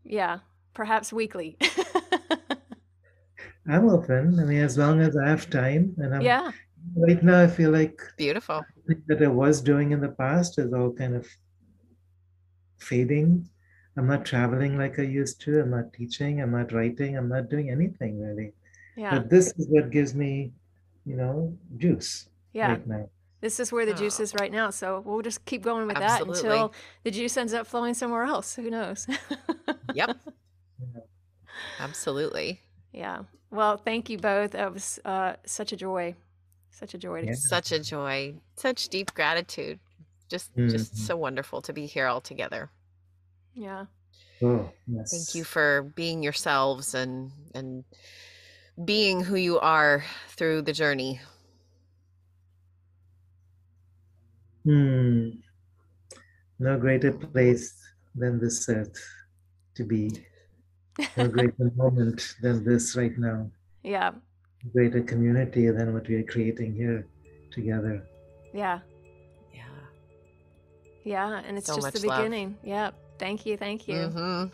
Yeah. 0.04 0.38
Perhaps 0.74 1.12
weekly. 1.12 1.56
I'm 3.68 3.88
open. 3.88 4.38
I 4.40 4.44
mean, 4.44 4.62
as 4.62 4.78
long 4.78 5.00
as 5.00 5.16
I 5.16 5.28
have 5.28 5.50
time, 5.50 5.94
and 5.98 6.14
I'm 6.14 6.22
yeah. 6.22 6.50
right 6.96 7.22
now, 7.22 7.42
I 7.42 7.48
feel 7.48 7.70
like 7.70 8.00
Beautiful. 8.16 8.64
that 9.08 9.22
I 9.22 9.26
was 9.26 9.60
doing 9.60 9.90
in 9.90 10.00
the 10.00 10.08
past 10.08 10.58
is 10.58 10.72
all 10.72 10.92
kind 10.92 11.14
of 11.14 11.26
fading. 12.78 13.48
I'm 13.96 14.06
not 14.06 14.24
traveling 14.24 14.78
like 14.78 14.98
I 14.98 15.02
used 15.02 15.40
to. 15.42 15.60
I'm 15.60 15.70
not 15.70 15.92
teaching. 15.92 16.40
I'm 16.40 16.52
not 16.52 16.72
writing. 16.72 17.16
I'm 17.16 17.28
not 17.28 17.48
doing 17.48 17.70
anything 17.70 18.20
really. 18.20 18.52
Yeah. 18.96 19.18
But 19.18 19.30
this 19.30 19.52
is 19.58 19.66
what 19.68 19.90
gives 19.90 20.14
me, 20.14 20.52
you 21.06 21.16
know, 21.16 21.56
juice 21.78 22.28
Yeah. 22.52 22.72
right 22.72 22.86
now. 22.86 23.08
This 23.40 23.60
is 23.60 23.70
where 23.70 23.86
the 23.86 23.94
juice 23.94 24.18
Oh. 24.18 24.22
is 24.24 24.34
right 24.40 24.50
now. 24.50 24.70
So 24.70 25.00
we'll 25.04 25.22
just 25.22 25.44
keep 25.44 25.62
going 25.62 25.86
with 25.86 25.96
that 25.98 26.22
until 26.22 26.72
the 27.04 27.10
juice 27.10 27.36
ends 27.36 27.54
up 27.54 27.66
flowing 27.66 27.94
somewhere 27.94 28.24
else. 28.24 28.56
Who 28.56 28.68
knows? 28.70 29.06
Yep. 29.94 30.16
Absolutely. 31.80 32.60
yeah. 32.92 33.22
Well, 33.50 33.76
thank 33.76 34.10
you 34.10 34.18
both. 34.18 34.54
It 34.54 34.72
was 34.72 34.98
uh, 35.04 35.34
such 35.46 35.72
a 35.72 35.76
joy. 35.76 36.14
Such 36.70 36.92
a 36.94 36.98
joy 36.98 37.22
to 37.22 37.26
Yeah. 37.28 37.34
Such 37.34 37.72
a 37.72 37.78
joy. 37.78 38.34
Such 38.56 38.88
deep 38.88 39.14
gratitude. 39.14 39.78
Just 40.28 40.54
just 40.56 40.94
Mhm. 40.94 40.98
so 40.98 41.16
wonderful 41.16 41.62
to 41.62 41.72
be 41.72 41.86
here 41.86 42.06
all 42.06 42.20
together. 42.20 42.70
Yeah. 43.54 43.86
Oh, 44.42 44.70
yes. 44.86 45.10
Thank 45.12 45.34
you 45.36 45.44
for 45.44 45.82
being 45.94 46.22
yourselves 46.22 46.94
and 46.94 47.30
and 47.54 47.84
being 48.84 49.24
who 49.24 49.36
you 49.36 49.58
are 49.60 50.04
through 50.30 50.62
the 50.62 50.72
journey. 50.72 51.20
Hmm. 54.64 55.30
No 56.58 56.78
greater 56.78 57.12
place 57.12 57.74
than 58.14 58.40
this 58.40 58.68
earth 58.68 58.96
to 59.74 59.84
be. 59.84 60.10
No 61.16 61.28
greater 61.36 61.70
moment 61.76 62.34
than 62.42 62.64
this 62.64 62.96
right 62.96 63.16
now. 63.18 63.50
Yeah. 63.82 64.12
Greater 64.72 65.02
community 65.02 65.70
than 65.70 65.92
what 65.94 66.08
we 66.08 66.16
are 66.16 66.24
creating 66.24 66.74
here 66.74 67.06
together. 67.52 68.02
Yeah. 68.52 68.80
Yeah. 69.54 69.62
Yeah. 71.04 71.42
And 71.46 71.56
it's 71.58 71.66
So 71.66 71.76
just 71.76 71.92
the 71.92 72.00
much 72.00 72.04
love. 72.08 72.18
beginning. 72.18 72.56
Yeah. 72.64 72.90
Thank 73.18 73.46
you. 73.46 73.56
Thank 73.56 73.86
you. 73.88 74.08
hmm 74.08 74.44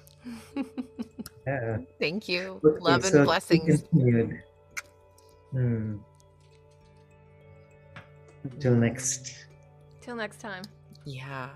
Yeah. 1.47 1.79
Thank 1.99 2.29
you. 2.29 2.61
Okay, 2.65 2.79
Love 2.81 3.05
so 3.05 3.19
and 3.19 3.27
blessings. 3.27 3.83
continued. 3.91 4.43
Hmm. 5.51 5.97
Till 8.61 8.75
next. 8.75 9.47
Till 10.01 10.17
next 10.17 10.41
time. 10.41 10.63
Yeah. 11.05 11.51